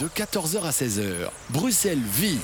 De 0.00 0.06
14h 0.06 0.62
à 0.62 0.70
16h, 0.70 1.28
Bruxelles 1.50 1.98
vit 1.98 2.38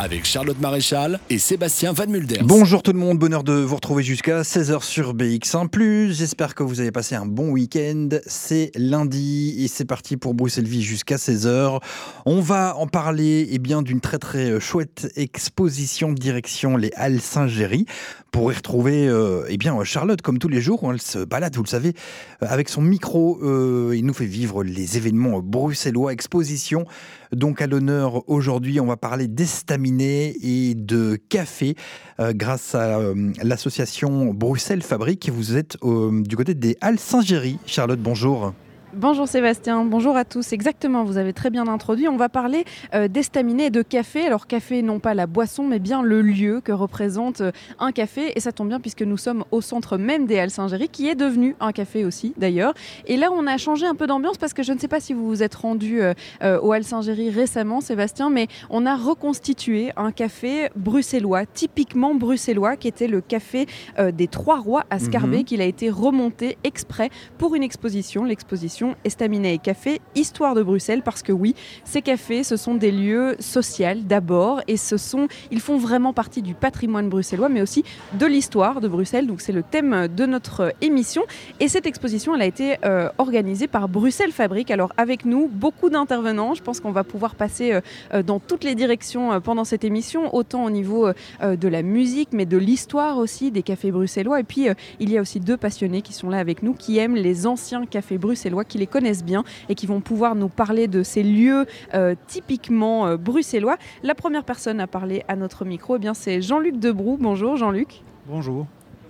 avec 0.00 0.24
Charlotte 0.24 0.58
Maréchal 0.60 1.20
et 1.28 1.38
Sébastien 1.38 1.92
Van 1.92 2.06
Mulders. 2.06 2.42
Bonjour 2.42 2.82
tout 2.82 2.94
le 2.94 2.98
monde, 2.98 3.18
bonheur 3.18 3.44
de 3.44 3.52
vous 3.52 3.74
retrouver 3.74 4.02
jusqu'à 4.02 4.40
16h 4.40 4.82
sur 4.82 5.14
BX1+. 5.14 6.10
J'espère 6.10 6.54
que 6.54 6.62
vous 6.62 6.80
avez 6.80 6.90
passé 6.90 7.16
un 7.16 7.26
bon 7.26 7.50
week-end. 7.50 8.08
C'est 8.24 8.70
lundi 8.76 9.56
et 9.58 9.68
c'est 9.68 9.84
parti 9.84 10.16
pour 10.16 10.32
Bruxelles 10.32 10.64
Vie 10.66 10.80
jusqu'à 10.80 11.16
16h. 11.16 11.80
On 12.24 12.40
va 12.40 12.76
en 12.78 12.86
parler 12.86 13.46
eh 13.50 13.58
bien 13.58 13.82
d'une 13.82 14.00
très 14.00 14.18
très 14.18 14.58
chouette 14.58 15.12
exposition 15.16 16.12
direction 16.12 16.78
les 16.78 16.92
Halles 16.96 17.20
Saint-Géry 17.20 17.84
pour 18.30 18.52
y 18.52 18.54
retrouver 18.54 19.06
euh, 19.08 19.44
eh 19.48 19.56
bien 19.56 19.82
Charlotte 19.84 20.22
comme 20.22 20.38
tous 20.38 20.48
les 20.48 20.60
jours 20.60 20.88
elle 20.90 21.00
se 21.00 21.18
balade, 21.24 21.54
vous 21.56 21.62
le 21.62 21.68
savez, 21.68 21.94
euh, 22.42 22.46
avec 22.48 22.68
son 22.68 22.80
micro. 22.80 23.38
Euh, 23.42 23.94
il 23.94 24.06
nous 24.06 24.14
fait 24.14 24.24
vivre 24.24 24.62
les 24.62 24.96
événements 24.96 25.40
bruxellois, 25.40 26.12
exposition. 26.12 26.86
Donc 27.32 27.62
à 27.62 27.66
l'honneur 27.66 28.28
aujourd'hui, 28.28 28.80
on 28.80 28.86
va 28.86 28.96
parler 28.96 29.28
d'estaminet 29.28 30.34
et 30.42 30.74
de 30.74 31.16
café 31.28 31.76
grâce 32.18 32.74
à 32.74 33.00
l'association 33.42 34.32
Bruxelles 34.34 34.82
Fabrique. 34.82 35.30
Vous 35.30 35.56
êtes 35.56 35.78
du 35.82 36.36
côté 36.36 36.54
des 36.54 36.76
Halles 36.80 36.98
Saint-Géry. 36.98 37.58
Charlotte, 37.66 38.00
bonjour. 38.00 38.52
Bonjour 38.92 39.28
Sébastien, 39.28 39.84
bonjour 39.84 40.16
à 40.16 40.24
tous. 40.24 40.52
Exactement, 40.52 41.04
vous 41.04 41.16
avez 41.16 41.32
très 41.32 41.50
bien 41.50 41.68
introduit. 41.68 42.08
On 42.08 42.16
va 42.16 42.28
parler 42.28 42.64
euh, 42.92 43.06
d'estaminet 43.06 43.66
et 43.66 43.70
de 43.70 43.82
café. 43.82 44.26
Alors 44.26 44.48
café, 44.48 44.82
non 44.82 44.98
pas 44.98 45.14
la 45.14 45.28
boisson, 45.28 45.62
mais 45.62 45.78
bien 45.78 46.02
le 46.02 46.22
lieu 46.22 46.60
que 46.60 46.72
représente 46.72 47.40
euh, 47.40 47.52
un 47.78 47.92
café. 47.92 48.32
Et 48.34 48.40
ça 48.40 48.50
tombe 48.50 48.66
bien 48.66 48.80
puisque 48.80 49.02
nous 49.02 49.16
sommes 49.16 49.44
au 49.52 49.60
centre 49.60 49.96
même 49.96 50.26
des 50.26 50.40
Halles 50.40 50.50
Saint-Géry, 50.50 50.88
qui 50.88 51.08
est 51.08 51.14
devenu 51.14 51.54
un 51.60 51.70
café 51.70 52.04
aussi 52.04 52.34
d'ailleurs. 52.36 52.74
Et 53.06 53.16
là, 53.16 53.30
on 53.32 53.46
a 53.46 53.58
changé 53.58 53.86
un 53.86 53.94
peu 53.94 54.08
d'ambiance 54.08 54.38
parce 54.38 54.54
que 54.54 54.64
je 54.64 54.72
ne 54.72 54.78
sais 54.80 54.88
pas 54.88 54.98
si 54.98 55.14
vous 55.14 55.24
vous 55.24 55.44
êtes 55.44 55.54
rendu 55.54 56.02
euh, 56.02 56.14
au 56.60 56.72
Halles 56.72 56.82
Saint-Géry 56.82 57.30
récemment, 57.30 57.80
Sébastien, 57.80 58.28
mais 58.28 58.48
on 58.70 58.86
a 58.86 58.96
reconstitué 58.96 59.92
un 59.96 60.10
café 60.10 60.68
bruxellois, 60.74 61.46
typiquement 61.46 62.16
bruxellois, 62.16 62.74
qui 62.74 62.88
était 62.88 63.06
le 63.06 63.20
café 63.20 63.66
des 64.12 64.26
Trois 64.26 64.58
Rois 64.58 64.84
à 64.90 64.98
Scarbet, 64.98 65.38
mhm. 65.38 65.44
qu'il 65.44 65.60
a 65.60 65.66
été 65.66 65.90
remonté 65.90 66.58
exprès 66.64 67.10
pour 67.38 67.54
une 67.54 67.62
exposition, 67.62 68.24
l'exposition 68.24 68.79
Estaminet 69.04 69.54
et 69.54 69.58
Café, 69.58 70.00
Histoire 70.14 70.54
de 70.54 70.62
Bruxelles, 70.62 71.02
parce 71.02 71.22
que 71.22 71.32
oui, 71.32 71.54
ces 71.84 72.02
cafés, 72.02 72.44
ce 72.44 72.56
sont 72.56 72.74
des 72.74 72.90
lieux 72.90 73.36
sociaux 73.38 73.80
d'abord, 74.04 74.60
et 74.68 74.76
ce 74.76 74.96
sont, 74.96 75.28
ils 75.50 75.60
font 75.60 75.78
vraiment 75.78 76.12
partie 76.12 76.42
du 76.42 76.54
patrimoine 76.54 77.08
bruxellois, 77.08 77.48
mais 77.48 77.62
aussi 77.62 77.84
de 78.14 78.26
l'histoire 78.26 78.80
de 78.80 78.88
Bruxelles. 78.88 79.26
Donc 79.26 79.40
c'est 79.40 79.52
le 79.52 79.62
thème 79.62 80.08
de 80.08 80.26
notre 80.26 80.74
émission. 80.80 81.22
Et 81.60 81.68
cette 81.68 81.86
exposition, 81.86 82.34
elle 82.34 82.42
a 82.42 82.46
été 82.46 82.76
euh, 82.84 83.08
organisée 83.18 83.68
par 83.68 83.88
Bruxelles 83.88 84.32
Fabrique. 84.32 84.70
Alors 84.70 84.92
avec 84.96 85.24
nous, 85.24 85.48
beaucoup 85.48 85.88
d'intervenants. 85.88 86.54
Je 86.54 86.62
pense 86.62 86.80
qu'on 86.80 86.90
va 86.90 87.04
pouvoir 87.04 87.34
passer 87.34 87.72
euh, 87.72 87.80
euh, 88.14 88.22
dans 88.22 88.38
toutes 88.38 88.64
les 88.64 88.74
directions 88.74 89.40
pendant 89.40 89.64
cette 89.64 89.84
émission, 89.84 90.34
autant 90.34 90.64
au 90.64 90.70
niveau 90.70 91.08
de 91.42 91.68
la 91.68 91.82
musique, 91.82 92.30
mais 92.32 92.46
de 92.46 92.56
l'histoire 92.56 93.18
aussi 93.18 93.50
des 93.50 93.62
cafés 93.62 93.90
bruxellois. 93.90 94.40
Et 94.40 94.44
puis 94.44 94.66
il 94.98 95.10
y 95.10 95.18
a 95.18 95.20
aussi 95.20 95.40
deux 95.40 95.56
passionnés 95.56 96.02
qui 96.02 96.12
sont 96.12 96.28
là 96.28 96.38
avec 96.38 96.62
nous, 96.62 96.74
qui 96.74 96.98
aiment 96.98 97.16
les 97.16 97.46
anciens 97.46 97.86
cafés 97.86 98.18
bruxellois 98.18 98.64
qui 98.70 98.78
les 98.78 98.86
connaissent 98.86 99.24
bien 99.24 99.44
et 99.68 99.74
qui 99.74 99.86
vont 99.86 100.00
pouvoir 100.00 100.34
nous 100.34 100.48
parler 100.48 100.88
de 100.88 101.02
ces 101.02 101.22
lieux 101.22 101.66
euh, 101.92 102.14
typiquement 102.26 103.06
euh, 103.06 103.16
bruxellois. 103.18 103.76
La 104.02 104.14
première 104.14 104.44
personne 104.44 104.80
à 104.80 104.86
parler 104.86 105.22
à 105.28 105.36
notre 105.36 105.66
micro, 105.66 105.96
eh 105.96 105.98
bien 105.98 106.14
c'est 106.14 106.40
Jean-Luc 106.40 106.78
Debrou. 106.78 107.18
Bonjour 107.20 107.56
Jean-Luc. 107.56 108.02
Bonjour. 108.26 108.66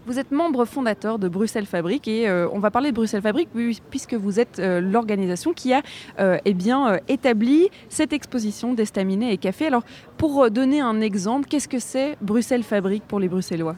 Vous 0.06 0.18
êtes 0.18 0.32
membre 0.32 0.64
fondateur 0.64 1.18
de 1.18 1.28
Bruxelles 1.28 1.66
Fabrique 1.66 2.08
et 2.08 2.26
euh, 2.26 2.48
on 2.52 2.58
va 2.58 2.70
parler 2.70 2.90
de 2.90 2.96
Bruxelles 2.96 3.22
Fabrique 3.22 3.50
puisque 3.90 4.14
vous 4.14 4.40
êtes 4.40 4.58
l'organisation 4.58 5.52
qui 5.52 5.74
a 5.74 5.82
eh 6.18 6.54
bien, 6.54 6.98
établi 7.06 7.68
cette 7.90 8.12
exposition 8.12 8.72
d'estaminet 8.72 9.32
et 9.32 9.36
café. 9.36 9.66
Alors 9.66 9.84
pour 10.16 10.50
donner 10.50 10.80
un 10.80 11.00
exemple, 11.02 11.48
qu'est-ce 11.48 11.68
que 11.68 11.78
c'est 11.78 12.16
Bruxelles 12.22 12.62
Fabrique 12.62 13.04
pour 13.06 13.20
les 13.20 13.28
Bruxellois? 13.28 13.76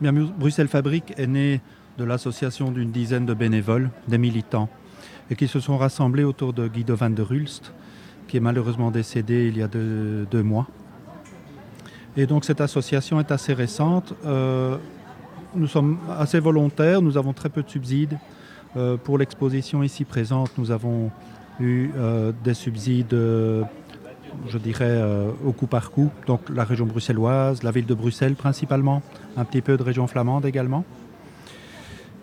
Bien, 0.00 0.12
Bruxelles 0.12 0.68
Fabrique 0.68 1.12
est 1.18 1.26
né 1.26 1.60
de 1.98 2.04
l'association 2.04 2.70
d'une 2.70 2.92
dizaine 2.92 3.26
de 3.26 3.34
bénévoles, 3.34 3.90
des 4.08 4.18
militants 4.18 4.70
et 5.30 5.36
qui 5.36 5.48
se 5.48 5.60
sont 5.60 5.78
rassemblés 5.78 6.24
autour 6.24 6.52
de 6.52 6.66
Guido 6.66 6.96
van 6.96 7.10
der 7.10 7.30
Hulst, 7.30 7.72
qui 8.26 8.36
est 8.36 8.40
malheureusement 8.40 8.90
décédé 8.90 9.48
il 9.48 9.56
y 9.56 9.62
a 9.62 9.68
deux, 9.68 10.42
mois. 10.42 10.66
Et 12.16 12.26
donc 12.26 12.44
cette 12.44 12.60
association 12.60 13.20
est 13.20 13.30
assez 13.30 13.54
récente. 13.54 14.12
Euh, 14.26 14.76
nous 15.54 15.68
sommes 15.68 15.98
assez 16.18 16.40
volontaires, 16.40 17.00
nous 17.00 17.16
avons 17.16 17.32
très 17.32 17.48
peu 17.48 17.62
de 17.62 17.70
subsides. 17.70 18.18
Euh, 18.76 18.96
pour 18.96 19.18
l'exposition 19.18 19.82
ici 19.82 20.04
présente, 20.04 20.50
nous 20.58 20.70
avons 20.70 21.10
eu 21.60 21.90
euh, 21.96 22.32
des 22.44 22.54
subsides, 22.54 23.14
je 23.14 24.58
dirais, 24.58 25.00
au 25.44 25.52
coup 25.52 25.66
par 25.66 25.92
coup. 25.92 26.10
Donc 26.26 26.40
la 26.52 26.64
région 26.64 26.86
bruxelloise, 26.86 27.62
la 27.62 27.70
ville 27.70 27.86
de 27.86 27.94
Bruxelles 27.94 28.34
principalement, 28.34 29.02
un 29.36 29.44
petit 29.44 29.62
peu 29.62 29.76
de 29.76 29.82
région 29.82 30.08
flamande 30.08 30.44
également. 30.44 30.84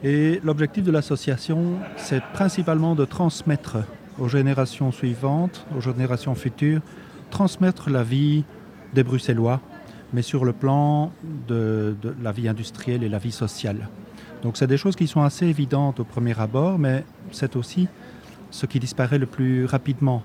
Et 0.03 0.40
l'objectif 0.44 0.84
de 0.84 0.91
l'association, 0.91 1.80
c'est 1.96 2.22
principalement 2.34 2.94
de 2.94 3.03
transmettre 3.06 3.78
aux 4.19 4.28
générations 4.28 4.91
suivantes, 4.91 5.66
aux 5.75 5.81
générations 5.81 6.35
futures, 6.35 6.81
transmettre 7.31 7.90
la 7.90 8.03
vie 8.03 8.44
des 8.94 9.03
Bruxellois, 9.03 9.59
mais 10.13 10.22
sur 10.22 10.46
le 10.46 10.53
plan 10.53 11.12
de, 11.47 11.96
la 12.22 12.31
vie 12.31 12.47
industrielle 12.47 13.03
et 13.03 13.09
la 13.09 13.18
vie 13.18 13.31
sociale. 13.31 13.90
Donc 14.44 14.57
c'est 14.57 14.68
des 14.68 14.78
choses 14.78 14.96
qui 14.96 15.07
sont 15.07 15.22
assez 15.22 15.47
évidentes 15.47 16.00
au 16.00 16.03
premier 16.03 16.40
abord, 16.40 16.78
mais 16.78 17.03
c'est 17.31 17.56
aussi 17.56 17.88
ce 18.52 18.66
qui 18.66 18.80
disparaît 18.80 19.18
le 19.18 19.25
plus 19.25 19.66
rapidement. 19.66 20.24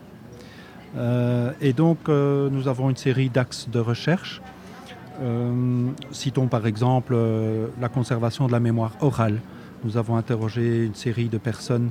Euh, 0.96 1.52
et 1.62 1.72
donc 1.72 2.08
euh, 2.08 2.50
nous 2.50 2.68
avons 2.68 2.90
une 2.90 2.96
série 2.96 3.30
d'axes 3.30 3.68
de 3.70 3.78
recherche. 3.78 4.42
Euh, 5.22 5.88
citons 6.10 6.46
par 6.46 6.66
exemple 6.66 7.16
la 7.80 7.88
conservation 7.88 8.46
de 8.46 8.52
la 8.52 8.60
mémoire 8.60 8.92
orale. 9.00 9.40
Nous 9.84 9.96
avons 9.96 10.16
interrogé 10.16 10.84
une 10.84 10.94
série 10.94 11.28
de 11.28 11.38
personnes 11.38 11.90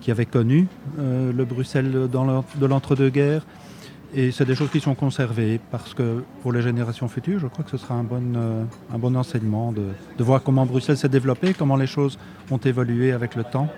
qui 0.00 0.10
avaient 0.10 0.26
connu 0.26 0.66
euh, 0.98 1.32
le 1.32 1.44
Bruxelles 1.44 1.92
de 1.92 2.66
l'entre-deux-guerres. 2.66 3.44
Et 4.14 4.30
c'est 4.30 4.46
des 4.46 4.54
choses 4.54 4.70
qui 4.70 4.80
sont 4.80 4.94
conservées 4.94 5.60
parce 5.70 5.92
que 5.92 6.22
pour 6.42 6.52
les 6.52 6.62
générations 6.62 7.08
futures, 7.08 7.38
je 7.38 7.46
crois 7.46 7.62
que 7.62 7.70
ce 7.70 7.76
sera 7.76 7.94
un 7.94 8.04
bon, 8.04 8.22
euh, 8.36 9.18
enseignement 9.18 9.72
de, 9.72 9.88
de 10.16 10.24
voir 10.24 10.42
comment 10.42 10.64
Bruxelles 10.64 10.96
s'est 10.96 11.10
développé, 11.10 11.52
comment 11.52 11.76
les 11.76 11.86
choses 11.86 12.18
ont 12.50 12.56
évolué 12.56 13.12
avec 13.12 13.36
le 13.36 13.44
temps. 13.44 13.68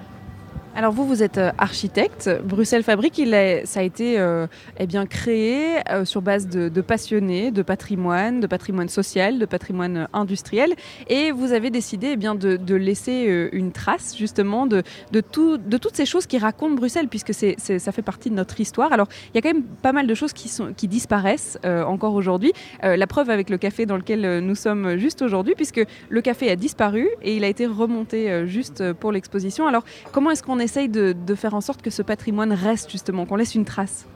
Alors 0.76 0.92
vous, 0.92 1.04
vous 1.04 1.22
êtes 1.24 1.38
euh, 1.38 1.50
architecte. 1.58 2.30
Bruxelles 2.44 2.84
Fabrique, 2.84 3.18
il 3.18 3.30
ça 3.64 3.80
a 3.80 3.82
été 3.82 4.20
euh, 4.20 4.46
eh 4.78 4.86
bien, 4.86 5.04
créé 5.04 5.78
euh, 5.90 6.04
sur 6.04 6.22
base 6.22 6.46
de, 6.46 6.80
passionnés, 6.80 7.50
de 7.50 7.62
patrimoine, 7.62 8.38
de 8.38 8.46
patrimoine 8.46 8.88
social, 8.88 9.40
de 9.40 9.46
patrimoine 9.46 10.06
industriel. 10.12 10.74
Et 11.08 11.32
vous 11.32 11.52
avez 11.52 11.70
décidé 11.70 12.10
eh 12.12 12.16
bien, 12.16 12.36
de, 12.36 12.74
laisser 12.74 13.48
une 13.52 13.72
trace 13.72 14.16
justement 14.16 14.66
de, 14.66 14.84
de, 15.10 15.20
tout, 15.20 15.58
de 15.58 15.76
toutes 15.76 15.96
ces 15.96 16.06
choses 16.06 16.26
qui 16.26 16.38
racontent 16.38 16.74
Bruxelles, 16.74 17.08
puisque 17.08 17.34
ça 17.34 17.92
fait 17.92 18.02
partie 18.02 18.30
de 18.30 18.36
notre 18.36 18.60
histoire. 18.60 18.92
Alors 18.92 19.08
il 19.34 19.36
y 19.36 19.38
a 19.38 19.42
quand 19.42 19.52
même 19.52 19.64
pas 19.64 19.92
mal 19.92 20.06
de 20.06 20.14
choses 20.14 20.32
qui, 20.32 20.50
qui 20.76 20.88
disparaissent 20.88 21.58
encore 21.64 22.14
aujourd'hui. 22.14 22.52
la 22.82 23.06
preuve 23.06 23.28
avec 23.28 23.50
le 23.50 23.58
café 23.58 23.86
dans 23.86 23.96
lequel 23.96 24.38
nous 24.38 24.54
sommes 24.54 24.96
juste 24.96 25.20
aujourd'hui, 25.20 25.54
puisque 25.56 25.84
le 26.08 26.20
café 26.20 26.50
a 26.50 26.56
disparu 26.56 27.08
et 27.22 27.36
il 27.36 27.44
a 27.44 27.48
été 27.48 27.66
remonté 27.66 28.46
juste 28.46 28.92
pour 28.94 29.10
l'exposition. 29.12 29.66
Alors 29.66 29.84
comment 30.12 30.30
est-ce 30.30 30.42
qu'on 30.42 30.59
essaye 30.60 30.88
de, 30.88 31.14
faire 31.34 31.54
en 31.54 31.60
sorte 31.60 31.82
que 31.82 31.90
ce 31.90 32.02
patrimoine 32.02 32.52
reste 32.52 32.90
justement, 32.90 33.26
qu'on 33.26 33.36
laisse 33.36 33.54
une 33.54 33.64
trace 33.64 34.06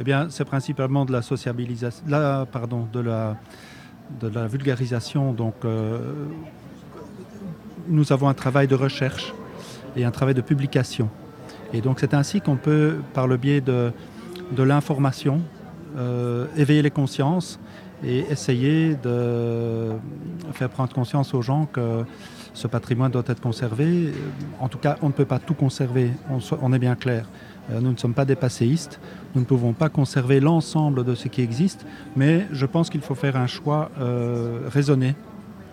Eh 0.00 0.04
bien, 0.04 0.28
c'est 0.30 0.44
principalement 0.44 1.04
de 1.04 1.12
la 1.12 1.22
sociabilisation, 1.22 2.04
pardon, 2.52 2.86
de 2.92 3.00
la, 3.00 3.36
de 4.20 4.28
vulgarisation. 4.46 5.32
Donc, 5.32 5.54
euh, 5.64 5.98
nous 7.88 8.12
avons 8.12 8.28
un 8.28 8.34
travail 8.34 8.66
de 8.66 8.74
recherche 8.74 9.34
et 9.96 10.04
un 10.04 10.10
travail 10.10 10.34
de 10.34 10.42
publication. 10.42 11.08
Et 11.72 11.80
donc, 11.80 12.00
c'est 12.00 12.14
ainsi 12.14 12.40
qu'on 12.40 12.56
peut, 12.56 12.96
par 13.14 13.26
le 13.26 13.36
biais 13.36 13.60
de, 13.60 13.92
de 14.52 14.62
l'information, 14.62 15.40
euh, 15.96 16.46
éveiller 16.56 16.82
les 16.82 16.90
consciences 16.90 17.58
et 18.04 18.20
essayer 18.30 18.94
de 18.94 19.92
faire 20.52 20.68
prendre 20.68 20.92
conscience 20.92 21.32
aux 21.34 21.42
gens 21.42 21.66
que 21.66 22.04
ce 22.56 22.66
patrimoine 22.66 23.12
doit 23.12 23.22
être 23.26 23.40
conservé. 23.40 24.12
En 24.60 24.68
tout 24.68 24.78
cas, 24.78 24.96
on 25.02 25.08
ne 25.08 25.12
peut 25.12 25.26
pas 25.26 25.38
tout 25.38 25.52
conserver, 25.52 26.10
on, 26.62 26.72
est 26.72 26.78
bien 26.78 26.94
clair. 26.94 27.28
Euh, 27.70 27.80
nous 27.80 27.92
ne 27.92 27.98
sommes 27.98 28.14
pas 28.14 28.24
des 28.24 28.34
passéistes, 28.34 28.98
nous 29.34 29.42
ne 29.42 29.46
pouvons 29.46 29.74
pas 29.74 29.90
conserver 29.90 30.40
l'ensemble 30.40 31.04
de 31.04 31.14
ce 31.14 31.28
qui 31.28 31.42
existe, 31.42 31.84
mais 32.16 32.46
je 32.52 32.64
pense 32.64 32.88
qu'il 32.88 33.02
faut 33.02 33.14
faire 33.14 33.36
un 33.36 33.46
choix 33.46 33.90
euh, 34.00 34.60
raisonné 34.68 35.14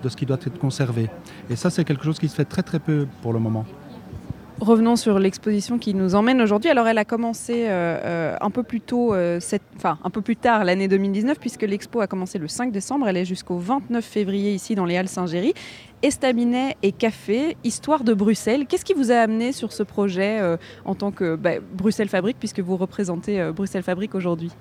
de 0.04 0.10
ce 0.10 0.18
qui 0.18 0.26
doit 0.26 0.40
être 0.46 0.60
conservé. 0.60 1.10
Et 1.50 1.56
ça, 1.56 1.70
c'est 1.70 1.86
quelque 1.86 2.04
chose 2.04 2.20
qui 2.20 2.28
se 2.28 2.36
fait 2.36 2.46
très 2.46 2.64
très 2.64 2.80
peu 2.80 3.08
pour 3.22 3.32
le 3.32 3.40
moment. 3.40 3.66
Revenons 4.60 4.96
sur 4.96 5.20
l'exposition 5.20 5.80
qui 5.80 5.94
nous 5.94 6.16
emmène 6.16 6.40
aujourd'hui. 6.40 6.70
Alors, 6.70 6.88
elle 6.88 6.98
a 6.98 7.06
commencé 7.06 7.66
euh, 7.66 7.98
euh, 8.06 8.36
un 8.40 8.50
peu 8.50 8.64
plus 8.64 8.82
tôt, 8.82 9.14
euh, 9.14 9.40
enfin 9.76 9.98
un 10.04 10.10
peu 10.10 10.22
plus 10.22 10.36
tard 10.36 10.64
l'année 10.64 10.88
2019, 10.88 11.40
puisque 11.40 11.64
l'expo 11.64 12.02
a 12.02 12.08
commencé 12.08 12.38
le 12.38 12.48
5 12.48 12.72
décembre. 12.72 13.08
Elle 13.08 13.18
est 13.18 13.26
jusqu'au 13.26 13.58
29 13.58 14.06
février 14.06 14.54
ici 14.54 14.76
dans 14.76 14.86
les 14.86 14.96
Halles 14.96 15.10
Saint-Géry. 15.10 15.54
Estaminet 16.04 16.78
et 16.84 16.92
café, 16.92 17.58
histoire 17.64 18.04
de 18.04 18.14
Bruxelles. 18.14 18.66
Qu'est-ce 18.68 18.86
qui 18.86 18.94
vous 18.94 19.12
a 19.12 19.16
amené 19.16 19.54
sur 19.54 19.72
ce 19.72 19.84
projet 19.84 20.42
en 20.84 20.96
tant 20.96 21.12
que 21.12 21.38
bah, 21.38 21.52
Bruxelles 21.74 22.10
Fabrique, 22.10 22.38
puisque 22.38 22.60
vous 22.60 22.76
représentez 22.76 23.52
Bruxelles 23.56 23.84
Fabrique 23.84 24.14
aujourd'hui? 24.14 24.52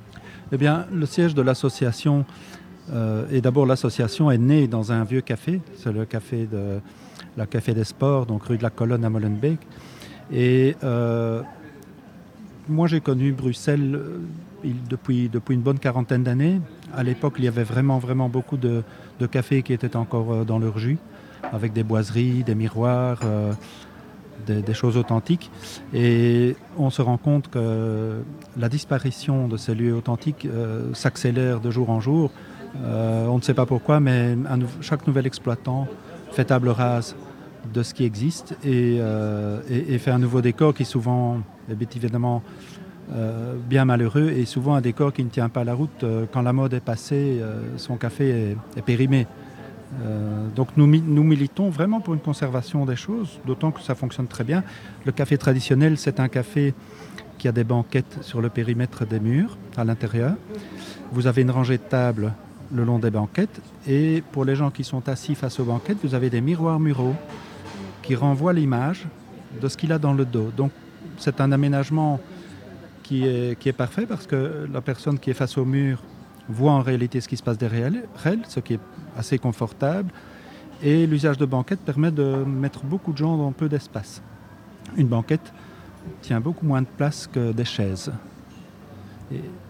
Eh 0.52 0.56
bien, 0.56 0.86
le 0.92 1.04
siège 1.04 1.34
de 1.34 1.42
l'association, 1.42 2.24
et 3.32 3.40
d'abord 3.40 3.66
l'association 3.66 4.30
est 4.30 4.38
née 4.38 4.68
dans 4.68 4.92
un 4.92 5.02
vieux 5.02 5.20
café, 5.20 5.60
c'est 5.74 5.90
le 5.90 6.04
café 6.04 6.46
de 6.46 6.80
la 7.36 7.46
Café 7.46 7.74
des 7.74 7.84
Sports, 7.84 8.26
donc 8.26 8.44
rue 8.44 8.58
de 8.58 8.62
la 8.62 8.70
Colonne 8.70 9.04
à 9.04 9.10
Molenbeek. 9.10 9.60
Et 10.32 10.76
euh, 10.82 11.42
moi, 12.68 12.86
j'ai 12.86 13.00
connu 13.00 13.32
Bruxelles 13.32 13.94
euh, 13.94 14.18
depuis, 14.88 15.28
depuis 15.28 15.54
une 15.54 15.62
bonne 15.62 15.78
quarantaine 15.78 16.22
d'années. 16.22 16.60
À 16.94 17.02
l'époque, 17.02 17.34
il 17.38 17.44
y 17.44 17.48
avait 17.48 17.64
vraiment, 17.64 17.98
vraiment 17.98 18.28
beaucoup 18.28 18.56
de, 18.56 18.82
cafés 19.30 19.62
qui 19.62 19.72
étaient 19.72 19.96
encore 19.96 20.32
euh, 20.32 20.44
dans 20.44 20.58
leur 20.58 20.78
jus, 20.78 20.98
avec 21.52 21.72
des 21.72 21.82
boiseries, 21.82 22.44
des 22.44 22.54
miroirs, 22.54 23.20
des, 24.46 24.74
choses 24.74 24.96
authentiques. 24.96 25.50
Et 25.94 26.56
on 26.76 26.90
se 26.90 27.02
rend 27.02 27.18
compte 27.18 27.48
que 27.48 28.22
la 28.56 28.68
disparition 28.68 29.48
de 29.48 29.56
ces 29.56 29.74
lieux 29.74 29.94
authentiques 29.94 30.48
s'accélère 30.92 31.60
de 31.60 31.70
jour 31.70 31.90
en 31.90 32.00
jour. 32.00 32.32
on 32.84 33.36
ne 33.36 33.42
sait 33.42 33.54
pas 33.54 33.66
pourquoi, 33.66 34.00
mais 34.00 34.36
chaque 34.80 35.06
nouvel 35.06 35.26
exploitant 35.26 35.86
fait 36.32 36.46
table 36.46 36.68
rase 36.70 37.14
de 37.72 37.82
ce 37.82 37.94
qui 37.94 38.04
existe 38.04 38.56
euh, 38.66 39.60
et, 39.70 39.94
et, 39.94 39.98
fait 39.98 40.10
un 40.10 40.18
nouveau 40.18 40.40
décor 40.40 40.74
qui 40.74 40.84
souvent 40.84 41.40
est 41.70 41.96
évidemment 41.96 42.42
euh, 43.12 43.54
bien 43.68 43.84
malheureux 43.84 44.30
et 44.30 44.44
souvent 44.46 44.74
un 44.74 44.80
décor 44.80 45.12
qui 45.12 45.22
ne 45.22 45.28
tient 45.28 45.48
pas 45.48 45.64
la 45.64 45.74
route. 45.74 46.02
Euh, 46.02 46.24
quand 46.32 46.42
la 46.42 46.52
mode 46.52 46.74
est 46.74 46.80
passée, 46.80 47.40
son 47.76 47.96
café 47.96 48.56
est, 48.76 48.82
périmé. 48.82 49.26
donc 50.56 50.68
nous, 50.76 50.86
nous, 50.86 51.22
militons 51.22 51.68
vraiment 51.68 52.00
pour 52.00 52.14
une 52.14 52.20
conservation 52.20 52.84
des 52.86 52.96
choses, 52.96 53.38
d'autant 53.46 53.70
que 53.70 53.80
ça 53.80 53.94
fonctionne 53.94 54.26
très 54.26 54.44
bien. 54.44 54.64
Le 55.04 55.12
café 55.12 55.36
traditionnel, 55.38 55.98
c'est 55.98 56.18
un 56.18 56.28
café 56.28 56.74
qui 57.38 57.48
a 57.48 57.52
des 57.52 57.64
banquettes 57.64 58.18
sur 58.22 58.40
le 58.40 58.48
périmètre 58.48 59.04
des 59.04 59.20
murs 59.20 59.56
à 59.76 59.84
l'intérieur. 59.84 60.34
Vous 61.12 61.26
avez 61.26 61.42
une 61.42 61.50
rangée 61.50 61.76
de 61.76 61.82
tables 61.82 62.32
le 62.72 62.84
long 62.84 62.98
des 62.98 63.10
banquettes. 63.10 63.60
Et 63.86 64.22
pour 64.32 64.44
les 64.44 64.56
gens 64.56 64.70
qui 64.70 64.84
sont 64.84 65.08
assis 65.08 65.34
face 65.34 65.60
aux 65.60 65.64
banquettes, 65.64 65.98
vous 66.02 66.14
avez 66.14 66.30
des 66.30 66.40
miroirs 66.40 66.80
muraux 66.80 67.14
qui 68.02 68.14
renvoient 68.14 68.52
l'image 68.52 69.06
de 69.60 69.68
ce 69.68 69.76
qu'il 69.76 69.92
a 69.92 69.98
dans 69.98 70.14
le 70.14 70.24
dos. 70.24 70.50
Donc 70.56 70.72
c'est 71.18 71.40
un 71.40 71.52
aménagement 71.52 72.20
qui 73.02 73.26
est, 73.26 73.58
qui 73.58 73.68
est 73.68 73.74
parfait 73.74 74.06
parce 74.06 74.26
que 74.26 74.68
la 74.72 74.80
personne 74.80 75.18
qui 75.18 75.30
est 75.30 75.34
face 75.34 75.58
au 75.58 75.64
mur 75.64 76.02
voit 76.48 76.72
en 76.72 76.80
réalité 76.80 77.20
ce 77.20 77.28
qui 77.28 77.36
se 77.36 77.42
passe 77.42 77.58
derrière 77.58 77.92
elle, 78.24 78.40
ce 78.48 78.60
qui 78.60 78.74
est 78.74 78.80
assez 79.16 79.38
confortable. 79.38 80.10
Et 80.82 81.06
l'usage 81.06 81.38
de 81.38 81.46
banquettes 81.46 81.80
permet 81.80 82.10
de 82.10 82.44
mettre 82.44 82.82
beaucoup 82.84 83.12
de 83.12 83.18
gens 83.18 83.36
dans 83.36 83.52
peu 83.52 83.68
d'espace. 83.68 84.20
Une 84.96 85.06
banquette 85.06 85.52
tient 86.20 86.40
beaucoup 86.40 86.66
moins 86.66 86.82
de 86.82 86.88
place 86.96 87.28
que 87.32 87.52
des 87.52 87.64
chaises. 87.64 88.10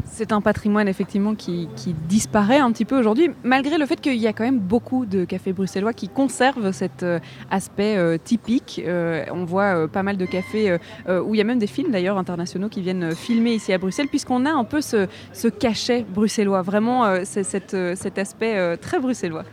C'est 0.04 0.32
un 0.32 0.40
patrimoine 0.40 0.88
effectivement 0.88 1.34
qui, 1.34 1.68
disparaît 2.08 2.58
un 2.58 2.70
petit 2.72 2.84
peu 2.84 2.98
aujourd'hui, 2.98 3.30
malgré 3.44 3.78
le 3.78 3.86
fait 3.86 4.00
qu'il 4.00 4.16
y 4.16 4.26
a 4.26 4.32
quand 4.32 4.44
même 4.44 4.58
beaucoup 4.58 5.06
de 5.06 5.24
cafés 5.24 5.52
bruxellois 5.52 5.92
qui 5.92 6.08
conservent 6.08 6.72
cet 6.72 7.02
euh, 7.02 7.18
aspect 7.50 7.96
euh, 7.96 8.18
typique. 8.22 8.82
Euh, 8.84 9.24
on 9.32 9.44
voit 9.44 9.88
pas 9.88 10.02
mal 10.02 10.16
de 10.16 10.26
cafés 10.26 10.76
où 11.08 11.34
il 11.34 11.38
y 11.38 11.40
a 11.40 11.44
même 11.44 11.58
des 11.58 11.66
films 11.66 11.90
d'ailleurs 11.90 12.18
internationaux 12.18 12.68
qui 12.68 12.80
viennent 12.80 13.14
filmer 13.14 13.54
ici 13.54 13.72
à 13.72 13.78
Bruxelles, 13.78 14.08
puisqu'on 14.08 14.44
a 14.44 14.50
un 14.50 14.64
peu 14.64 14.80
ce, 14.80 15.06
cachet 15.48 16.04
bruxellois, 16.08 16.62
vraiment 16.62 17.24
cet 17.24 18.18
aspect 18.18 18.76
très 18.78 19.00
bruxellois. 19.00 19.44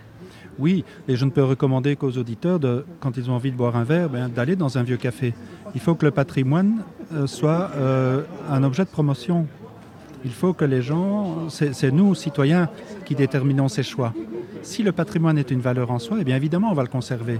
Oui, 0.57 0.83
et 1.07 1.15
je 1.15 1.23
ne 1.23 1.29
peux 1.29 1.43
recommander 1.43 1.95
qu'aux 1.95 2.11
auditeurs, 2.11 2.59
de, 2.59 2.85
quand 2.99 3.15
ils 3.15 3.31
ont 3.31 3.33
envie 3.33 3.51
de 3.51 3.55
boire 3.55 3.77
un 3.77 3.85
verre, 3.85 4.09
ben, 4.09 4.27
d'aller 4.27 4.57
dans 4.57 4.77
un 4.77 4.83
vieux 4.83 4.97
café. 4.97 5.33
Il 5.73 5.79
faut 5.79 5.95
que 5.95 6.05
le 6.05 6.11
patrimoine 6.11 6.83
soit 7.25 7.71
un 8.49 8.63
objet 8.63 8.83
de 8.83 8.89
promotion 8.89 9.47
il 10.25 10.31
faut 10.31 10.53
que 10.53 10.65
les 10.65 10.81
gens, 10.81 11.49
c'est 11.49 11.91
nous, 11.91 12.15
citoyens, 12.15 12.69
qui 13.05 13.15
déterminons 13.15 13.67
ces 13.67 13.83
choix. 13.83 14.13
Si 14.61 14.83
le 14.83 14.91
patrimoine 14.91 15.37
est 15.37 15.51
une 15.51 15.61
valeur 15.61 15.91
en 15.91 15.99
soi, 15.99 16.17
eh 16.19 16.23
bien 16.23 16.35
évidemment, 16.35 16.71
on 16.71 16.75
va 16.75 16.83
le 16.83 16.89
conserver. 16.89 17.39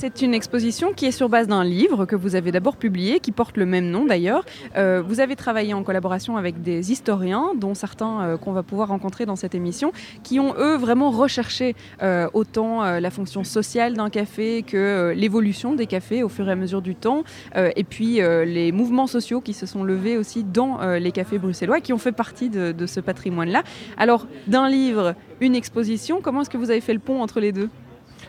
C'est 0.00 0.22
une 0.22 0.32
exposition 0.32 0.92
qui 0.92 1.06
est 1.06 1.10
sur 1.10 1.28
base 1.28 1.48
d'un 1.48 1.64
livre 1.64 2.06
que 2.06 2.14
vous 2.14 2.36
avez 2.36 2.52
d'abord 2.52 2.76
publié, 2.76 3.18
qui 3.18 3.32
porte 3.32 3.56
le 3.56 3.66
même 3.66 3.90
nom 3.90 4.04
d'ailleurs. 4.04 4.44
Euh, 4.76 5.02
vous 5.04 5.18
avez 5.18 5.34
travaillé 5.34 5.74
en 5.74 5.82
collaboration 5.82 6.36
avec 6.36 6.62
des 6.62 6.92
historiens, 6.92 7.50
dont 7.56 7.74
certains 7.74 8.20
euh, 8.20 8.36
qu'on 8.36 8.52
va 8.52 8.62
pouvoir 8.62 8.90
rencontrer 8.90 9.26
dans 9.26 9.34
cette 9.34 9.56
émission, 9.56 9.90
qui 10.22 10.38
ont 10.38 10.54
eux 10.56 10.76
vraiment 10.76 11.10
recherché 11.10 11.74
euh, 12.00 12.28
autant 12.32 12.84
la 12.84 13.10
fonction 13.10 13.42
sociale 13.42 13.94
d'un 13.94 14.08
café 14.08 14.62
que 14.62 15.12
l'évolution 15.16 15.74
des 15.74 15.86
cafés 15.86 16.22
au 16.22 16.28
fur 16.28 16.48
et 16.48 16.52
à 16.52 16.54
mesure 16.54 16.80
du 16.80 16.94
temps, 16.94 17.24
et 17.56 17.82
puis 17.82 18.20
les 18.20 18.70
mouvements 18.70 19.08
sociaux 19.08 19.40
qui 19.40 19.52
se 19.52 19.66
sont 19.66 19.82
levés 19.82 20.16
aussi 20.16 20.44
dans 20.44 20.78
les 20.98 21.10
cafés 21.10 21.38
bruxellois, 21.38 21.80
qui 21.80 21.92
ont 21.92 21.98
fait 21.98 22.12
partie 22.12 22.50
de, 22.50 22.70
de 22.70 22.86
ce 22.86 23.00
patrimoine-là. 23.00 23.64
Alors, 23.96 24.28
d'un 24.46 24.68
livre, 24.68 25.16
une 25.40 25.56
exposition, 25.56 26.20
comment 26.22 26.42
est-ce 26.42 26.50
que 26.50 26.56
vous 26.56 26.70
avez 26.70 26.80
fait 26.80 26.94
le 26.94 27.00
pont 27.00 27.20
entre 27.20 27.40
les 27.40 27.50
deux? 27.50 27.68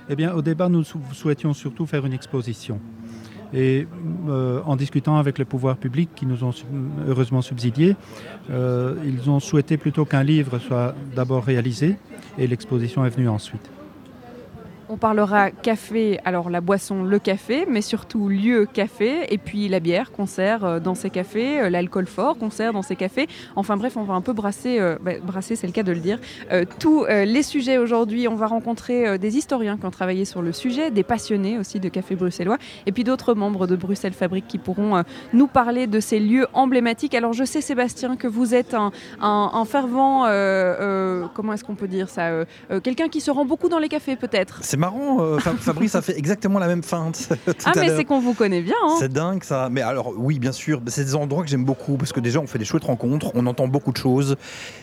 Eh 0.10 0.16
bien, 0.16 0.34
au 0.34 0.42
départ, 0.42 0.70
nous 0.70 0.84
souhaitions 0.84 1.54
surtout 1.54 1.86
faire 1.86 2.06
une 2.06 2.14
exposition. 2.14 2.80
Et 3.54 3.88
euh, 4.28 4.62
en 4.66 4.76
discutant 4.76 5.18
avec 5.18 5.38
les 5.38 5.46
pouvoirs 5.46 5.78
publics 5.78 6.10
qui 6.16 6.26
nous 6.26 6.44
ont 6.44 6.54
heureusement 7.08 7.42
subsidiés, 7.42 7.96
euh, 8.52 8.96
ils 9.06 9.30
ont 9.30 9.40
souhaité 9.40 9.78
plutôt 9.78 10.06
qu'un 10.06 10.24
livre 10.24 10.60
soit 10.60 10.94
d'abord 11.16 11.44
réalisé 11.44 11.98
et 12.38 12.48
l'exposition 12.48 13.06
est 13.06 13.10
venue 13.10 13.30
ensuite. 13.30 13.70
On 14.92 14.98
parlera 14.98 15.52
café, 15.52 16.20
alors 16.26 16.50
la 16.50 16.62
boisson, 16.62 17.04
le 17.04 17.20
café, 17.20 17.68
mais 17.70 17.82
surtout 17.82 18.28
lieu 18.28 18.66
café, 18.66 19.32
et 19.32 19.38
puis 19.38 19.68
la 19.68 19.80
bière 19.80 20.12
concert 20.12 20.66
euh, 20.66 20.80
dans 20.80 20.96
ces 20.96 21.12
cafés, 21.12 21.62
euh, 21.62 21.70
l'alcool 21.70 22.08
fort 22.08 22.40
concert 22.40 22.74
dans 22.74 22.82
ces 22.82 22.96
cafés. 22.96 23.28
Enfin 23.56 23.78
bref, 23.78 23.98
on 23.98 24.04
va 24.04 24.16
un 24.16 24.22
peu 24.22 24.34
brasser, 24.34 24.80
euh, 24.80 24.98
bah, 25.00 25.12
brasser 25.22 25.56
c'est 25.56 25.68
le 25.68 25.74
cas 25.74 25.84
de 25.84 25.92
le 25.92 26.00
dire, 26.00 26.18
tous 26.80 27.06
les 27.06 27.44
sujets 27.44 27.78
aujourd'hui. 27.78 28.28
On 28.28 28.34
va 28.34 28.48
rencontrer 28.48 29.20
des 29.20 29.38
historiens 29.38 29.78
qui 29.78 29.86
ont 29.86 29.92
travaillé 29.92 30.26
sur 30.26 30.42
le 30.42 30.52
sujet, 30.52 30.90
des 30.90 31.04
passionnés 31.04 31.60
aussi 31.60 31.80
de 31.80 31.90
café 31.90 32.16
bruxellois, 32.16 32.58
et 32.88 32.92
puis 32.92 33.04
d'autres 33.04 33.36
membres 33.36 33.68
de 33.68 33.76
Bruxelles 33.76 34.14
Fabrique 34.14 34.48
qui 34.48 34.58
pourront 34.58 35.04
nous 35.34 35.48
parler 35.48 35.86
de 35.86 36.00
ces 36.00 36.20
lieux 36.20 36.48
emblématiques. 36.54 37.14
Alors 37.14 37.34
je 37.34 37.44
sais 37.44 37.62
Sébastien 37.62 38.16
que 38.16 38.28
vous 38.28 38.56
êtes 38.56 38.74
un, 38.74 38.92
un 39.22 39.66
fervent, 39.66 40.24
comment 41.36 41.54
est-ce 41.54 41.64
qu'on 41.64 41.76
peut 41.76 41.88
dire 41.88 42.10
ça, 42.10 42.32
quelqu'un 42.84 43.10
qui 43.10 43.22
se 43.22 43.30
rend 43.30 43.46
beaucoup 43.46 43.70
dans 43.70 43.80
les 43.80 43.90
cafés 43.90 44.16
peut-être 44.16 44.64
marrant, 44.80 45.22
euh, 45.22 45.38
Fabrice 45.60 45.94
a 45.96 46.02
fait 46.02 46.18
exactement 46.18 46.58
la 46.58 46.68
même 46.68 46.82
feinte. 46.82 47.30
ah, 47.66 47.72
mais 47.76 47.96
c'est 47.96 48.06
qu'on 48.06 48.20
vous 48.20 48.34
connaît 48.34 48.62
bien. 48.62 48.76
Hein. 48.84 48.96
C'est 49.00 49.12
dingue 49.12 49.44
ça. 49.44 49.70
Mais 49.70 49.82
alors, 49.82 50.14
oui, 50.18 50.40
bien 50.40 50.52
sûr, 50.52 50.82
c'est 50.88 51.04
des 51.04 51.16
endroits 51.16 51.44
que 51.44 51.50
j'aime 51.50 51.66
beaucoup 51.66 51.98
parce 51.98 52.14
que 52.14 52.20
déjà, 52.20 52.40
on 52.40 52.48
fait 52.48 52.58
des 52.58 52.66
chouettes 52.66 52.86
rencontres, 52.86 53.32
on 53.36 53.46
entend 53.46 53.68
beaucoup 53.68 53.92
de 53.92 53.98
choses. 53.98 54.38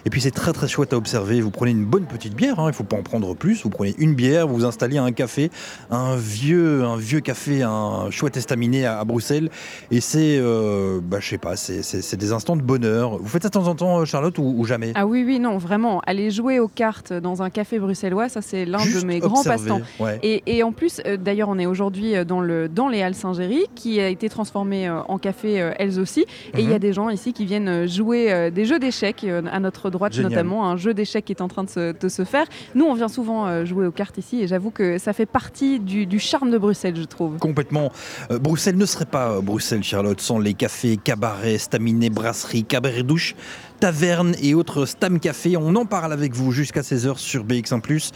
Et 0.04 0.10
puis, 0.10 0.20
c'est 0.20 0.30
très 0.30 0.52
très 0.52 0.68
chouette 0.68 0.92
à 0.92 0.97
observer. 0.97 1.40
Vous 1.40 1.50
prenez 1.50 1.73
une 1.73 1.85
bonne 1.85 2.04
petite 2.04 2.35
bière, 2.35 2.61
hein, 2.61 2.64
il 2.64 2.68
ne 2.68 2.73
faut 2.73 2.85
pas 2.85 2.97
en 2.97 3.02
prendre 3.02 3.35
plus. 3.35 3.62
Vous 3.62 3.70
prenez 3.70 3.94
une 3.99 4.14
bière, 4.14 4.47
vous 4.47 4.56
vous 4.56 4.64
installez 4.64 4.99
à 4.99 5.02
un 5.02 5.12
café, 5.12 5.50
un 5.90 6.16
vieux, 6.16 6.85
un 6.85 6.97
vieux 6.97 7.20
café, 7.20 7.62
un 7.62 8.11
chouette 8.11 8.37
estaminet 8.37 8.85
à, 8.85 9.04
Bruxelles. 9.04 9.50
Et 9.90 10.00
c'est, 10.00 10.38
euh, 10.38 11.00
bah, 11.02 11.18
je 11.20 11.28
sais 11.28 11.38
pas, 11.38 11.56
c'est 11.56 12.16
des 12.16 12.32
instants 12.32 12.56
de 12.56 12.62
bonheur. 12.62 13.18
Vous 13.18 13.28
faites 13.28 13.42
ça 13.42 13.49
de 13.49 13.54
temps 13.54 13.68
en 13.68 13.75
temps, 13.75 14.04
Charlotte, 14.04 14.37
ou, 14.38 14.64
jamais? 14.64 14.92
Ah 14.94 15.06
oui, 15.06 15.25
oui, 15.26 15.38
non, 15.38 15.59
vraiment. 15.59 16.00
Aller 16.06 16.30
jouer 16.30 16.61
aux 16.61 16.68
cartes 16.68 17.12
dans 17.12 17.42
un 17.42 17.50
café 17.50 17.78
bruxellois, 17.78 18.28
ça, 18.28 18.42
c'est 18.42 18.64
l'un 18.64 18.85
de 18.85 19.06
mes 19.06 19.20
grands 19.20 19.42
passe-temps. 19.42 19.80
Et, 20.23 20.62
en 20.62 20.73
plus, 20.73 21.00
euh, 21.07 21.16
d'ailleurs, 21.16 21.49
on 21.49 21.59
est 21.59 21.66
aujourd'hui 21.66 22.16
euh, 22.16 22.25
dans, 22.25 22.40
le, 22.40 22.69
dans 22.69 22.88
les 22.88 23.02
Halles 23.02 23.14
Saint-Géry, 23.14 23.66
qui 23.75 24.00
a 24.00 24.09
été 24.09 24.28
transformée 24.28 24.88
euh, 24.88 25.00
en 25.09 25.19
café 25.19 25.73
elles 25.78 25.99
aussi. 25.99 26.26
Et 26.55 26.61
il 26.61 26.69
y 26.69 26.73
a 26.73 26.75
mhm. 26.75 26.78
des 26.78 26.93
gens 26.93 27.09
ici 27.09 27.33
qui 27.33 27.45
viennent 27.45 27.87
jouer 27.87 28.50
des 28.50 28.64
jeux 28.64 28.78
d'échecs, 28.78 29.25
à 29.25 29.61
notre 29.61 29.90
droite 29.90 30.16
notamment, 30.19 30.69
un 30.69 30.76
jeu 30.76 30.95
d'échecs 30.95 31.25
qui 31.25 31.33
est 31.33 31.43
en 31.43 31.49
train 31.49 31.64
de 31.64 32.09
se, 32.09 32.25
faire. 32.25 32.47
Nous, 32.75 32.85
on 32.85 32.95
vient 32.95 33.09
souvent 33.09 33.64
jouer 33.64 33.87
aux 33.87 33.93
cartes 33.93 34.19
ici, 34.19 34.43
et 34.43 34.47
j'avoue 34.47 34.71
que 34.71 34.99
ça 34.99 35.12
fait 35.12 35.26
partie 35.26 35.78
du, 35.81 36.19
charme 36.19 36.50
de 36.50 36.59
Bruxelles, 36.59 36.97
je 36.97 37.05
trouve. 37.05 37.38
Complètement. 37.38 37.93
Bruxelles 38.31 38.76
ne 38.76 38.87
serait 38.87 39.07
pas 39.07 39.40
Bruxelles, 39.40 39.83
Charlotte, 39.83 40.21
sans 40.21 40.38
les 40.38 40.55
cafés, 40.55 40.97
cabarets, 40.97 41.59
staminets, 41.59 42.11
brasseries, 42.11 42.64
cabarets 42.64 43.02
douches 43.02 43.35
taverne 43.78 44.35
et 44.42 44.54
autres 44.54 44.87
Stam 44.87 45.21
Café. 45.21 45.56
On 45.56 45.75
en 45.76 45.85
parle 45.85 46.12
avec 46.12 46.35
vous 46.35 46.52
jusqu'à 46.52 46.80
16h 46.80 47.18
sur 47.18 47.45
BX1+. 47.45 48.11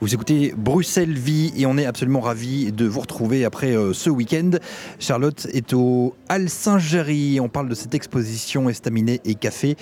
Vous 0.00 0.14
écoutez 0.14 0.54
Bruxelles 0.56 1.18
Vie 1.18 1.52
et 1.56 1.66
on 1.66 1.78
est 1.78 1.86
absolument 1.86 2.20
ravis 2.20 2.72
de 2.72 2.86
vous 2.86 3.00
retrouver 3.00 3.44
après 3.44 3.74
ce 3.92 4.10
week-end. 4.10 4.50
Charlotte 4.98 5.46
est 5.52 5.72
au 5.72 6.14
Hall 6.28 6.48
Saint-Géry. 6.48 7.40
On 7.40 7.48
parle 7.48 7.68
de 7.68 7.74
cette 7.74 7.94
exposition 7.94 8.68
estaminet 8.68 9.20
et 9.24 9.34
café 9.34 9.76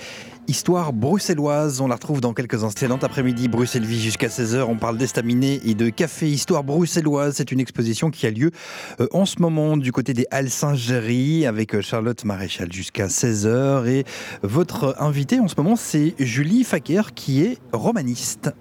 Histoire 0.47 0.93
bruxelloise, 0.93 1.81
on 1.81 1.87
la 1.87 1.95
retrouve 1.95 2.21
dans 2.21 2.35
quelques 2.35 2.63
instants. 2.63 2.99
après-midi, 3.01 3.47
Bruxelles 3.47 3.83
Vie 3.83 3.99
jusqu'à 3.99 4.27
16h. 4.27 4.61
On 4.61 4.77
parle 4.77 4.95
d'estaminet 4.95 5.59
et 5.65 5.73
de 5.73 5.89
café 5.89 6.29
Histoire 6.29 6.63
bruxelloise. 6.63 7.33
C'est 7.37 7.51
une 7.51 7.59
exposition 7.59 8.11
qui 8.11 8.27
a 8.27 8.29
lieu 8.29 8.51
euh, 8.99 9.07
en 9.11 9.25
ce 9.25 9.41
moment 9.41 9.75
du 9.75 9.91
côté 9.91 10.13
des 10.13 10.27
Halles 10.29 10.51
Saint-Géry 10.51 11.47
avec 11.47 11.73
euh, 11.73 11.81
Charlotte 11.81 12.23
Maréchal 12.25 12.71
jusqu'à 12.71 13.07
16h. 13.07 13.87
Et 13.87 14.05
votre 14.43 14.95
invité 14.99 15.39
en 15.39 15.47
ce 15.47 15.55
moment, 15.57 15.75
c'est 15.75 16.13
Julie 16.19 16.63
Faker 16.63 17.15
qui 17.15 17.41
est 17.41 17.57
romaniste. 17.73 18.51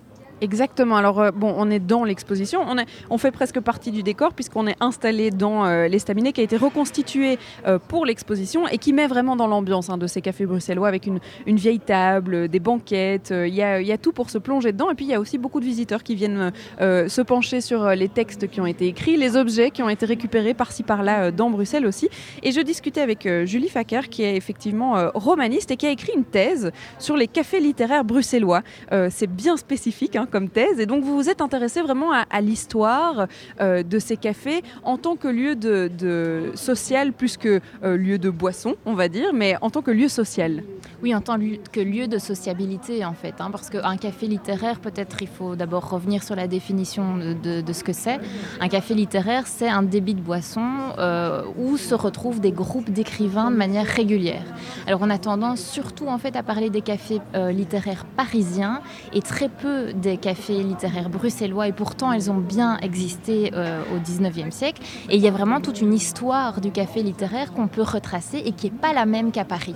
Exactement. 0.41 0.97
Alors, 0.97 1.21
euh, 1.21 1.31
bon, 1.31 1.55
on 1.57 1.71
est 1.71 1.79
dans 1.79 2.05
l'exposition. 2.05 2.61
On, 2.67 2.77
on 3.11 3.19
fait 3.19 3.31
presque 3.31 3.61
partie 3.61 3.91
du 3.93 4.03
décor 4.03 4.35
puisqu'on 4.35 4.67
est 4.67 4.77
installé 4.81 5.31
dans 5.31 5.65
euh, 5.65 5.87
l'estaminet 5.87 6.33
qui 6.33 6.41
a 6.41 6.45
été 6.45 6.57
reconstitué 6.57 7.39
euh, 7.67 7.79
pour 7.79 8.05
l'exposition 8.05 8.67
et 8.67 8.79
qui 8.79 8.93
met 8.93 9.07
vraiment 9.07 9.37
dans 9.37 9.47
l'ambiance 9.47 9.91
hein, 9.91 9.99
de 9.99 10.07
ces 10.07 10.21
cafés 10.21 10.47
bruxellois 10.47 10.89
avec 10.89 11.07
une, 11.07 11.21
vieille 11.47 11.81
table, 11.81 12.49
des 12.49 12.59
banquettes. 12.59 13.33
Il 13.33 13.55
y, 13.55 13.63
a, 13.63 13.99
tout 13.99 14.13
pour 14.13 14.29
se 14.29 14.39
plonger 14.39 14.73
dedans. 14.73 14.91
Et 14.91 14.95
puis, 14.95 15.05
il 15.05 15.11
y 15.11 15.15
a 15.15 15.21
aussi 15.21 15.39
beaucoup 15.39 15.61
de 15.61 15.65
visiteurs 15.65 16.03
qui 16.03 16.15
viennent 16.15 16.53
se 16.81 17.23
pencher 17.23 17.61
sur 17.61 17.89
les 17.91 18.09
textes 18.09 18.49
qui 18.49 18.61
ont 18.61 18.67
été 18.67 18.87
écrits, 18.87 19.17
les 19.17 19.37
objets 19.37 19.71
qui 19.71 19.83
ont 19.83 19.89
été 19.89 20.05
récupérés 20.05 20.55
par-ci 20.55 20.83
par-là 20.83 21.31
dans 21.31 21.51
Bruxelles 21.51 21.87
aussi. 21.87 22.09
Et 22.43 22.51
je 22.51 22.61
discutais 22.61 23.01
avec 23.01 23.29
Julie 23.45 23.69
Facker, 23.69 24.09
qui 24.09 24.23
est 24.25 24.37
effectivement 24.37 25.11
romaniste 25.15 25.71
et 25.71 25.77
qui 25.77 25.87
a 25.87 25.91
écrit 25.91 26.13
une 26.17 26.25
thèse 26.25 26.73
sur 26.99 27.17
les 27.17 27.29
cafés 27.29 27.61
littéraires 27.61 28.05
bruxellois. 28.05 28.63
C'est 29.11 29.31
bien 29.31 29.57
spécifique. 29.57 30.17
Hein, 30.17 30.27
comme 30.35 30.49
thèse. 30.49 30.81
Et 30.81 30.87
donc 30.87 31.05
vous 31.05 31.15
vous 31.15 31.31
êtes 31.31 31.41
intéressé 31.41 31.81
vraiment 31.81 32.11
à, 32.11 32.41
l'histoire 32.41 33.29
euh, 33.61 33.85
de 33.85 34.01
ces 34.01 34.17
cafés 34.17 34.65
en 34.83 34.99
tant 34.99 35.15
que 35.15 35.29
lieu 35.29 35.55
de, 35.55 36.51
social 36.57 37.13
plus 37.13 37.37
que 37.37 37.61
euh, 37.85 37.97
lieu 37.97 38.19
de 38.19 38.31
boisson, 38.31 38.75
on 38.85 38.95
va 38.95 39.09
dire, 39.09 39.33
mais 39.33 39.55
en 39.61 39.71
tant 39.71 39.81
que 39.81 39.93
lieu 39.93 40.09
social. 40.09 40.65
Oui, 41.05 41.15
en 41.15 41.21
tant 41.21 41.39
que 41.71 41.81
lieu 41.81 42.09
de 42.09 42.19
sociabilité 42.19 43.05
en 43.05 43.13
fait, 43.13 43.35
hein, 43.39 43.51
parce 43.53 43.71
qu'un 43.71 43.97
café 43.97 44.27
littéraire, 44.27 44.81
peut-être 44.81 45.19
il 45.23 45.29
faut 45.29 45.55
d'abord 45.55 45.89
revenir 45.89 46.25
sur 46.25 46.35
la 46.35 46.49
définition 46.49 47.05
de, 47.17 47.73
ce 47.73 47.85
que 47.85 47.93
c'est. 47.93 48.19
Un 48.61 48.69
café 48.69 48.95
littéraire, 48.95 49.47
c'est 49.47 49.69
un 49.69 49.85
débit 49.85 50.15
de 50.15 50.21
boisson 50.21 50.67
euh, 50.99 51.45
où 51.57 51.77
se 51.77 51.95
retrouvent 51.95 52.41
des 52.41 52.53
groupes 52.53 52.91
d'écrivains 52.91 53.53
de 53.53 53.57
manière 53.57 53.87
régulière. 53.87 54.47
Alors 54.89 55.01
on 55.03 55.11
a 55.11 55.19
tendance 55.19 55.61
surtout 55.61 56.09
en 56.09 56.19
fait 56.19 56.35
à 56.35 56.43
parler 56.43 56.71
des 56.71 56.81
cafés 56.81 57.21
littéraires 57.35 58.05
parisiens 58.17 58.81
et 59.13 59.23
très 59.23 59.49
peu 59.49 59.93
des 59.93 60.14
cafés 60.17 60.63
littéraires 60.63 61.11
bruxellois 61.11 61.69
et 61.69 61.73
pourtant 61.73 62.13
elles 62.13 62.31
ont 62.31 62.39
bien 62.39 62.79
existé 62.79 63.51
euh, 63.55 63.83
au 63.95 63.99
19e 63.99 64.51
siècle. 64.51 64.83
Et 65.11 65.17
il 65.17 65.23
y 65.23 65.29
a 65.29 65.31
vraiment 65.31 65.61
toute 65.61 65.81
une 65.81 65.93
histoire 65.93 66.61
du 66.61 66.71
café 66.71 67.03
littéraire 67.03 67.53
qu'on 67.53 67.69
peut 67.69 67.83
retracer 67.83 68.39
et 68.39 68.53
qui 68.53 68.67
n'est 68.67 68.77
pas 68.77 68.93
la 68.93 69.07
même 69.07 69.33
qu'à 69.33 69.45
Paris. 69.45 69.75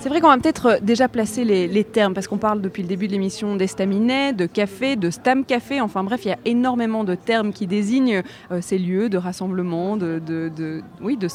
C'est 0.00 0.08
vrai 0.08 0.20
qu'on 0.20 0.28
va 0.28 0.36
peut-être 0.36 0.66
euh, 0.66 0.78
déjà 0.82 1.08
placer 1.08 1.44
les, 1.44 1.84
termes, 1.84 2.14
parce 2.14 2.26
qu'on 2.26 2.38
parle 2.38 2.60
depuis 2.60 2.82
le 2.82 2.88
début 2.88 3.06
de 3.06 3.12
l'émission 3.12 3.56
d'estaminet, 3.56 4.32
de 4.32 4.46
café, 4.46 4.96
de 4.96 5.10
stam 5.10 5.44
café, 5.44 5.80
enfin 5.80 6.02
bref, 6.02 6.22
il 6.24 6.28
y 6.28 6.32
a 6.32 6.38
énormément 6.44 7.04
de 7.04 7.14
termes 7.14 7.52
qui 7.52 7.66
désignent 7.66 8.22
euh, 8.50 8.60
ces 8.60 8.78
lieux 8.78 9.08
de 9.08 9.18
rassemblement, 9.18 9.96
de, 9.96 10.82
oui, 11.00 11.16
de, 11.16 11.28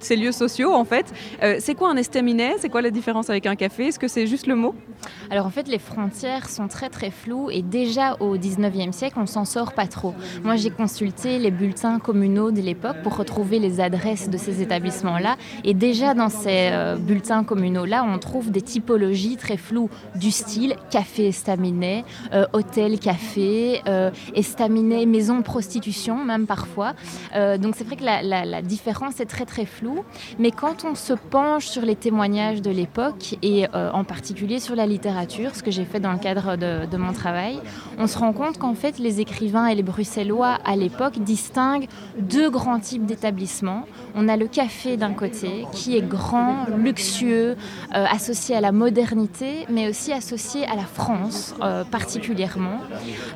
ces 0.00 0.16
lieux 0.16 0.32
sociaux 0.32 0.72
en 0.72 0.84
fait. 0.84 1.12
Euh, 1.42 1.56
c'est 1.58 1.74
quoi 1.74 1.90
un 1.90 1.96
estaminet? 1.96 2.54
C'est 2.58 2.68
quoi 2.68 2.82
la 2.82 2.90
différence 2.90 3.28
avec 3.28 3.46
un 3.46 3.56
café? 3.56 3.88
Est-ce 3.88 3.98
que 3.98 4.08
c'est 4.08 4.26
juste 4.26 4.46
le 4.46 4.56
mot? 4.56 4.74
Alors 5.30 5.46
en 5.46 5.50
fait, 5.50 5.68
les 5.68 5.78
frontières 5.78 6.48
sont 6.48 6.68
très 6.68 6.88
très 6.88 7.10
floues 7.10 7.50
et 7.50 7.62
déjà 7.62 8.16
au 8.20 8.36
19e 8.36 8.92
siècle, 8.92 9.16
on 9.18 9.26
s'en 9.26 9.44
sort 9.44 9.72
pas 9.72 9.86
trop. 9.86 10.14
Moi, 10.42 10.56
j'ai 10.56 10.70
consulté 10.70 11.38
les 11.38 11.50
bulletins 11.50 11.98
communaux 11.98 12.50
de 12.50 12.60
l'époque 12.60 12.96
pour 13.02 13.16
retrouver 13.16 13.58
les 13.58 13.80
adresses 13.80 14.30
de 14.30 14.38
ces 14.38 14.62
établissements-là 14.62 15.36
et 15.64 15.74
déjà 15.74 16.14
dans 16.14 16.28
ces 16.28 16.70
bulletins 16.98 17.44
communaux, 17.44 17.81
là, 17.84 18.04
on 18.04 18.18
trouve 18.18 18.50
des 18.50 18.62
typologies 18.62 19.36
très 19.36 19.56
floues 19.56 19.90
du 20.14 20.30
style 20.30 20.76
café 20.90 21.28
estaminet, 21.28 22.04
euh, 22.32 22.46
hôtel 22.52 22.98
café, 22.98 23.80
euh, 23.88 24.10
estaminet 24.34 25.06
maison 25.06 25.42
prostitution 25.42 26.24
même 26.24 26.46
parfois. 26.46 26.94
Euh, 27.34 27.58
donc 27.58 27.74
c'est 27.76 27.84
vrai 27.84 27.96
que 27.96 28.04
la, 28.04 28.62
différence 28.62 29.20
est 29.20 29.26
très 29.26 29.44
très 29.44 29.66
floue. 29.66 30.04
Mais 30.38 30.50
quand 30.50 30.84
on 30.84 30.94
se 30.94 31.12
penche 31.12 31.66
sur 31.66 31.82
les 31.82 31.96
témoignages 31.96 32.62
de 32.62 32.70
l'époque 32.70 33.36
et 33.42 33.66
en 33.72 34.04
particulier 34.04 34.60
sur 34.60 34.76
la 34.76 34.86
littérature, 34.86 35.54
ce 35.54 35.62
que 35.62 35.70
j'ai 35.70 35.84
fait 35.84 36.00
dans 36.00 36.12
le 36.12 36.18
cadre 36.18 36.56
de 36.56 36.96
mon 36.96 37.12
travail, 37.12 37.58
on 37.98 38.06
se 38.06 38.18
rend 38.18 38.32
compte 38.32 38.58
qu'en 38.58 38.74
fait 38.74 38.98
les 38.98 39.20
écrivains 39.20 39.66
et 39.66 39.74
les 39.74 39.82
bruxellois 39.82 40.58
à 40.64 40.76
l'époque 40.76 41.18
distinguent 41.18 41.88
deux 42.18 42.50
grands 42.50 42.80
types 42.80 43.06
d'établissements. 43.06 43.86
On 44.14 44.28
a 44.28 44.36
le 44.36 44.46
café 44.46 44.96
d'un 44.96 45.12
côté 45.12 45.66
qui 45.72 45.96
est 45.96 46.02
grand, 46.02 46.66
luxueux, 46.76 47.56
euh, 47.94 48.06
associé 48.10 48.56
à 48.56 48.60
la 48.60 48.72
modernité, 48.72 49.66
mais 49.68 49.88
aussi 49.88 50.12
associé 50.12 50.64
à 50.66 50.76
la 50.76 50.84
France 50.84 51.54
euh, 51.60 51.84
particulièrement. 51.84 52.78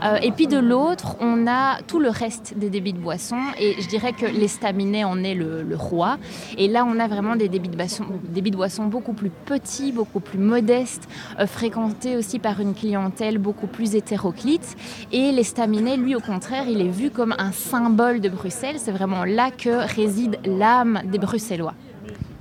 Euh, 0.02 0.16
et 0.23 0.31
puis 0.33 0.47
de 0.47 0.59
l'autre, 0.59 1.16
on 1.21 1.47
a 1.47 1.83
tout 1.87 2.00
le 2.00 2.09
reste 2.09 2.55
des 2.57 2.71
débits 2.71 2.95
de 2.95 2.99
boissons, 2.99 3.43
et 3.61 3.81
je 3.81 3.87
dirais 3.87 4.12
que 4.12 4.25
l'estaminet 4.25 5.05
en 5.05 5.23
est 5.23 5.35
le, 5.35 5.76
roi. 5.76 6.16
Et 6.57 6.69
là, 6.69 6.87
on 6.88 6.99
a 6.99 7.07
vraiment 7.07 7.37
des 7.37 7.50
débits 7.50 7.69
de 7.69 7.76
boissons, 7.76 8.07
débits 8.25 8.50
de 8.50 8.57
boissons 8.57 8.85
beaucoup 8.85 9.12
plus 9.12 9.31
petits, 9.31 9.93
beaucoup 9.93 10.21
plus 10.21 10.38
modestes, 10.38 11.07
fréquentés 11.47 12.16
aussi 12.16 12.38
par 12.38 12.61
une 12.61 12.75
clientèle 12.75 13.37
beaucoup 13.37 13.66
plus 13.66 13.95
hétéroclite. 13.95 14.76
Et 15.12 15.33
l'estaminet, 15.33 15.99
lui, 15.99 16.14
au 16.14 16.21
contraire, 16.21 16.64
il 16.66 16.81
est 16.81 16.88
vu 16.88 17.11
comme 17.11 17.35
un 17.38 17.52
symbole 17.52 18.21
de 18.21 18.31
Bruxelles. 18.31 18.76
C'est 18.78 18.93
vraiment 18.93 19.25
là 19.25 19.50
que 19.50 19.87
réside 19.95 20.38
l'âme 20.47 21.02
des 21.05 21.19
Bruxellois. 21.19 21.75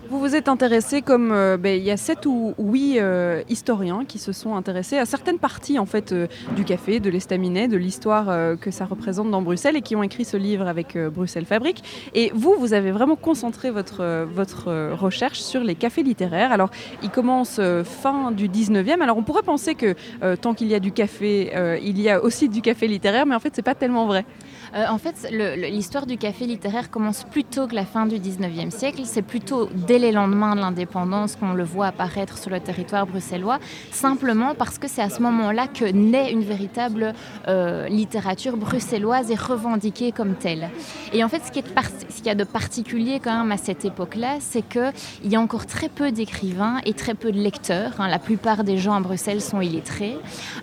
Vous 0.07 0.19
vous 0.19 0.35
êtes 0.35 0.49
intéressé 0.49 1.01
comme 1.01 1.31
euh, 1.31 1.57
ben, 1.57 1.75
il 1.75 1.83
y 1.83 1.89
a 1.89 1.97
sept 1.97 2.27
ou 2.27 2.53
huit 2.59 2.99
euh, 2.99 3.41
historiens 3.49 4.05
qui 4.05 4.19
se 4.19 4.33
sont 4.33 4.55
intéressés 4.55 4.99
à 4.99 5.05
certaines 5.05 5.39
parties 5.39 5.79
en 5.79 5.87
fait 5.87 6.11
euh, 6.11 6.27
du 6.55 6.63
café, 6.63 6.99
de 6.99 7.09
l'estaminet, 7.09 7.67
de 7.67 7.77
l'histoire 7.77 8.57
que 8.59 8.69
ça 8.69 8.85
représente 8.85 9.31
dans 9.31 9.41
Bruxelles 9.41 9.75
et 9.75 9.81
qui 9.81 9.95
ont 9.95 10.03
écrit 10.03 10.25
ce 10.25 10.37
livre 10.37 10.67
avec 10.67 10.97
Bruxelles 10.97 11.45
Fabrique. 11.45 11.83
Et 12.13 12.31
vous, 12.35 12.55
vous 12.59 12.73
avez 12.73 12.91
vraiment 12.91 13.15
concentré 13.15 13.71
votre 13.71 14.25
votre 14.25 14.93
recherche 14.93 15.39
sur 15.39 15.63
les 15.63 15.75
cafés 15.75 16.03
littéraires. 16.03 16.51
Alors, 16.51 16.69
ils 17.01 17.09
commencent 17.09 17.61
fin 17.83 18.31
du 18.31 18.47
19e. 18.47 19.01
Alors, 19.01 19.17
on 19.17 19.23
pourrait 19.23 19.43
penser 19.43 19.75
que 19.75 19.95
tant 20.35 20.53
qu'il 20.53 20.67
y 20.67 20.75
a 20.75 20.79
du 20.79 20.91
café, 20.91 21.79
il 21.81 21.99
y 22.01 22.09
a 22.09 22.23
aussi 22.23 22.49
du 22.49 22.61
café 22.61 22.87
littéraire, 22.87 23.25
mais 23.25 23.35
en 23.35 23.39
fait, 23.39 23.53
c'est 23.55 23.61
pas 23.61 23.75
tellement 23.75 24.05
vrai. 24.05 24.25
En 24.75 24.97
fait, 24.97 25.27
l'histoire 25.31 26.05
du 26.05 26.17
café 26.17 26.45
littéraire 26.45 26.89
commence 26.89 27.23
plus 27.23 27.43
tôt 27.43 27.67
que 27.67 27.75
la 27.75 27.85
fin 27.85 28.05
du 28.05 28.17
19e 28.17 28.71
siècle. 28.71 29.01
C'est 29.05 29.21
plutôt 29.21 29.69
dès 29.73 29.99
les 29.99 30.11
lendemains 30.11 30.55
de 30.55 30.61
l'indépendance 30.61 31.35
qu'on 31.35 31.53
le 31.53 31.63
voit 31.63 31.87
apparaître 31.87 32.37
sur 32.37 32.51
le 32.51 32.59
territoire 32.59 33.07
bruxellois, 33.07 33.59
simplement 33.91 34.53
parce 34.53 34.77
que 34.77 34.87
c'est 34.87 35.01
à 35.01 35.09
ce 35.09 35.21
moment-là 35.21 35.67
que 35.67 35.85
naît 35.85 36.31
une 36.31 36.43
véritable 36.43 37.13
euh, 37.47 37.87
littérature 37.87 38.57
bruxelloise 38.57 39.31
et 39.31 39.35
revendiquée 39.35 40.11
comme 40.11 40.35
telle. 40.35 40.69
Et 41.13 41.23
en 41.23 41.29
fait, 41.29 41.41
ce 41.45 41.51
qu'il 41.51 42.25
y 42.25 42.29
a 42.29 42.35
de 42.35 42.43
particulier 42.43 43.19
quand 43.23 43.37
même 43.37 43.51
à 43.51 43.57
cette 43.57 43.85
époque-là, 43.85 44.37
c'est 44.39 44.67
qu'il 44.67 44.91
y 45.23 45.35
a 45.35 45.39
encore 45.39 45.65
très 45.65 45.89
peu 45.89 46.11
d'écrivains 46.11 46.79
et 46.85 46.93
très 46.93 47.13
peu 47.13 47.31
de 47.31 47.39
lecteurs. 47.39 47.93
Hein. 47.99 48.07
La 48.09 48.19
plupart 48.19 48.63
des 48.63 48.77
gens 48.77 48.93
à 48.93 48.99
Bruxelles 48.99 49.41
sont 49.41 49.61
illettrés. 49.61 50.17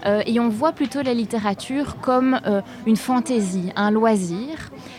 Euh, 0.06 0.22
et 0.26 0.38
on 0.40 0.48
voit 0.48 0.72
plutôt 0.72 1.02
la 1.02 1.14
littérature 1.14 1.96
comme 2.00 2.40
euh, 2.46 2.60
une 2.86 2.96
fantaisie, 2.96 3.72
un 3.76 3.90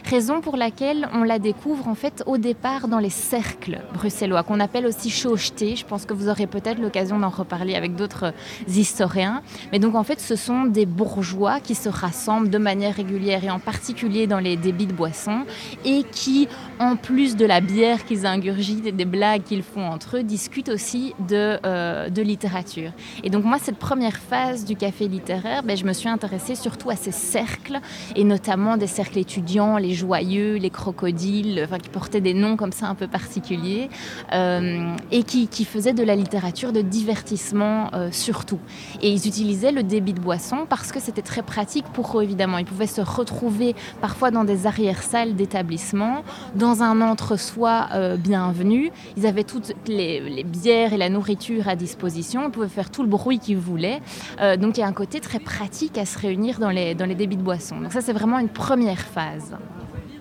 raison 0.03 0.41
pour 0.41 0.57
laquelle 0.57 1.09
on 1.13 1.23
la 1.23 1.39
découvre 1.39 1.87
en 1.87 1.95
fait 1.95 2.23
au 2.25 2.37
départ 2.37 2.87
dans 2.87 2.99
les 2.99 3.09
cercles 3.09 3.81
bruxellois 3.93 4.43
qu'on 4.43 4.59
appelle 4.59 4.85
aussi 4.85 5.09
chaucheté. 5.09 5.75
Je 5.75 5.85
pense 5.85 6.05
que 6.05 6.13
vous 6.13 6.29
aurez 6.29 6.47
peut-être 6.47 6.79
l'occasion 6.79 7.19
d'en 7.19 7.29
reparler 7.29 7.75
avec 7.75 7.95
d'autres 7.95 8.33
historiens. 8.67 9.41
Mais 9.71 9.79
donc 9.79 9.95
en 9.95 10.03
fait, 10.03 10.19
ce 10.19 10.35
sont 10.35 10.63
des 10.63 10.85
bourgeois 10.85 11.59
qui 11.59 11.75
se 11.75 11.89
rassemblent 11.89 12.49
de 12.49 12.57
manière 12.57 12.95
régulière 12.95 13.43
et 13.43 13.49
en 13.49 13.59
particulier 13.59 14.27
dans 14.27 14.39
les 14.39 14.57
débits 14.57 14.87
de 14.87 14.93
boissons 14.93 15.45
et 15.85 16.03
qui, 16.11 16.47
en 16.79 16.95
plus 16.95 17.35
de 17.35 17.45
la 17.45 17.61
bière 17.61 18.05
qu'ils 18.05 18.25
ingurgitent 18.25 18.87
et 18.87 18.91
des 18.91 19.05
blagues 19.05 19.43
qu'ils 19.43 19.63
font 19.63 19.87
entre 19.87 20.17
eux, 20.17 20.23
discutent 20.23 20.69
aussi 20.69 21.13
de, 21.27 21.59
euh, 21.65 22.09
de 22.09 22.21
littérature. 22.21 22.91
Et 23.23 23.29
donc 23.29 23.43
moi, 23.43 23.57
cette 23.59 23.77
première 23.77 24.17
phase 24.17 24.65
du 24.65 24.75
café 24.75 25.07
littéraire, 25.07 25.63
ben, 25.63 25.75
je 25.75 25.85
me 25.85 25.93
suis 25.93 26.09
intéressée 26.09 26.55
surtout 26.55 26.89
à 26.89 26.95
ces 26.95 27.11
cercles 27.11 27.79
et 28.15 28.23
notamment 28.23 28.77
des 28.77 28.87
cercles 28.93 29.17
étudiants, 29.17 29.77
les 29.77 29.93
joyeux, 29.93 30.55
les 30.55 30.69
crocodiles, 30.69 31.61
enfin, 31.65 31.79
qui 31.79 31.89
portaient 31.89 32.21
des 32.21 32.33
noms 32.33 32.55
comme 32.55 32.71
ça 32.71 32.87
un 32.87 32.95
peu 32.95 33.07
particuliers. 33.07 33.89
Euh, 34.33 34.95
et 35.11 35.23
qui, 35.23 35.47
qui, 35.47 35.65
faisaient 35.65 35.93
de 35.93 36.03
la 36.03 36.15
littérature 36.15 36.71
de 36.71 36.81
divertissement 36.81 37.89
euh, 37.93 38.09
surtout. 38.11 38.59
Et 39.01 39.09
ils 39.09 39.27
utilisaient 39.27 39.71
le 39.71 39.83
débit 39.83 40.13
de 40.13 40.19
boisson 40.19 40.65
parce 40.69 40.91
que 40.91 40.99
c'était 40.99 41.21
très 41.21 41.41
pratique 41.41 41.85
pour 41.93 42.19
eux, 42.19 42.23
évidemment. 42.23 42.59
Ils 42.59 42.65
pouvaient 42.65 42.87
se 42.87 43.01
retrouver 43.01 43.75
parfois 44.01 44.29
dans 44.29 44.43
des 44.43 44.67
arrière-salles 44.67 45.35
d'établissement, 45.35 46.23
dans 46.55 46.83
un 46.83 47.01
entre-soi 47.01 47.89
euh, 47.93 48.17
bienvenu. 48.17 48.91
Ils 49.17 49.25
avaient 49.25 49.43
toutes 49.43 49.73
les, 49.87 50.43
bières 50.43 50.93
et 50.93 50.97
la 50.97 51.09
nourriture 51.09 51.67
à 51.67 51.75
disposition. 51.75 52.45
Ils 52.45 52.51
pouvaient 52.51 52.67
faire 52.67 52.91
tout 52.91 53.01
le 53.01 53.09
bruit 53.09 53.39
qu'ils 53.39 53.57
voulaient. 53.57 54.01
donc 54.59 54.77
il 54.77 54.81
y 54.81 54.83
a 54.83 54.87
un 54.87 54.93
côté 54.93 55.19
très 55.19 55.39
pratique 55.39 55.97
à 55.97 56.05
se 56.05 56.19
réunir 56.19 56.59
dans 56.59 56.69
les, 56.69 56.93
dans 56.93 57.05
les 57.05 57.15
débits 57.15 57.37
de 57.37 57.41
boisson. 57.41 57.79
Donc 57.81 57.91
ça, 57.91 58.01
c'est 58.01 58.13
vraiment 58.13 58.39
une 58.39 58.49
première 58.49 58.82
première 58.83 58.99
phase 58.99 59.55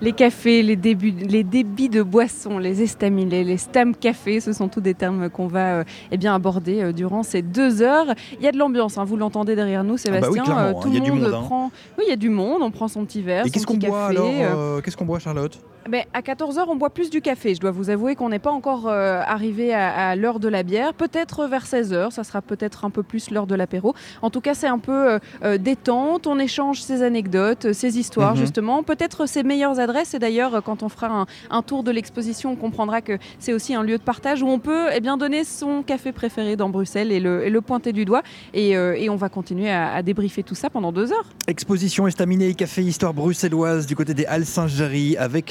les 0.00 0.12
cafés, 0.12 0.64
les, 0.64 0.74
débuts, 0.74 1.12
les 1.12 1.44
débits 1.44 1.88
de 1.88 2.02
boissons, 2.02 2.58
les 2.58 2.82
estaminets, 2.82 3.44
les 3.44 3.56
stam 3.56 3.94
cafés, 3.94 4.40
ce 4.40 4.52
sont 4.52 4.66
tous 4.66 4.80
des 4.80 4.94
termes 4.94 5.30
qu'on 5.30 5.46
va 5.46 5.76
euh, 5.76 5.84
eh 6.10 6.16
bien, 6.16 6.34
aborder 6.34 6.82
euh, 6.82 6.92
durant 6.92 7.22
ces 7.22 7.40
deux 7.40 7.82
heures. 7.82 8.12
Il 8.36 8.44
y 8.44 8.48
a 8.48 8.50
de 8.50 8.58
l'ambiance, 8.58 8.98
hein, 8.98 9.04
vous 9.04 9.16
l'entendez 9.16 9.54
derrière 9.54 9.84
nous, 9.84 9.96
Sébastien. 9.96 10.42
Ah 10.44 10.72
bah 10.72 10.72
oui, 10.74 10.82
tout 10.82 10.88
il 10.88 10.94
y 10.94 10.96
a 10.96 10.98
le 10.98 11.04
du 11.04 11.12
monde 11.12 11.20
monde, 11.20 11.34
hein. 11.34 11.42
prend. 11.44 11.70
Oui, 11.98 12.04
il 12.08 12.10
y 12.10 12.12
a 12.12 12.16
du 12.16 12.30
monde, 12.30 12.62
on 12.62 12.72
prend 12.72 12.88
son 12.88 13.04
petit 13.04 13.22
verre. 13.22 13.46
Et 13.46 13.48
son 13.48 13.52
qu'est-ce 13.52 13.66
qu'on 13.66 13.78
petit 13.78 13.86
boit 13.86 14.06
alors 14.06 14.26
euh, 14.26 14.40
euh, 14.40 14.80
Qu'est-ce 14.80 14.96
qu'on 14.96 15.04
boit, 15.04 15.20
Charlotte? 15.20 15.60
Ben, 15.88 16.04
à 16.14 16.20
14h, 16.20 16.64
on 16.68 16.76
boit 16.76 16.90
plus 16.90 17.10
du 17.10 17.20
café. 17.20 17.54
Je 17.54 17.60
dois 17.60 17.70
vous 17.70 17.90
avouer 17.90 18.14
qu'on 18.14 18.28
n'est 18.28 18.38
pas 18.38 18.50
encore 18.50 18.88
euh, 18.88 19.20
arrivé 19.26 19.72
à, 19.74 20.10
à 20.10 20.16
l'heure 20.16 20.38
de 20.40 20.48
la 20.48 20.62
bière. 20.62 20.94
Peut-être 20.94 21.46
vers 21.46 21.64
16h, 21.64 22.10
ça 22.10 22.24
sera 22.24 22.40
peut-être 22.42 22.84
un 22.84 22.90
peu 22.90 23.02
plus 23.02 23.30
l'heure 23.30 23.46
de 23.46 23.54
l'apéro. 23.54 23.94
En 24.22 24.30
tout 24.30 24.40
cas, 24.40 24.54
c'est 24.54 24.66
un 24.68 24.78
peu 24.78 25.12
euh, 25.12 25.18
euh, 25.44 25.58
détente. 25.58 26.26
On 26.26 26.38
échange 26.38 26.80
ses 26.82 27.02
anecdotes, 27.02 27.72
ses 27.72 27.98
histoires, 27.98 28.34
Mhm. 28.34 28.40
justement. 28.40 28.82
Peut-être 28.82 29.26
ses 29.26 29.42
meilleures 29.42 29.80
adresses. 29.80 30.14
Et 30.14 30.18
d'ailleurs, 30.18 30.62
quand 30.62 30.82
on 30.82 30.88
fera 30.88 31.08
un, 31.08 31.26
un 31.50 31.62
tour 31.62 31.82
de 31.82 31.90
l'exposition, 31.90 32.52
on 32.52 32.56
comprendra 32.56 33.00
que 33.00 33.18
c'est 33.38 33.52
aussi 33.52 33.74
un 33.74 33.82
lieu 33.82 33.98
de 33.98 34.02
partage 34.02 34.42
où 34.42 34.46
on 34.48 34.58
peut 34.58 34.86
eh 34.94 35.00
bien, 35.00 35.16
donner 35.16 35.44
son 35.44 35.82
café 35.82 36.12
préféré 36.12 36.56
dans 36.56 36.68
Bruxelles 36.68 37.10
et 37.12 37.20
le, 37.20 37.44
et 37.46 37.50
le 37.50 37.60
pointer 37.60 37.92
du 37.92 38.04
doigt. 38.04 38.22
Et, 38.54 38.76
euh, 38.76 38.94
et 38.96 39.10
on 39.10 39.16
va 39.16 39.28
continuer 39.28 39.70
à, 39.70 39.92
à 39.94 40.02
débriefer 40.02 40.42
tout 40.42 40.54
ça 40.54 40.70
pendant 40.70 40.92
deux 40.92 41.12
heures. 41.12 41.26
Exposition 41.48 42.06
Estaminet 42.06 42.50
et 42.50 42.54
Café 42.54 42.82
Histoire 42.82 43.14
bruxelloise 43.14 43.86
du 43.86 43.96
côté 43.96 44.14
des 44.14 44.26
Halles 44.26 44.46
Saint-Géry 44.46 45.16
avec 45.16 45.50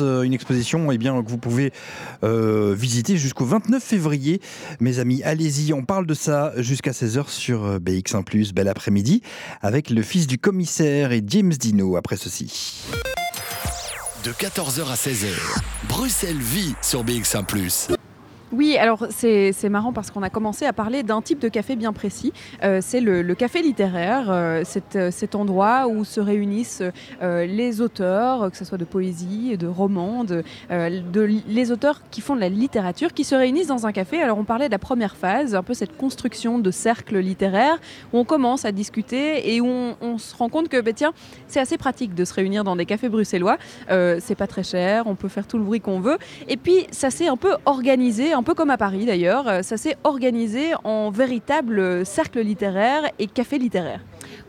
Euh, 0.00 0.22
une 0.22 0.34
exposition 0.34 0.90
eh 0.92 0.98
bien, 0.98 1.22
que 1.22 1.28
vous 1.28 1.38
pouvez 1.38 1.72
euh, 2.22 2.74
visiter 2.76 3.16
jusqu'au 3.16 3.44
29 3.44 3.82
février. 3.82 4.40
Mes 4.80 4.98
amis, 4.98 5.22
allez-y, 5.24 5.72
on 5.72 5.84
parle 5.84 6.06
de 6.06 6.14
ça 6.14 6.52
jusqu'à 6.58 6.92
16h 6.92 7.28
sur 7.28 7.64
euh, 7.64 7.78
BX1+. 7.78 8.52
Bel 8.52 8.68
après-midi 8.68 9.22
avec 9.62 9.90
le 9.90 10.02
fils 10.02 10.26
du 10.26 10.38
commissaire 10.38 11.12
et 11.12 11.22
James 11.26 11.52
Dino 11.52 11.96
après 11.96 12.16
ceci. 12.16 12.84
De 14.24 14.30
14h 14.32 14.90
à 14.90 14.94
16h, 14.94 15.32
Bruxelles 15.88 16.36
vit 16.36 16.74
sur 16.82 17.04
BX1⁇ 17.04 17.44
Oui, 18.50 18.78
alors 18.78 19.06
c'est 19.10 19.68
marrant 19.68 19.92
parce 19.92 20.10
qu'on 20.10 20.22
a 20.22 20.30
commencé 20.30 20.64
à 20.64 20.72
parler 20.72 21.02
d'un 21.02 21.20
type 21.20 21.38
de 21.38 21.48
café 21.48 21.76
bien 21.76 21.92
précis. 21.92 22.32
Euh, 22.64 22.80
c'est 22.82 23.00
le, 23.00 23.34
café 23.34 23.60
littéraire, 23.60 24.30
euh, 24.30 24.62
cet, 24.64 24.96
euh, 24.96 25.10
cet 25.10 25.34
endroit 25.34 25.86
où 25.86 26.04
se 26.04 26.18
réunissent 26.18 26.82
euh, 27.22 27.44
les 27.44 27.82
auteurs, 27.82 28.50
que 28.50 28.56
ce 28.56 28.64
soit 28.64 28.78
de 28.78 28.86
poésie, 28.86 29.58
de 29.58 29.66
romans, 29.66 30.24
de, 30.24 30.42
euh, 30.70 31.00
les 31.46 31.72
auteurs 31.72 32.00
qui 32.10 32.22
font 32.22 32.34
de 32.36 32.40
la 32.40 32.48
littérature, 32.48 33.12
qui 33.12 33.24
se 33.24 33.34
réunissent 33.34 33.66
dans 33.66 33.86
un 33.86 33.92
café. 33.92 34.22
Alors 34.22 34.38
on 34.38 34.44
parlait 34.44 34.66
de 34.68 34.72
la 34.72 34.78
première 34.78 35.16
phase, 35.16 35.54
un 35.54 35.62
peu 35.62 35.74
cette 35.74 35.96
construction 35.96 36.58
de 36.58 36.70
cercle 36.70 37.18
littéraire, 37.18 37.78
où 38.14 38.18
on 38.18 38.24
commence 38.24 38.64
à 38.64 38.72
discuter 38.72 39.54
et 39.54 39.60
où 39.60 39.68
on, 40.00 40.18
se 40.18 40.34
rend 40.34 40.48
compte 40.48 40.68
que, 40.68 40.80
ben, 40.80 40.94
tiens, 40.94 41.12
c'est 41.48 41.60
assez 41.60 41.76
pratique 41.76 42.14
de 42.14 42.24
se 42.24 42.32
réunir 42.32 42.64
dans 42.64 42.76
des 42.76 42.86
cafés 42.86 43.10
bruxellois. 43.10 43.58
C'est 43.88 44.36
pas 44.36 44.46
très 44.46 44.62
cher, 44.62 45.06
on 45.06 45.14
peut 45.14 45.28
faire 45.28 45.46
tout 45.46 45.58
le 45.58 45.64
bruit 45.64 45.80
qu'on 45.80 46.00
veut. 46.00 46.18
Et 46.48 46.56
puis, 46.56 46.86
ça 46.90 47.10
s'est 47.10 47.28
un 47.28 47.36
peu 47.36 47.54
organisé, 47.66 48.34
un 48.38 48.44
peu 48.44 48.54
comme 48.54 48.70
à 48.70 48.76
Paris 48.76 49.04
d'ailleurs, 49.04 49.48
euh, 49.48 49.62
ça 49.62 49.76
s'est 49.76 49.96
organisé 50.04 50.70
en 50.84 51.10
véritable 51.10 52.06
cercle 52.06 52.38
littéraire 52.38 53.02
et 53.18 53.26
café 53.26 53.58
littéraire. 53.58 54.00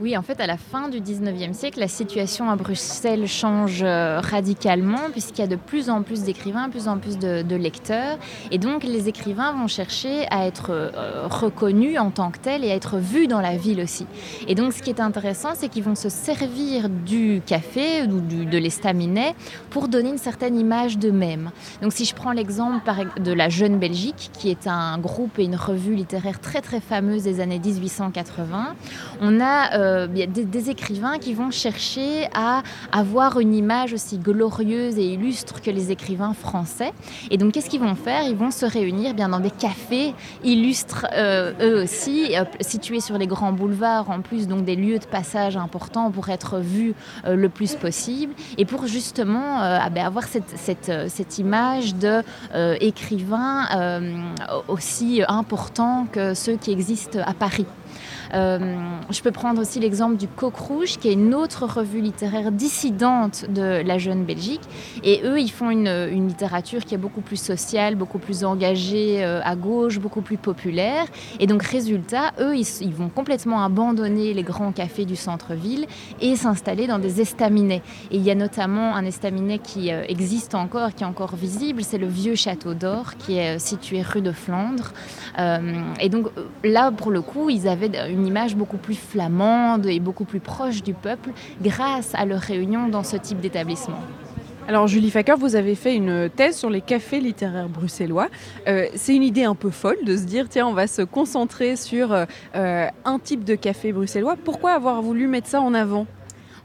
Oui, 0.01 0.15
en 0.15 0.21
fait, 0.21 0.39
à 0.39 0.47
la 0.47 0.55
fin 0.55 0.87
du 0.87 1.01
19e 1.01 1.51
siècle, 1.51 1.81
la 1.81 1.89
situation 1.89 2.49
à 2.49 2.55
Bruxelles 2.55 3.27
change 3.27 3.83
euh, 3.83 4.21
radicalement 4.21 5.09
puisqu'il 5.11 5.41
y 5.41 5.43
a 5.43 5.47
de 5.47 5.57
plus 5.57 5.89
en 5.89 6.03
plus 6.03 6.23
d'écrivains, 6.23 6.67
de 6.67 6.71
plus 6.71 6.87
en 6.87 6.99
plus 6.99 7.17
de, 7.17 7.55
lecteurs. 7.57 8.17
Et 8.49 8.59
donc, 8.59 8.85
les 8.85 9.09
écrivains 9.09 9.51
vont 9.51 9.67
chercher 9.67 10.25
à 10.31 10.47
être 10.47 10.69
euh, 10.69 11.27
reconnus 11.29 11.99
en 11.99 12.11
tant 12.11 12.31
que 12.31 12.37
tels 12.37 12.63
et 12.63 12.71
à 12.71 12.75
être 12.75 12.97
vus 12.97 13.27
dans 13.27 13.41
la 13.41 13.57
ville 13.57 13.81
aussi. 13.81 14.07
Et 14.47 14.55
donc, 14.55 14.71
ce 14.71 14.81
qui 14.81 14.89
est 14.89 15.01
intéressant, 15.01 15.49
c'est 15.53 15.67
qu'ils 15.67 15.83
vont 15.83 15.95
se 15.95 16.07
servir 16.07 16.87
du 16.87 17.41
café 17.45 18.03
ou 18.03 18.21
de 18.21 18.57
l'estaminet 18.57 19.35
pour 19.69 19.89
donner 19.89 20.11
une 20.11 20.17
certaine 20.17 20.57
image 20.57 20.97
d'eux-mêmes. 20.97 21.51
Donc, 21.81 21.91
si 21.91 22.05
je 22.05 22.15
prends 22.15 22.31
l'exemple 22.31 22.89
de 23.19 23.33
la 23.33 23.49
Jeune 23.49 23.77
Belgique, 23.77 24.31
qui 24.31 24.49
est 24.49 24.65
un 24.65 24.97
groupe 24.97 25.39
et 25.39 25.43
une 25.43 25.57
revue 25.57 25.95
littéraire 25.95 26.39
très 26.39 26.61
très 26.61 26.79
fameuse 26.79 27.23
des 27.23 27.41
années 27.41 27.59
1880, 27.59 28.75
on 29.19 29.41
a 29.41 29.73
euh, 29.73 29.88
bien 30.07 30.27
des, 30.27 30.69
écrivains 30.69 31.17
qui 31.17 31.33
vont 31.33 31.51
chercher 31.51 32.27
à 32.33 32.63
avoir 32.91 33.39
une 33.39 33.55
image 33.55 33.93
aussi 33.93 34.17
glorieuse 34.17 34.97
et 34.97 35.13
illustre 35.13 35.61
que 35.61 35.71
les 35.71 35.91
écrivains 35.91 36.33
français. 36.33 36.91
Et 37.31 37.37
donc, 37.37 37.53
qu'est-ce 37.53 37.69
qu'ils 37.69 37.79
vont 37.79 37.95
faire? 37.95 38.23
Ils 38.23 38.35
vont 38.35 38.51
se 38.51 38.65
réunir 38.65 39.13
bien 39.13 39.29
dans 39.29 39.39
des 39.39 39.51
cafés 39.51 40.13
illustres 40.43 41.07
euh, 41.13 41.53
eux 41.61 41.83
aussi, 41.83 42.35
euh, 42.37 42.43
situés 42.59 42.99
sur 42.99 43.17
les 43.17 43.27
grands 43.27 43.53
boulevards, 43.53 44.09
en 44.09 44.21
plus 44.21 44.47
donc 44.47 44.65
des 44.65 44.75
lieux 44.75 44.99
de 44.99 45.05
passage 45.05 45.57
importants 45.57 46.11
pour 46.11 46.29
être 46.29 46.59
vus 46.59 46.93
euh, 47.25 47.35
le 47.35 47.49
plus 47.49 47.75
possible 47.75 48.33
et 48.57 48.65
pour 48.65 48.87
justement 48.87 49.61
euh, 49.61 49.79
ah 49.81 49.89
ben, 49.89 50.05
avoir 50.05 50.25
cette, 50.25 50.49
cette, 50.57 50.89
euh, 50.89 51.07
cette 51.09 51.37
image 51.37 51.95
de 51.95 52.21
euh, 52.55 52.77
euh, 52.81 54.01
aussi 54.67 55.21
importants 55.27 56.07
que 56.11 56.33
ceux 56.33 56.55
qui 56.55 56.71
existent 56.71 57.19
à 57.25 57.33
Paris. 57.33 57.65
Euh, 58.33 58.77
je 59.09 59.21
peux 59.21 59.31
prendre 59.31 59.61
aussi 59.61 59.79
l'exemple 59.79 60.17
du 60.17 60.27
Coq 60.27 60.55
Rouge, 60.55 60.97
qui 60.97 61.09
est 61.09 61.13
une 61.13 61.33
autre 61.33 61.65
revue 61.65 62.01
littéraire 62.01 62.51
dissidente 62.51 63.45
de 63.49 63.81
la 63.83 63.97
jeune 63.97 64.23
Belgique. 64.23 64.61
Et 65.03 65.21
eux, 65.23 65.39
ils 65.39 65.51
font 65.51 65.69
une, 65.69 65.89
littérature 66.27 66.85
qui 66.85 66.93
est 66.93 66.99
beaucoup 66.99 67.21
plus 67.21 67.41
sociale, 67.41 67.95
beaucoup 67.95 68.19
plus 68.19 68.43
engagée 68.43 69.23
euh, 69.23 69.41
à 69.43 69.55
gauche, 69.55 69.99
beaucoup 69.99 70.21
plus 70.21 70.37
populaire. 70.37 71.05
Et 71.39 71.47
donc, 71.47 71.63
résultat, 71.63 72.31
eux, 72.39 72.55
ils, 72.55 72.67
ils 72.81 72.93
vont 72.93 73.09
complètement 73.09 73.63
abandonner 73.63 74.33
les 74.33 74.43
grands 74.43 74.71
cafés 74.71 75.05
du 75.05 75.15
centre-ville 75.15 75.85
et 76.21 76.35
s'installer 76.35 76.87
dans 76.87 76.99
des 76.99 77.21
estaminets. 77.21 77.81
Et 78.11 78.17
il 78.17 78.23
y 78.23 78.31
a 78.31 78.35
notamment 78.35 78.95
un 78.95 79.05
estaminet 79.05 79.59
qui 79.59 79.91
euh, 79.91 80.03
existe 80.07 80.55
encore, 80.55 80.93
qui 80.93 81.03
est 81.03 81.07
encore 81.07 81.35
visible, 81.35 81.83
c'est 81.83 81.97
le 81.97 82.07
vieux 82.07 82.35
château 82.35 82.73
d'or, 82.73 83.15
qui 83.17 83.37
est 83.37 83.59
situé 83.59 84.01
rue 84.01 84.21
de 84.21 84.31
Flandre. 84.31 84.91
Et 85.99 86.09
donc 86.09 86.27
là, 86.63 86.91
pour 86.91 87.11
le 87.11 87.21
coup, 87.21 87.49
ils 87.49 87.67
avaient 87.67 87.89
une 88.09 88.18
image 88.25 88.55
beaucoup 88.55 88.77
plus 88.77 88.95
flamande 88.95 89.85
et 89.85 89.99
beaucoup 89.99 90.25
plus 90.25 90.39
proche 90.39 90.83
du 90.83 90.93
peuple 90.93 91.31
grâce 91.61 92.13
à 92.15 92.25
leur 92.25 92.41
réunion 92.41 92.87
dans 92.87 93.03
ce 93.03 93.17
type 93.17 93.39
d'établissement. 93.39 93.99
Alors 94.69 94.85
Julie 94.85 95.09
Facker, 95.09 95.35
vous 95.35 95.55
avez 95.55 95.73
fait 95.73 95.95
une 95.95 96.29
thèse 96.29 96.55
sur 96.55 96.69
les 96.69 96.81
cafés 96.81 97.19
littéraires 97.19 97.67
bruxellois. 97.67 98.27
Euh, 98.67 98.85
c'est 98.93 99.15
une 99.15 99.23
idée 99.23 99.43
un 99.43 99.55
peu 99.55 99.71
folle 99.71 99.97
de 100.05 100.15
se 100.15 100.25
dire, 100.25 100.47
tiens, 100.47 100.67
on 100.67 100.73
va 100.73 100.85
se 100.85 101.01
concentrer 101.01 101.75
sur 101.75 102.13
euh, 102.13 102.25
euh, 102.55 102.85
un 103.03 103.17
type 103.17 103.43
de 103.43 103.55
café 103.55 103.91
bruxellois. 103.91 104.35
Pourquoi 104.35 104.73
avoir 104.73 105.01
voulu 105.01 105.25
mettre 105.25 105.47
ça 105.47 105.59
en 105.59 105.73
avant? 105.73 106.05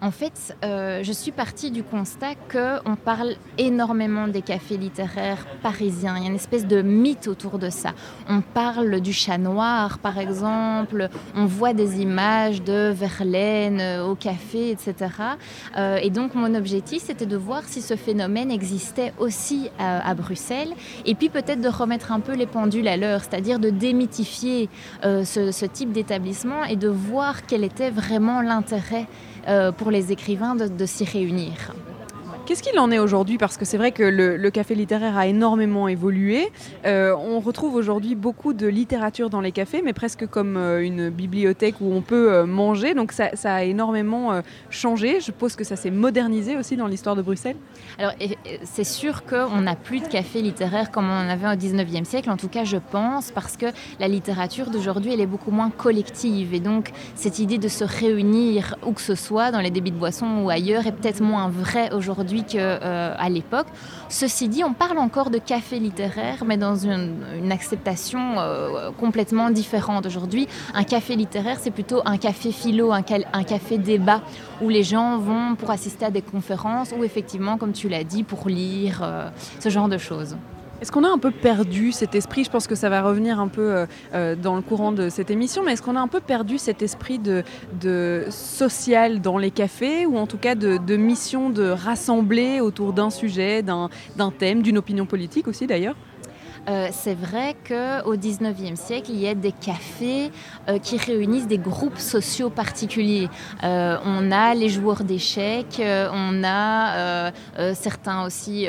En 0.01 0.11
fait, 0.11 0.57
euh, 0.65 1.03
je 1.03 1.13
suis 1.13 1.31
partie 1.31 1.71
du 1.71 1.83
constat 1.83 2.35
qu'on 2.51 2.97
parle 2.97 3.35
énormément 3.59 4.29
des 4.29 4.43
cafés 4.43 4.77
littéraires 4.77 5.47
parisiens. 5.63 6.17
Il 6.17 6.23
y 6.23 6.27
a 6.27 6.29
une 6.29 6.37
espèce 6.37 6.67
de 6.67 6.83
mythe 6.83 7.29
autour 7.29 7.59
de 7.59 7.71
ça. 7.71 7.93
On 8.29 8.41
parle 8.41 9.01
du 9.01 9.13
chat 9.13 9.39
noir, 9.39 9.99
par 9.99 10.19
exemple. 10.19 11.09
On 11.35 11.47
voit 11.47 11.73
des 11.73 12.01
images 12.01 12.63
de 12.63 12.91
Verlaine 12.91 13.81
euh, 13.81 14.07
au 14.07 14.15
café, 14.15 14.71
etc. 14.71 14.95
Euh, 15.77 15.97
et 16.03 16.11
donc, 16.11 16.35
mon 16.35 16.55
objectif, 16.55 17.05
c'était 17.05 17.27
de 17.27 17.37
voir 17.37 17.63
si 17.65 17.81
ce 17.81 17.97
phénomène 17.97 18.51
existait 18.51 19.13
aussi 19.19 19.71
à, 19.79 20.15
Bruxelles. 20.15 20.75
Et 21.07 21.15
puis, 21.15 21.29
peut-être 21.29 21.61
de 21.61 21.69
remettre 21.69 22.13
un 22.13 22.21
peu 22.21 22.35
les 22.35 22.47
pendules 22.47 22.89
à 22.89 22.97
l'heure, 22.97 23.21
c'est-à-dire 23.23 23.59
de 23.59 23.71
démythifier 23.71 24.69
ce, 25.03 25.65
type 25.65 25.93
d'établissement 25.93 26.65
et 26.65 26.77
de 26.77 26.89
voir 26.89 27.47
quel 27.47 27.65
était 27.65 27.91
vraiment 27.91 28.43
l'intérêt 28.43 29.07
pour 29.77 29.91
les 29.91 30.13
écrivains 30.13 30.55
de, 30.55 30.69
de 30.69 30.87
s'y 30.87 31.05
réunir. 31.05 31.73
Qu'est-ce 32.47 32.63
qu'il 32.63 32.79
en 32.79 32.91
est 32.91 32.99
aujourd'hui? 32.99 33.39
Parce 33.39 33.57
que 33.57 33.65
c'est 33.65 33.79
vrai 33.79 33.91
que 33.91 34.03
le, 34.03 34.51
café 34.51 34.75
littéraire 34.75 35.17
a 35.17 35.27
énormément 35.27 35.89
évolué. 35.89 36.53
Euh, 36.85 37.17
on 37.17 37.41
retrouve 37.41 37.75
aujourd'hui 37.75 38.15
beaucoup 38.15 38.53
de 38.53 38.67
littérature 38.67 39.31
dans 39.31 39.41
les 39.41 39.51
cafés, 39.51 39.81
mais 39.83 39.95
presque 39.95 40.27
comme 40.27 40.59
euh, 40.59 40.85
une 40.85 41.09
bibliothèque 41.09 41.77
où 41.81 41.91
on 41.91 42.03
peut 42.03 42.31
euh, 42.31 42.45
manger. 42.45 42.93
Donc 42.93 43.13
ça, 43.13 43.31
a 43.45 43.63
énormément 43.63 44.43
changé. 44.69 45.21
Je 45.21 45.25
suppose 45.25 45.57
que 45.57 45.65
ça 45.65 45.77
s'est 45.77 45.91
modernisé 45.91 46.57
aussi 46.57 46.77
dans 46.77 46.87
l'histoire 46.87 47.17
de 47.17 47.23
Bruxelles. 47.23 47.57
Alors, 47.99 48.13
c'est 48.65 48.85
sûr 48.85 49.25
qu'on 49.25 49.63
n'a 49.63 49.75
plus 49.75 50.01
de 50.01 50.09
café 50.09 50.43
littéraire 50.43 50.91
comme 50.91 51.09
on 51.09 51.27
en 51.27 51.29
avait 51.31 51.47
au 51.47 51.59
19e 51.59 52.05
siècle, 52.05 52.31
en 52.31 52.37
tout 52.37 52.49
cas 52.49 52.65
je 52.65 52.77
pense, 52.77 53.31
parce 53.31 53.57
que 53.57 53.67
la 53.99 54.09
littérature 54.09 54.69
d'aujourd'hui, 54.71 55.15
elle 55.15 55.21
est 55.21 55.27
beaucoup 55.27 55.51
moins 55.51 55.71
collective. 55.71 56.53
Et 56.53 56.61
donc, 56.61 56.91
cette 57.15 57.39
idée 57.39 57.59
de 57.59 57.69
se 57.69 57.85
réunir 57.85 58.77
où 58.87 58.93
que 58.93 59.01
ce 59.01 59.15
soit, 59.15 59.51
dans 59.51 59.61
les 59.61 59.71
débits 59.71 59.93
de 59.93 59.99
boissons 59.99 60.43
ou 60.43 60.51
ailleurs, 60.51 60.87
est 60.87 60.93
peut-être 60.93 61.23
moins 61.23 61.49
vraie 61.49 61.91
aujourd'hui 61.95 62.34
qu'à 62.43 63.29
l'époque. 63.29 63.67
Ceci 64.09 64.49
dit, 64.49 64.65
on 64.65 64.73
parle 64.73 64.99
encore 64.99 65.31
de 65.31 65.39
café 65.39 65.79
littéraire, 65.79 66.45
mais 66.45 66.57
dans 66.57 66.75
une, 66.77 67.53
acceptation 67.53 68.39
euh, 68.39 68.91
complètement 68.99 69.51
différente. 69.51 70.07
Aujourd'hui, 70.07 70.49
un 70.75 70.83
café 70.83 71.15
littéraire, 71.15 71.59
c'est 71.61 71.71
plutôt 71.71 72.03
un 72.05 72.17
café 72.17 72.51
philo, 72.51 72.93
un, 72.93 73.03
un 73.33 73.45
café 73.45 73.79
débat, 73.79 74.23
où 74.61 74.69
les 74.69 74.83
gens 74.83 75.19
vont 75.19 75.55
pour 75.55 75.71
assister 75.71 76.07
à 76.07 76.11
des 76.11 76.23
conférences, 76.23 76.93
ou 76.97 77.05
effectivement, 77.05 77.59
comme 77.59 77.73
tu 77.73 77.89
l'as 77.89 78.05
dit, 78.05 78.25
pour 78.25 78.49
lire, 78.49 79.01
euh, 79.03 79.29
ce 79.61 79.69
genre 79.69 79.89
de 79.89 79.99
choses. 79.99 80.37
Est-ce 80.81 80.91
qu'on 80.91 81.05
a 81.05 81.09
un 81.09 81.19
peu 81.19 81.31
perdu 81.31 81.93
cet 81.93 82.15
esprit? 82.15 82.45
Je 82.45 82.51
pense 82.51 82.67
que 82.67 82.75
ça 82.75 82.89
va 82.89 83.03
revenir 83.03 83.39
un 83.39 83.49
peu 83.49 83.75
euh, 83.75 83.87
euh, 84.13 84.35
dans 84.37 84.57
le 84.57 84.63
courant 84.63 84.93
de 84.93 85.09
cette 85.09 85.31
émission, 85.31 85.63
mais 85.63 85.73
est-ce 85.73 85.83
qu'on 85.83 85.97
a 85.97 86.01
un 86.01 86.09
peu 86.09 86.21
perdu 86.21 86.59
cet 86.59 86.83
esprit 86.83 87.19
de, 87.19 88.27
social 88.31 89.21
dans 89.21 89.39
les 89.39 89.51
cafés, 89.51 90.05
ou 90.07 90.19
en 90.19 90.27
tout 90.27 90.39
cas 90.39 90.55
de 90.55 90.97
mission 90.97 91.51
de 91.51 91.69
rassembler 91.69 92.61
autour 92.61 92.93
d'un 92.93 93.11
sujet, 93.11 93.63
d'un 93.63 93.89
thème, 94.39 94.63
d'une 94.63 94.79
opinion 94.79 95.07
politique 95.07 95.49
aussi 95.49 95.67
d'ailleurs? 95.67 95.97
Euh, 96.69 96.89
c'est 96.93 97.15
vrai 97.15 97.55
qu'au 97.67 98.17
19e 98.17 98.77
siècle, 98.77 99.11
il 99.11 99.21
y 99.21 99.29
a 99.29 99.35
des 99.35 99.53
cafés 99.53 100.31
euh, 100.69 100.79
qui 100.79 100.97
réunissent 100.97 101.47
des 101.47 101.59
groupes 101.59 101.99
sociaux 101.99 102.51
particuliers. 102.51 103.29
Euh, 103.63 103.99
on 104.05 104.31
a 104.33 104.55
les 104.55 104.69
joueurs 104.69 105.05
d'échecs, 105.05 105.81
on 105.81 106.43
a 106.45 107.33
certains 107.75 108.25
aussi 108.25 108.67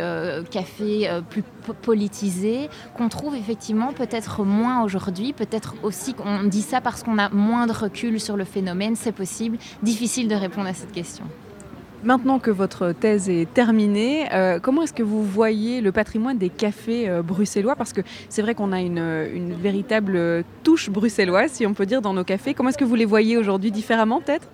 cafés 0.52 1.10
plus 1.30 1.44
politisés 1.82 2.70
qu'on 2.96 3.10
trouve 3.10 3.36
effectivement 3.36 3.94
peut-être 3.94 4.44
moins 4.44 4.84
aujourd'hui, 4.84 5.34
peut-être 5.34 5.76
aussi 5.84 6.14
qu'on 6.14 6.44
dit 6.44 6.62
ça 6.62 6.82
parce 6.82 7.04
qu'on 7.04 7.18
a 7.18 7.30
moins 7.30 7.68
de 7.68 7.74
recul 7.74 8.20
sur 8.20 8.38
le 8.38 8.46
phénomène, 8.46 8.96
c'est 8.96 9.12
possible, 9.12 9.58
difficile 9.84 10.28
de 10.28 10.36
répondre 10.36 10.68
à 10.68 10.74
cette 10.74 10.92
question. 10.92 11.26
Maintenant 12.04 12.40
que 12.40 12.52
votre 12.52 12.92
thèse 12.92 13.30
est 13.30 13.52
terminée, 13.52 14.32
euh, 14.34 14.60
comment 14.60 14.84
est-ce 14.84 14.94
que 14.94 15.04
vous 15.04 15.24
voyez 15.24 15.82
le 15.82 15.92
patrimoine 15.92 16.38
des 16.38 16.50
cafés 16.50 17.10
euh, 17.10 17.24
bruxellois? 17.24 17.76
Parce 17.76 17.94
que 17.94 18.02
c'est 18.30 18.42
vrai 18.42 18.54
qu'on 18.54 18.72
a 18.72 18.82
une, 18.82 19.00
une, 19.34 19.54
véritable 19.54 20.44
touche 20.64 20.90
bruxelloise, 20.90 21.52
si 21.52 21.66
on 21.66 21.74
peut 21.74 21.86
dire, 21.86 22.02
dans 22.02 22.14
nos 22.14 22.24
cafés. 22.24 22.54
Comment 22.54 22.70
est-ce 22.70 22.78
que 22.78 22.86
vous 22.86 22.96
les 22.96 23.06
voyez 23.06 23.38
aujourd'hui? 23.38 23.72
Différemment 23.72 24.22
peut-être? 24.22 24.48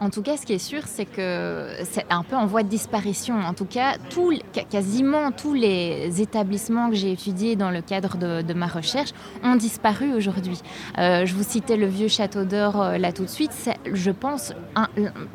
En 0.00 0.08
tout 0.08 0.22
cas, 0.22 0.38
ce 0.38 0.46
qui 0.46 0.54
est 0.54 0.58
sûr, 0.58 0.82
c'est 0.86 1.04
que 1.04 1.68
c'est 1.84 2.06
un 2.08 2.22
peu 2.22 2.34
en 2.34 2.46
voie 2.46 2.62
de 2.62 2.68
disparition. 2.68 3.38
En 3.38 3.52
tout 3.52 3.66
cas, 3.66 3.96
quasiment 4.70 5.30
tous 5.30 5.52
les 5.52 6.22
établissements 6.22 6.88
que 6.88 6.96
j'ai 6.96 7.12
étudiés 7.12 7.54
dans 7.54 7.70
le 7.70 7.82
cadre 7.82 8.16
de, 8.16 8.54
ma 8.54 8.66
recherche 8.66 9.10
ont 9.44 9.56
disparu 9.56 10.14
aujourd'hui. 10.14 10.58
Euh, 10.98 11.26
je 11.26 11.34
vous 11.34 11.42
citais 11.42 11.76
le 11.76 11.86
vieux 11.86 12.08
château 12.08 12.44
d'or 12.44 12.80
euh, 12.80 12.96
là 12.96 13.12
tout 13.12 13.24
de 13.24 13.28
suite. 13.28 13.52
C'est, 13.52 13.76
je 13.92 14.10
pense, 14.10 14.54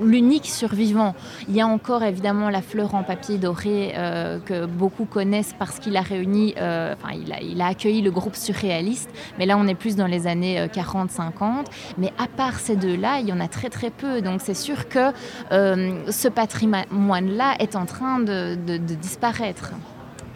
l'unique 0.02 0.48
survivant. 0.48 1.14
Il 1.48 1.56
y 1.56 1.62
a 1.62 1.68
encore 1.68 2.04
évidemment 2.04 2.50
la 2.50 2.64
fleur 2.64 2.96
en 2.96 3.04
papier 3.04 3.38
doré 3.38 3.94
euh, 3.96 4.40
que 4.40 4.66
beaucoup 4.66 5.06
connaissent 5.06 5.54
parce 5.58 5.78
qu'il 5.78 5.96
a 5.96 6.02
réuni, 6.02 6.56
enfin, 6.58 7.14
il 7.14 7.62
a 7.62 7.68
accueilli 7.68 8.02
le 8.02 8.10
groupe 8.10 8.36
surréaliste. 8.36 9.10
Mais 9.38 9.46
là, 9.46 9.58
on 9.60 9.68
est 9.68 9.76
plus 9.76 9.96
dans 9.96 10.08
les 10.08 10.26
années 10.26 10.66
40-50. 10.68 11.66
Mais 12.00 12.12
à 12.18 12.28
part 12.28 12.60
ces 12.60 12.76
deux-là, 12.76 13.20
il 13.20 13.28
y 13.28 13.34
en 13.34 13.40
a 13.40 13.48
très 13.48 13.70
très 13.70 13.92
peu. 13.92 14.22
Donc 14.22 14.42
c'est 14.44 14.55
sûr 14.56 14.90
que 14.90 15.12
euh, 15.52 16.12
ce 16.12 16.28
patrimoine-là 16.28 17.56
est 17.60 17.76
en 17.76 17.86
train 17.86 18.20
de 18.20 18.56
disparaître. 18.78 19.74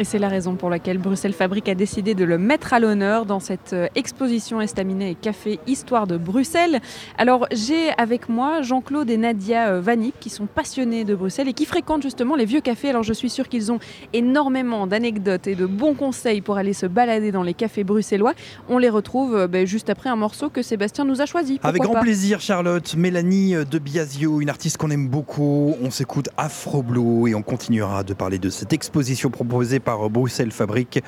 Et 0.01 0.05
c'est 0.05 0.17
la 0.17 0.29
raison 0.29 0.55
pour 0.55 0.69
laquelle 0.69 0.97
Bruxelles 0.97 1.33
Fabrique 1.33 1.67
a 1.67 1.75
décidé 1.75 2.15
de 2.15 2.23
le 2.23 2.38
mettre 2.38 2.71
à 2.71 2.79
l'honneur 2.79 3.25
dans 3.25 3.41
cette 3.41 3.73
euh, 3.73 3.88
exposition 3.95 4.62
Estaminet 4.62 5.12
et 5.12 5.15
Café 5.15 5.59
Histoire 5.67 6.07
de 6.07 6.15
Bruxelles. 6.15 6.79
Alors 7.17 7.47
j'ai 7.51 7.89
avec 7.97 8.29
moi 8.29 8.62
Jean-Claude 8.62 9.09
et 9.09 9.17
Nadia 9.17 9.71
euh, 9.71 9.81
Vanip 9.81 10.17
qui 10.21 10.29
sont 10.29 10.45
passionnés 10.45 11.03
de 11.03 11.15
Bruxelles 11.15 11.49
et 11.49 11.53
qui 11.53 11.65
fréquentent 11.65 12.01
justement 12.01 12.38
les 12.38 12.45
vieux 12.45 12.62
cafés. 12.62 12.91
Alors 12.91 13.03
je 13.03 13.12
suis 13.12 13.29
sûre 13.29 13.49
qu'ils 13.49 13.73
ont 13.73 13.79
énormément 14.13 14.88
d'anecdotes 14.88 15.47
et 15.47 15.55
de 15.55 15.65
bons 15.65 15.95
conseils 15.95 16.39
pour 16.39 16.55
aller 16.55 16.71
se 16.71 16.85
balader 16.85 17.33
dans 17.33 17.43
les 17.43 17.53
cafés 17.53 17.83
bruxellois. 17.83 18.35
On 18.69 18.77
les 18.77 18.89
retrouve 18.89 19.35
euh, 19.35 19.47
ben, 19.47 19.67
juste 19.67 19.89
après 19.89 20.09
un 20.09 20.15
morceau 20.15 20.49
que 20.49 20.62
Sébastien 20.62 21.03
nous 21.03 21.19
a 21.19 21.25
choisi. 21.25 21.59
Avec 21.62 21.81
grand 21.81 21.99
plaisir 21.99 22.39
Charlotte, 22.39 22.95
Mélanie 22.95 23.53
de 23.69 23.79
Biasio, 23.79 24.39
une 24.39 24.49
artiste 24.49 24.77
qu'on 24.77 24.91
aime 24.91 25.09
beaucoup. 25.09 25.75
On 25.83 25.91
s'écoute 25.91 26.29
Afro 26.38 26.83
Blue 26.83 27.29
et 27.29 27.35
on 27.35 27.41
continuera 27.41 28.05
de 28.05 28.13
parler 28.13 28.39
de 28.39 28.49
cette 28.49 28.71
exposition 28.71 29.29
proposée 29.29 29.81
par 29.81 29.88
Bruxelles 29.97 30.52
Fabrique, 30.52 31.02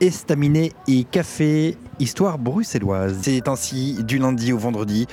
estaminet 0.00 0.72
et 0.86 1.04
café, 1.04 1.76
histoire 1.98 2.38
bruxelloise. 2.38 3.18
C'est 3.22 3.48
ainsi 3.48 4.02
du 4.04 4.18
lundi 4.18 4.52
au 4.52 4.58
vendredi 4.58 5.06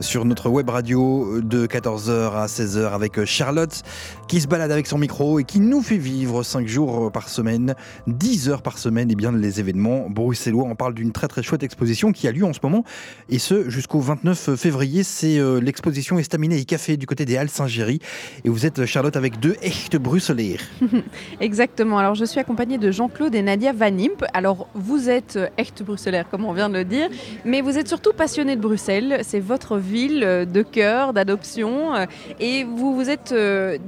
sur 0.00 0.24
notre 0.24 0.48
web 0.48 0.68
radio 0.68 1.40
de 1.40 1.66
14h 1.66 2.32
à 2.32 2.46
16h 2.46 2.92
avec 2.92 3.24
Charlotte 3.24 3.82
qui 4.28 4.40
se 4.40 4.46
balade 4.46 4.72
avec 4.72 4.86
son 4.86 4.98
micro 4.98 5.38
et 5.38 5.44
qui 5.44 5.60
nous 5.60 5.82
fait 5.82 5.96
vivre 5.96 6.42
5 6.42 6.66
jours 6.66 7.10
par 7.12 7.28
semaine, 7.28 7.74
10 8.06 8.48
heures 8.48 8.62
par 8.62 8.78
semaine, 8.78 9.10
et 9.10 9.14
bien 9.14 9.32
les 9.32 9.60
événements 9.60 10.08
bruxellois. 10.10 10.64
On 10.64 10.74
parle 10.74 10.94
d'une 10.94 11.12
très 11.12 11.28
très 11.28 11.42
chouette 11.42 11.62
exposition 11.62 12.12
qui 12.12 12.28
a 12.28 12.32
lieu 12.32 12.44
en 12.44 12.52
ce 12.52 12.60
moment 12.62 12.84
et 13.28 13.38
ce 13.38 13.68
jusqu'au 13.70 14.00
29 14.00 14.56
février. 14.56 15.02
C'est 15.02 15.38
euh, 15.38 15.60
l'exposition 15.60 16.18
Estaminet 16.18 16.60
et 16.60 16.64
Café 16.64 16.96
du 16.96 17.06
côté 17.06 17.24
des 17.24 17.36
Halles 17.36 17.48
Saint-Géry. 17.48 18.00
Et 18.44 18.48
vous 18.48 18.66
êtes 18.66 18.84
Charlotte 18.86 19.16
avec 19.16 19.40
deux 19.40 19.56
echte 19.62 19.96
bruxelaires. 19.96 20.60
Exactement. 21.40 21.98
Alors 21.98 22.14
je 22.14 22.24
suis 22.24 22.40
accompagnée 22.40 22.78
de 22.78 22.90
Jean-Claude 22.90 23.34
et 23.34 23.42
Nadia 23.42 23.72
Vanimp. 23.72 24.24
Alors 24.34 24.68
vous 24.74 25.08
êtes 25.08 25.38
echte 25.56 25.82
bruxelaire 25.82 26.28
comme 26.28 26.44
on 26.44 26.52
vient 26.52 26.68
de 26.68 26.74
le 26.74 26.84
dire, 26.84 27.08
mais 27.44 27.60
vous 27.60 27.78
êtes 27.78 27.88
surtout 27.88 28.12
passionné 28.12 28.56
de 28.56 28.60
Bruxelles. 28.60 29.20
C'est 29.22 29.40
votre 29.40 29.78
ville 29.78 30.24
euh, 30.24 30.44
de 30.44 30.62
cœur, 30.62 31.12
d'adoption. 31.12 31.94
Euh, 31.94 32.06
et 32.40 32.64
vous, 32.64 32.94
vous 32.94 33.10
êtes 33.10 33.32
euh, 33.32 33.78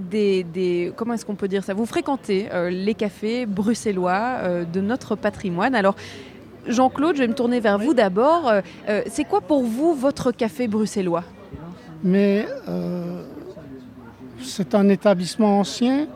Comment 0.97 1.15
est-ce 1.15 1.25
qu'on 1.25 1.35
peut 1.35 1.49
dire 1.49 1.65
ça? 1.65 1.75
Vous 1.75 1.87
fréquentez 1.87 2.49
les 2.71 2.95
cafés 2.95 3.47
bruxellois 3.47 4.65
de 4.73 4.81
notre 4.81 5.17
patrimoine. 5.17 5.75
Alors, 5.75 5.97
Jean-Claude, 6.67 7.17
je 7.17 7.23
vais 7.23 7.29
me 7.29 7.35
tourner 7.35 7.61
vers 7.61 7.79
vous 7.79 7.95
d'abord. 7.95 8.53
c'est 9.07 9.25
quoi 9.25 9.41
pour 9.41 9.63
vous 9.63 9.95
votre 9.95 10.33
café 10.33 10.69
bruxellois? 10.69 11.25
Mais 12.05 12.47
c'est 14.43 14.75
un 14.75 14.89
établissement 14.89 15.59
ancien 15.61 16.07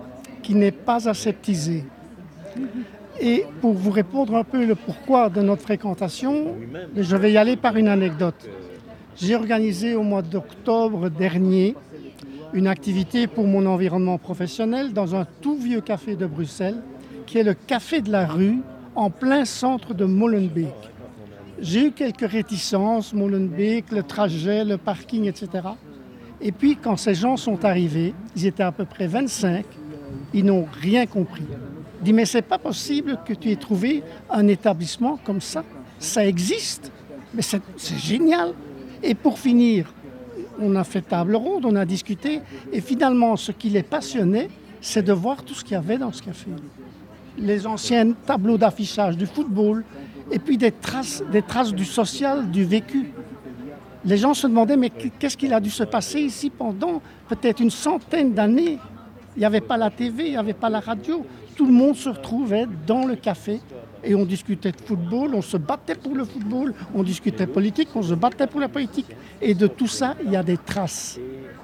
qui 0.42 0.54
n'est 0.54 0.72
pas 0.72 1.08
aseptisé. 1.08 1.84
Et 3.20 3.44
pour 3.60 3.72
vous 3.74 3.90
répondre 3.90 4.34
un 4.34 4.44
peu 4.44 4.64
le 4.64 4.74
pourquoi 4.74 5.28
de 5.28 5.42
notre 5.42 5.62
fréquentation, 5.62 6.54
je 6.96 7.16
vais 7.16 7.32
y 7.32 7.36
aller 7.36 7.56
par 7.56 7.76
une 7.76 7.88
anecdote. 7.88 8.48
J'ai 9.16 9.36
organisé 9.36 9.94
au 9.94 10.02
mois 10.02 10.22
d'octobre 10.22 11.08
dernier 11.08 11.74
une 12.52 12.66
activité 12.66 13.26
pour 13.26 13.46
mon 13.46 13.66
environnement 13.66 14.18
professionnel 14.18 14.92
dans 14.92 15.14
un 15.14 15.26
tout 15.40 15.56
vieux 15.56 15.80
café 15.80 16.16
de 16.16 16.26
Bruxelles, 16.26 16.82
qui 17.26 17.38
est 17.38 17.44
le 17.44 17.54
Café 17.54 18.00
de 18.00 18.10
la 18.10 18.26
rue, 18.26 18.58
en 18.94 19.10
plein 19.10 19.44
centre 19.44 19.94
de 19.94 20.04
Molenbeek. 20.04 20.74
J'ai 21.60 21.86
eu 21.86 21.92
quelques 21.92 22.28
réticences, 22.28 23.14
Molenbeek, 23.14 23.90
le 23.90 24.02
trajet, 24.02 24.64
le 24.64 24.76
parking, 24.76 25.24
etc. 25.24 25.68
Et 26.40 26.52
puis, 26.52 26.76
quand 26.76 26.96
ces 26.96 27.14
gens 27.14 27.36
sont 27.36 27.64
arrivés, 27.64 28.14
ils 28.36 28.46
étaient 28.46 28.62
à 28.62 28.72
peu 28.72 28.84
près 28.84 29.06
25, 29.06 29.64
ils 30.34 30.44
n'ont 30.44 30.66
rien 30.80 31.06
compris. 31.06 31.46
Ils 32.00 32.04
dit, 32.04 32.12
mais 32.12 32.24
c'est 32.24 32.42
pas 32.42 32.58
possible 32.58 33.18
que 33.24 33.32
tu 33.32 33.50
aies 33.50 33.56
trouvé 33.56 34.02
un 34.28 34.48
établissement 34.48 35.18
comme 35.24 35.40
ça. 35.40 35.64
Ça 35.98 36.26
existe, 36.26 36.90
mais 37.32 37.42
c'est 37.42 37.98
génial. 37.98 38.52
Et 39.02 39.14
pour 39.14 39.38
finir, 39.38 39.94
on 40.62 40.76
a 40.76 40.84
fait 40.84 41.02
table 41.02 41.36
ronde, 41.36 41.64
on 41.64 41.76
a 41.76 41.84
discuté, 41.84 42.40
et 42.72 42.80
finalement, 42.80 43.36
ce 43.36 43.52
qui 43.52 43.68
les 43.68 43.82
passionnait, 43.82 44.48
c'est 44.80 45.02
de 45.02 45.12
voir 45.12 45.42
tout 45.42 45.54
ce 45.54 45.64
qu'il 45.64 45.74
y 45.74 45.76
avait 45.76 45.98
dans 45.98 46.12
ce 46.12 46.22
café. 46.22 46.50
Les 47.38 47.66
anciens 47.66 48.12
tableaux 48.12 48.58
d'affichage 48.58 49.16
du 49.16 49.26
football, 49.26 49.84
et 50.30 50.38
puis 50.38 50.56
des 50.56 50.72
traces, 50.72 51.22
du 51.74 51.84
social, 51.84 52.50
du 52.50 52.64
vécu. 52.64 53.10
Les 54.04 54.16
gens 54.16 54.34
se 54.34 54.46
demandaient, 54.46 54.76
mais 54.76 54.90
qu'est-ce 54.90 55.36
qu'il 55.36 55.52
a 55.52 55.60
dû 55.60 55.70
se 55.70 55.84
passer 55.84 56.20
ici 56.20 56.50
pendant 56.50 57.02
peut-être 57.28 57.60
une 57.60 57.70
centaine 57.70 58.32
d'années? 58.32 58.78
Il 59.36 59.40
n'y 59.40 59.44
avait 59.44 59.60
pas 59.60 59.76
la 59.76 59.90
TV, 59.90 60.26
il 60.26 60.30
n'y 60.30 60.36
avait 60.36 60.52
pas 60.52 60.68
la 60.68 60.80
radio. 60.80 61.24
Tout 61.56 61.66
le 61.66 61.72
monde 61.72 61.96
se 61.96 62.08
retrouvait 62.08 62.66
dans 62.86 63.06
le 63.06 63.14
café 63.14 63.60
et 64.04 64.14
on 64.14 64.24
discutait 64.24 64.72
de 64.72 64.80
football, 64.80 65.34
on 65.34 65.42
se 65.42 65.56
battait 65.56 65.94
pour 65.94 66.14
le 66.14 66.24
football, 66.24 66.74
on 66.94 67.02
discutait 67.02 67.46
politique, 67.46 67.88
on 67.94 68.02
se 68.02 68.14
battait 68.14 68.46
pour 68.46 68.60
la 68.60 68.68
politique. 68.68 69.06
Et 69.40 69.54
de 69.54 69.66
tout 69.66 69.86
ça, 69.86 70.16
il 70.24 70.32
y 70.32 70.36
a 70.36 70.42
des 70.42 70.56
traces. 70.56 71.18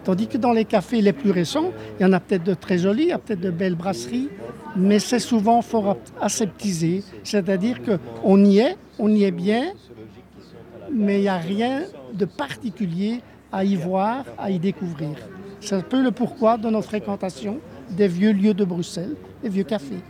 Tandis 0.04 0.28
que 0.28 0.38
dans 0.38 0.52
les 0.52 0.64
cafés 0.64 1.00
les 1.02 1.12
plus 1.12 1.30
récents, 1.30 1.72
il 1.98 2.02
y 2.02 2.06
en 2.06 2.12
a 2.12 2.20
peut-être 2.20 2.44
de 2.44 2.54
très 2.54 2.78
jolis, 2.78 3.04
il 3.04 3.08
y 3.08 3.12
a 3.12 3.18
peut-être 3.18 3.40
de 3.40 3.50
belles 3.50 3.74
brasseries, 3.74 4.28
mais 4.76 4.98
c'est 4.98 5.18
souvent 5.18 5.60
fort 5.62 5.96
aseptisé. 6.20 7.02
C'est-à-dire 7.24 7.78
qu'on 7.82 8.44
y 8.44 8.58
est, 8.58 8.76
on 8.98 9.12
y 9.14 9.24
est 9.24 9.32
bien, 9.32 9.72
mais 10.92 11.18
il 11.18 11.22
n'y 11.22 11.28
a 11.28 11.36
rien 11.36 11.82
de 12.14 12.24
particulier 12.24 13.20
à 13.52 13.64
y 13.64 13.76
voir, 13.76 14.24
à 14.38 14.50
y 14.50 14.58
découvrir. 14.58 15.16
C'est 15.60 15.74
un 15.74 15.80
peu 15.80 16.02
le 16.02 16.12
pourquoi 16.12 16.56
de 16.56 16.70
notre 16.70 16.86
fréquentation 16.86 17.58
des 17.90 18.08
vieux 18.08 18.32
lieux 18.32 18.54
de 18.54 18.64
Bruxelles, 18.64 19.16
des 19.42 19.48
vieux 19.48 19.64
cafés. 19.64 20.02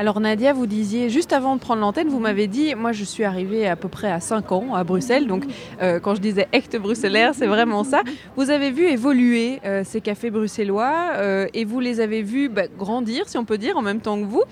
Alors 0.00 0.18
Nadia, 0.18 0.54
vous 0.54 0.66
disiez, 0.66 1.10
juste 1.10 1.30
avant 1.34 1.56
de 1.56 1.60
prendre 1.60 1.82
l'antenne, 1.82 2.08
vous 2.08 2.20
m'avez 2.20 2.46
dit, 2.46 2.74
moi 2.74 2.92
je 2.92 3.04
suis 3.04 3.22
arrivée 3.22 3.68
à 3.68 3.76
peu 3.76 3.88
près 3.88 4.10
à 4.10 4.18
5 4.18 4.50
ans 4.50 4.74
à 4.74 4.82
Bruxelles, 4.82 5.26
donc 5.26 5.44
euh, 5.82 6.00
quand 6.00 6.14
je 6.14 6.22
disais 6.22 6.48
echt 6.52 6.74
bruxellaire, 6.78 7.34
c'est 7.34 7.46
vraiment 7.46 7.84
ça. 7.84 8.00
Vous 8.34 8.48
avez 8.48 8.70
vu 8.70 8.86
évoluer 8.86 9.60
euh, 9.66 9.82
ces 9.84 10.00
cafés 10.00 10.30
bruxellois 10.30 11.10
euh, 11.16 11.48
et 11.52 11.66
vous 11.66 11.80
les 11.80 12.00
avez 12.00 12.22
vus 12.22 12.48
bah, 12.48 12.62
grandir, 12.78 13.28
si 13.28 13.36
on 13.36 13.44
peut 13.44 13.58
dire, 13.58 13.76
en 13.76 13.82
même 13.82 14.00
temps 14.00 14.18
que 14.18 14.24
vous. 14.24 14.42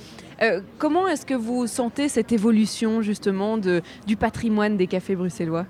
comment 0.76 1.08
est-ce 1.08 1.24
que 1.24 1.32
vous 1.32 1.66
sentez 1.66 2.10
cette 2.10 2.30
évolution 2.30 3.00
justement 3.00 3.56
du 3.56 4.16
patrimoine 4.18 4.76
des 4.76 4.86
cafés 4.86 5.16
bruxellois? 5.16 5.64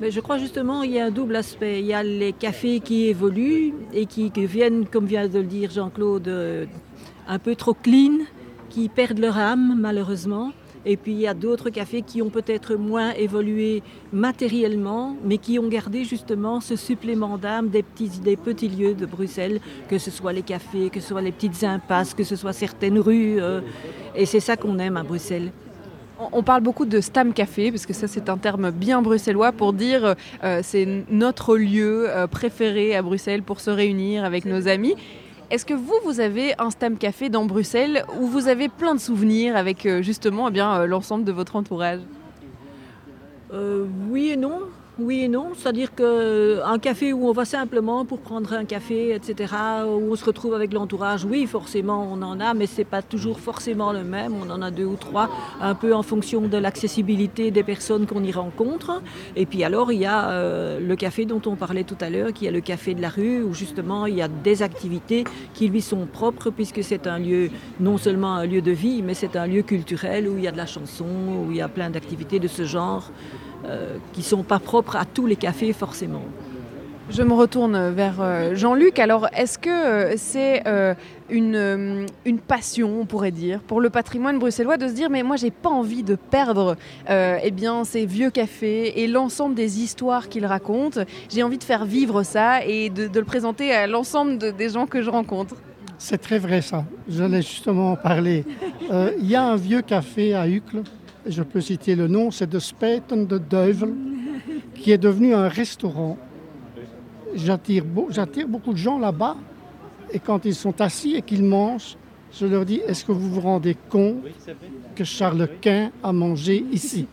Mais 0.00 0.12
je 0.12 0.20
crois 0.20 0.38
justement 0.38 0.82
qu'il 0.82 0.92
y 0.92 1.00
a 1.00 1.06
un 1.06 1.10
double 1.10 1.34
aspect. 1.34 1.80
Il 1.80 1.86
y 1.86 1.94
a 1.94 2.04
les 2.04 2.32
cafés 2.32 2.78
qui 2.78 3.08
évoluent 3.08 3.74
et 3.92 4.06
qui, 4.06 4.30
qui 4.30 4.46
viennent, 4.46 4.86
comme 4.86 5.06
vient 5.06 5.26
de 5.26 5.40
le 5.40 5.46
dire 5.46 5.72
Jean-Claude, 5.72 6.68
un 7.26 7.38
peu 7.40 7.56
trop 7.56 7.74
clean, 7.74 8.18
qui 8.76 8.90
perdent 8.90 9.20
leur 9.20 9.38
âme 9.38 9.74
malheureusement. 9.80 10.52
Et 10.84 10.98
puis 10.98 11.12
il 11.12 11.18
y 11.20 11.26
a 11.26 11.32
d'autres 11.32 11.70
cafés 11.70 12.02
qui 12.02 12.20
ont 12.20 12.28
peut-être 12.28 12.74
moins 12.76 13.12
évolué 13.12 13.82
matériellement, 14.12 15.16
mais 15.24 15.38
qui 15.38 15.58
ont 15.58 15.66
gardé 15.68 16.04
justement 16.04 16.60
ce 16.60 16.76
supplément 16.76 17.38
d'âme 17.38 17.68
des 17.70 17.82
petits, 17.82 18.20
des 18.20 18.36
petits 18.36 18.68
lieux 18.68 18.92
de 18.94 19.06
Bruxelles, 19.06 19.60
que 19.88 19.96
ce 19.98 20.10
soit 20.10 20.34
les 20.34 20.42
cafés, 20.42 20.90
que 20.90 21.00
ce 21.00 21.08
soit 21.08 21.22
les 21.22 21.32
petites 21.32 21.64
impasses, 21.64 22.12
que 22.12 22.22
ce 22.22 22.36
soit 22.36 22.52
certaines 22.52 22.98
rues. 22.98 23.40
euh, 23.40 23.62
et 24.14 24.26
c'est 24.26 24.40
ça 24.40 24.56
qu'on 24.58 24.78
aime 24.78 24.98
à 24.98 25.02
Bruxelles. 25.02 25.50
On- 26.32 26.42
parle 26.42 26.62
beaucoup 26.62 26.86
de 26.86 27.00
Stam 27.00 27.32
Café, 27.32 27.70
parce 27.70 27.84
que 27.86 27.92
ça 27.94 28.06
c'est 28.08 28.28
un 28.28 28.38
terme 28.38 28.70
bien 28.70 29.02
bruxellois 29.02 29.52
pour 29.52 29.72
dire 29.72 30.14
euh, 30.44 30.60
c'est 30.62 30.86
notre 31.10 31.56
lieu 31.56 32.06
euh, 32.08 32.26
préféré 32.26 32.94
à 32.94 33.02
Bruxelles 33.02 33.42
pour 33.42 33.58
se 33.60 33.70
réunir 33.70 34.24
avec 34.24 34.44
nos 34.44 34.68
amis. 34.68 34.94
Est-ce 35.48 35.64
que 35.64 35.74
vous, 35.74 35.94
vous 36.04 36.18
avez 36.18 36.54
un 36.58 36.70
Stam 36.70 36.98
Café 36.98 37.28
dans 37.28 37.44
Bruxelles 37.44 38.04
où 38.20 38.26
vous 38.26 38.48
avez 38.48 38.68
plein 38.68 38.96
de 38.96 39.00
souvenirs 39.00 39.56
avec 39.56 39.86
euh, 39.86 40.02
justement 40.02 40.48
eh 40.48 40.60
euh, 40.60 40.86
l'ensemble 40.86 41.24
de 41.24 41.30
votre 41.30 41.54
entourage? 41.54 42.00
Euh, 43.52 43.86
oui 44.10 44.30
et 44.30 44.36
non. 44.36 44.62
Oui 44.98 45.24
et 45.24 45.28
non, 45.28 45.48
c'est-à-dire 45.54 45.94
qu'un 45.94 46.78
café 46.78 47.12
où 47.12 47.28
on 47.28 47.32
va 47.32 47.44
simplement 47.44 48.06
pour 48.06 48.18
prendre 48.18 48.54
un 48.54 48.64
café, 48.64 49.14
etc., 49.14 49.52
où 49.86 50.10
on 50.10 50.16
se 50.16 50.24
retrouve 50.24 50.54
avec 50.54 50.72
l'entourage, 50.72 51.22
oui, 51.26 51.44
forcément 51.44 52.08
on 52.10 52.22
en 52.22 52.40
a, 52.40 52.54
mais 52.54 52.66
c'est 52.66 52.86
pas 52.86 53.02
toujours 53.02 53.38
forcément 53.38 53.92
le 53.92 54.04
même. 54.04 54.32
On 54.32 54.48
en 54.48 54.62
a 54.62 54.70
deux 54.70 54.86
ou 54.86 54.96
trois, 54.96 55.28
un 55.60 55.74
peu 55.74 55.94
en 55.94 56.02
fonction 56.02 56.48
de 56.48 56.56
l'accessibilité 56.56 57.50
des 57.50 57.62
personnes 57.62 58.06
qu'on 58.06 58.24
y 58.24 58.32
rencontre. 58.32 59.02
Et 59.36 59.44
puis 59.44 59.64
alors 59.64 59.92
il 59.92 60.00
y 60.00 60.06
a 60.06 60.30
euh, 60.30 60.80
le 60.80 60.96
café 60.96 61.26
dont 61.26 61.42
on 61.44 61.56
parlait 61.56 61.84
tout 61.84 61.98
à 62.00 62.08
l'heure, 62.08 62.32
qui 62.32 62.46
est 62.46 62.50
le 62.50 62.62
café 62.62 62.94
de 62.94 63.02
la 63.02 63.10
rue, 63.10 63.42
où 63.42 63.52
justement 63.52 64.06
il 64.06 64.14
y 64.14 64.22
a 64.22 64.28
des 64.28 64.62
activités 64.62 65.24
qui 65.52 65.68
lui 65.68 65.82
sont 65.82 66.06
propres, 66.06 66.48
puisque 66.48 66.82
c'est 66.82 67.06
un 67.06 67.18
lieu, 67.18 67.50
non 67.80 67.98
seulement 67.98 68.36
un 68.36 68.46
lieu 68.46 68.62
de 68.62 68.72
vie, 68.72 69.02
mais 69.02 69.12
c'est 69.12 69.36
un 69.36 69.46
lieu 69.46 69.60
culturel 69.60 70.26
où 70.26 70.38
il 70.38 70.44
y 70.44 70.48
a 70.48 70.52
de 70.52 70.56
la 70.56 70.64
chanson, 70.64 71.04
où 71.04 71.50
il 71.50 71.58
y 71.58 71.60
a 71.60 71.68
plein 71.68 71.90
d'activités 71.90 72.38
de 72.38 72.48
ce 72.48 72.64
genre 72.64 73.10
euh, 73.66 73.96
qui 74.12 74.20
ne 74.20 74.24
sont 74.24 74.42
pas 74.42 74.58
propres 74.58 74.96
à 74.96 75.04
tous 75.04 75.26
les 75.26 75.36
cafés 75.36 75.72
forcément. 75.72 76.22
Je 77.08 77.22
me 77.22 77.32
retourne 77.34 77.90
vers 77.90 78.16
euh, 78.20 78.56
Jean-Luc. 78.56 78.98
Alors, 78.98 79.28
est-ce 79.36 79.60
que 79.60 79.70
euh, 79.70 80.14
c'est 80.16 80.64
une, 81.30 82.06
une 82.24 82.38
passion, 82.40 83.00
on 83.00 83.06
pourrait 83.06 83.30
dire, 83.30 83.60
pour 83.60 83.80
le 83.80 83.90
patrimoine 83.90 84.40
bruxellois 84.40 84.76
de 84.76 84.88
se 84.88 84.92
dire, 84.92 85.08
mais 85.08 85.22
moi, 85.22 85.36
j'ai 85.36 85.52
pas 85.52 85.68
envie 85.70 86.02
de 86.02 86.16
perdre 86.16 86.76
euh, 87.08 87.38
eh 87.44 87.52
bien, 87.52 87.84
ces 87.84 88.06
vieux 88.06 88.30
cafés 88.30 89.02
et 89.02 89.06
l'ensemble 89.06 89.54
des 89.54 89.80
histoires 89.80 90.28
qu'ils 90.28 90.46
racontent. 90.46 91.00
J'ai 91.28 91.44
envie 91.44 91.58
de 91.58 91.64
faire 91.64 91.84
vivre 91.84 92.24
ça 92.24 92.64
et 92.64 92.90
de, 92.90 93.06
de 93.06 93.18
le 93.20 93.24
présenter 93.26 93.72
à 93.72 93.86
l'ensemble 93.86 94.38
de- 94.38 94.50
des 94.50 94.68
gens 94.70 94.86
que 94.86 95.00
je 95.00 95.10
rencontre. 95.10 95.54
C'est 95.98 96.18
très 96.18 96.38
vrai 96.40 96.60
ça. 96.60 96.84
J'allais 97.08 97.40
justement 97.42 97.92
en 97.92 97.96
parler. 97.96 98.44
Euh, 98.90 99.12
Il 99.20 99.30
y 99.30 99.36
a 99.36 99.44
un 99.44 99.56
vieux 99.56 99.80
café 99.82 100.34
à 100.34 100.48
Uccle, 100.48 100.82
je 101.28 101.42
peux 101.42 101.60
citer 101.60 101.94
le 101.94 102.08
nom, 102.08 102.30
c'est 102.30 102.48
de 102.48 102.58
Speten 102.58 103.26
de 103.26 103.38
Duivel, 103.38 103.92
qui 104.74 104.92
est 104.92 104.98
devenu 104.98 105.34
un 105.34 105.48
restaurant. 105.48 106.16
J'attire 107.34 107.84
beau- 107.84 108.08
j'attire 108.10 108.48
beaucoup 108.48 108.72
de 108.72 108.78
gens 108.78 108.98
là-bas, 108.98 109.36
et 110.12 110.18
quand 110.18 110.44
ils 110.44 110.54
sont 110.54 110.80
assis 110.80 111.16
et 111.16 111.22
qu'ils 111.22 111.42
mangent, 111.42 111.96
je 112.32 112.46
leur 112.46 112.64
dis, 112.64 112.80
est-ce 112.86 113.04
que 113.04 113.12
vous 113.12 113.30
vous 113.30 113.40
rendez 113.40 113.76
compte 113.88 114.16
que 114.94 115.04
Charles 115.04 115.48
Quint 115.60 115.90
a 116.02 116.12
mangé 116.12 116.64
ici? 116.72 117.06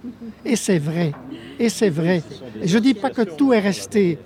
Et 0.44 0.56
c'est 0.56 0.80
vrai, 0.80 1.14
et 1.60 1.70
c'est 1.70 1.90
vrai. 1.90 2.22
Je 2.62 2.78
ne 2.78 2.84
dis 2.84 2.94
pas 2.94 3.10
que 3.10 3.22
tout 3.22 3.54
est 3.54 3.60
resté 3.60 4.18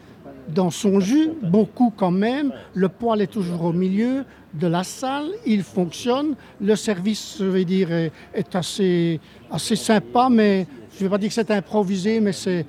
dans 0.47 0.71
son 0.71 0.99
jus, 0.99 1.29
beaucoup 1.41 1.91
quand 1.95 2.11
même. 2.11 2.53
Le 2.73 2.89
poêle 2.89 3.21
est 3.21 3.27
toujours 3.27 3.65
au 3.65 3.73
milieu 3.73 4.23
de 4.53 4.67
la 4.67 4.83
salle, 4.83 5.27
il 5.45 5.61
fonctionne. 5.63 6.35
Le 6.61 6.75
service, 6.75 7.37
je 7.39 7.45
vais 7.45 7.65
dire, 7.65 7.91
est, 7.91 8.11
est 8.33 8.55
assez, 8.55 9.19
assez 9.51 9.75
sympa, 9.75 10.29
mais 10.29 10.65
je 10.93 11.03
ne 11.03 11.03
vais 11.03 11.09
pas 11.09 11.17
dire 11.17 11.29
que 11.29 11.35
c'est 11.35 11.51
improvisé, 11.51 12.19
mais 12.19 12.31
c'est... 12.31 12.65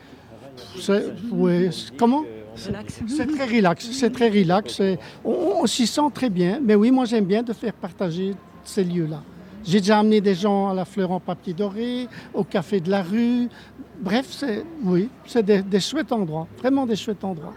ouais, 1.31 1.71
comment? 1.97 2.25
C'est 2.57 3.27
très 3.27 3.47
relax, 3.47 3.89
c'est 3.93 4.11
très 4.11 4.29
relax. 4.29 4.83
On, 5.25 5.61
on 5.63 5.67
s'y 5.67 5.87
sent 5.87 6.11
très 6.13 6.29
bien. 6.29 6.59
Mais 6.61 6.75
oui, 6.75 6.91
moi 6.91 7.05
j'aime 7.05 7.25
bien 7.25 7.45
de 7.45 7.53
faire 7.53 7.73
partager 7.73 8.35
ces 8.65 8.83
lieux-là. 8.83 9.23
J'ai 9.65 9.79
déjà 9.79 10.01
amené 10.01 10.21
des 10.21 10.35
gens 10.35 10.69
à 10.69 10.75
la 10.75 10.85
fleur 10.85 11.13
en 11.13 11.21
papier 11.21 11.53
doré, 11.53 12.09
au 12.35 12.43
café 12.43 12.81
de 12.81 12.91
la 12.91 13.03
rue. 13.03 13.49
Bref, 14.01 14.27
c'est 14.31 14.65
oui, 14.83 15.09
c'est 15.25 15.45
des, 15.45 15.63
des 15.63 15.81
chouettes 15.81 16.11
endroits, 16.11 16.49
vraiment 16.59 16.85
des 16.85 16.97
chouettes 16.97 17.23
endroits. 17.23 17.55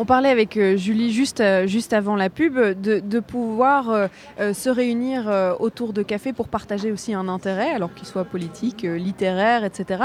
On 0.00 0.06
parlait 0.06 0.30
avec 0.30 0.56
euh, 0.56 0.78
Julie 0.78 1.12
juste, 1.12 1.42
euh, 1.42 1.66
juste 1.66 1.92
avant 1.92 2.16
la 2.16 2.30
pub 2.30 2.58
de, 2.58 3.00
de 3.00 3.20
pouvoir 3.20 3.90
euh, 3.90 4.54
se 4.54 4.70
réunir 4.70 5.30
autour 5.58 5.92
de 5.92 6.02
café 6.02 6.32
pour 6.32 6.48
partager 6.48 6.90
aussi 6.90 7.12
un 7.12 7.28
intérêt, 7.28 7.70
alors 7.72 7.92
qu'il 7.92 8.06
soit 8.06 8.24
politique, 8.24 8.82
littéraire, 8.82 9.62
etc. 9.64 10.04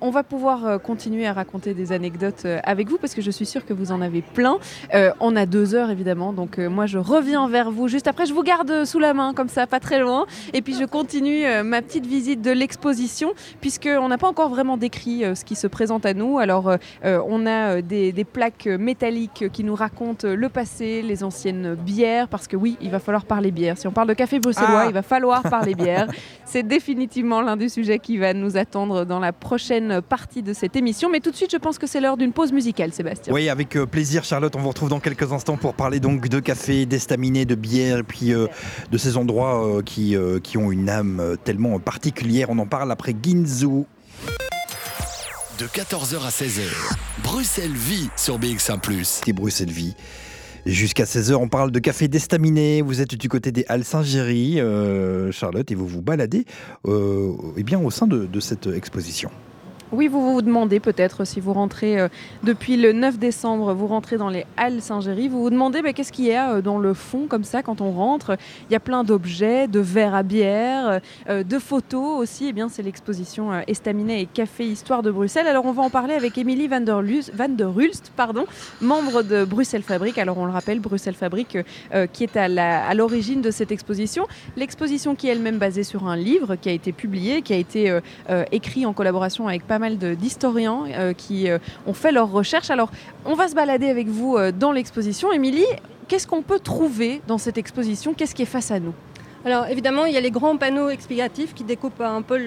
On 0.00 0.10
va 0.10 0.22
pouvoir 0.24 0.80
continuer 0.80 1.26
à 1.26 1.32
raconter 1.32 1.74
des 1.74 1.92
anecdotes 1.92 2.46
avec 2.64 2.88
vous 2.88 2.98
parce 2.98 3.14
que 3.14 3.22
je 3.22 3.30
suis 3.30 3.46
sûre 3.46 3.64
que 3.64 3.72
vous 3.72 3.92
en 3.92 4.00
avez 4.00 4.22
plein. 4.22 4.58
On 5.20 5.36
a 5.36 5.46
deux 5.46 5.74
heures 5.74 5.90
évidemment, 5.90 6.32
donc 6.32 6.58
moi 6.58 6.86
je 6.86 6.98
reviens 6.98 7.48
vers 7.48 7.70
vous 7.70 7.88
juste 7.88 8.08
après. 8.08 8.26
Je 8.26 8.34
vous 8.34 8.42
garde 8.42 8.84
sous 8.84 8.98
la 8.98 9.14
main 9.14 9.34
comme 9.34 9.48
ça, 9.48 9.66
pas 9.66 9.80
très 9.80 10.00
loin. 10.00 10.26
Et 10.52 10.62
puis 10.62 10.74
je 10.74 10.84
continue 10.84 11.44
ma 11.62 11.82
petite 11.82 12.06
visite 12.06 12.42
de 12.42 12.50
l'exposition 12.50 13.32
puisqu'on 13.60 14.08
n'a 14.08 14.18
pas 14.18 14.28
encore 14.28 14.48
vraiment 14.48 14.76
décrit 14.76 15.24
ce 15.34 15.44
qui 15.44 15.54
se 15.54 15.66
présente 15.66 16.06
à 16.06 16.14
nous. 16.14 16.38
Alors 16.38 16.76
on 17.04 17.46
a 17.46 17.80
des, 17.82 18.12
des 18.12 18.24
plaques 18.24 18.66
métalliques 18.66 19.03
qui 19.52 19.64
nous 19.64 19.74
racontent 19.74 20.26
le 20.26 20.48
passé, 20.48 21.02
les 21.02 21.24
anciennes 21.24 21.74
bières, 21.74 22.28
parce 22.28 22.48
que 22.48 22.56
oui, 22.56 22.76
il 22.80 22.90
va 22.90 22.98
falloir 22.98 23.24
parler 23.26 23.50
bière. 23.50 23.76
Si 23.76 23.86
on 23.86 23.92
parle 23.92 24.08
de 24.08 24.14
café 24.14 24.38
bruxellois, 24.38 24.82
Ah. 24.84 24.86
il 24.86 24.94
va 24.94 25.02
falloir 25.02 25.42
parler 25.42 25.74
bière. 25.74 26.06
C'est 26.46 26.62
définitivement 26.62 27.42
l'un 27.42 27.56
des 27.56 27.68
sujets 27.68 27.98
qui 27.98 28.16
va 28.16 28.32
nous 28.32 28.56
attendre 28.56 29.04
dans 29.04 29.18
la 29.18 29.32
prochaine 29.32 30.00
partie 30.00 30.42
de 30.42 30.52
cette 30.52 30.76
émission. 30.76 31.10
Mais 31.10 31.20
tout 31.20 31.30
de 31.30 31.36
suite, 31.36 31.50
je 31.52 31.56
pense 31.56 31.78
que 31.78 31.86
c'est 31.86 32.00
l'heure 32.00 32.16
d'une 32.16 32.32
pause 32.32 32.52
musicale, 32.52 32.92
Sébastien. 32.92 33.32
Oui, 33.34 33.48
avec 33.48 33.76
euh, 33.76 33.86
plaisir, 33.86 34.24
Charlotte. 34.24 34.54
On 34.56 34.60
vous 34.60 34.68
retrouve 34.68 34.88
dans 34.88 35.00
quelques 35.00 35.32
instants 35.32 35.56
pour 35.56 35.74
parler 35.74 36.00
donc 36.00 36.28
de 36.28 36.40
café, 36.40 36.86
d'estaminet, 36.86 37.44
de 37.44 37.54
bière, 37.54 37.98
et 37.98 38.02
puis 38.02 38.32
euh, 38.32 38.46
de 38.90 38.98
ces 38.98 39.16
endroits 39.16 39.66
euh, 39.66 39.82
qui, 39.82 40.16
euh, 40.16 40.38
qui 40.40 40.56
ont 40.58 40.70
une 40.70 40.88
âme 40.88 41.36
tellement 41.44 41.78
particulière. 41.78 42.48
On 42.50 42.58
en 42.58 42.66
parle 42.66 42.90
après 42.92 43.14
Ginzu. 43.20 43.84
De 45.58 45.66
14h 45.66 46.24
à 46.26 46.30
16h, 46.30 46.62
Bruxelles 47.22 47.70
vit 47.70 48.08
sur 48.16 48.40
BX1⁇ 48.40 48.80
C'est 49.04 49.32
Bruxelles 49.32 49.70
Vie. 49.70 49.94
Jusqu'à 50.66 51.04
16h, 51.04 51.34
on 51.34 51.46
parle 51.46 51.70
de 51.70 51.78
café 51.78 52.08
d'estaminet. 52.08 52.80
Vous 52.80 53.00
êtes 53.00 53.14
du 53.14 53.28
côté 53.28 53.52
des 53.52 53.64
Halles 53.68 53.84
Saint-Géry, 53.84 54.58
euh, 54.58 55.30
Charlotte, 55.30 55.70
et 55.70 55.76
vous 55.76 55.86
vous 55.86 56.02
baladez 56.02 56.44
euh, 56.86 57.34
eh 57.56 57.62
bien, 57.62 57.78
au 57.78 57.92
sein 57.92 58.08
de 58.08 58.40
cette 58.40 58.66
exposition. 58.66 59.30
Oui, 59.94 60.08
vous 60.08 60.32
vous 60.32 60.42
demandez 60.42 60.80
peut-être 60.80 61.24
si 61.24 61.38
vous 61.38 61.52
rentrez 61.52 62.00
euh, 62.00 62.08
depuis 62.42 62.76
le 62.76 62.92
9 62.92 63.16
décembre, 63.16 63.74
vous 63.74 63.86
rentrez 63.86 64.16
dans 64.16 64.28
les 64.28 64.44
Halles 64.56 64.82
Saint-Géry, 64.82 65.28
vous 65.28 65.40
vous 65.40 65.50
demandez 65.50 65.82
bah, 65.82 65.92
qu'est-ce 65.92 66.10
qu'il 66.10 66.24
y 66.24 66.32
a 66.32 66.54
euh, 66.54 66.62
dans 66.62 66.78
le 66.78 66.94
fond 66.94 67.26
comme 67.28 67.44
ça 67.44 67.62
quand 67.62 67.80
on 67.80 67.92
rentre? 67.92 68.36
Il 68.68 68.72
y 68.72 68.76
a 68.76 68.80
plein 68.80 69.04
d'objets, 69.04 69.68
de 69.68 69.78
verres 69.78 70.16
à 70.16 70.24
bière, 70.24 71.00
euh, 71.28 71.44
de 71.44 71.58
photos 71.60 72.18
aussi. 72.18 72.48
Eh 72.48 72.52
bien, 72.52 72.68
c'est 72.68 72.82
l'exposition 72.82 73.52
Estaminet 73.68 74.22
et 74.22 74.26
Café 74.26 74.66
Histoire 74.66 75.04
de 75.04 75.12
Bruxelles. 75.12 75.46
Alors, 75.46 75.64
on 75.64 75.70
va 75.70 75.84
en 75.84 75.90
parler 75.90 76.14
avec 76.14 76.36
Émilie 76.38 76.66
van 76.66 76.80
der, 76.80 76.98
Hulst, 76.98 78.12
pardon, 78.16 78.46
membre 78.80 79.22
de 79.22 79.44
Bruxelles 79.44 79.82
Fabrique. 79.82 80.18
Alors, 80.18 80.38
on 80.38 80.44
le 80.44 80.52
rappelle, 80.52 80.80
Bruxelles 80.80 81.14
Fabrique 81.14 81.56
qui 82.12 82.24
est 82.24 82.36
à 82.36 82.94
l'origine 82.94 83.42
de 83.42 83.52
cette 83.52 83.70
exposition. 83.70 84.26
L'exposition 84.56 85.14
qui 85.14 85.28
est 85.28 85.32
elle-même 85.32 85.58
basée 85.58 85.84
sur 85.84 86.08
un 86.08 86.16
livre 86.16 86.56
qui 86.56 86.68
a 86.68 86.72
été 86.72 86.90
publié, 86.90 87.42
qui 87.42 87.52
a 87.52 87.56
été 87.56 87.96
écrit 88.50 88.86
en 88.86 88.92
collaboration 88.92 89.46
avec 89.46 89.66
pas 89.66 89.78
mal 89.78 89.83
de- 89.90 90.14
d'historiens 90.14 90.84
euh, 90.88 91.12
qui 91.12 91.48
euh, 91.50 91.58
ont 91.86 91.94
fait 91.94 92.12
leurs 92.12 92.30
recherches. 92.30 92.70
Alors, 92.70 92.90
on 93.24 93.34
va 93.34 93.48
se 93.48 93.54
balader 93.54 93.88
avec 93.88 94.08
vous 94.08 94.36
euh, 94.36 94.52
dans 94.52 94.72
l'exposition. 94.72 95.32
Émilie, 95.32 95.64
qu'est-ce 96.08 96.26
qu'on 96.26 96.42
peut 96.42 96.58
trouver 96.58 97.22
dans 97.26 97.38
cette 97.38 97.58
exposition? 97.58 98.14
Qu'est-ce 98.14 98.34
qui 98.34 98.42
est 98.42 98.46
face 98.46 98.70
à 98.70 98.80
nous? 98.80 98.94
Alors 99.44 99.66
évidemment, 99.66 100.06
il 100.06 100.14
y 100.14 100.16
a 100.16 100.20
les 100.20 100.30
grands 100.30 100.56
panneaux 100.56 100.88
explicatifs 100.88 101.52
qui 101.52 101.64
découpent 101.64 102.00
un 102.00 102.22
peu, 102.22 102.38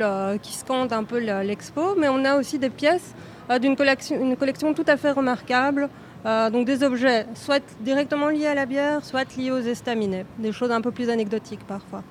qui 0.41 0.53
scandent 0.53 0.93
un 0.93 1.03
peu 1.03 1.19
le- 1.19 1.43
l'expo, 1.43 1.95
mais 1.97 2.09
on 2.09 2.25
a 2.25 2.35
aussi 2.37 2.57
des 2.57 2.71
pièces 2.71 3.13
d'une 3.61 3.75
collection, 3.75 4.19
une 4.19 4.35
collection 4.35 4.73
tout 4.73 4.85
à 4.87 4.97
fait 4.97 5.11
remarquable. 5.11 5.89
Donc 6.25 6.65
des 6.65 6.83
objets 6.83 7.27
soit 7.35 7.63
directement 7.81 8.29
liés 8.29 8.47
à 8.47 8.55
la 8.55 8.65
bière, 8.65 9.05
soit 9.05 9.37
liés 9.37 9.51
aux 9.51 9.59
estaminets, 9.61 10.25
des 10.39 10.51
choses 10.51 10.71
un 10.71 10.81
peu 10.81 10.91
plus 10.91 11.09
anecdotiques 11.09 11.65
parfois. 11.67 12.01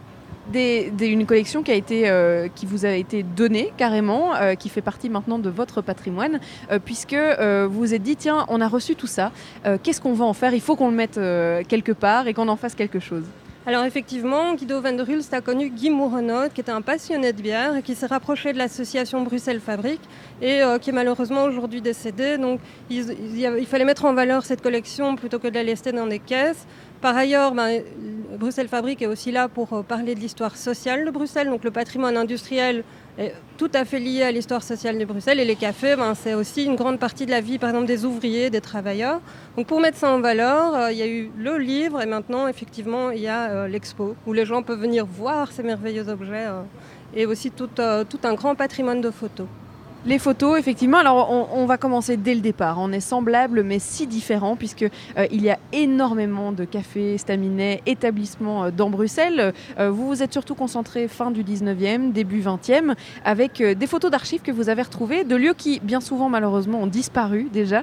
Une 0.55 1.27
collection 1.27 1.65
euh, 1.69 2.49
qui 2.55 2.67
vous 2.67 2.87
a 2.87 2.91
été 2.91 3.23
donnée 3.23 3.73
carrément, 3.77 4.35
euh, 4.35 4.55
qui 4.55 4.69
fait 4.69 4.81
partie 4.81 5.09
maintenant 5.09 5.39
de 5.39 5.51
votre 5.51 5.83
patrimoine, 5.83 6.41
euh, 6.71 6.79
puisque 6.83 7.17
vous 7.17 7.87
vous 7.87 7.95
êtes 7.95 8.03
dit, 8.03 8.17
tiens, 8.17 8.47
on 8.49 8.61
a 8.61 8.69
reçu 8.69 8.97
tout 8.97 9.07
ça, 9.07 9.31
qu'est-ce 9.83 10.01
qu'on 10.01 10.15
va 10.15 10.25
en 10.25 10.33
faire? 10.33 10.55
Il 10.55 10.61
faut 10.61 10.75
qu'on 10.75 10.89
le 10.89 10.97
mette 10.97 11.21
quelque 11.69 11.93
part 11.93 12.27
et 12.27 12.35
qu'on 12.35 12.49
en 12.49 12.57
fasse 12.57 12.75
quelque 12.75 12.99
chose. 12.99 13.25
Alors 13.69 13.85
effectivement, 13.85 14.55
Guido 14.55 14.81
van 14.81 14.93
der 14.93 15.09
Hulst 15.09 15.35
a 15.35 15.41
connu 15.41 15.71
Guy 15.71 15.91
Mourenaud, 15.91 16.51
qui 16.55 16.61
était 16.61 16.71
un 16.71 16.83
passionné 16.83 17.33
de 17.33 17.43
bière, 17.43 17.83
qui 17.83 17.97
s'est 17.97 18.07
rapproché 18.07 18.53
de 18.53 18.59
l'association 18.59 19.23
Bruxelles 19.23 19.59
Fabrique, 19.59 20.03
et 20.41 20.63
euh, 20.63 20.79
qui 20.79 20.91
est 20.91 20.93
malheureusement 20.93 21.43
aujourd'hui 21.43 21.81
décédé. 21.81 22.39
Donc 22.39 22.61
il, 22.91 23.67
fallait 23.67 23.85
mettre 23.85 24.05
en 24.05 24.15
valeur 24.15 24.45
cette 24.45 24.63
collection 24.63 25.17
plutôt 25.17 25.41
que 25.41 25.49
de 25.49 25.55
la 25.55 25.65
laisser 25.65 25.91
dans 25.91 26.07
des 26.07 26.21
caisses. 26.21 26.65
Par 27.01 27.17
ailleurs, 27.17 27.55
ben, 27.55 27.83
Bruxelles 28.39 28.69
Fabrique 28.69 29.03
est 29.03 29.07
aussi 29.07 29.33
là 29.33 29.49
pour 29.49 29.83
parler 29.83 30.15
de 30.15 30.21
l'histoire 30.21 30.57
sociale 30.57 31.05
de 31.05 31.11
Bruxelles. 31.11 31.49
Donc 31.49 31.65
le 31.65 31.73
patrimoine 31.73 32.17
industriel 32.17 32.85
tout 33.57 33.71
à 33.73 33.85
fait 33.85 33.99
lié 33.99 34.23
à 34.23 34.31
l'histoire 34.31 34.63
sociale 34.63 34.99
de 34.99 35.05
Bruxelles. 35.05 35.41
Et 35.41 35.45
les 35.45 35.57
cafés, 35.57 35.97
ben, 35.97 36.15
c'est 36.15 36.35
aussi 36.35 36.65
une 36.65 36.77
grande 36.77 36.99
partie 36.99 37.27
de 37.27 37.31
la 37.31 37.41
vie, 37.41 37.59
par 37.59 37.71
exemple, 37.71 37.87
des 37.87 38.05
ouvriers, 38.05 38.51
des 38.51 38.61
travailleurs. 38.61 39.21
Donc 39.57 39.67
pour 39.67 39.81
mettre 39.81 39.97
ça 39.97 40.11
en 40.11 40.21
valeur, 40.21 40.91
il 40.91 40.99
y 40.99 41.03
a 41.03 41.07
eu 41.07 41.31
le 41.39 41.57
livre 41.59 42.03
et 42.03 42.07
maintenant, 42.07 42.47
effectivement, 42.47 43.11
il 43.11 43.21
y 43.21 43.29
a 43.29 43.67
l'expo 43.69 44.15
où 44.27 44.33
les 44.33 44.45
gens 44.45 44.63
peuvent 44.63 44.81
venir 44.81 45.07
voir 45.07 45.53
ces 45.53 45.63
merveilleux 45.63 46.09
objets 46.09 46.47
et 47.15 47.25
aussi 47.25 47.51
tout 47.51 47.71
un 47.81 48.35
grand 48.35 48.55
patrimoine 48.55 49.01
de 49.01 49.11
photos. 49.11 49.47
Les 50.07 50.21
photos, 50.21 50.57
effectivement. 50.57 50.99
Alors, 50.99 51.33
on, 51.53 51.67
va 51.67 51.79
commencer 51.79 52.17
dès 52.17 52.37
le 52.37 52.41
départ. 52.41 52.77
On 52.79 52.93
est 52.93 53.01
semblable, 53.01 53.65
mais 53.65 53.81
si 53.81 54.07
différent, 54.07 54.55
puisque 54.55 54.85
euh, 54.85 55.27
il 55.33 55.43
y 55.43 55.51
a 55.51 55.59
énormément 55.73 56.53
de 56.53 56.65
cafés, 56.65 57.19
staminets, 57.19 57.83
établissements 57.87 58.67
euh, 58.67 58.71
dans 58.71 58.89
Bruxelles. 58.89 59.53
Euh, 59.81 59.91
vous 59.91 60.07
vous 60.07 60.23
êtes 60.23 60.33
surtout 60.33 60.55
concentré 60.55 61.09
fin 61.09 61.33
du 61.33 61.43
19e, 61.43 62.13
début 62.13 62.41
20e, 62.41 62.95
avec 63.25 63.61
des 63.61 63.87
photos 63.89 64.13
d'archives 64.13 64.43
que 64.43 64.53
vous 64.53 64.69
avez 64.69 64.83
retrouvées 64.83 65.25
de 65.25 65.35
lieux 65.35 65.55
qui, 65.55 65.81
bien 65.81 66.01
souvent, 66.01 66.29
malheureusement, 66.29 66.83
ont 66.83 66.87
disparu 66.87 67.49
déjà. 67.53 67.83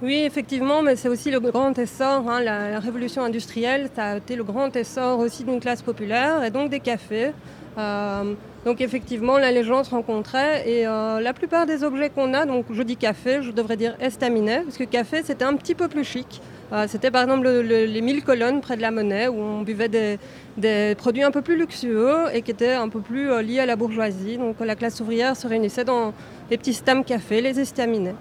Oui, 0.00 0.14
effectivement, 0.14 0.82
mais 0.82 0.94
c'est 0.94 1.08
aussi 1.08 1.32
le 1.32 1.40
grand 1.40 1.76
essor, 1.76 2.30
hein, 2.30 2.40
la, 2.40 2.78
révolution 2.78 3.24
industrielle, 3.24 3.90
ça 3.96 4.04
a 4.04 4.16
été 4.18 4.36
le 4.36 4.44
grand 4.44 4.74
essor 4.76 5.18
aussi 5.18 5.42
d'une 5.42 5.58
classe 5.58 5.82
populaire 5.82 6.44
et 6.44 6.50
donc 6.52 6.70
des 6.70 6.78
cafés. 6.78 7.32
Euh, 7.78 8.34
donc 8.64 8.80
effectivement, 8.80 9.38
là, 9.38 9.50
les 9.50 9.64
gens 9.64 9.84
se 9.84 9.90
rencontraient 9.90 10.68
et 10.68 10.86
euh, 10.86 11.20
la 11.20 11.32
plupart 11.32 11.66
des 11.66 11.84
objets 11.84 12.10
qu'on 12.10 12.34
a, 12.34 12.44
donc 12.44 12.66
je 12.70 12.82
dis 12.82 12.96
café, 12.96 13.40
je 13.42 13.50
devrais 13.50 13.76
dire 13.76 13.96
estaminet, 14.00 14.62
parce 14.62 14.76
que 14.76 14.84
café, 14.84 15.22
c'était 15.24 15.44
un 15.44 15.54
petit 15.54 15.74
peu 15.74 15.88
plus 15.88 16.04
chic. 16.04 16.40
Euh, 16.72 16.84
c'était 16.86 17.10
par 17.10 17.22
exemple 17.22 17.48
les 17.48 18.00
mille 18.02 18.22
colonnes 18.22 18.60
près 18.60 18.76
de 18.76 18.82
la 18.82 18.90
monnaie 18.90 19.26
où 19.26 19.40
on 19.40 19.62
buvait 19.62 19.88
des, 19.88 20.94
produits 20.96 21.22
un 21.22 21.30
peu 21.30 21.40
plus 21.40 21.56
luxueux 21.56 22.26
et 22.34 22.42
qui 22.42 22.50
étaient 22.50 22.74
un 22.74 22.90
peu 22.90 23.00
plus 23.00 23.42
liés 23.42 23.60
à 23.60 23.66
la 23.66 23.76
bourgeoisie. 23.76 24.36
Donc 24.36 24.56
la 24.60 24.74
classe 24.74 25.00
ouvrière 25.00 25.34
se 25.34 25.46
réunissait 25.46 25.84
dans 25.84 26.12
les 26.50 26.58
petits 26.58 26.74
stams 26.74 27.04
café, 27.04 27.40
les 27.40 27.58
estaminets 27.58 28.16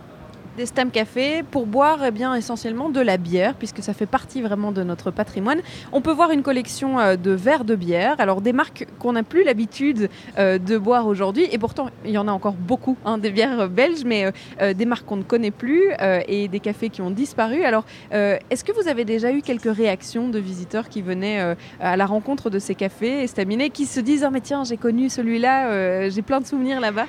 des 0.58 0.66
Stam 0.66 0.90
Café 0.90 1.44
pour 1.44 1.68
boire 1.68 2.00
eh 2.04 2.10
bien, 2.10 2.34
essentiellement 2.34 2.90
de 2.90 3.00
la 3.00 3.18
bière, 3.18 3.54
puisque 3.54 3.84
ça 3.84 3.94
fait 3.94 4.08
partie 4.08 4.42
vraiment 4.42 4.72
de 4.72 4.82
notre 4.82 5.12
patrimoine. 5.12 5.62
On 5.92 6.02
peut 6.02 6.12
voir 6.12 6.32
une 6.32 6.42
collection 6.42 7.00
euh, 7.00 7.16
de 7.16 7.30
verres 7.30 7.64
de 7.64 7.76
bière, 7.76 8.16
alors 8.18 8.42
des 8.42 8.54
marques 8.54 8.88
qu'on 8.98 9.14
n'a 9.14 9.22
plus 9.22 9.44
l'habitude 9.44 10.10
euh, 10.40 10.58
de 10.58 10.78
boire 10.80 11.06
aujourd'hui, 11.06 11.48
et 11.52 11.60
pourtant 11.60 11.92
il 12.06 12.12
y 12.12 12.18
en 12.18 12.28
a 12.28 12.32
encore 12.32 12.56
beaucoup, 12.56 12.98
hein, 13.06 13.20
des 13.20 13.30
bières 13.30 13.70
belges, 13.70 14.04
mais 14.04 14.32
euh, 14.60 14.74
des 14.74 14.86
marques 14.86 15.06
qu'on 15.06 15.18
ne 15.18 15.24
connaît 15.24 15.52
plus 15.52 15.84
et 16.28 16.48
des 16.48 16.60
cafés 16.60 16.90
qui 16.90 17.02
ont 17.02 17.12
disparu. 17.12 17.64
Alors, 17.64 17.86
est-ce 18.12 18.64
que 18.64 18.72
vous 18.72 18.88
avez 18.88 19.06
déjà 19.06 19.32
eu 19.32 19.42
quelques 19.42 19.74
réactions 19.74 20.30
de 20.30 20.40
visiteurs 20.40 20.90
qui 20.90 21.02
venaient 21.02 21.56
à 21.80 21.96
la 21.96 22.06
rencontre 22.06 22.50
de 22.50 22.58
ces 22.58 22.74
cafés 22.74 23.24
estaminés, 23.24 23.70
qui 23.70 23.86
se 23.86 24.00
disent 24.00 24.26
oh, 24.28 24.32
mais 24.32 24.42
tiens, 24.42 24.64
j'ai 24.64 24.78
connu 24.78 25.10
celui-là, 25.10 26.10
j'ai 26.10 26.22
plein 26.22 26.42
de 26.42 26.46
souvenirs 26.46 26.80
là-bas 26.80 27.06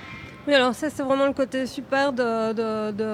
oui, 0.46 0.55
alors 0.55 0.74
ça 0.74 0.88
c'est 0.88 1.03
vraiment 1.03 1.27
le 1.27 1.35
côté 1.35 1.66
super 1.66 2.12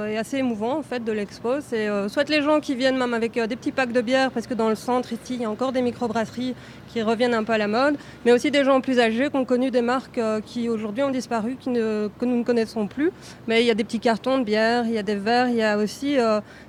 et 0.08 0.16
assez 0.16 0.36
émouvant 0.36 0.78
en 0.78 0.82
fait 0.82 1.02
de 1.02 1.10
l'expo. 1.10 1.60
C'est 1.60 1.88
euh, 1.88 2.08
soit 2.08 2.28
les 2.28 2.42
gens 2.42 2.60
qui 2.60 2.76
viennent 2.76 2.96
même 2.96 3.12
avec 3.12 3.36
euh, 3.36 3.48
des 3.48 3.56
petits 3.56 3.72
packs 3.72 3.90
de 3.90 4.00
bière 4.00 4.30
parce 4.30 4.46
que 4.46 4.54
dans 4.54 4.68
le 4.68 4.76
centre 4.76 5.12
ici 5.12 5.34
il 5.34 5.42
y 5.42 5.44
a 5.44 5.50
encore 5.50 5.72
des 5.72 5.82
microbrasseries 5.82 6.54
qui 6.88 7.02
reviennent 7.02 7.34
un 7.34 7.42
peu 7.42 7.52
à 7.52 7.58
la 7.58 7.66
mode, 7.66 7.96
mais 8.24 8.30
aussi 8.30 8.52
des 8.52 8.62
gens 8.62 8.80
plus 8.80 9.00
âgés 9.00 9.30
qui 9.30 9.36
ont 9.36 9.44
connu 9.44 9.72
des 9.72 9.82
marques 9.82 10.18
euh, 10.18 10.40
qui 10.40 10.68
aujourd'hui 10.68 11.02
ont 11.02 11.10
disparu, 11.10 11.56
que 11.56 12.24
nous 12.24 12.36
ne 12.36 12.44
connaissons 12.44 12.86
plus. 12.86 13.10
Mais 13.48 13.62
il 13.62 13.66
y 13.66 13.70
a 13.70 13.74
des 13.74 13.82
petits 13.82 13.98
cartons 13.98 14.38
de 14.38 14.44
bière, 14.44 14.84
il 14.86 14.92
y 14.92 14.98
a 14.98 15.02
des 15.02 15.16
verres, 15.16 15.48
il 15.48 15.56
y 15.56 15.62
a 15.62 15.76
aussi 15.76 16.16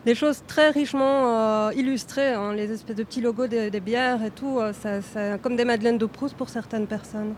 des 0.05 0.15
choses 0.15 0.41
très 0.47 0.71
richement 0.71 1.69
illustrées, 1.71 2.33
hein, 2.33 2.53
les 2.53 2.71
espèces 2.71 2.95
de 2.95 3.03
petits 3.03 3.21
logos 3.21 3.47
des, 3.47 3.79
bières 3.79 4.23
et 4.23 4.31
tout, 4.31 4.59
comme 5.43 5.55
des 5.55 5.65
madeleines 5.65 5.99
de 5.99 6.07
Proust 6.07 6.35
pour 6.35 6.49
certaines 6.49 6.87
personnes. 6.87 7.35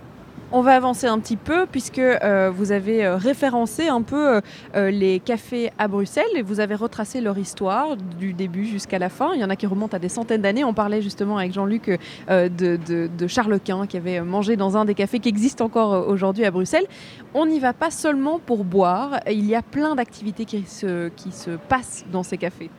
On 0.54 0.62
va 0.62 0.76
avancer 0.76 1.08
un 1.08 1.20
petit 1.20 1.36
peu 1.36 1.66
puisque 1.70 2.00
euh, 2.00 2.50
vous 2.56 2.72
avez 2.72 3.06
euh, 3.06 3.18
référencé 3.18 3.90
un 3.90 4.02
peu 4.02 4.40
euh, 4.76 4.90
les 4.92 5.20
cafés 5.20 5.72
à 5.78 5.90
Bruxelles 5.90 6.24
et 6.38 6.42
vous 6.42 6.62
avez 6.62 6.74
retracé 6.74 7.20
leur 7.20 7.38
histoire 7.38 7.98
du 7.98 8.32
début 8.32 8.66
jusqu'à 8.66 8.98
la 8.98 9.10
fin. 9.10 9.34
Il 9.34 9.42
y 9.42 9.44
en 9.44 9.50
a 9.50 9.58
qui 9.58 9.68
remontent 9.68 9.98
à 9.98 10.00
des 10.00 10.08
centaines 10.08 10.42
d'années. 10.42 10.64
On 10.64 10.74
parlait 10.74 11.02
justement 11.02 11.38
avec 11.38 11.52
Jean-Luc 11.52 12.00
de, 12.30 13.28
Charles 13.28 13.60
Quint 13.60 13.88
qui 13.88 13.98
avait 13.98 14.22
mangé 14.22 14.56
dans 14.56 14.78
un 14.78 14.86
des 14.86 14.94
cafés 14.94 15.20
qui 15.20 15.28
existent 15.28 15.66
encore 15.66 16.08
aujourd'hui 16.08 16.46
à 16.46 16.52
Bruxelles. 16.52 16.88
On 17.34 17.46
n'y 17.46 17.60
va 17.60 17.74
pas 17.74 17.92
seulement 17.92 18.40
pour 18.40 18.64
boire. 18.64 19.20
Il 19.30 19.46
y 19.46 19.56
a 19.56 19.62
plein 19.62 19.96
d'activités 19.96 20.46
qui 20.46 20.64
se, 20.66 21.10
qui 21.10 21.34
se 21.34 21.52
passent 21.52 22.06
dans 22.10 22.24
ces 22.24 22.38
cafés. 22.38 22.70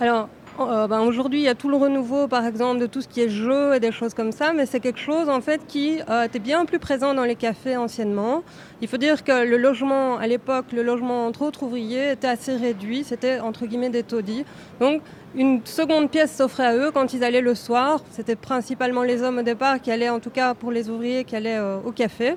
Alors, 0.00 0.28
euh, 0.60 0.86
ben, 0.86 1.00
aujourd'hui, 1.00 1.40
il 1.40 1.44
y 1.44 1.48
a 1.48 1.54
tout 1.54 1.70
le 1.70 1.76
renouveau, 1.76 2.28
par 2.28 2.44
exemple, 2.44 2.78
de 2.78 2.86
tout 2.86 3.00
ce 3.00 3.08
qui 3.08 3.22
est 3.22 3.30
jeu 3.30 3.74
et 3.74 3.80
des 3.80 3.90
choses 3.90 4.12
comme 4.12 4.32
ça, 4.32 4.52
mais 4.52 4.66
c'est 4.66 4.80
quelque 4.80 4.98
chose 4.98 5.30
en 5.30 5.40
fait 5.40 5.62
qui 5.66 5.98
euh, 6.10 6.24
était 6.24 6.38
bien 6.38 6.66
plus 6.66 6.78
présent 6.78 7.14
dans 7.14 7.24
les 7.24 7.36
cafés 7.36 7.76
anciennement. 7.76 8.42
Il 8.82 8.88
faut 8.88 8.98
dire 8.98 9.24
que 9.24 9.46
le 9.46 9.56
logement, 9.56 10.18
à 10.18 10.26
l'époque, 10.26 10.66
le 10.72 10.82
logement 10.82 11.26
entre 11.26 11.42
autres 11.42 11.62
ouvriers 11.62 12.12
était 12.12 12.28
assez 12.28 12.54
réduit, 12.54 13.02
c'était 13.02 13.40
entre 13.40 13.64
guillemets 13.64 13.88
des 13.88 14.02
taudis. 14.02 14.44
Donc, 14.78 15.00
une 15.34 15.64
seconde 15.64 16.10
pièce 16.10 16.36
s'offrait 16.36 16.66
à 16.66 16.76
eux 16.76 16.90
quand 16.90 17.14
ils 17.14 17.24
allaient 17.24 17.40
le 17.40 17.54
soir. 17.54 18.02
C'était 18.10 18.36
principalement 18.36 19.02
les 19.02 19.22
hommes 19.22 19.38
au 19.38 19.42
départ 19.42 19.80
qui 19.80 19.90
allaient, 19.90 20.10
en 20.10 20.20
tout 20.20 20.28
cas 20.28 20.52
pour 20.52 20.70
les 20.70 20.90
ouvriers, 20.90 21.24
qui 21.24 21.34
allaient 21.34 21.58
euh, 21.58 21.78
au 21.82 21.92
café. 21.92 22.36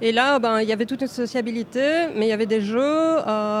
Et 0.00 0.12
là, 0.12 0.38
ben, 0.38 0.60
il 0.60 0.68
y 0.68 0.72
avait 0.72 0.86
toute 0.86 1.00
une 1.00 1.08
sociabilité, 1.08 2.06
mais 2.14 2.26
il 2.26 2.28
y 2.28 2.32
avait 2.32 2.46
des 2.46 2.60
jeux, 2.60 3.16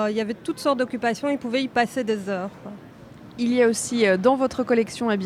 il 0.08 0.14
y 0.14 0.20
avait 0.20 0.34
toutes 0.34 0.60
sortes 0.60 0.78
d'occupations, 0.78 1.28
ils 1.30 1.38
pouvaient 1.38 1.62
y 1.62 1.68
passer 1.68 2.04
des 2.04 2.28
heures 2.28 2.50
il 3.38 3.52
y 3.52 3.62
a 3.62 3.68
aussi 3.68 4.06
euh, 4.06 4.16
dans 4.16 4.36
votre 4.36 4.62
collection 4.62 5.10
eh 5.10 5.18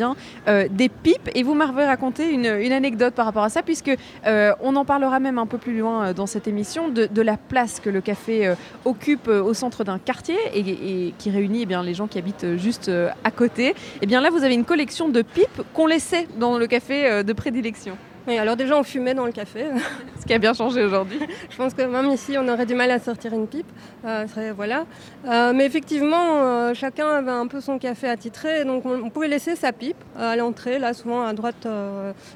euh, 0.48 0.68
des 0.70 0.88
pipes 0.88 1.30
et 1.34 1.42
vous 1.42 1.54
m'avez 1.54 1.84
raconté 1.84 2.30
une, 2.30 2.46
anecdote 2.46 3.14
par 3.14 3.26
rapport 3.26 3.42
à 3.42 3.48
ça 3.48 3.62
puisque 3.62 3.90
euh, 4.26 4.52
on 4.60 4.76
en 4.76 4.84
parlera 4.84 5.20
même 5.20 5.38
un 5.38 5.46
peu 5.46 5.58
plus 5.58 5.78
loin 5.78 6.12
dans 6.12 6.26
cette 6.26 6.46
émission 6.46 6.88
de, 6.88 7.08
la 7.20 7.36
place 7.36 7.80
que 7.80 7.90
le 7.90 8.00
café 8.00 8.54
occupe 8.84 9.28
au 9.28 9.52
centre 9.52 9.84
d'un 9.84 9.98
quartier 9.98 10.36
et, 10.54 11.12
qui 11.18 11.30
réunit 11.30 11.66
eh 11.68 11.82
les 11.82 11.94
gens 11.94 12.06
qui 12.06 12.18
habitent 12.18 12.56
juste 12.56 12.90
à 13.24 13.30
côté. 13.30 13.68
Et 13.68 13.74
eh 14.02 14.06
bien 14.06 14.20
là 14.20 14.30
vous 14.30 14.42
avez 14.42 14.54
une 14.54 14.64
collection 14.64 15.08
de 15.08 15.20
pipes 15.22 15.62
qu'on 15.74 15.86
laissait 15.86 16.26
dans 16.38 16.56
le 16.56 16.66
café 16.66 17.22
de 17.22 17.32
prédilection 17.34 17.96
alors 18.28 18.56
déjà 18.56 18.76
on 18.76 18.82
fumait 18.82 19.14
dans 19.14 19.26
le 19.26 19.32
café. 19.32 19.66
Ce 20.20 20.26
qui 20.26 20.34
a 20.34 20.38
bien 20.38 20.54
changé 20.54 20.84
aujourd'hui. 20.84 21.18
Je 21.48 21.56
pense 21.56 21.74
que 21.74 21.82
même 21.82 22.10
ici 22.10 22.36
on 22.38 22.46
aurait 22.48 22.66
du 22.66 22.74
mal 22.74 22.90
à 22.90 22.98
sortir 22.98 23.32
une 23.32 23.46
pipe. 23.46 23.66
Euh, 24.04 24.26
voilà. 24.54 24.86
Euh, 25.26 25.52
mais 25.54 25.66
effectivement, 25.66 26.42
euh, 26.42 26.74
chacun 26.74 27.08
avait 27.08 27.30
un 27.30 27.46
peu 27.46 27.60
son 27.60 27.78
café 27.78 28.08
attitré, 28.08 28.64
donc 28.64 28.84
on, 28.86 29.10
pouvait 29.10 29.28
laisser 29.28 29.56
sa 29.56 29.72
pipe 29.72 29.96
à 30.18 30.36
l'entrée, 30.36 30.78
là 30.78 30.94
souvent 30.94 31.24
à 31.24 31.32
droite. 31.32 31.66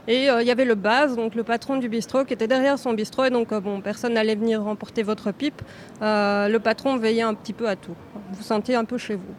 et 0.09 0.27
il 0.27 0.47
y 0.47 0.51
avait 0.51 0.65
le 0.65 0.75
base, 0.75 1.17
donc 1.17 1.35
le 1.35 1.45
patron 1.45 1.77
du 1.77 1.89
bistrot 1.89 2.25
qui 2.25 2.33
était 2.33 2.49
derrière 2.49 2.79
son 2.79 2.93
bistrot, 2.93 3.25
et 3.25 3.31
donc 3.31 3.55
bon, 3.55 3.81
personne 3.81 4.15
n'allait 4.15 4.35
venir 4.35 4.63
remporter 4.63 5.03
votre 5.03 5.33
pipe. 5.33 5.63
le 6.01 6.59
patron 6.59 6.97
veillait 6.97 7.23
un 7.23 7.35
petit 7.35 7.53
peu 7.53 7.69
à 7.69 7.77
tout. 7.77 7.95
Vous 8.33 8.43
sentiez 8.43 8.75
un 8.75 8.85
peu 8.85 8.99
chez 8.99 9.15
vous. 9.15 9.35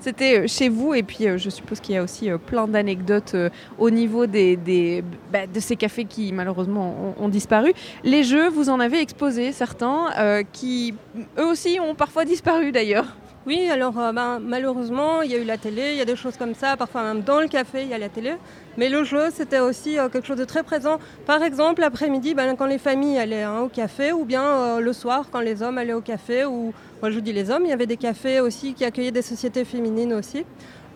C'était 0.00 0.40
euh, 0.40 0.46
chez 0.46 0.68
vous 0.68 0.94
et 0.94 1.02
puis 1.02 1.26
euh, 1.26 1.38
je 1.38 1.50
suppose 1.50 1.80
qu'il 1.80 1.94
y 1.94 1.98
a 1.98 2.02
aussi 2.02 2.30
euh, 2.30 2.38
plein 2.38 2.68
d'anecdotes 2.68 3.34
au 3.78 3.90
niveau 3.90 4.26
des, 4.26 5.02
bah, 5.32 5.46
de 5.46 5.60
ces 5.60 5.76
cafés 5.76 6.04
qui 6.04 6.32
malheureusement 6.32 7.14
ont, 7.18 7.28
disparu. 7.28 7.72
Les 8.04 8.22
jeux, 8.22 8.48
vous 8.48 8.70
en 8.70 8.80
avez 8.80 9.00
exposé 9.00 9.52
certains 9.52 10.44
qui 10.52 10.94
eux 11.38 11.46
aussi 11.46 11.78
ont 11.80 11.94
parfois 11.94 12.24
disparu 12.24 12.72
d'ailleurs. 12.72 13.16
Oui, 13.48 13.70
alors 13.70 13.94
ben, 13.94 14.40
malheureusement, 14.42 15.22
il 15.22 15.30
y 15.30 15.34
a 15.34 15.38
eu 15.38 15.44
la 15.44 15.56
télé, 15.56 15.92
il 15.92 15.96
y 15.96 16.02
a 16.02 16.04
des 16.04 16.16
choses 16.16 16.36
comme 16.36 16.54
ça, 16.54 16.76
parfois 16.76 17.02
même 17.02 17.22
dans 17.22 17.40
le 17.40 17.48
café, 17.48 17.80
il 17.80 17.88
y 17.88 17.94
a 17.94 17.98
la 17.98 18.10
télé. 18.10 18.34
Mais 18.76 18.90
le 18.90 19.04
jeu, 19.04 19.30
c'était 19.32 19.60
aussi 19.60 19.96
quelque 20.12 20.26
chose 20.26 20.36
de 20.36 20.44
très 20.44 20.62
présent. 20.62 20.98
Par 21.24 21.42
exemple, 21.42 21.80
l'après-midi, 21.80 22.34
ben, 22.34 22.54
quand 22.56 22.66
les 22.66 22.76
familles 22.76 23.16
allaient 23.18 23.44
hein, 23.44 23.60
au 23.60 23.68
café, 23.68 24.12
ou 24.12 24.26
bien 24.26 24.78
le 24.80 24.92
soir, 24.92 25.28
quand 25.32 25.40
les 25.40 25.62
hommes 25.62 25.78
allaient 25.78 25.94
au 25.94 26.02
café, 26.02 26.44
ou 26.44 26.74
moi, 27.00 27.10
je 27.10 27.20
dis 27.20 27.32
les 27.32 27.50
hommes. 27.50 27.62
Il 27.64 27.70
y 27.70 27.72
avait 27.72 27.86
des 27.86 27.96
cafés 27.96 28.40
aussi 28.40 28.74
qui 28.74 28.84
accueillaient 28.84 29.12
des 29.12 29.22
sociétés 29.22 29.64
féminines 29.64 30.12
aussi. 30.12 30.44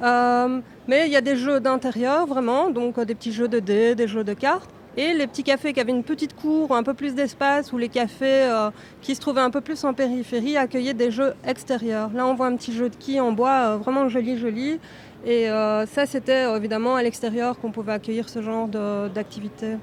Euh, 0.02 0.60
mais 0.88 1.06
il 1.06 1.12
y 1.12 1.16
a 1.16 1.20
des 1.20 1.36
jeux 1.36 1.60
d'intérieur 1.60 2.26
vraiment, 2.26 2.70
donc 2.70 2.98
euh, 2.98 3.04
des 3.04 3.14
petits 3.14 3.32
jeux 3.32 3.48
de 3.48 3.60
dés, 3.60 3.94
des 3.94 4.08
jeux 4.08 4.24
de 4.24 4.34
cartes. 4.34 4.68
Et 4.96 5.12
les 5.14 5.26
petits 5.26 5.42
cafés 5.42 5.72
qui 5.72 5.80
avaient 5.80 5.92
une 5.92 6.04
petite 6.04 6.34
cour, 6.34 6.74
un 6.76 6.82
peu 6.82 6.94
plus 6.94 7.14
d'espace, 7.14 7.72
ou 7.72 7.78
les 7.78 7.88
cafés 7.88 8.42
euh, 8.42 8.70
qui 9.00 9.14
se 9.14 9.20
trouvaient 9.20 9.40
un 9.40 9.50
peu 9.50 9.60
plus 9.60 9.82
en 9.84 9.94
périphérie 9.94 10.56
accueillaient 10.56 10.94
des 10.94 11.10
jeux 11.10 11.34
extérieurs. 11.46 12.10
Là, 12.14 12.26
on 12.26 12.34
voit 12.34 12.46
un 12.46 12.56
petit 12.56 12.72
jeu 12.72 12.88
de 12.88 12.96
quilles 12.96 13.20
en 13.20 13.32
bois 13.32 13.76
vraiment 13.76 14.08
joli, 14.08 14.38
joli. 14.38 14.78
Et 15.24 15.46
ça, 15.46 16.04
c'était 16.04 16.52
évidemment 16.56 16.96
à 16.96 17.02
l'extérieur 17.04 17.56
qu'on 17.60 17.70
pouvait 17.70 17.92
accueillir 17.92 18.28
ce 18.28 18.42
genre 18.42 18.66
d'activité. 18.66 19.76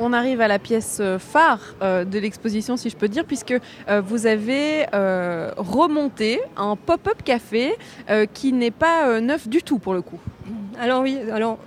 On 0.00 0.12
arrive 0.12 0.40
à 0.40 0.48
la 0.48 0.58
pièce 0.58 0.98
euh, 1.00 1.18
phare 1.18 1.60
euh, 1.80 2.04
de 2.04 2.18
l'exposition, 2.18 2.76
si 2.76 2.90
je 2.90 2.96
peux 2.96 3.06
dire, 3.06 3.24
puisque 3.24 3.54
euh, 3.88 4.00
vous 4.00 4.26
avez 4.26 4.86
remonté 5.56 6.40
un 6.56 6.76
pop-up 6.76 7.22
café 7.24 7.74
qui 8.32 8.52
n'est 8.52 8.70
pas 8.70 9.20
neuf 9.20 9.48
du 9.48 9.62
tout 9.62 9.78
pour 9.78 9.94
le 9.94 10.02
coup. 10.02 10.18
Alors 10.80 11.02
oui, 11.02 11.18
alors 11.32 11.58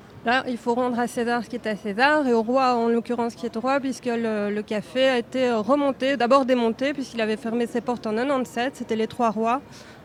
Il 0.47 0.57
faut 0.57 0.73
rendre 0.73 0.99
à 0.99 1.07
César 1.07 1.41
ce 1.45 1.49
qui 1.49 1.55
est 1.55 1.67
à 1.67 1.77
César 1.77 2.27
et 2.27 2.33
au 2.33 2.41
roi, 2.41 2.75
en 2.75 2.89
l'occurrence, 2.89 3.31
ce 3.31 3.37
qui 3.37 3.45
est 3.45 3.55
roi, 3.55 3.79
puisque 3.79 4.07
le, 4.07 4.61
café 4.61 5.07
a 5.07 5.17
été 5.17 5.51
remonté, 5.51 6.17
d'abord 6.17 6.43
démonté, 6.43 6.93
puisqu'il 6.93 7.21
avait 7.21 7.37
fermé 7.37 7.65
ses 7.65 7.79
portes 7.79 8.05
en 8.07 8.13
97, 8.13 8.75
c'était 8.75 8.97
les 8.97 9.07
trois 9.07 9.29
rois. 9.29 9.61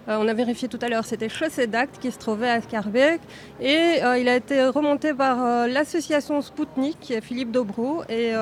Euh, 0.09 0.19
on 0.21 0.29
a 0.29 0.35
vérifié 0.35 0.69
tout 0.69 0.79
à 0.83 0.89
l'heure, 0.89 1.05
c'était 1.05 1.29
Chaussée 1.29 1.67
d'Acte 1.67 1.99
qui 2.01 2.11
se 2.11 2.19
trouvait 2.19 2.51
à 2.51 2.61
Scarbeck. 2.61 3.21
Et 3.61 4.01
il 4.19 4.29
a 4.29 4.37
été 4.37 4.65
remonté 4.65 5.15
par 5.15 5.69
l'association 5.69 6.41
Spoutnik, 6.41 7.15
Philippe 7.23 7.53
Dobrou, 7.53 8.03
et 8.09 8.33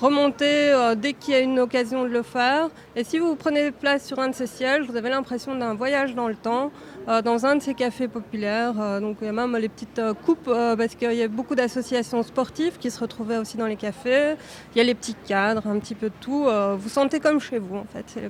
remonté 0.00 0.72
dès 0.96 1.14
qu'il 1.14 1.34
y 1.34 1.36
a 1.36 1.40
une 1.40 1.58
occasion 1.58 2.02
de 2.02 2.08
le 2.08 2.22
faire. 2.22 2.68
Et 2.96 3.04
si 3.04 3.18
vous 3.18 3.34
prenez 3.36 3.70
place 3.70 4.06
sur 4.06 4.18
un 4.18 4.28
de 4.28 4.34
ces 4.34 4.46
sièges, 4.46 4.86
vous 4.86 4.96
avez 4.96 5.08
l'impression 5.08 5.54
d'un 5.54 5.74
voyage 5.74 6.14
dans 6.14 6.28
le 6.28 6.36
temps. 6.36 6.70
Euh, 7.08 7.22
dans 7.22 7.46
un 7.46 7.56
de 7.56 7.62
ces 7.62 7.74
cafés 7.74 8.08
populaires. 8.08 8.74
Euh, 8.78 9.00
donc 9.00 9.16
il 9.20 9.26
y 9.26 9.28
a 9.28 9.32
même 9.32 9.56
les 9.56 9.68
petites 9.68 9.98
euh, 9.98 10.14
coupes 10.14 10.50
parce 10.76 10.94
qu'il 10.94 11.12
y 11.12 11.22
a 11.22 11.28
beaucoup 11.28 11.54
d'associations 11.54 12.22
sportives 12.22 12.78
qui 12.78 12.90
se 12.90 13.00
retrouvaient 13.00 13.38
aussi 13.38 13.56
dans 13.56 13.66
les 13.66 13.76
cafés. 13.76 14.34
Il 14.74 14.78
y 14.78 14.80
a 14.80 14.84
les 14.84 14.94
petits 14.94 15.16
cadres, 15.26 15.66
un 15.66 15.78
petit 15.78 15.94
peu 15.94 16.08
de 16.08 16.14
tout. 16.20 16.46
vous 16.78 16.88
sentez 16.88 17.20
comme 17.20 17.40
chez 17.40 17.58
vous 17.58 17.76
en 17.76 17.84
fait. 17.84 18.20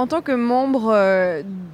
En 0.00 0.06
tant 0.06 0.22
que 0.22 0.32
membre 0.32 0.96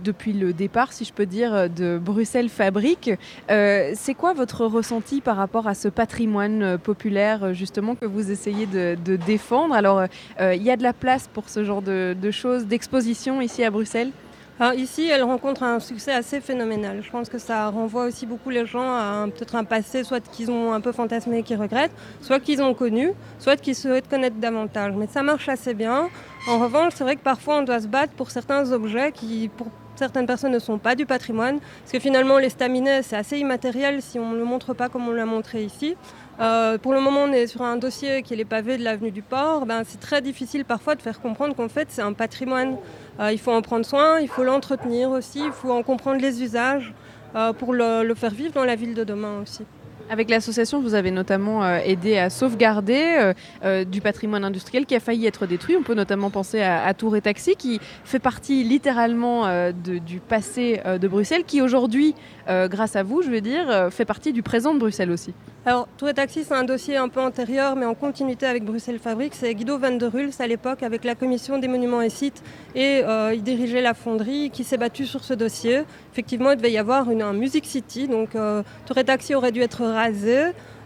depuis 0.03 0.33
le 0.33 0.53
départ, 0.53 0.93
si 0.93 1.05
je 1.05 1.13
peux 1.13 1.27
dire, 1.27 1.71
de 1.71 1.97
Bruxelles 1.97 2.49
Fabrique, 2.49 3.13
c'est 3.49 4.15
quoi 4.19 4.33
votre 4.33 4.67
ressenti 4.67 5.21
par 5.21 5.37
rapport 5.37 5.69
à 5.69 5.77
ce 5.77 5.87
patrimoine 5.87 6.77
populaire 6.77 7.55
justement 7.55 7.95
que 7.95 8.05
vous 8.05 8.33
essayez 8.33 8.67
de, 8.67 8.97
défendre? 9.15 9.77
Alors, 9.77 10.03
il 10.41 10.61
y 10.61 10.73
a 10.73 10.77
de 10.77 10.83
la 10.83 10.93
place 10.93 11.31
pour 11.33 11.49
ce 11.49 11.63
genre 11.63 11.83
de, 11.83 12.31
choses, 12.33 12.67
d'exposition 12.67 13.41
ici 13.41 13.63
à 13.63 13.71
Bruxelles? 13.71 14.11
Ici, 14.77 15.07
elle 15.07 15.23
rencontre 15.23 15.63
un 15.63 15.79
succès 15.79 16.13
assez 16.13 16.41
phénoménal. 16.41 17.03
Je 17.05 17.11
pense 17.11 17.29
que 17.29 17.39
ça 17.39 17.69
renvoie 17.69 18.07
aussi 18.07 18.27
beaucoup 18.27 18.51
les 18.51 18.67
gens 18.67 18.91
à 18.91 19.27
peut-être 19.27 19.55
un 19.55 19.65
passé, 19.65 20.03
soit 20.03 20.27
qu'ils 20.31 20.51
ont 20.51 20.73
un 20.73 20.81
peu 20.81 20.93
fantasmé 20.93 21.39
et 21.39 21.43
qu'ils 21.45 21.61
regrettent, 21.61 21.93
soit 22.23 22.41
qu'ils 22.41 22.63
ont 22.63 22.75
connu, 22.75 23.13
soit 23.39 23.57
qu'ils 23.57 23.77
souhaitent 23.77 24.09
connaître 24.09 24.37
davantage. 24.37 24.95
Mais 24.97 25.07
ça 25.07 25.23
marche 25.23 25.49
assez 25.49 25.75
bien. 25.75 26.09
En 26.49 26.61
revanche, 26.61 26.93
c'est 26.95 27.03
vrai 27.03 27.17
que 27.17 27.23
parfois 27.23 27.59
on 27.59 27.63
doit 27.63 27.81
se 27.81 27.89
battre 27.89 28.13
pour 28.13 28.31
certains 28.31 28.71
objets 28.71 29.11
qui, 29.11 29.49
pour 29.49 29.67
certaines 29.97 30.27
personnes, 30.27 30.53
ne 30.53 30.61
sont 30.61 30.79
pas 30.79 30.95
du 30.95 31.05
patrimoine. 31.05 31.59
Parce 31.81 31.93
que 31.93 31.99
finalement, 31.99 32.39
les 32.39 32.51
staminets, 32.51 33.03
c'est 33.03 33.17
assez 33.17 33.39
immatériel 33.39 34.01
si 34.01 34.21
on 34.21 34.31
ne 34.31 34.37
le 34.37 34.45
montre 34.45 34.73
pas 34.73 34.89
comme 34.89 35.09
on 35.09 35.13
l'a 35.13 35.27
montré 35.27 35.65
ici. 35.65 35.97
Euh, 36.39 36.79
pour 36.79 36.93
le 36.93 37.01
moment, 37.01 37.25
on 37.25 37.33
est 37.33 37.49
sur 37.49 37.63
un 37.63 37.77
dossier 37.77 38.23
qui 38.23 38.35
est 38.35 38.37
les 38.37 38.45
pavés 38.45 38.77
de 38.77 38.85
l'avenue 38.85 39.11
du 39.11 39.23
Port. 39.23 39.67
Ben, 39.67 39.83
c'est 39.85 39.99
très 39.99 40.21
difficile 40.21 40.65
parfois 40.65 40.95
de 40.95 41.03
faire 41.03 41.21
comprendre 41.21 41.57
qu'en 41.57 41.69
fait, 41.69 41.89
c'est 41.91 42.03
un 42.03 42.13
patrimoine. 42.13 42.77
Euh, 43.19 43.33
il 43.33 43.39
faut 43.41 43.53
en 43.53 43.63
prendre 43.63 43.85
soin, 43.85 44.21
il 44.21 44.29
faut 44.29 44.45
l'entretenir 44.45 45.11
aussi, 45.11 45.41
il 45.47 45.53
faut 45.53 45.73
en 45.73 45.83
comprendre 45.83 46.21
les 46.21 46.43
usages 46.43 46.95
euh, 47.35 47.53
pour 47.53 47.73
le, 47.73 48.15
faire 48.15 48.31
vivre 48.31 48.53
dans 48.53 48.65
la 48.65 48.77
ville 48.77 48.95
de 48.95 49.03
demain 49.03 49.41
aussi. 49.43 49.65
Avec 50.09 50.31
l'association, 50.31 50.81
vous 50.81 50.95
avez 50.95 51.11
notamment 51.11 51.67
aidé 51.79 52.17
à 52.17 52.31
sauvegarder 52.31 53.33
du 53.87 54.01
patrimoine 54.01 54.45
industriel 54.45 54.87
qui 54.87 54.95
a 54.95 55.01
failli 55.01 55.27
être 55.27 55.47
détruit. 55.47 55.77
On 55.77 55.83
peut 55.83 55.95
notamment 55.95 56.31
penser 56.31 56.63
à, 56.63 56.95
Tour 56.95 57.17
et 57.17 57.21
Taxi, 57.21 57.57
qui 57.57 57.81
fait 58.05 58.19
partie 58.19 58.63
littéralement 58.63 59.73
du 59.73 60.21
passé 60.21 60.81
de 60.85 61.09
Bruxelles, 61.09 61.45
qui 61.45 61.61
aujourd'hui, 61.61 62.15
grâce 62.47 62.95
à 62.95 63.03
vous, 63.03 63.23
je 63.23 63.31
veux 63.31 63.41
dire, 63.41 63.89
fait 63.91 64.05
partie 64.05 64.33
du 64.33 64.43
présent 64.43 64.75
de 64.75 64.79
Bruxelles 64.79 65.11
aussi. 65.11 65.35
Alors, 65.69 65.89
Tour 65.99 66.09
et 66.09 66.15
Taxi, 66.15 66.45
c'est 66.45 66.55
un 66.55 66.63
dossier 66.63 66.97
un 66.97 67.09
peu 67.09 67.21
antérieur, 67.21 67.75
mais 67.75 67.87
en 67.87 67.95
continuité 67.95 68.47
avec 68.47 68.65
Bruxelles 68.65 69.01
Fabrique. 69.01 69.35
C'est 69.35 69.53
Guido 69.53 69.79
van 69.79 69.91
der 69.91 70.15
Hulst, 70.15 70.41
à 70.41 70.47
l'époque, 70.47 70.85
avec 70.85 71.03
la 71.03 71.17
commission 71.17 71.59
des 71.59 71.67
monuments 71.67 72.03
et 72.03 72.09
sites, 72.09 72.41
et 72.77 73.03
euh, 73.03 73.35
il 73.35 73.43
dirigeait 73.43 73.83
la 73.83 73.93
fonderie 73.93 74.51
qui 74.51 74.63
s'est 74.63 74.77
battu 74.77 75.07
sur 75.07 75.25
ce 75.25 75.35
dossier. 75.35 75.83
Effectivement, 76.17 76.53
il 76.53 76.57
devait 76.57 76.73
y 76.73 76.79
avoir 76.79 77.11
une, 77.11 77.21
un 77.21 77.35
Music 77.35 77.67
City, 77.67 78.09
donc 78.09 78.37
euh, 78.37 78.63
aurait 79.35 79.53
dû 79.53 79.61
être 79.61 79.85
rasé. 79.85 80.45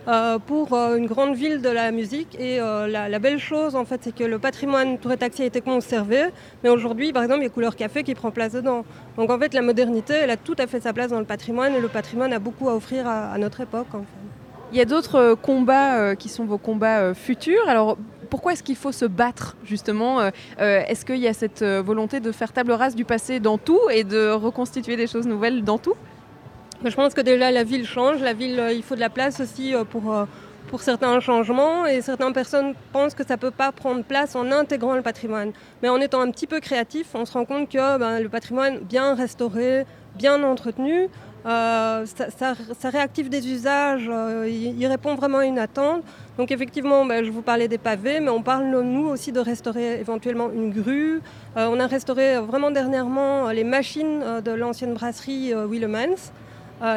Euh, 0.09 0.39
pour 0.39 0.73
une 0.73 1.07
grande 1.07 1.37
ville 1.37 1.61
de 1.61 1.69
la 1.69 1.93
musique. 1.93 2.35
Et 2.41 2.59
la, 2.59 3.19
belle 3.21 3.39
chose, 3.39 3.77
en 3.77 3.85
fait, 3.85 4.01
c'est 4.03 4.15
que 4.15 4.25
le 4.25 4.39
patrimoine 4.41 4.99
Tour 4.99 5.13
et 5.13 5.19
Taxi 5.19 5.43
a 5.43 5.45
été 5.45 5.61
conservé, 5.61 6.23
mais 6.65 6.71
aujourd'hui, 6.71 7.13
par 7.13 7.23
exemple, 7.23 7.43
il 7.43 7.45
y 7.45 7.47
a 7.47 7.51
Couleur 7.51 7.77
Café 7.77 8.03
qui 8.03 8.15
prend 8.15 8.33
place 8.33 8.55
dedans. 8.55 8.85
Donc, 9.17 9.31
en 9.31 9.39
fait, 9.39 9.55
la 9.55 9.63
modernité, 9.63 10.15
elle 10.15 10.31
a 10.31 10.39
tout 10.39 10.57
à 10.59 10.67
fait 10.67 10.81
sa 10.81 10.93
place 10.93 11.11
dans 11.11 11.21
le 11.21 11.27
patrimoine, 11.27 11.75
et 11.75 11.81
le 11.81 11.89
patrimoine 11.89 12.33
a 12.33 12.41
beaucoup 12.41 12.71
à 12.71 12.75
offrir 12.75 13.07
à, 13.07 13.37
notre 13.39 13.61
époque. 13.61 13.87
Il 14.73 14.79
y 14.79 14.81
a 14.81 14.85
d'autres 14.85 15.17
euh, 15.17 15.35
combats 15.37 15.99
euh, 15.99 16.15
qui 16.15 16.29
sont 16.29 16.45
vos 16.45 16.59
combats 16.59 17.01
euh, 17.01 17.15
futurs. 17.15 17.69
Alors, 17.69 17.99
pourquoi 18.31 18.53
est-ce 18.53 18.63
qu'il 18.63 18.77
faut 18.77 18.93
se 18.93 19.05
battre 19.05 19.57
justement 19.65 20.31
Est-ce 20.59 21.05
qu'il 21.05 21.19
y 21.19 21.29
a 21.29 21.35
cette 21.35 21.63
volonté 21.63 22.21
de 22.21 22.33
faire 22.33 22.53
table 22.53 22.73
rase 22.73 22.95
du 22.95 23.05
passé 23.05 23.41
dans 23.41 23.59
tout 23.59 23.81
et 23.91 24.05
de 24.05 24.31
reconstituer 24.31 24.97
des 24.97 25.07
choses 25.07 25.27
nouvelles 25.27 25.65
dans 25.65 25.79
tout? 25.79 25.95
Je 26.85 26.95
pense 26.95 27.13
que 27.13 27.21
déjà 27.21 27.51
la 27.51 27.65
ville 27.65 27.87
change, 27.87 28.23
la 28.23 28.33
ville, 28.33 28.63
il 28.73 28.83
faut 28.83 28.95
de 28.95 29.01
la 29.01 29.11
place 29.11 29.41
aussi 29.41 29.75
pour, 29.91 30.15
pour 30.69 30.83
certains 30.83 31.19
changements. 31.21 31.85
Et 31.87 32.01
certaines 32.01 32.33
personnes 32.33 32.75
pensent 32.93 33.15
que 33.15 33.27
ça 33.27 33.35
ne 33.35 33.41
peut 33.41 33.51
pas 33.51 33.73
prendre 33.73 34.05
place 34.05 34.37
en 34.37 34.51
intégrant 34.53 34.95
le 34.95 35.03
patrimoine. 35.03 35.53
Mais 35.83 35.89
en 35.89 36.01
étant 36.01 36.21
un 36.21 36.31
petit 36.31 36.47
peu 36.47 36.61
créatif, 36.61 37.09
on 37.15 37.25
se 37.25 37.33
rend 37.33 37.45
compte 37.45 37.69
que 37.69 37.99
ben, 37.99 38.21
le 38.21 38.29
patrimoine 38.29 38.79
bien 38.79 39.15
restauré, 39.15 39.85
bien 40.17 40.43
entretenu, 40.43 41.09
euh, 41.47 42.05
ça, 42.07 42.91
réactive 42.91 43.31
des 43.31 43.49
usages, 43.49 44.07
euh, 44.09 44.49
il, 44.49 44.87
répond 44.87 45.15
vraiment 45.15 45.39
à 45.39 45.47
une 45.47 45.59
attente. 45.59 46.03
Donc 46.37 46.51
effectivement, 46.51 47.05
ben, 47.07 47.25
je 47.25 47.31
vous 47.31 47.43
parlais 47.43 47.69
des 47.69 47.79
pavés, 47.79 48.21
mais 48.21 48.31
on 48.31 48.43
parle 48.43 48.65
nous 48.65 49.07
aussi 49.09 49.33
de 49.33 49.41
restaurer 49.41 50.01
éventuellement 50.01 50.51
une 50.51 50.71
grue. 50.71 51.21
Euh, 51.57 51.69
on 51.71 51.81
a 51.81 51.87
restauré 51.87 52.39
vraiment 52.39 52.71
dernièrement 52.71 53.49
les 53.51 53.65
machines 53.65 54.23
de 54.45 54.51
l'ancienne 54.51 54.95
brasserie 54.95 55.55
Willemans. 55.55 56.33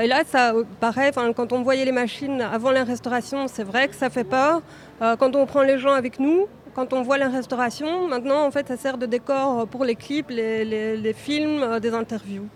et 0.02 0.08
là, 0.08 0.24
ça 0.26 0.54
paraît, 0.80 1.12
quand 1.36 1.54
on 1.54 1.62
voyait 1.62 1.86
les 1.86 1.92
machines 1.92 2.42
avant 2.42 2.72
la 2.72 2.84
restauration, 2.84 3.48
c'est 3.48 3.64
vrai 3.64 3.88
que 3.88 3.96
ça 3.96 4.10
fait 4.10 4.24
peur. 4.24 4.62
quand 5.00 5.36
on 5.36 5.46
prend 5.46 5.62
les 5.62 5.78
gens 5.78 5.94
avec 5.94 6.20
nous, 6.20 6.48
quand 6.74 6.94
on 6.94 7.02
voit 7.02 7.18
la 7.18 7.30
restauration, 7.30 8.08
maintenant, 8.08 8.46
en 8.46 8.52
fait, 8.52 8.68
ça 8.68 8.78
sert 8.78 8.98
de 8.98 9.06
décor 9.06 9.68
pour 9.68 9.84
les 9.86 9.96
clips, 9.96 10.30
les, 10.30 10.66
les 10.98 11.14
films, 11.14 11.80
des 11.80 11.94
interviews. 11.94 12.48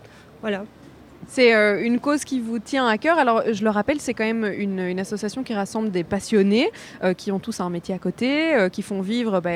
Voilà. 0.42 0.64
C'est 1.28 1.54
euh, 1.54 1.84
une 1.84 2.00
cause 2.00 2.24
qui 2.24 2.40
vous 2.40 2.60
tient 2.60 2.88
à 2.88 2.98
cœur. 2.98 3.18
Alors, 3.18 3.42
je 3.52 3.64
le 3.64 3.70
rappelle, 3.70 4.00
c'est 4.00 4.14
quand 4.14 4.24
même 4.24 4.46
une, 4.46 5.00
association 5.00 5.44
qui 5.44 5.54
rassemble 5.54 5.92
des 5.92 6.04
passionnés 6.04 6.72
euh, 7.04 7.14
qui 7.14 7.32
ont 7.32 7.40
tous 7.40 7.60
un 7.60 7.70
métier 7.70 7.94
à 7.94 8.00
côté, 8.00 8.56
euh, 8.56 8.70
qui 8.70 8.82
font 8.82 9.02
vivre. 9.02 9.42
Bah, 9.42 9.52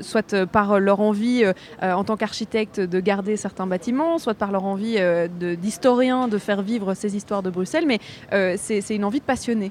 soit 0.00 0.44
par 0.46 0.80
leur 0.80 0.98
envie 0.98 1.44
en 1.80 2.02
tant 2.02 2.16
qu'architecte 2.16 2.80
de 2.80 2.98
garder 2.98 3.36
certains 3.36 3.68
bâtiments, 3.68 4.18
soit 4.18 4.34
par 4.34 4.50
leur 4.50 4.64
envie 4.64 4.98
d'historien 5.38 6.26
de, 6.26 6.36
faire 6.38 6.62
vivre 6.62 6.94
ces 6.94 7.16
histoires 7.16 7.44
de 7.44 7.50
Bruxelles, 7.50 7.86
mais 7.86 8.00
c'est 8.56 8.90
une 8.90 9.04
envie 9.04 9.20
de 9.20 9.24
passionner. 9.24 9.70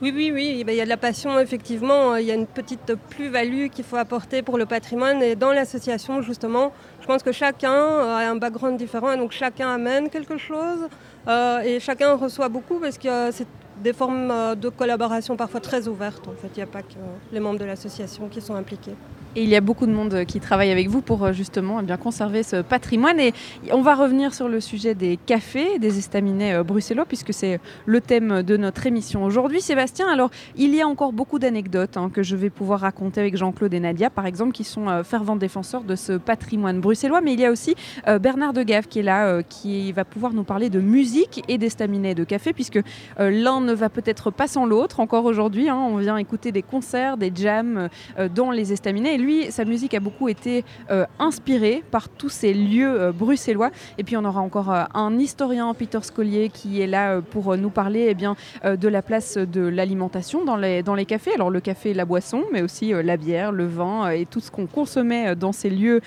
Oui, 0.00 0.12
oui, 0.14 0.30
oui, 0.32 0.64
il 0.64 0.74
y 0.74 0.80
a 0.80 0.84
de 0.84 0.88
la 0.88 0.96
passion, 0.96 1.40
effectivement. 1.40 2.14
Il 2.14 2.24
y 2.24 2.30
a 2.30 2.34
une 2.34 2.46
petite 2.46 2.94
plus-value 3.10 3.66
qu'il 3.66 3.84
faut 3.84 3.96
apporter 3.96 4.42
pour 4.42 4.56
le 4.56 4.64
patrimoine. 4.64 5.20
Et 5.22 5.34
dans 5.34 5.52
l'association, 5.52 6.22
justement, 6.22 6.72
pense 7.08 7.22
que 7.22 7.32
chacun 7.32 7.72
a 7.72 8.30
un 8.30 8.36
background 8.36 8.76
différent 8.76 9.10
et 9.12 9.16
donc 9.16 9.32
chacun 9.32 9.68
amène 9.78 10.10
quelque 10.10 10.36
chose. 10.36 10.82
Euh, 11.26 11.60
et 11.60 11.80
chacun 11.80 12.14
reçoit 12.14 12.50
beaucoup 12.50 12.78
parce 12.78 12.98
que 12.98 13.30
c'est 13.32 13.46
des 13.82 13.94
formes 13.94 14.30
euh, 14.30 14.54
de 14.54 14.68
collaboration 14.68 15.34
parfois 15.36 15.60
très 15.60 15.88
ouvertes. 15.88 16.28
En 16.28 16.36
fait, 16.40 16.50
il 16.54 16.58
n'y 16.58 16.62
a 16.62 16.66
pas 16.66 16.82
que 16.82 17.00
les 17.32 17.40
membres 17.40 17.58
de 17.58 17.64
l'association 17.64 18.28
qui 18.28 18.40
sont 18.42 18.54
impliqués. 18.54 18.94
Et 19.36 19.42
il 19.42 19.48
y 19.50 19.56
a 19.56 19.60
beaucoup 19.60 19.86
de 19.86 19.92
monde 19.92 20.24
qui 20.26 20.40
travaille 20.40 20.70
avec 20.70 20.88
vous 20.88 21.02
pour 21.02 21.22
euh, 21.22 21.32
justement 21.32 21.80
eh 21.80 21.82
bien, 21.82 21.98
conserver 21.98 22.42
ce 22.42 22.62
patrimoine. 22.62 23.20
Et 23.20 23.34
on 23.70 23.82
va 23.82 23.94
revenir 23.94 24.32
sur 24.32 24.48
le 24.48 24.60
sujet 24.60 24.94
des 24.94 25.18
cafés, 25.18 25.78
des 25.78 25.98
estaminets 25.98 26.54
euh, 26.54 26.64
bruxellois, 26.64 27.04
puisque 27.04 27.34
c'est 27.34 27.60
le 27.84 28.00
thème 28.00 28.42
de 28.42 28.56
notre 28.56 28.86
émission 28.86 29.24
aujourd'hui. 29.24 29.60
Sébastien, 29.60 30.08
alors 30.08 30.30
il 30.56 30.74
y 30.74 30.80
a 30.80 30.88
encore 30.88 31.12
beaucoup 31.12 31.38
d'anecdotes 31.38 31.98
hein, 31.98 32.10
que 32.12 32.22
je 32.22 32.36
vais 32.36 32.48
pouvoir 32.48 32.80
raconter 32.80 33.20
avec 33.20 33.36
Jean-Claude 33.36 33.74
et 33.74 33.80
Nadia, 33.80 34.08
par 34.08 34.24
exemple, 34.24 34.52
qui 34.52 34.64
sont 34.64 34.88
euh, 34.88 35.04
fervents 35.04 35.36
défenseurs 35.36 35.82
de 35.82 35.94
ce 35.94 36.14
patrimoine 36.14 36.80
bruxellois. 36.80 37.20
Mais 37.20 37.34
il 37.34 37.40
y 37.40 37.44
a 37.44 37.50
aussi 37.50 37.74
Bernard 38.20 38.54
Degave 38.54 38.86
qui 38.88 39.00
est 39.00 39.02
là, 39.02 39.42
qui 39.42 39.92
va 39.92 40.04
pouvoir 40.04 40.32
nous 40.32 40.44
parler 40.44 40.70
de 40.70 40.80
musique 40.80 41.44
et 41.48 41.58
d'estaminets 41.58 42.14
de 42.14 42.24
café, 42.24 42.52
puisque 42.52 42.80
l'un 43.18 43.60
ne 43.60 43.72
va 43.72 43.88
peut-être 43.88 44.30
pas 44.30 44.46
sans 44.46 44.64
l'autre 44.64 45.00
encore 45.00 45.24
aujourd'hui. 45.24 45.68
Hein. 45.68 45.76
on 45.76 45.96
vient 45.96 46.16
écouter 46.16 46.52
des 46.52 46.62
concerts, 46.62 47.16
des 47.16 47.32
jams 47.34 47.88
dans 48.34 48.50
les 48.50 48.72
estaminets 48.72 49.17
lui, 49.18 49.50
sa 49.50 49.64
musique 49.64 49.94
a 49.94 50.00
beaucoup 50.00 50.28
été 50.28 50.64
euh, 50.90 51.04
inspirée 51.18 51.82
par 51.90 52.08
tous 52.08 52.28
ces 52.28 52.54
lieux 52.54 53.00
euh, 53.00 53.12
bruxellois. 53.12 53.70
Et 53.98 54.04
puis 54.04 54.16
on 54.16 54.24
aura 54.24 54.40
encore 54.40 54.72
euh, 54.72 54.84
un 54.94 55.18
historien, 55.18 55.74
Peter 55.74 55.98
Scollier, 56.02 56.48
qui 56.48 56.80
est 56.80 56.86
là 56.86 57.20
pour 57.20 57.56
nous 57.56 57.70
parler 57.70 58.08
eh 58.10 58.76
de 58.76 58.88
la 58.88 59.02
place 59.02 59.36
de 59.38 59.60
l'alimentation 59.60 60.44
dans 60.44 60.56
les, 60.56 61.04
cafés. 61.06 61.34
Alors 61.34 61.50
le 61.50 61.60
café, 61.60 61.94
la 61.94 62.04
boisson, 62.04 62.44
mais 62.52 62.62
aussi 62.62 62.92
la 62.92 63.16
bière, 63.16 63.52
le 63.52 63.66
vin 63.66 64.10
et 64.10 64.26
tout 64.26 64.40
ce 64.40 64.50
qu'on 64.50 64.66
consommait 64.66 65.34
dans 65.36 65.52
ces 65.52 65.70
lieux 65.70 66.00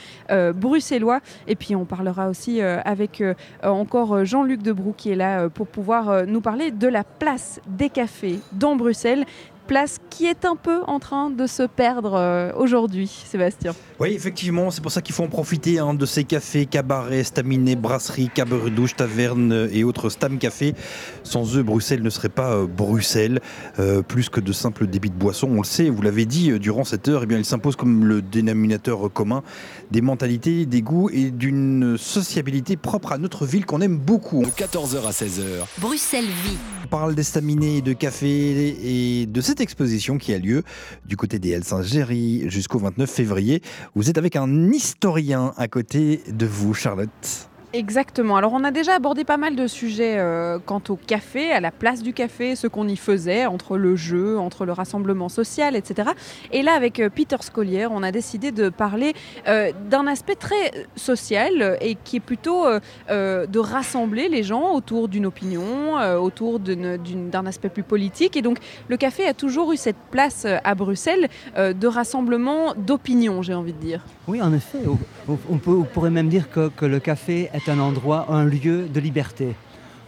bruxellois. 0.55 1.19
Et 1.47 1.55
puis 1.55 1.75
on 1.75 1.85
parlera 1.85 2.29
aussi 2.29 2.61
avec 2.61 3.23
encore 3.63 4.25
Jean-Luc 4.25 4.61
Debrou 4.61 4.93
qui 4.95 5.11
est 5.11 5.15
là 5.15 5.49
pour 5.49 5.67
pouvoir 5.67 6.25
nous 6.25 6.41
parler 6.41 6.71
de 6.71 6.87
la 6.87 7.03
place 7.03 7.59
des 7.67 7.89
cafés 7.89 8.39
dans 8.53 8.75
Bruxelles 8.75 9.25
place 9.71 9.99
qui 10.09 10.25
est 10.25 10.43
un 10.43 10.57
peu 10.57 10.81
en 10.85 10.99
train 10.99 11.29
de 11.29 11.47
se 11.47 11.63
perdre 11.63 12.15
euh, 12.15 12.51
aujourd'hui, 12.57 13.07
Sébastien. 13.07 13.73
Oui, 14.01 14.09
effectivement, 14.09 14.69
c'est 14.69 14.81
pour 14.81 14.91
ça 14.91 15.01
qu'il 15.01 15.15
faut 15.15 15.23
en 15.23 15.29
profiter 15.29 15.79
hein, 15.79 15.93
de 15.93 16.05
ces 16.05 16.25
cafés, 16.25 16.65
cabarets, 16.65 17.23
staminets, 17.23 17.77
brasseries, 17.77 18.29
cabaret-douche, 18.35 18.97
tavernes 18.97 19.69
et 19.71 19.85
autres 19.85 20.09
Stam 20.09 20.39
Café. 20.39 20.75
Sans 21.23 21.55
eux, 21.55 21.63
Bruxelles 21.63 22.03
ne 22.03 22.09
serait 22.09 22.27
pas 22.27 22.53
euh, 22.53 22.67
Bruxelles. 22.67 23.39
Euh, 23.79 24.01
plus 24.01 24.27
que 24.27 24.41
de 24.41 24.51
simples 24.51 24.87
débits 24.87 25.09
de 25.09 25.15
boissons, 25.15 25.47
on 25.49 25.61
le 25.61 25.63
sait, 25.63 25.89
vous 25.89 26.01
l'avez 26.01 26.25
dit, 26.25 26.51
durant 26.59 26.83
cette 26.83 27.07
heure, 27.07 27.23
eh 27.23 27.25
bien, 27.25 27.37
il 27.37 27.45
s'impose 27.45 27.77
comme 27.77 28.03
le 28.03 28.21
dénominateur 28.21 29.09
commun 29.13 29.41
des 29.89 30.01
mentalités, 30.01 30.65
des 30.65 30.81
goûts 30.81 31.09
et 31.13 31.31
d'une 31.31 31.97
sociabilité 31.97 32.75
propre 32.75 33.13
à 33.13 33.17
notre 33.17 33.45
ville 33.45 33.65
qu'on 33.65 33.79
aime 33.79 33.97
beaucoup. 33.97 34.43
De 34.43 34.49
14h 34.49 35.07
à 35.07 35.11
16h. 35.11 35.63
Bruxelles 35.77 36.25
vit. 36.25 36.57
On 36.83 36.87
parle 36.87 37.15
d'estaminets, 37.15 37.79
de 37.81 37.93
café 37.93 38.75
et 38.83 39.25
de 39.27 39.39
cette 39.39 39.60
exposition 39.61 40.17
qui 40.17 40.33
a 40.33 40.37
lieu 40.37 40.63
du 41.05 41.17
côté 41.17 41.39
des 41.39 41.61
Saint-Géry 41.61 42.49
jusqu'au 42.49 42.79
29 42.79 43.09
février. 43.09 43.61
Vous 43.95 44.09
êtes 44.09 44.17
avec 44.17 44.35
un 44.35 44.71
historien 44.71 45.53
à 45.57 45.67
côté 45.67 46.21
de 46.27 46.45
vous, 46.45 46.73
Charlotte. 46.73 47.50
Exactement. 47.73 48.35
Alors 48.35 48.51
on 48.53 48.65
a 48.65 48.71
déjà 48.71 48.95
abordé 48.95 49.23
pas 49.23 49.37
mal 49.37 49.55
de 49.55 49.65
sujets 49.65 50.17
euh, 50.17 50.59
quant 50.65 50.81
au 50.89 50.97
café, 50.97 51.51
à 51.53 51.61
la 51.61 51.71
place 51.71 52.03
du 52.03 52.11
café, 52.11 52.57
ce 52.57 52.67
qu'on 52.67 52.87
y 52.87 52.97
faisait, 52.97 53.45
entre 53.45 53.77
le 53.77 53.95
jeu, 53.95 54.37
entre 54.37 54.65
le 54.65 54.73
rassemblement 54.73 55.29
social, 55.29 55.77
etc. 55.77 56.09
Et 56.51 56.63
là, 56.63 56.73
avec 56.73 56.99
euh, 56.99 57.09
Peter 57.09 57.37
Scollier, 57.39 57.87
on 57.89 58.03
a 58.03 58.11
décidé 58.11 58.51
de 58.51 58.67
parler 58.67 59.13
euh, 59.47 59.71
d'un 59.89 60.05
aspect 60.07 60.35
très 60.35 60.85
social 60.97 61.77
et 61.79 61.95
qui 61.95 62.17
est 62.17 62.21
plutôt 62.21 62.65
de 63.09 63.59
rassembler 63.59 64.27
les 64.27 64.43
gens 64.43 64.73
autour 64.73 65.07
d'une 65.07 65.25
opinion, 65.25 65.95
autour 66.19 66.59
d'un 66.59 67.45
aspect 67.45 67.69
plus 67.69 67.83
politique. 67.83 68.35
Et 68.35 68.41
donc 68.41 68.57
le 68.87 68.97
café 68.97 69.27
a 69.27 69.33
toujours 69.33 69.71
eu 69.71 69.77
cette 69.77 69.97
place 70.11 70.45
à 70.45 70.75
Bruxelles 70.75 71.29
de 71.57 71.87
rassemblement 71.87 72.73
d'opinion, 72.75 73.41
j'ai 73.41 73.53
envie 73.53 73.73
de 73.73 73.79
dire. 73.79 74.03
Oui, 74.27 74.41
en 74.41 74.53
effet. 74.53 74.79
On, 75.27 75.57
pourrait 75.57 76.09
même 76.09 76.29
dire 76.29 76.49
que, 76.49 76.85
le 76.85 76.99
café 76.99 77.49
un 77.69 77.79
endroit, 77.79 78.27
un 78.29 78.45
lieu 78.45 78.87
de 78.87 78.99
liberté 78.99 79.55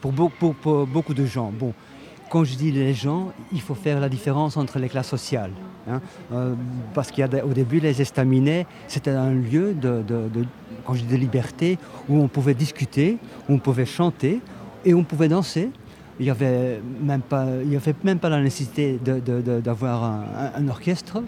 pour, 0.01 0.11
beaucoup 0.11 1.13
de 1.13 1.25
gens. 1.25 1.51
Bon, 1.51 1.73
quand 2.29 2.43
je 2.43 2.55
dis 2.55 2.71
les 2.71 2.93
gens, 2.93 3.31
il 3.51 3.61
faut 3.61 3.75
faire 3.75 3.99
la 3.99 4.09
différence 4.09 4.57
entre 4.57 4.79
les 4.79 4.89
classes 4.89 5.09
sociales. 5.09 5.51
Hein. 5.87 6.01
Euh, 6.31 6.55
parce 6.93 7.11
qu'au 7.11 7.53
début, 7.53 7.79
les 7.79 8.01
estaminets, 8.01 8.65
c'était 8.87 9.11
un 9.11 9.33
lieu 9.33 9.73
de, 9.73 10.03
quand 10.85 10.93
je 10.93 11.03
dis 11.03 11.13
de 11.13 11.17
liberté, 11.17 11.77
où 12.09 12.17
on 12.17 12.27
pouvait 12.27 12.53
discuter, 12.53 13.17
où 13.47 13.53
on 13.53 13.59
pouvait 13.59 13.85
chanter 13.85 14.39
et 14.85 14.93
on 14.93 15.03
pouvait 15.03 15.27
danser. 15.29 15.69
Il 16.19 16.25
n'y 16.25 16.31
avait, 16.31 16.79
même 17.01 17.21
pas, 17.21 17.41
avait 17.41 17.95
même 18.03 18.19
pas 18.19 18.29
la 18.29 18.41
nécessité 18.41 18.99
d'avoir 19.03 20.03
un 20.55 20.67
orchestre. 20.67 21.21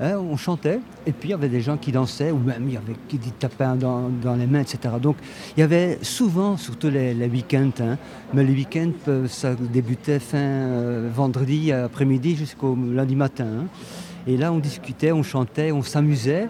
Hein, 0.00 0.16
on 0.18 0.36
chantait, 0.36 0.80
et 1.06 1.12
puis 1.12 1.28
il 1.28 1.30
y 1.30 1.34
avait 1.34 1.48
des 1.48 1.60
gens 1.60 1.76
qui 1.76 1.92
dansaient, 1.92 2.32
ou 2.32 2.38
même 2.38 2.64
il 2.66 2.74
y 2.74 2.76
avait 2.76 2.96
qui 3.08 3.18
tapaient 3.18 3.76
dans, 3.78 4.10
les 4.36 4.46
mains, 4.46 4.60
etc. 4.60 4.94
Donc 5.00 5.16
il 5.56 5.60
y 5.60 5.62
avait 5.62 5.98
souvent, 6.02 6.56
surtout 6.56 6.90
les, 6.90 7.14
week-ends, 7.26 7.70
hein, 7.80 7.96
mais 8.32 8.42
les 8.42 8.52
week-ends, 8.52 8.90
euh, 9.06 9.28
ça 9.28 9.54
débutait 9.54 10.18
fin 10.18 10.38
euh, 10.38 11.10
vendredi 11.14 11.70
après-midi 11.70 12.34
jusqu'au 12.34 12.76
lundi 12.76 13.14
matin. 13.14 13.46
Hein. 13.46 13.66
Et 14.26 14.36
là, 14.36 14.52
on 14.52 14.58
discutait, 14.58 15.12
on 15.12 15.22
chantait, 15.22 15.70
on 15.70 15.82
s'amusait. 15.82 16.48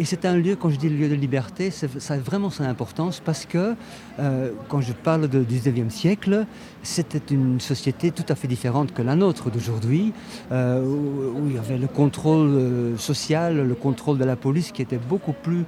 Et 0.00 0.06
c'est 0.06 0.24
un 0.24 0.34
lieu, 0.34 0.56
quand 0.56 0.70
je 0.70 0.76
dis 0.76 0.88
lieu 0.88 1.10
de 1.10 1.14
liberté, 1.14 1.70
ça 1.70 2.14
a 2.14 2.16
vraiment 2.16 2.48
son 2.48 2.64
importance 2.64 3.20
parce 3.22 3.44
que 3.44 3.74
euh, 4.18 4.50
quand 4.70 4.80
je 4.80 4.94
parle 4.94 5.28
du 5.28 5.40
19e 5.40 5.90
siècle, 5.90 6.46
c'était 6.82 7.20
une 7.30 7.60
société 7.60 8.10
tout 8.10 8.24
à 8.30 8.34
fait 8.34 8.48
différente 8.48 8.94
que 8.94 9.02
la 9.02 9.14
nôtre 9.14 9.50
d'aujourd'hui, 9.50 10.14
euh, 10.52 10.82
où, 10.82 11.48
il 11.48 11.54
y 11.54 11.58
avait 11.58 11.76
le 11.76 11.86
contrôle 11.86 12.48
euh, 12.48 12.96
social, 12.96 13.58
le 13.68 13.74
contrôle 13.74 14.16
de 14.16 14.24
la 14.24 14.36
police 14.36 14.72
qui 14.72 14.80
était 14.80 14.96
beaucoup 14.96 15.34
plus, 15.34 15.64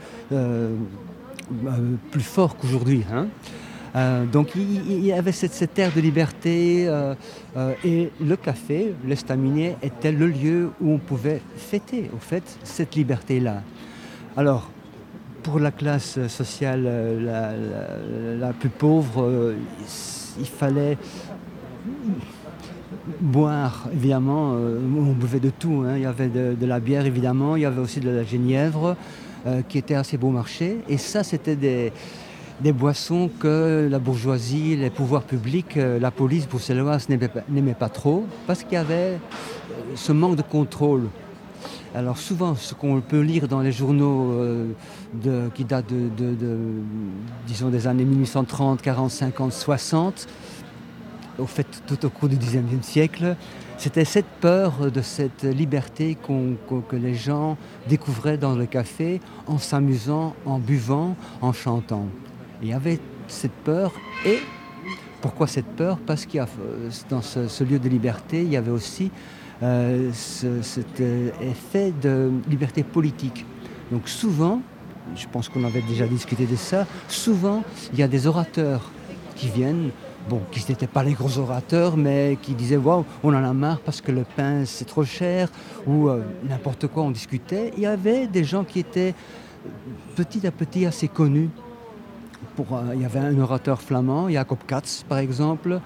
plus 2.11 2.23
fort 2.23 2.57
qu'aujourd'hui. 2.57 3.05
Hein. 3.13 3.27
donc 4.33 4.53
il, 4.57 5.05
y 5.05 5.13
avait 5.13 5.33
cette, 5.33 5.53
cette 5.53 5.79
ère 5.79 5.93
de 5.93 6.01
liberté 6.01 6.91
et 7.85 8.11
le 8.19 8.37
café, 8.37 8.95
l'estaminet, 9.07 9.77
était 9.83 10.13
le 10.13 10.29
lieu 10.29 10.71
où 10.81 10.93
on 10.93 10.99
pouvait 10.99 11.43
fêter, 11.55 12.11
au 12.17 12.19
fait, 12.19 12.45
cette 12.65 12.95
liberté-là. 12.95 13.63
Alors, 14.35 14.71
pour 15.43 15.59
la 15.59 15.71
classe 15.71 16.27
sociale 16.27 16.85
euh, 16.87 18.39
la, 18.41 18.53
plus 18.55 18.71
pauvre, 18.71 19.25
euh, 19.25 19.57
il 20.39 20.47
fallait 20.47 20.97
boire, 23.21 23.89
évidemment. 23.93 24.55
Euh, 24.55 24.81
on 24.97 25.13
buvait 25.13 25.39
de 25.39 25.51
tout. 25.51 25.85
Hein. 25.87 25.97
Il 25.97 26.03
y 26.03 26.07
avait 26.07 26.29
de, 26.29 26.67
la 26.67 26.81
bière, 26.81 27.05
évidemment. 27.05 27.57
Il 27.57 27.63
y 27.63 27.67
avait 27.67 27.83
aussi 27.83 28.01
de 28.01 28.09
la 28.09 28.25
genièvre, 28.25 28.97
qui 29.69 29.77
était 29.77 29.97
assez 29.97 30.17
beau 30.17 30.31
marché. 30.31 30.79
Et 30.89 30.97
ça, 30.97 31.23
c'était 31.25 31.57
des, 31.57 31.93
boissons 32.73 33.29
que 33.39 33.87
la 33.91 33.99
bourgeoisie, 33.99 34.77
les 34.77 34.89
pouvoirs 34.89 35.25
publics, 35.25 35.77
la 35.77 36.11
police 36.11 36.49
bruxelloise 36.49 37.09
n'aimait 37.09 37.75
pas 37.75 37.89
trop, 37.91 38.25
parce 38.47 38.63
qu'il 38.63 38.75
y 38.75 38.77
avait 38.77 39.19
ce 39.95 40.13
manque 40.13 40.37
de 40.37 40.43
contrôle. 40.43 41.09
Alors 41.95 42.17
souvent, 42.17 42.55
ce 42.55 42.75
qu'on 42.75 43.03
peut 43.03 43.21
lire 43.21 43.49
dans 43.49 43.61
les 43.61 43.73
journaux 43.73 44.33
euh, 44.33 45.49
qui 45.55 45.65
datent 45.65 45.93
de, 45.93 46.35
disons, 47.47 47.69
des 47.69 47.87
années 47.87 48.07
1830, 48.07 48.81
40, 48.81 49.11
50, 49.11 49.53
60, 49.53 50.27
au 51.39 51.47
fait 51.47 51.67
tout 51.87 52.07
au 52.07 52.09
cours 52.09 52.31
du 52.31 52.37
XIXe 52.37 52.87
siècle, 52.87 53.37
c'était 53.77 54.07
cette 54.07 54.27
peur 54.41 54.91
de 54.91 55.03
cette 55.03 55.45
liberté 55.45 56.17
que 56.17 56.97
les 56.97 57.15
gens 57.15 57.59
découvraient 57.89 58.39
dans 58.39 58.55
le 58.55 58.65
café 58.65 59.21
en 59.47 59.59
s'amusant, 59.59 60.35
en 60.47 60.59
buvant, 60.59 61.15
en 61.43 61.53
chantant. 61.53 62.07
Il 62.63 62.69
y 62.69 62.73
avait 62.73 63.01
cette 63.29 63.53
peur 63.53 63.93
et 64.25 64.39
pourquoi 65.21 65.47
cette 65.47 65.67
peur? 65.77 65.99
Parce 66.07 66.27
qu'il 66.27 66.45
dans 67.11 67.23
ce, 67.23 67.65
lieu 67.65 67.79
de 67.79 67.89
liberté, 67.89 68.43
il 68.43 68.51
y 68.51 68.57
avait 68.57 68.71
aussi 68.71 69.11
euh, 69.63 70.11
cet 70.13 71.01
euh, 71.01 71.31
effet 71.41 71.93
de 72.03 72.33
liberté 72.49 72.83
politique. 72.83 73.47
Donc 73.93 74.09
souvent, 74.09 74.61
je 75.15 75.27
pense 75.31 75.49
qu'on 75.49 75.63
avait 75.63 75.83
déjà 75.83 76.07
discuté 76.07 76.47
de 76.47 76.57
ça, 76.57 76.85
souvent 77.07 77.63
il 77.93 77.99
y 78.01 78.03
a 78.03 78.09
des 78.09 78.27
orateurs 78.27 78.91
qui 79.37 79.49
viennent, 79.49 79.91
bon, 80.29 80.41
qui 80.51 80.65
n'étaient 80.69 80.89
pas 80.89 81.05
les 81.05 81.13
gros 81.13 81.39
orateurs, 81.39 81.97
mais 81.97 82.39
qui 82.43 82.55
disaient 82.55 82.77
Waouh, 82.77 83.05
on 83.23 83.29
en 83.35 83.45
a 83.45 83.53
marre 83.53 83.79
parce 83.81 84.01
que 84.01 84.11
le 84.11 84.25
pain 84.25 84.65
c'est 84.65 84.85
trop 84.85 85.05
cher, 85.05 85.49
ou 85.87 86.09
euh, 86.09 86.23
n'importe 86.49 86.89
quoi, 86.89 87.05
on 87.05 87.13
discutait. 87.13 87.73
Il 87.77 87.85
y 87.85 87.87
avait 87.87 88.27
des 88.27 88.43
gens 88.43 88.65
qui 88.65 88.81
étaient 88.81 89.15
petit 90.17 90.45
à 90.45 90.51
petit 90.51 90.87
assez 90.87 91.07
connus. 91.07 91.51
Pour, 92.57 92.67
il 92.93 93.01
y 93.01 93.05
avait 93.05 93.21
un 93.21 93.39
orateur 93.39 93.81
flamand, 93.81 94.29
Jacob 94.29 94.59
Katz 94.67 95.05
par 95.09 95.19
exemple, 95.19 95.81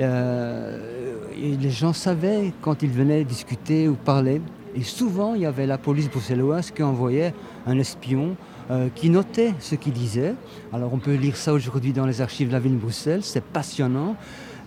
et 0.00 1.56
les 1.60 1.70
gens 1.70 1.92
savaient 1.92 2.52
quand 2.62 2.82
ils 2.82 2.90
venaient 2.90 3.24
discuter 3.24 3.88
ou 3.88 3.94
parler. 3.94 4.40
Et 4.76 4.82
souvent, 4.82 5.34
il 5.34 5.42
y 5.42 5.46
avait 5.46 5.66
la 5.66 5.78
police 5.78 6.10
bruxelloise 6.10 6.70
qui 6.70 6.82
envoyait 6.82 7.32
un 7.66 7.78
espion 7.78 8.36
euh, 8.70 8.88
qui 8.94 9.10
notait 9.10 9.54
ce 9.60 9.74
qu'il 9.74 9.92
disait. 9.92 10.34
Alors 10.72 10.92
on 10.92 10.98
peut 10.98 11.14
lire 11.14 11.36
ça 11.36 11.52
aujourd'hui 11.52 11.92
dans 11.92 12.06
les 12.06 12.20
archives 12.20 12.48
de 12.48 12.52
la 12.54 12.58
ville 12.58 12.72
de 12.72 12.78
Bruxelles. 12.78 13.22
C'est 13.22 13.44
passionnant 13.44 14.16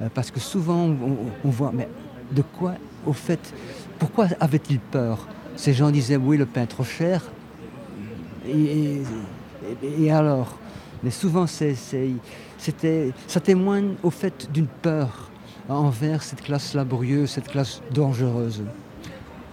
euh, 0.02 0.08
parce 0.14 0.32
que 0.32 0.40
souvent 0.40 0.96
on, 1.44 1.50
voit, 1.50 1.72
mais 1.74 1.90
de 2.32 2.42
quoi, 2.42 2.76
au 3.06 3.14
fait, 3.14 3.40
pourquoi 4.00 4.28
avait-il 4.40 4.80
peur? 4.80 5.28
Ces 5.56 5.74
gens 5.74 5.92
disaient, 5.92 6.18
oui, 6.18 6.38
le 6.38 6.46
pain 6.46 6.62
est 6.62 6.68
trop 6.68 6.84
cher. 6.84 7.24
Et, 8.48 9.02
et 10.00 10.12
alors? 10.12 10.58
Mais 11.04 11.12
souvent, 11.12 11.48
c'est 11.48 11.76
ça 13.28 13.40
témoigne 13.40 13.96
au 14.04 14.10
fait 14.10 14.50
d'une 14.52 14.68
peur 14.68 15.30
envers 15.70 16.24
cette 16.24 16.42
classe 16.42 16.74
laborieuse, 16.74 17.32
cette 17.32 17.50
classe 17.50 17.82
dangereuse. 17.92 18.64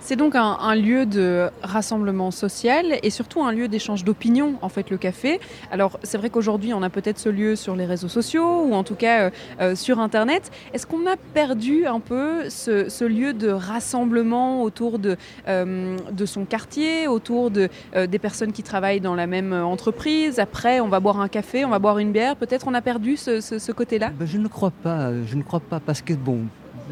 C'est 0.04 0.16
donc 0.16 0.34
un, 0.34 0.74
lieu 0.74 1.06
de 1.06 1.48
rassemblement 1.62 2.30
social 2.30 2.98
et 3.02 3.08
surtout 3.08 3.42
un 3.42 3.52
lieu 3.52 3.68
d'échange 3.68 4.04
d'opinions, 4.04 4.56
en 4.60 4.68
fait, 4.68 4.90
le 4.90 4.98
café. 4.98 5.40
Alors, 5.70 5.98
c'est 6.02 6.18
vrai 6.18 6.28
qu'aujourd'hui, 6.28 6.74
on 6.74 6.82
a 6.82 6.90
peut-être 6.90 7.18
ce 7.18 7.30
lieu 7.30 7.56
sur 7.56 7.74
les 7.74 7.86
réseaux 7.86 8.10
sociaux 8.10 8.64
ou 8.66 8.74
en 8.74 8.84
tout 8.84 8.96
cas 8.96 9.22
euh, 9.22 9.30
euh, 9.62 9.74
sur 9.74 10.00
Internet. 10.00 10.52
Est-ce 10.74 10.86
qu'on 10.86 11.06
a 11.06 11.16
perdu 11.32 11.86
un 11.86 12.00
peu 12.00 12.50
ce, 12.50 13.04
lieu 13.04 13.32
de 13.32 13.48
rassemblement 13.48 14.62
autour 14.62 14.98
de, 14.98 15.16
euh, 15.48 15.96
son 16.26 16.44
quartier, 16.44 17.08
autour 17.08 17.50
de, 17.50 17.70
des 17.94 18.18
personnes 18.18 18.52
qui 18.52 18.62
travaillent 18.62 19.00
dans 19.00 19.14
la 19.14 19.26
même 19.26 19.54
entreprise? 19.54 20.38
Après, 20.38 20.80
on 20.80 20.88
va 20.88 21.00
boire 21.00 21.18
un 21.18 21.28
café, 21.28 21.64
on 21.64 21.70
va 21.70 21.78
boire 21.78 21.96
une 21.96 22.12
bière. 22.12 22.36
Peut-être 22.36 22.68
on 22.68 22.74
a 22.74 22.82
perdu 22.82 23.16
ce, 23.16 23.40
ce 23.40 23.72
côté-là? 23.72 24.10
Ben, 24.10 24.26
Je 24.26 24.36
ne 24.36 24.48
crois 24.48 24.70
pas. 24.70 25.12
Je 25.24 25.34
ne 25.34 25.42
crois 25.42 25.60
pas 25.60 25.80
parce 25.80 26.02
que, 26.02 26.12
bon, 26.12 26.40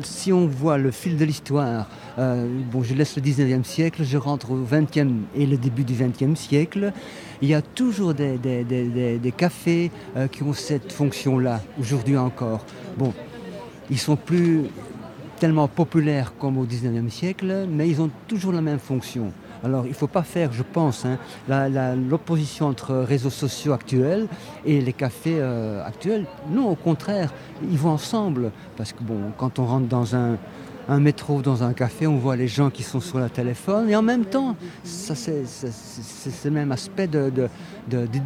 si 0.03 0.32
on 0.32 0.47
voit 0.47 0.78
le 0.78 0.90
fil 0.90 1.16
de 1.16 1.24
l'histoire, 1.24 1.86
euh, 2.18 2.47
je 2.82 2.95
laisse 2.95 3.16
le 3.16 3.22
19e 3.22 3.64
siècle, 3.64 4.05
je 4.05 4.16
rentre 4.16 4.51
au 4.51 4.59
20e 4.59 5.20
et 5.34 5.47
le 5.47 5.57
début 5.57 5.84
du 5.84 5.95
20e 5.95 6.34
siècle, 6.36 6.93
il 7.40 7.49
y 7.49 7.55
a 7.55 7.62
toujours 7.62 8.14
des, 8.14 8.38
cafés 9.36 9.90
euh, 10.16 10.28
qui 10.28 10.43
ont 10.43 10.53
cette 10.53 10.93
fonction-là, 10.93 11.61
aujourd'hui 11.78 12.16
encore. 12.16 12.64
Bon, 12.97 13.12
ils 13.90 13.99
sont 13.99 14.16
plus 14.16 14.62
tellement 15.38 15.68
populaires 15.68 16.34
comme 16.38 16.57
au 16.59 16.64
19e 16.64 17.11
siècle, 17.11 17.66
mais 17.68 17.88
ils 17.88 18.01
ont 18.01 18.11
toujours 18.28 18.53
la 18.53 18.61
même 18.61 18.78
fonction. 18.78 19.32
Alors 19.64 19.84
il 19.86 19.90
ne 19.90 19.94
faut 19.94 20.08
pas 20.08 20.22
faire, 20.22 20.52
je 20.52 20.62
pense, 20.62 21.04
hein, 21.04 21.18
l'opposition 22.10 22.66
entre 22.66 22.94
réseaux 22.94 23.30
sociaux 23.30 23.72
actuels 23.72 24.26
et 24.64 24.80
les 24.80 24.92
cafés 24.92 25.38
euh, 25.38 25.84
actuels. 25.84 26.26
Non, 26.50 26.68
au 26.68 26.74
contraire, 26.74 27.32
ils 27.70 27.78
vont 27.78 27.90
ensemble. 27.90 28.50
Parce 28.76 28.92
que 28.92 29.02
bon, 29.02 29.32
quand 29.38 29.58
on 29.58 29.66
rentre 29.66 29.86
dans 29.86 30.16
un, 30.16 30.36
métro, 30.98 31.42
dans 31.42 31.62
un 31.62 31.72
café, 31.74 32.06
on 32.06 32.16
voit 32.16 32.36
les 32.36 32.48
gens 32.48 32.70
qui 32.70 32.82
sont 32.82 33.00
sur 33.00 33.18
le 33.18 33.30
téléphone. 33.30 33.88
Et 33.88 33.94
en 33.94 34.02
même 34.02 34.24
temps, 34.24 34.56
c'est 34.82 35.46
ce 35.46 36.48
même 36.48 36.72
aspect 36.72 37.06
de, 37.06 37.48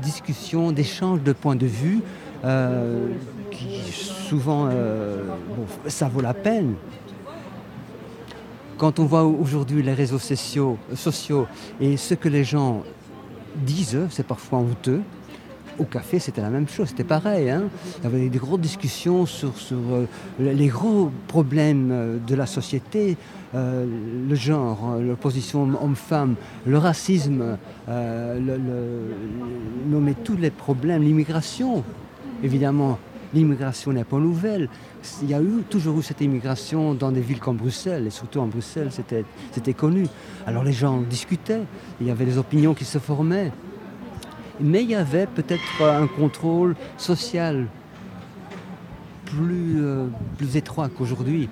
discussion, 0.03 0.73
d'échange 0.73 1.23
de 1.23 1.33
points 1.33 1.57
de 1.57 1.67
vue. 1.67 2.01
Euh, 2.45 3.09
qui 3.51 3.81
souvent, 4.29 4.69
euh, 4.71 5.25
ça 5.87 6.09
vaut 6.09 6.21
la 6.21 6.35
peine. 6.35 6.75
Quand 8.79 8.99
on 8.99 9.07
voit 9.07 9.25
aujourd'hui 9.25 9.83
les 9.83 9.95
réseaux 9.95 10.19
sociaux, 10.19 10.77
et 11.81 11.97
ce 11.97 12.15
que 12.15 12.29
les 12.29 12.45
gens 12.45 12.83
disent, 13.57 14.01
c'est 14.11 14.27
parfois 14.27 14.59
honteux. 14.59 15.01
Au 15.79 15.85
café, 15.85 16.19
c'était 16.19 16.43
la 16.43 16.51
même 16.51 16.69
chose, 16.69 16.89
c'était 16.89 17.05
pareil. 17.05 17.51
Hein. 17.51 17.65
Il 17.99 18.05
y 18.05 18.07
avait 18.07 18.29
des 18.29 18.39
grosses 18.39 18.61
discussions 18.61 19.25
sur, 19.27 19.53
euh, 19.71 20.07
les 20.39 20.69
gros 20.69 21.11
problèmes 21.27 21.91
euh, 21.91 22.19
de 22.19 22.35
la 22.35 22.47
société, 22.47 23.17
euh, 23.55 23.87
le 24.29 24.35
genre, 24.35 24.97
l'opposition 25.01 25.69
homme-femme, 25.83 26.35
le 26.67 26.79
racisme, 26.79 27.59
nommer 29.89 30.15
tous 30.25 30.37
les 30.37 30.51
problèmes, 30.51 31.03
l'immigration, 31.03 31.83
évidemment. 32.43 32.99
L'immigration 33.37 33.93
n'est 33.93 34.05
pas 34.05 34.17
nouvelle. 34.17 34.71
Il 35.23 35.29
y 35.29 35.35
a 35.35 35.43
eu, 35.43 35.63
toujours 35.69 35.99
eu 35.99 36.03
cette 36.03 36.23
immigration 36.23 36.95
dans 36.95 37.13
des 37.13 37.21
villes 37.21 37.39
comme 37.39 37.59
Bruxelles, 37.59 38.07
et 38.07 38.11
surtout 38.11 38.41
en 38.41 38.47
Bruxelles, 38.47 38.89
c'était 38.91 39.75
connu. 39.75 40.07
Alors 40.47 40.65
les 40.65 40.73
gens 40.73 41.03
discutaient, 41.03 41.61
il 42.01 42.07
y 42.07 42.11
avait 42.11 42.25
des 42.25 42.39
opinions 42.39 42.73
qui 42.73 42.87
se 42.87 42.99
formaient. 42.99 43.53
Mais 44.59 44.85
il 44.85 44.91
y 44.91 44.95
avait 44.95 45.27
peut-être 45.27 45.83
un 45.83 46.07
contrôle 46.07 46.77
social 46.97 47.67
plus, 49.27 49.85
euh, 49.85 50.07
étroit 50.55 50.89
qu'aujourd'hui. 50.89 51.51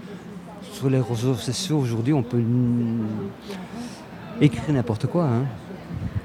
Sur 0.73 0.89
les 0.89 1.01
réseaux 1.01 1.35
sociaux, 1.35 1.81
aujourd'hui, 1.81 2.15
on 2.15 2.23
peut 2.23 2.43
écrire 4.41 4.73
n'importe 4.73 5.07
quoi. 5.07 5.25
Hein. 5.25 5.45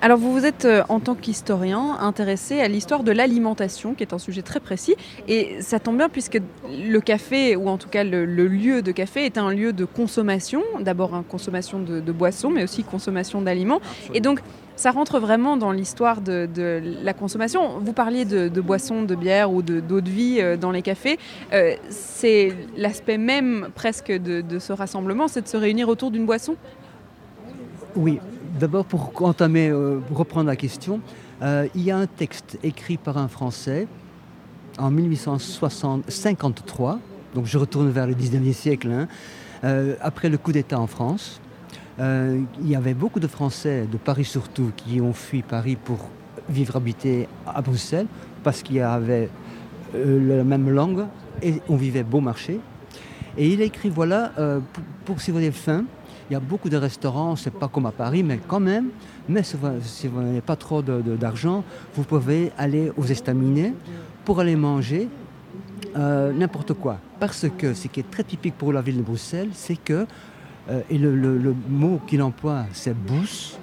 Alors 0.01 0.17
vous 0.17 0.31
vous 0.31 0.45
êtes 0.45 0.63
euh, 0.63 0.83
en 0.87 1.01
tant 1.01 1.13
qu'historien 1.13 1.97
intéressé 1.99 2.61
à 2.61 2.69
l'histoire 2.69 3.03
de 3.03 3.11
l'alimentation, 3.11 3.95
qui 3.95 4.03
est 4.03 4.13
un 4.13 4.17
sujet 4.17 4.41
très 4.41 4.61
précis, 4.61 4.95
et 5.27 5.61
ça 5.61 5.77
tombe 5.79 5.97
bien 5.97 6.07
puisque 6.07 6.39
le 6.69 6.99
café, 7.01 7.57
ou 7.57 7.67
en 7.67 7.77
tout 7.77 7.89
cas 7.89 8.05
le, 8.05 8.25
lieu 8.25 8.81
de 8.81 8.93
café, 8.93 9.25
est 9.25 9.37
un 9.37 9.51
lieu 9.51 9.73
de 9.73 9.83
consommation, 9.83 10.63
d'abord 10.79 11.13
une 11.13 11.23
consommation 11.23 11.79
de, 11.79 12.11
boissons, 12.13 12.49
mais 12.49 12.63
aussi 12.63 12.83
consommation 12.83 13.41
d'aliments, 13.41 13.81
et 14.13 14.21
donc 14.21 14.39
ça 14.77 14.91
rentre 14.91 15.19
vraiment 15.19 15.57
dans 15.57 15.73
l'histoire 15.73 16.21
de, 16.21 16.47
la 17.03 17.13
consommation. 17.13 17.79
Vous 17.79 17.91
parliez 17.91 18.23
de, 18.23 18.61
boissons, 18.61 19.03
de 19.03 19.15
bière 19.15 19.51
ou 19.51 19.61
d'eau 19.61 19.99
de, 19.99 20.09
vie 20.09 20.37
euh, 20.39 20.55
dans 20.55 20.71
les 20.71 20.81
cafés. 20.81 21.19
Euh, 21.51 21.75
c'est 21.89 22.55
l'aspect 22.77 23.17
même 23.17 23.67
presque 23.75 24.13
de, 24.13 24.59
ce 24.59 24.71
rassemblement, 24.71 25.27
c'est 25.27 25.41
de 25.41 25.47
se 25.49 25.57
réunir 25.57 25.89
autour 25.89 26.09
d'une 26.09 26.25
boisson? 26.25 26.55
Oui, 27.97 28.19
D'abord, 28.59 28.83
pour 28.83 29.13
entamer, 29.21 29.69
euh, 29.69 29.99
reprendre 30.13 30.47
la 30.47 30.57
question, 30.57 30.99
euh, 31.41 31.69
il 31.75 31.83
y 31.83 31.91
a 31.91 31.97
un 31.97 32.07
texte 32.07 32.59
écrit 32.61 32.97
par 32.97 33.17
un 33.17 33.29
Français 33.29 33.87
en 34.77 34.91
1853, 34.91 36.99
donc 37.35 37.45
je 37.45 37.57
retourne 37.57 37.89
vers 37.89 38.05
le 38.05 38.13
19e 38.13 38.51
siècle, 38.51 38.91
hein, 38.91 39.07
euh, 39.63 39.95
après 40.01 40.27
le 40.27 40.37
coup 40.37 40.51
d'État 40.51 40.77
en 40.77 40.87
France. 40.87 41.39
il 41.99 42.45
y 42.65 42.75
avait 42.75 42.93
beaucoup 42.93 43.21
de 43.21 43.27
Français, 43.27 43.87
de 43.89 43.95
Paris 43.95 44.25
surtout, 44.25 44.73
qui 44.75 44.99
ont 44.99 45.13
fui 45.13 45.41
Paris 45.41 45.77
pour 45.77 46.09
vivre, 46.49 46.75
habiter 46.75 47.29
à 47.47 47.61
Bruxelles, 47.61 48.07
parce 48.43 48.61
qu'il 48.61 48.75
y 48.75 48.81
avait 48.81 49.29
la 49.93 50.43
même 50.43 50.69
langue 50.69 51.05
et 51.41 51.61
on 51.69 51.77
vivait 51.77 52.03
beau 52.03 52.19
marché. 52.19 52.59
Et 53.37 53.53
il 53.53 53.61
a 53.61 53.65
écrit, 53.65 53.89
voilà, 53.89 54.33
pour, 54.73 54.83
pour 55.05 55.21
si 55.21 55.31
vous 55.31 55.37
avez 55.37 55.51
faim, 55.51 55.85
il 56.29 56.33
y 56.33 56.35
a 56.35 56.39
beaucoup 56.39 56.69
de 56.69 56.77
restaurants, 56.77 57.35
c'est 57.35 57.53
pas 57.53 57.67
comme 57.67 57.87
à 57.87 57.91
Paris, 57.91 58.21
mais 58.21 58.39
quand 58.47 58.59
même. 58.59 58.89
Mais 59.27 59.41
si 59.43 59.57
vous, 60.07 60.21
n'avez 60.21 60.41
pas 60.41 60.55
trop 60.55 60.81
d'argent, 60.81 61.63
vous 61.95 62.03
pouvez 62.03 62.51
aller 62.57 62.91
aux 62.97 63.05
estaminets 63.05 63.73
pour 64.25 64.39
aller 64.39 64.55
manger 64.55 65.09
euh, 65.95 66.31
n'importe 66.31 66.73
quoi. 66.73 66.99
Parce 67.19 67.47
que 67.57 67.73
ce 67.73 67.87
qui 67.87 68.01
est 68.01 68.11
très 68.11 68.23
typique 68.23 68.55
pour 68.55 68.71
la 68.71 68.81
ville 68.81 68.97
de 68.97 69.01
Bruxelles, 69.01 69.49
c'est 69.53 69.75
que, 69.75 70.05
euh, 70.69 70.81
et 70.89 70.99
le, 70.99 71.55
mot 71.67 71.99
qu'il 72.05 72.21
emploie, 72.21 72.65
c'est 72.73 72.95
bous, 72.95 73.57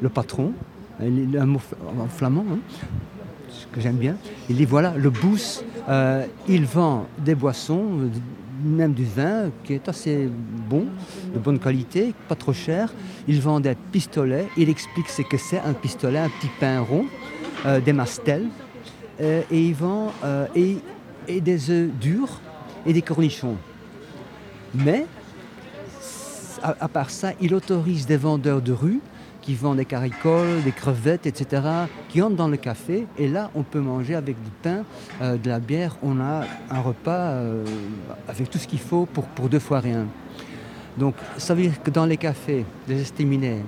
le 0.00 0.08
patron, 0.08 0.52
un 1.00 1.46
mot 1.46 1.60
en 2.00 2.08
flamand, 2.08 2.44
hein, 2.50 2.58
ce 3.50 3.66
que 3.66 3.80
j'aime 3.80 3.96
bien. 3.96 4.16
Il 4.50 4.56
dit 4.56 4.64
voilà, 4.64 4.94
le 4.96 5.10
bous, 5.10 5.62
euh, 5.88 6.26
il 6.48 6.64
vend 6.64 7.06
des 7.18 7.36
boissons, 7.36 8.10
même 8.62 8.92
du 8.92 9.04
vin 9.04 9.50
qui 9.64 9.74
est 9.74 9.88
assez 9.88 10.28
bon, 10.68 10.86
de 11.32 11.38
bonne 11.38 11.58
qualité, 11.58 12.14
pas 12.28 12.34
trop 12.34 12.52
cher. 12.52 12.92
Il 13.26 13.40
vend 13.40 13.60
des 13.60 13.74
pistolets. 13.92 14.48
Il 14.56 14.68
explique 14.68 15.08
ce 15.08 15.22
que 15.22 15.36
c'est 15.36 15.60
un 15.60 15.72
pistolet, 15.72 16.18
un 16.18 16.28
petit 16.28 16.50
pain 16.60 16.80
rond, 16.80 17.06
euh, 17.66 17.80
des 17.80 17.92
mastels. 17.92 18.46
Euh, 19.20 19.42
et 19.50 19.62
il 19.62 19.74
vend 19.74 20.12
euh, 20.24 20.46
et, 20.54 20.78
et, 21.26 21.40
des 21.40 21.70
œufs 21.70 21.90
durs 22.00 22.40
et 22.86 22.92
des 22.92 23.02
cornichons. 23.02 23.56
Mais, 24.74 25.06
à 26.62 26.88
part 26.88 27.10
ça, 27.10 27.32
il 27.40 27.54
autorise 27.54 28.06
des 28.06 28.16
vendeurs 28.16 28.60
de 28.60 28.72
rue 28.72 29.00
qui 29.48 29.54
vendent 29.54 29.78
des 29.78 29.86
caricoles, 29.86 30.62
des 30.62 30.72
crevettes, 30.72 31.26
etc., 31.26 31.62
qui 32.10 32.20
entrent 32.20 32.36
dans 32.36 32.48
le 32.48 32.58
café. 32.58 33.06
Et 33.16 33.28
là, 33.28 33.50
on 33.54 33.62
peut 33.62 33.80
manger 33.80 34.14
avec 34.14 34.36
du 34.42 34.50
pain, 34.62 34.84
euh, 35.22 35.38
de 35.38 35.48
la 35.48 35.58
bière. 35.58 35.96
On 36.02 36.20
a 36.20 36.44
un 36.70 36.80
repas 36.82 37.30
euh, 37.30 37.64
avec 38.28 38.50
tout 38.50 38.58
ce 38.58 38.68
qu'il 38.68 38.78
faut 38.78 39.06
pour, 39.06 39.24
pour 39.24 39.48
deux 39.48 39.58
fois 39.58 39.80
rien. 39.80 40.04
Donc, 40.98 41.14
ça 41.38 41.54
veut 41.54 41.62
dire 41.62 41.82
que 41.82 41.90
dans 41.90 42.04
les 42.04 42.18
cafés, 42.18 42.66
les 42.88 43.00
estiminés 43.00 43.62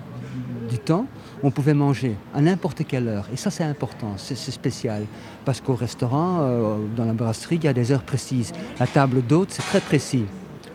du 0.69 0.79
temps, 0.79 1.07
on 1.43 1.51
pouvait 1.51 1.73
manger 1.73 2.15
à 2.35 2.43
n'importe 2.43 2.87
quelle 2.87 3.09
heure. 3.09 3.27
Et 3.33 3.39
ça, 3.39 3.51
c'est 3.51 3.65
important, 3.65 4.13
c'est 4.19 4.37
spécial. 4.37 5.07
Parce 5.47 5.63
qu'au 5.63 5.77
restaurant, 5.77 6.41
euh, 6.41 6.77
dans 6.95 7.07
la 7.07 7.15
brasserie, 7.15 7.57
il 7.57 7.65
y 7.65 7.69
a 7.69 7.73
des 7.73 7.91
heures 7.91 8.03
précises. 8.03 8.53
La 8.79 8.87
table 8.87 9.23
d'hôte, 9.23 9.49
c'est 9.53 9.63
très 9.63 9.81
précis. 9.81 10.27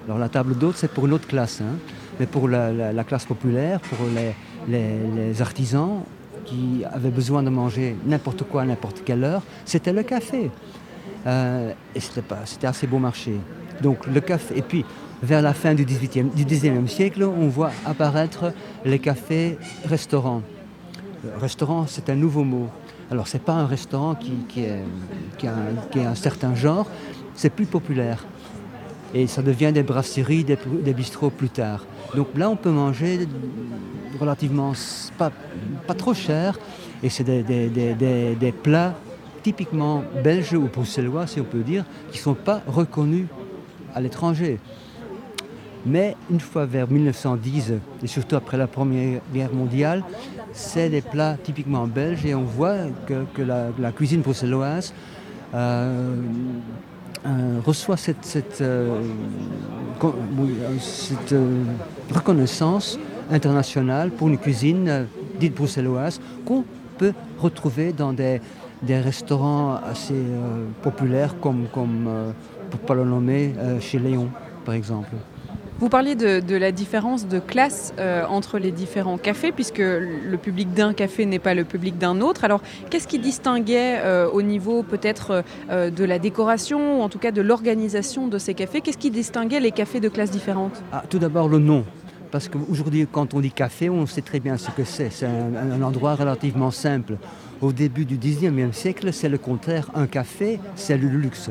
Alors, 0.08 0.18
la 0.18 0.30
table 0.30 0.58
d'hôte, 0.58 0.78
c'est 0.78 0.92
pour 0.92 1.06
une 1.06 1.14
autre 1.14 1.28
classe. 1.28 1.62
Hein. 1.62 1.76
Mais 2.20 2.26
pour 2.26 2.48
la, 2.48 2.72
la 2.72 3.04
classe 3.04 3.26
populaire, 3.26 3.82
pour 3.82 4.00
les, 4.16 4.34
les, 4.68 5.42
artisans 5.42 6.02
qui 6.46 6.84
avaient 6.92 7.10
besoin 7.10 7.44
de 7.44 7.50
manger 7.50 7.96
n'importe 8.06 8.44
quoi 8.44 8.62
à 8.62 8.66
n'importe 8.66 9.02
quelle 9.04 9.24
heure, 9.24 9.42
c'était 9.66 9.94
le 9.94 10.04
café. 10.04 10.52
Euh, 11.26 11.74
et 11.96 12.00
c'était 12.00 12.68
assez 12.68 12.86
beau 12.86 13.00
marché. 13.00 13.34
Donc 13.82 14.06
le 14.06 14.22
café. 14.22 14.58
Et 14.58 14.62
puis 14.62 14.86
vers 15.24 15.42
la 15.42 15.54
fin 15.54 15.74
du, 15.74 15.86
18e, 15.86 16.34
du 16.34 16.46
19e 16.46 16.88
siècle, 16.88 17.24
on 17.24 17.48
voit 17.48 17.72
apparaître 17.86 18.54
les 18.84 19.00
cafés-restaurants. 19.00 20.44
Restaurant, 21.40 21.86
c'est 21.88 22.10
un 22.10 22.16
nouveau 22.16 22.44
mot. 22.44 22.70
Alors 23.12 23.28
c'est 23.28 23.42
pas 23.42 23.54
un 23.54 23.66
restaurant 23.66 24.16
qui, 24.16 24.62
est, 24.62 25.48
un, 25.48 26.16
certain 26.16 26.56
genre, 26.56 26.88
c'est 27.36 27.50
plus 27.50 27.66
populaire. 27.66 28.26
Et 29.14 29.28
ça 29.28 29.42
devient 29.42 29.72
des 29.74 29.84
brasseries, 29.84 30.44
des, 30.44 30.58
des 30.84 30.94
bistrots 30.94 31.30
plus 31.30 31.50
tard. 31.50 31.86
Donc 32.16 32.28
là, 32.36 32.50
on 32.50 32.56
peut 32.56 32.72
manger 32.72 33.28
relativement 34.20 34.74
pas, 35.18 35.32
pas 35.86 35.94
trop 35.94 36.14
cher. 36.14 36.58
Et 37.04 37.10
c'est 37.10 37.24
des, 37.24 38.54
plats 38.64 38.96
typiquement 39.44 40.04
belges 40.24 40.54
ou 40.54 40.68
bruxellois, 40.68 41.28
si 41.28 41.40
on 41.40 41.44
peut 41.44 41.62
dire, 41.62 41.86
qui 42.12 42.18
ne 42.18 42.24
sont 42.24 42.34
pas 42.34 42.62
reconnus 42.66 43.28
à 43.94 44.02
l'étranger. 44.02 44.60
Mais 45.86 46.16
une 46.32 46.40
fois 46.40 46.66
vers 46.66 46.90
1910, 46.90 47.74
et 48.04 48.08
surtout 48.08 48.36
après 48.36 48.58
la 48.58 48.66
Première 48.66 49.22
Guerre 49.32 49.54
mondiale, 49.54 50.04
c'est 50.52 50.90
des 50.90 51.02
plats 51.02 51.38
typiquement 51.44 51.86
belges 51.86 52.26
et 52.26 52.34
on 52.34 52.44
voit 52.44 52.78
que, 53.06 53.42
la, 53.44 53.92
cuisine 53.92 54.22
bruxelloise 54.22 54.94
euh, 55.54 56.16
euh, 57.26 57.60
reçoit 57.66 57.98
cette, 57.98 58.62
euh, 58.62 59.02
cette 60.80 61.36
reconnaissance 62.14 63.00
internationale 63.32 64.12
pour 64.12 64.28
une 64.28 64.38
cuisine 64.38 64.88
euh, 64.88 65.04
dite 65.40 65.56
bruxelloise 65.56 66.20
qu'on 66.46 66.64
peut 66.98 67.14
retrouver 67.40 67.94
dans 67.94 68.14
des, 68.14 68.40
restaurants 68.88 69.76
assez 69.76 70.14
euh, 70.14 70.66
populaires 70.84 71.40
comme, 71.40 71.68
comme 71.74 72.06
euh, 72.08 72.32
pour 72.70 72.80
ne 72.82 72.86
pas 72.86 72.94
le 72.94 73.06
nommer, 73.06 73.54
chez 73.80 74.00
Léon 74.00 74.30
par 74.64 74.76
exemple. 74.76 75.10
Vous 75.78 75.90
parliez 75.90 76.16
de, 76.16 76.56
la 76.56 76.72
différence 76.72 77.28
de 77.28 77.40
classe 77.40 77.94
euh, 78.00 78.24
entre 78.30 78.60
les 78.60 78.72
différents 78.72 79.18
cafés, 79.18 79.52
puisque 79.52 79.80
le 79.80 80.38
public 80.38 80.74
d'un 80.74 80.94
café 80.94 81.26
n'est 81.26 81.40
pas 81.40 81.54
le 81.54 81.66
public 81.66 81.98
d'un 81.98 82.22
autre. 82.22 82.46
Alors, 82.46 82.62
qu'est-ce 82.90 83.10
qui 83.10 83.20
distinguait 83.20 84.00
euh, 84.00 84.30
au 84.30 84.42
niveau 84.42 84.84
peut-être 84.84 85.44
euh, 85.70 85.90
de 85.90 86.06
la 86.06 86.18
décoration, 86.18 87.00
ou 87.00 87.02
en 87.02 87.10
tout 87.10 87.20
cas 87.20 87.32
de 87.32 87.42
l'organisation 87.42 88.28
de 88.28 88.38
ces 88.38 88.54
cafés? 88.54 88.80
Qu'est-ce 88.80 88.98
qui 88.98 89.12
distinguait 89.12 89.60
les 89.60 89.72
cafés 89.72 90.00
de 90.00 90.08
classes 90.08 90.32
différentes? 90.32 90.82
Ah, 90.94 91.04
Tout 91.10 91.20
d'abord, 91.20 91.50
le 91.50 91.60
nom. 91.60 91.84
Parce 92.32 92.48
qu'aujourd'hui, 92.48 93.06
quand 93.12 93.34
on 93.34 93.42
dit 93.42 93.52
café, 93.52 93.90
on 93.90 94.06
sait 94.06 94.22
très 94.22 94.40
bien 94.40 94.58
ce 94.58 94.72
que 94.72 94.86
c'est. 94.86 95.10
C'est 95.10 95.26
un, 95.26 95.82
endroit 95.82 96.16
relativement 96.16 96.72
simple. 96.72 97.18
Au 97.62 97.74
début 97.74 98.06
du 98.06 98.18
19e 98.18 98.72
siècle, 98.72 99.12
c'est 99.12 99.30
le 99.30 99.38
contraire. 99.38 99.90
Un 99.94 100.08
café, 100.08 100.60
c'est 100.76 100.98
le 100.98 101.10
luxe. 101.10 101.50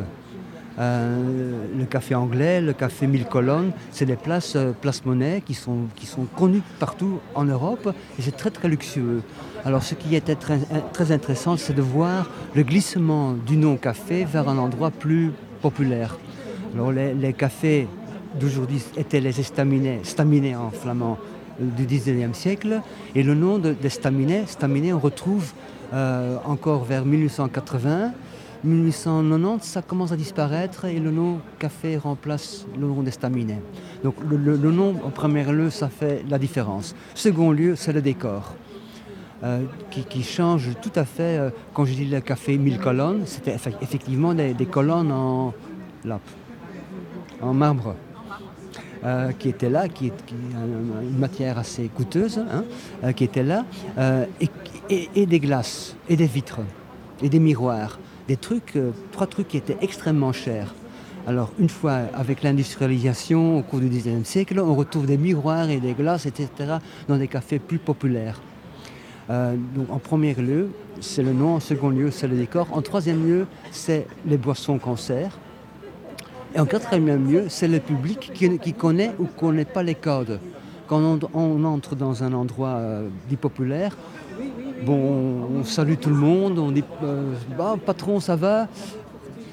Euh, 0.79 1.67
le 1.79 1.85
café 1.85 2.17
anglais, 2.17 2.61
le 2.61 2.73
café 2.73 3.07
Mille 3.07 3.27
Colonnes, 3.27 3.71
c'est 3.93 4.07
des 4.07 4.17
places, 4.17 4.57
euh, 4.57 4.73
place 4.73 5.05
monnaie 5.05 5.41
qui 5.45 5.55
sont, 5.55 5.87
qui 5.95 6.07
sont 6.07 6.25
connues 6.25 6.63
partout 6.81 7.21
en 7.37 7.45
Europe 7.45 7.95
et 8.19 8.23
c'est 8.23 8.37
très 8.37 8.51
très 8.51 8.69
luxueux. 8.69 9.23
Alors 9.65 9.85
ce 9.85 9.95
qui 9.95 10.17
était 10.17 10.35
très, 10.35 10.59
très 10.93 11.13
intéressant, 11.13 11.57
c'est 11.57 11.75
de 11.75 11.83
voir 11.83 12.29
le 12.57 12.65
glissement 12.65 13.35
du 13.35 13.57
nom 13.57 13.77
café 13.77 14.25
vers 14.25 14.49
un 14.49 14.59
endroit 14.59 14.91
plus 14.91 15.31
populaire. 15.63 16.19
Alors 16.75 16.91
les, 16.91 17.33
cafés 17.33 17.87
d'aujourd'hui 18.41 18.83
étaient 18.97 19.21
les 19.21 19.39
estaminets, 19.39 20.01
staminets 20.03 20.57
en 20.57 20.71
flamand 20.71 21.19
euh, 21.61 21.65
du 21.77 21.87
19e 21.87 22.35
siècle 22.35 22.81
et 23.15 23.23
le 23.23 23.35
nom 23.35 23.59
de, 23.59 23.73
des 23.81 23.91
staminets, 23.91 24.47
staminets 24.49 24.93
on 24.93 24.99
retrouve 24.99 25.53
encore 26.45 26.83
vers 26.83 27.05
1880 27.05 28.11
1890, 28.65 29.65
ça 29.65 29.83
commence 29.83 30.13
à 30.13 30.17
disparaître 30.17 30.87
et 30.87 30.99
le 30.99 31.11
nom 31.11 31.41
café 31.59 31.97
remplace 31.99 32.67
le 32.79 32.87
nom 32.87 33.03
d'estaminet. 33.03 33.61
Donc 34.03 34.15
le, 34.29 34.57
nom, 34.57 34.97
en 35.05 35.11
premier 35.11 35.45
lieu, 35.45 35.71
ça 35.71 35.89
fait 35.89 36.25
la 36.29 36.39
différence. 36.39 36.95
Second 37.15 37.51
lieu, 37.51 37.77
c'est 37.77 37.93
le 37.93 38.01
décor. 38.03 38.55
Euh, 39.43 39.65
qui, 39.91 40.23
change 40.23 40.71
tout 40.81 40.93
à 40.95 41.05
fait. 41.05 41.39
Euh, 41.39 41.51
quand 41.75 41.85
je 41.85 41.93
dis 41.93 42.07
le 42.07 42.21
café 42.21 42.57
mille 42.57 42.79
colonnes, 42.79 43.25
c'était 43.27 43.57
effectivement 43.83 44.33
des, 44.33 44.55
colonnes 44.71 45.13
en, 45.13 45.53
en 47.43 47.55
marbre. 47.55 47.95
Euh, 49.05 49.33
qui 49.33 49.51
étaient 49.51 49.69
là, 49.69 49.87
qui 49.87 50.07
est 50.07 50.31
une 50.31 51.19
matière 51.19 51.59
assez 51.59 51.89
coûteuse, 51.89 52.39
hein, 52.39 53.13
qui 53.13 53.25
était 53.25 53.43
là, 53.43 53.67
et, 54.89 55.27
des 55.27 55.41
glaces, 55.41 55.95
et 56.09 56.17
des 56.17 56.27
vitres, 56.27 56.61
et 57.21 57.29
des 57.29 57.39
miroirs 57.39 57.99
des 58.29 58.37
trucs, 58.37 58.77
euh, 58.77 58.91
trois 59.13 59.27
trucs 59.27 59.49
qui 59.49 59.57
étaient 59.57 59.77
extrêmement 59.81 60.33
chers. 60.33 60.75
Alors, 61.27 61.53
une 61.59 61.71
fois 61.71 62.01
avec 62.13 62.43
l'industrialisation 62.43 63.59
au 63.59 63.63
cours 63.63 63.81
du 63.81 63.89
XIXe 63.89 64.29
siècle, 64.29 64.61
on 64.61 64.75
retrouve 64.75 65.07
des 65.07 65.17
miroirs 65.17 65.71
et 65.71 65.79
des 65.79 65.95
glaces, 65.95 66.27
etc., 66.27 66.49
dans 67.09 67.17
des 67.17 67.29
cafés 67.29 67.59
plus 67.59 67.79
populaires. 67.79 68.41
Euh, 69.31 69.55
donc, 69.75 69.91
en 69.91 69.99
premier 69.99 70.35
lieu, 70.35 70.69
c'est 71.01 71.23
le 71.23 71.33
nom. 71.33 71.55
En 71.55 71.61
second 71.61 71.89
lieu, 71.89 72.11
c'est 72.11 72.29
le 72.29 72.37
décor. 72.37 72.69
En 72.73 72.83
troisième 72.83 73.27
lieu, 73.27 73.47
c'est 73.71 74.07
les 74.27 74.37
boissons 74.37 74.79
concerts. 74.79 75.39
Et 76.55 76.61
en 76.61 76.67
quatrième 76.67 77.31
lieu, 77.31 77.47
c'est 77.49 77.69
le 77.69 77.81
public 77.81 78.33
qui, 78.35 78.73
connaît 78.75 79.13
ou 79.19 79.25
connaît 79.25 79.65
pas 79.65 79.83
les 79.83 79.95
codes. 79.95 80.39
Quand 80.87 81.19
on, 81.33 81.65
entre 81.65 81.97
dans 81.97 82.23
un 82.23 82.35
endroit 82.35 82.77
euh, 82.77 83.09
dit 83.29 83.37
populaire, 83.37 83.97
Bon, 84.85 85.49
on 85.61 85.65
salue 85.65 85.95
tout 86.01 86.11
le 86.11 86.17
monde, 86.17 86.59
on 86.59 86.71
dit 86.71 86.85
euh, 87.03 87.33
bah, 87.57 87.77
patron, 87.85 88.21
ça 88.21 88.37
va. 88.37 88.69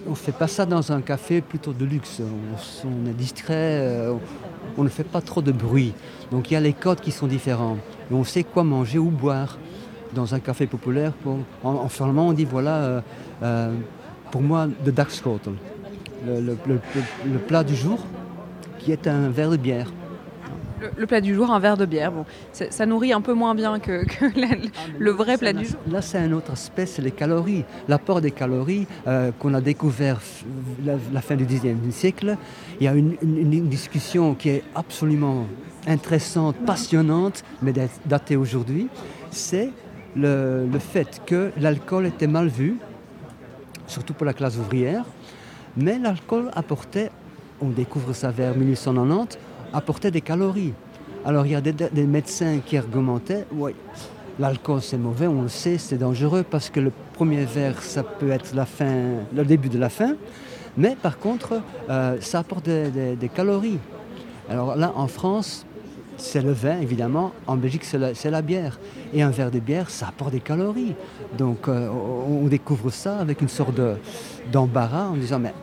On 0.08 0.12
ne 0.12 0.16
fait 0.16 0.32
pas 0.32 0.48
ça 0.48 0.66
dans 0.66 0.92
un 0.92 1.02
café 1.02 1.42
plutôt 1.42 1.74
de 1.74 1.86
luxe. 1.86 2.22
On, 2.84 3.10
est 3.10 3.14
distrait, 3.14 3.80
euh, 3.80 4.14
on 4.78 4.84
ne 4.84 4.90
fait 4.90 5.04
pas 5.04 5.22
trop 5.22 5.42
de 5.42 5.52
bruit. 5.52 5.94
Donc 6.32 6.50
il 6.50 6.56
y 6.56 6.58
a 6.58 6.60
les 6.60 6.74
codes 6.74 7.00
qui 7.00 7.12
sont 7.12 7.28
différents. 7.28 7.78
Et 8.10 8.14
on 8.14 8.24
sait 8.24 8.44
quoi 8.44 8.64
manger 8.64 8.98
ou 8.98 9.10
boire 9.10 9.58
dans 10.14 10.34
un 10.34 10.40
café 10.40 10.68
populaire. 10.68 11.14
en, 11.26 11.40
en 11.64 11.88
flamand, 11.88 12.30
on 12.30 12.34
dit 12.34 12.46
voilà, 12.46 13.04
euh, 13.44 13.74
pour 14.32 14.42
moi, 14.42 14.68
de 14.84 14.92
Dagschotel, 14.92 15.54
le 16.26 17.38
plat 17.48 17.64
du 17.64 17.76
jour, 17.76 18.00
qui 18.80 18.92
est 18.92 19.08
un 19.08 19.30
verre 19.30 19.52
de 19.52 19.58
bière. 19.58 19.92
Le, 20.98 21.08
plat 21.08 21.22
du 21.22 21.36
jour, 21.36 21.52
un 21.52 21.60
verre 21.60 21.78
de 21.78 21.86
bière. 21.86 22.12
Bon, 22.12 22.26
ça 22.52 22.86
nourrit 22.86 23.14
un 23.14 23.22
peu 23.22 23.34
moins 23.34 23.56
bien 23.56 23.80
que, 23.80 24.04
le 25.00 25.12
vrai 25.12 25.38
plat 25.38 25.54
du 25.54 25.66
jour. 25.66 25.80
Là, 25.90 26.02
c'est 26.02 26.18
un 26.18 26.32
autre 26.32 26.52
aspect, 26.52 26.86
c'est 26.86 27.02
les 27.02 27.12
calories. 27.12 27.64
L'apport 27.88 28.22
des 28.22 28.32
calories 28.32 28.88
euh, 29.08 29.32
qu'on 29.40 29.54
a 29.54 29.62
découvert 29.62 30.20
la, 30.86 30.94
la 31.14 31.22
fin 31.22 31.36
du 31.36 31.46
XIXe 31.46 31.94
siècle. 31.94 32.38
Il 32.80 32.86
y 32.86 32.88
a 32.88 32.94
une, 32.94 33.16
discussion 33.68 34.34
qui 34.34 34.50
est 34.50 34.64
absolument 34.76 35.46
intéressante, 35.88 36.56
passionnante, 36.66 37.44
mais 37.62 37.74
datée 38.06 38.36
aujourd'hui. 38.36 38.88
C'est 39.30 39.70
le, 40.16 40.68
le 40.72 40.80
fait 40.80 41.22
que 41.26 41.52
l'alcool 41.60 42.06
était 42.06 42.28
mal 42.28 42.48
vu, 42.48 42.78
surtout 43.88 44.14
pour 44.14 44.26
la 44.26 44.34
classe 44.34 44.58
ouvrière, 44.58 45.06
mais 45.78 46.00
l'alcool 46.00 46.50
apportait, 46.54 47.12
on 47.62 47.70
découvre 47.70 48.14
ça 48.14 48.32
vers 48.32 48.56
1890, 48.56 49.38
apportait 49.74 50.12
des 50.12 50.22
calories. 50.22 50.74
Alors 51.26 51.46
il 51.46 51.52
y 51.52 51.56
a 51.56 51.62
des, 51.62 52.06
médecins 52.06 52.60
qui 52.66 52.78
argumentaient, 52.78 53.46
oui, 53.52 53.74
l'alcool 54.40 54.82
c'est 54.82 54.98
mauvais, 54.98 55.28
on 55.28 55.44
le 55.44 55.50
sait, 55.50 55.78
c'est 55.78 55.98
dangereux 55.98 56.44
parce 56.50 56.70
que 56.70 56.80
le 56.80 56.92
premier 57.14 57.46
verre, 57.46 57.82
ça 57.84 58.04
peut 58.04 58.32
être 58.32 58.54
le 58.56 59.44
début 59.44 59.70
de 59.70 59.78
la 59.78 59.90
fin, 59.90 60.16
mais 60.78 60.96
par 61.02 61.20
contre, 61.20 61.62
euh, 61.90 62.18
ça 62.22 62.40
apporte 62.40 62.66
des, 62.66 63.30
calories. 63.34 63.80
Alors 64.50 64.76
là, 64.76 64.94
en 64.96 65.08
France, 65.08 65.66
c'est 66.18 66.42
le 66.42 66.52
vin, 66.52 66.80
évidemment. 66.80 67.34
En 67.48 67.58
Belgique, 67.58 67.84
c'est 67.84 68.32
la, 68.32 68.42
bière. 68.42 68.80
Et 69.14 69.22
un 69.22 69.30
verre 69.32 69.52
de 69.52 69.60
bière, 69.60 69.90
ça 69.90 70.08
apporte 70.08 70.32
des 70.32 70.40
calories. 70.40 70.96
Donc, 71.38 71.68
euh, 71.68 71.90
on 71.90 72.48
découvre 72.48 72.90
ça 72.90 73.20
avec 73.20 73.42
une 73.42 73.50
sorte 73.50 73.80
d'embarras 74.52 75.08
en 75.08 75.16
disant, 75.16 75.40
mais 75.40 75.54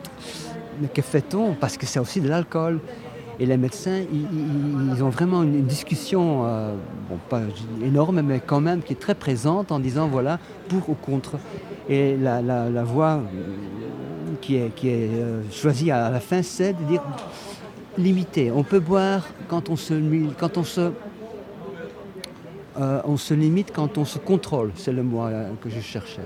que 0.93 1.01
fait-on? 1.01 1.53
Parce 1.53 1.77
que 1.77 1.85
c'est 1.85 1.99
aussi 1.99 2.21
de 2.21 2.29
l'alcool. 2.29 2.79
Et 3.41 3.45
les 3.45 3.55
médecins, 3.55 4.01
ils, 4.11 5.01
ont 5.01 5.09
vraiment 5.09 5.43
une, 5.43 5.63
discussion, 5.63 6.45
euh, 6.45 6.73
bon, 7.09 7.17
pas 7.29 7.39
énorme, 7.81 8.21
mais 8.21 8.41
quand 8.45 8.59
même 8.59 8.81
qui 8.81 8.91
est 8.93 8.99
très 8.99 9.15
présente 9.15 9.71
en 9.71 9.79
disant 9.79 10.09
voilà, 10.09 10.39
pour 10.67 10.89
ou 10.89 10.93
contre. 10.93 11.37
Et 11.87 12.17
la, 12.17 12.83
voie 12.83 13.21
euh, 13.21 14.35
qui 14.41 14.57
est, 14.57 14.73
euh, 14.85 15.41
choisie 15.51 15.89
à 15.89 16.09
la 16.09 16.19
fin, 16.19 16.43
c'est 16.43 16.73
de 16.73 16.83
dire 16.83 17.01
limiter. 17.97 18.51
On 18.51 18.63
peut 18.63 18.81
boire 18.81 19.25
quand 19.47 19.69
on 19.69 19.77
se 19.77 19.93
limite, 19.93 20.33
quand 20.37 20.57
on 23.97 24.05
se 24.05 24.19
contrôle. 24.19 24.71
C'est 24.75 24.91
le 24.91 25.03
mot 25.03 25.23
que 25.61 25.69
je 25.69 25.79
cherchais. 25.79 26.23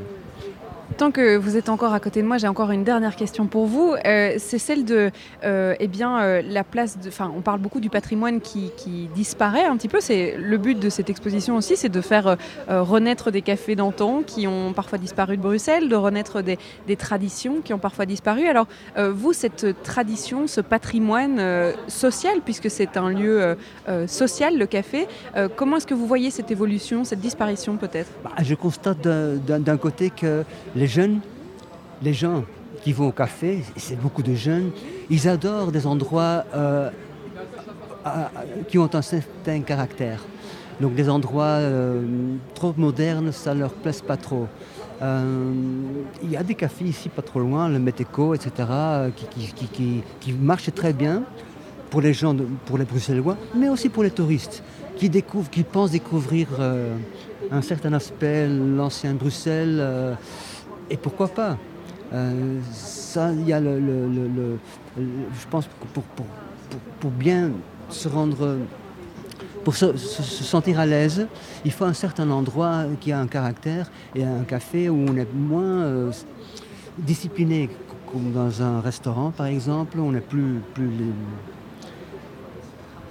Tant 0.97 1.11
que 1.11 1.37
vous 1.37 1.57
êtes 1.57 1.69
encore 1.69 1.93
à 1.93 1.99
côté 1.99 2.21
de 2.21 2.27
moi, 2.27 2.37
j'ai 2.37 2.47
encore 2.47 2.71
une 2.71 2.83
dernière 2.83 3.15
question 3.15 3.47
pour 3.47 3.65
vous. 3.65 3.95
Euh, 4.05 4.35
c'est 4.37 4.59
celle 4.59 4.85
de, 4.85 5.11
euh, 5.43 5.75
eh 5.79 5.87
bien, 5.87 6.19
euh, 6.19 6.41
la 6.45 6.63
place. 6.63 6.97
Enfin, 7.07 7.31
on 7.35 7.41
parle 7.41 7.59
beaucoup 7.59 7.79
du 7.79 7.89
patrimoine 7.89 8.41
qui, 8.41 8.71
disparaît 9.15 9.63
un 9.63 9.77
petit 9.77 9.87
peu. 9.87 9.99
C'est 10.01 10.35
le 10.37 10.57
but 10.57 10.79
de 10.79 10.89
cette 10.89 11.09
exposition 11.09 11.55
aussi, 11.55 11.75
c'est 11.77 11.89
de 11.89 12.01
faire 12.01 12.37
renaître 12.67 13.31
des 13.31 13.41
cafés 13.41 13.75
d'antan 13.75 14.23
qui 14.25 14.47
ont 14.47 14.73
parfois 14.73 14.97
disparu 14.97 15.37
de 15.37 15.41
Bruxelles, 15.41 15.89
de 15.89 15.95
renaître 15.95 16.41
des, 16.41 16.57
traditions 16.97 17.61
qui 17.63 17.73
ont 17.73 17.79
parfois 17.79 18.05
disparu. 18.05 18.47
Alors, 18.47 18.67
vous, 18.97 19.33
cette 19.33 19.81
tradition, 19.83 20.47
ce 20.47 20.61
patrimoine 20.61 21.41
social, 21.87 22.39
puisque 22.43 22.69
c'est 22.69 22.97
un 22.97 23.09
lieu 23.09 23.55
social, 24.07 24.57
le 24.57 24.65
café, 24.65 25.07
comment 25.55 25.77
est-ce 25.77 25.87
que 25.87 25.93
vous 25.93 26.07
voyez 26.07 26.31
cette 26.31 26.51
évolution, 26.51 27.03
cette 27.03 27.21
disparition 27.21 27.77
peut-être? 27.77 28.11
Bah, 28.23 28.31
Je 28.41 28.55
constate 28.55 29.01
d'un 29.01 29.77
côté 29.77 30.09
que 30.09 30.43
jeunes, 30.87 31.19
les 32.01 32.13
gens 32.13 32.43
qui 32.83 32.91
vont 32.91 33.07
au 33.07 33.11
café, 33.11 33.63
c'est 33.77 33.99
beaucoup 33.99 34.23
de 34.23 34.33
jeunes, 34.33 34.71
ils 35.09 35.27
adorent 35.27 35.71
des 35.71 35.87
endroits 35.87 36.43
euh, 36.53 36.89
qui 38.67 38.77
ont 38.77 38.89
un 38.93 39.01
certain 39.01 39.61
caractère. 39.61 40.21
Donc 40.81 40.95
des 40.95 41.09
endroits 41.09 41.59
euh, 41.61 42.01
trop 42.55 42.73
modernes, 42.75 43.31
ça 43.31 43.53
ne 43.53 43.61
leur 43.61 43.71
plaise 43.71 44.01
pas 44.01 44.17
trop. 44.17 44.47
Euh, 45.01 45.51
il 46.23 46.31
y 46.31 46.37
a 46.37 46.43
des 46.43 46.55
cafés 46.55 46.85
ici 46.85 47.09
pas 47.09 47.21
trop 47.21 47.39
loin, 47.39 47.69
le 47.69 47.79
Meteco, 47.79 48.33
etc., 48.33 48.51
qui, 50.19 50.33
marchent 50.33 50.73
très 50.73 50.93
bien 50.93 51.23
pour 51.89 52.01
les 52.01 52.13
gens, 52.13 52.35
pour 52.65 52.77
les 52.77 52.85
Bruxellois, 52.85 53.37
mais 53.55 53.69
aussi 53.69 53.89
pour 53.89 54.03
les 54.03 54.11
touristes 54.11 54.63
qui 54.97 55.09
découvrent, 55.09 55.49
qui 55.49 55.63
pensent 55.63 55.91
découvrir 55.91 56.47
un 57.51 57.61
certain 57.61 57.93
aspect, 57.93 58.47
l'ancien 58.47 59.13
Bruxelles. 59.13 60.15
Et 60.89 60.97
pourquoi 60.97 61.27
pas? 61.27 61.57
Euh, 62.13 62.59
Ça, 62.71 63.31
il 63.31 63.47
y 63.47 63.53
a 63.53 63.59
le, 63.59 64.57
je 64.97 65.47
pense 65.49 65.67
pour, 65.93 66.03
pour, 66.03 66.25
pour, 66.99 67.11
bien 67.11 67.51
se 67.89 68.07
rendre, 68.07 68.57
pour 69.63 69.75
se, 69.75 69.95
sentir 69.97 70.79
à 70.79 70.85
l'aise, 70.85 71.27
il 71.65 71.71
faut 71.71 71.85
un 71.85 71.93
certain 71.93 72.29
endroit 72.29 72.85
qui 72.99 73.11
a 73.11 73.19
un 73.19 73.27
caractère 73.27 73.91
et 74.15 74.23
un 74.23 74.43
café 74.43 74.89
où 74.89 75.05
on 75.07 75.15
est 75.15 75.31
moins 75.33 75.83
euh, 75.83 76.11
discipliné, 76.97 77.69
comme 78.11 78.31
dans 78.31 78.61
un 78.61 78.81
restaurant 78.81 79.31
par 79.31 79.47
exemple, 79.47 79.99
on 79.99 80.13
est 80.15 80.21
plus, 80.21 80.59
plus 80.73 80.89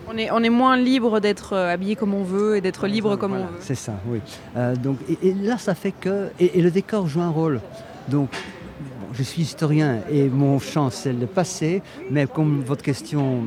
On 0.08 0.16
est, 0.18 0.30
on 0.30 0.42
est 0.42 0.48
moins 0.50 0.76
libre 0.76 1.20
d'être 1.20 1.54
euh, 1.54 1.72
habillé 1.72 1.96
comme 1.96 2.12
on 2.14 2.22
veut 2.24 2.56
et 2.56 2.60
d'être 2.60 2.86
libre 2.86 3.16
comme 3.16 3.32
on 3.32 3.36
veut. 3.46 3.58
C'est 3.60 3.74
ça, 3.74 3.94
oui. 4.06 4.20
Euh, 4.56 4.74
donc, 4.76 4.98
et, 5.08 5.28
et 5.28 5.34
là, 5.34 5.56
ça 5.58 5.74
fait 5.74 5.92
que. 5.92 6.28
Et, 6.38 6.58
et 6.58 6.62
le 6.62 6.70
décor 6.70 7.06
joue 7.08 7.20
un 7.20 7.30
rôle. 7.30 7.60
Donc, 8.08 8.30
bon, 8.80 9.06
je 9.12 9.22
suis 9.22 9.42
historien 9.42 10.00
et 10.10 10.28
mon 10.28 10.58
champ, 10.58 10.90
c'est 10.90 11.12
le 11.12 11.26
passé, 11.26 11.82
mais 12.10 12.26
comme 12.26 12.62
votre 12.62 12.82
question 12.82 13.44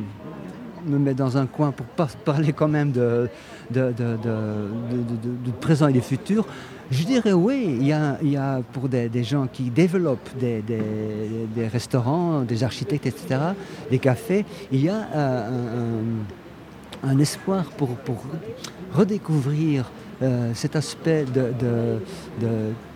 me 0.86 0.98
met 0.98 1.14
dans 1.14 1.36
un 1.36 1.46
coin 1.46 1.72
pour 1.72 1.86
par- 1.86 2.08
parler 2.24 2.52
quand 2.52 2.68
même 2.68 2.90
de, 2.92 3.28
de, 3.70 3.80
de, 3.80 3.88
de- 3.92 3.96
de- 3.96 4.16
de- 4.96 5.16
de- 5.22 5.46
de 5.46 5.50
présent 5.60 5.88
et 5.88 5.92
du 5.92 6.00
futur, 6.00 6.46
je 6.92 7.02
dirais 7.04 7.32
oui, 7.32 7.76
il 7.80 7.86
y 7.88 7.92
a, 7.92 8.16
il 8.22 8.30
y 8.30 8.36
a 8.36 8.60
pour 8.72 8.88
des, 8.88 9.08
des 9.08 9.24
gens 9.24 9.48
qui 9.52 9.64
développent 9.70 10.30
des, 10.38 10.62
des- 10.62 11.46
des 11.54 11.66
restaurants, 11.66 12.42
des 12.42 12.62
architectes, 12.62 13.06
etc., 13.06 13.40
des 13.90 13.98
cafés, 13.98 14.44
il 14.70 14.84
y 14.84 14.88
a 14.88 14.94
euh, 15.14 15.48
un- 15.48 15.80
un- 15.80 16.45
un 17.04 17.18
espoir 17.18 17.64
pour, 17.76 17.90
redécouvrir 18.94 19.90
euh, 20.22 20.52
cet 20.54 20.76
aspect 20.76 21.24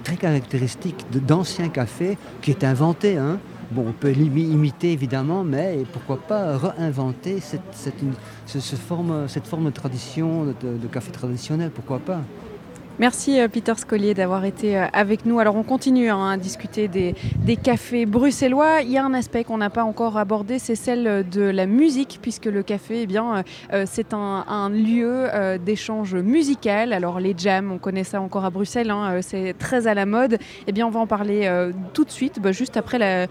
très 0.05 0.16
caractéristique 0.16 1.05
d'anciens 1.12 1.68
cafés 1.68 2.16
qui 2.42 2.51
est 2.51 2.64
inventé. 2.64 3.16
hein. 3.18 3.38
On 3.76 3.92
peut 3.92 4.11
l'imi- 4.11 4.51
imiter 4.51 4.90
évidemment, 4.92 5.44
mais 5.44 5.84
pourquoi 5.92 6.16
pas 6.20 6.57
réinventer 6.59 7.38
cette, 7.40 7.61
cette, 7.72 7.94
ce- 8.46 8.59
ce 8.59 8.74
forme, 8.74 9.28
de 9.66 9.70
tradition, 9.70 10.46
de 10.46 10.86
café 10.88 11.12
traditionnel, 11.12 11.70
pourquoi 11.70 12.01
pas 12.01 12.20
Merci 12.99 13.41
euh, 13.41 13.49
Peter 13.49 13.72
Scollier 13.76 14.12
d'avoir 14.12 14.45
été 14.45 14.76
euh, 14.76 14.86
avec 14.93 15.24
nous. 15.24 15.38
Alors 15.38 15.57
on 15.57 15.62
continue 15.62 16.11
hein, 16.11 16.30
à 16.30 16.36
discuter 16.36 16.88
des, 16.88 17.14
cafés 17.57 18.07
bruxellois. 18.07 18.82
Il 18.82 18.91
y 18.91 18.99
a 18.99 19.05
un 19.05 19.14
aspect 19.14 19.45
qu'on 19.45 19.59
n'a 19.59 19.70
pas 19.70 19.84
encore 19.84 20.16
abordé, 20.18 20.59
c'est 20.59 20.74
celle 20.74 21.28
de 21.28 21.43
la 21.43 21.66
musique, 21.66 22.18
puisque 22.22 22.47
le 22.47 22.62
café, 22.62 23.03
eh 23.03 23.07
bien, 23.07 23.43
euh, 23.72 23.84
c'est 23.86 24.14
un, 24.14 24.70
lieu 24.70 25.28
d'échange 25.64 26.14
musical. 26.14 26.93
Alors 26.93 27.20
les 27.20 27.34
jams, 27.36 27.72
on 27.72 27.78
connaît 27.78 28.05
ça 28.05 28.20
encore 28.20 28.45
à 28.45 28.51
Bruxelles, 28.51 28.91
hein, 28.91 29.20
c'est 29.22 29.55
très 29.59 29.86
à 29.86 29.95
la 29.95 30.07
mode. 30.07 30.38
Eh 30.66 30.72
bien, 30.72 30.86
on 30.86 30.91
va 30.91 31.01
en 31.01 31.07
parler 31.07 31.51
tout 31.93 32.05
de 32.05 32.11
suite, 32.11 32.41
bah, 32.41 32.53
juste 32.53 32.76
après 32.76 33.28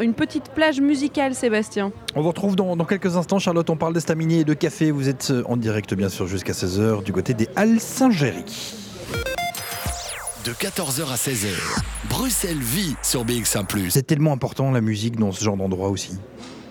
une 0.00 0.14
petite 0.14 0.50
plage 0.50 0.80
musicale, 0.80 1.34
Sébastien. 1.34 1.92
On 2.14 2.22
vous 2.22 2.28
retrouve 2.28 2.56
dans, 2.56 2.76
dans 2.76 2.84
quelques 2.84 3.16
instants. 3.16 3.38
Charlotte, 3.38 3.70
on 3.70 3.76
parle 3.76 3.94
d'estaminet 3.94 4.40
et 4.40 4.44
de 4.44 4.54
café. 4.54 4.90
Vous 4.90 5.08
êtes 5.08 5.32
en 5.46 5.56
direct, 5.56 5.94
bien 5.94 6.08
sûr, 6.08 6.26
jusqu'à 6.26 6.52
16h 6.52 7.02
du 7.02 7.12
côté 7.12 7.34
des 7.34 7.48
Halles 7.56 7.80
Saint-Géry. 7.80 8.81
De 10.44 10.52
14h 10.52 11.08
à 11.08 11.14
16h, 11.14 11.54
Bruxelles 12.10 12.58
vit 12.58 12.96
sur 13.02 13.24
BX1⁇ 13.24 13.64
C'est 13.90 14.02
tellement 14.02 14.32
important 14.32 14.72
la 14.72 14.80
musique 14.80 15.16
dans 15.16 15.30
ce 15.30 15.44
genre 15.44 15.56
d'endroit 15.56 15.88
aussi. 15.88 16.18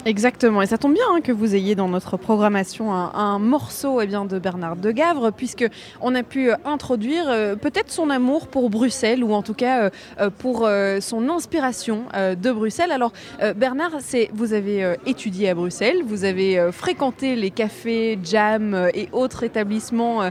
Exactement, 0.05 0.63
et 0.63 0.65
ça 0.65 0.79
tombe 0.79 0.95
bien 0.95 1.03
hein, 1.11 1.21
que 1.21 1.31
vous 1.31 1.53
ayez 1.53 1.75
dans 1.75 1.87
notre 1.87 2.17
programmation 2.17 2.91
un, 2.91 3.37
morceau 3.37 4.01
eh 4.01 4.07
bien, 4.07 4.25
de 4.25 4.39
Bernard 4.39 4.75
de 4.75 4.91
Gavre, 4.91 5.31
puisque 5.31 5.65
on 6.01 6.15
a 6.15 6.23
pu 6.23 6.49
euh, 6.49 6.55
introduire 6.65 7.25
euh, 7.27 7.55
peut-être 7.55 7.91
son 7.91 8.09
amour 8.09 8.47
pour 8.47 8.71
Bruxelles, 8.71 9.23
ou 9.23 9.33
en 9.33 9.43
tout 9.43 9.53
cas 9.53 9.91
euh, 10.19 10.29
pour 10.39 10.67
son 11.01 11.29
inspiration 11.29 12.05
de 12.15 12.51
Bruxelles. 12.51 12.91
Alors 12.91 13.11
Bernard, 13.55 13.91
vous 14.33 14.53
avez 14.53 14.95
étudié 15.05 15.49
à 15.49 15.55
Bruxelles, 15.55 16.01
vous 16.05 16.23
avez 16.23 16.69
fréquenté 16.71 17.35
les 17.35 17.51
cafés, 17.51 18.17
jam 18.23 18.73
euh, 18.73 18.89
et 18.93 19.09
autres 19.11 19.43
établissements 19.43 20.29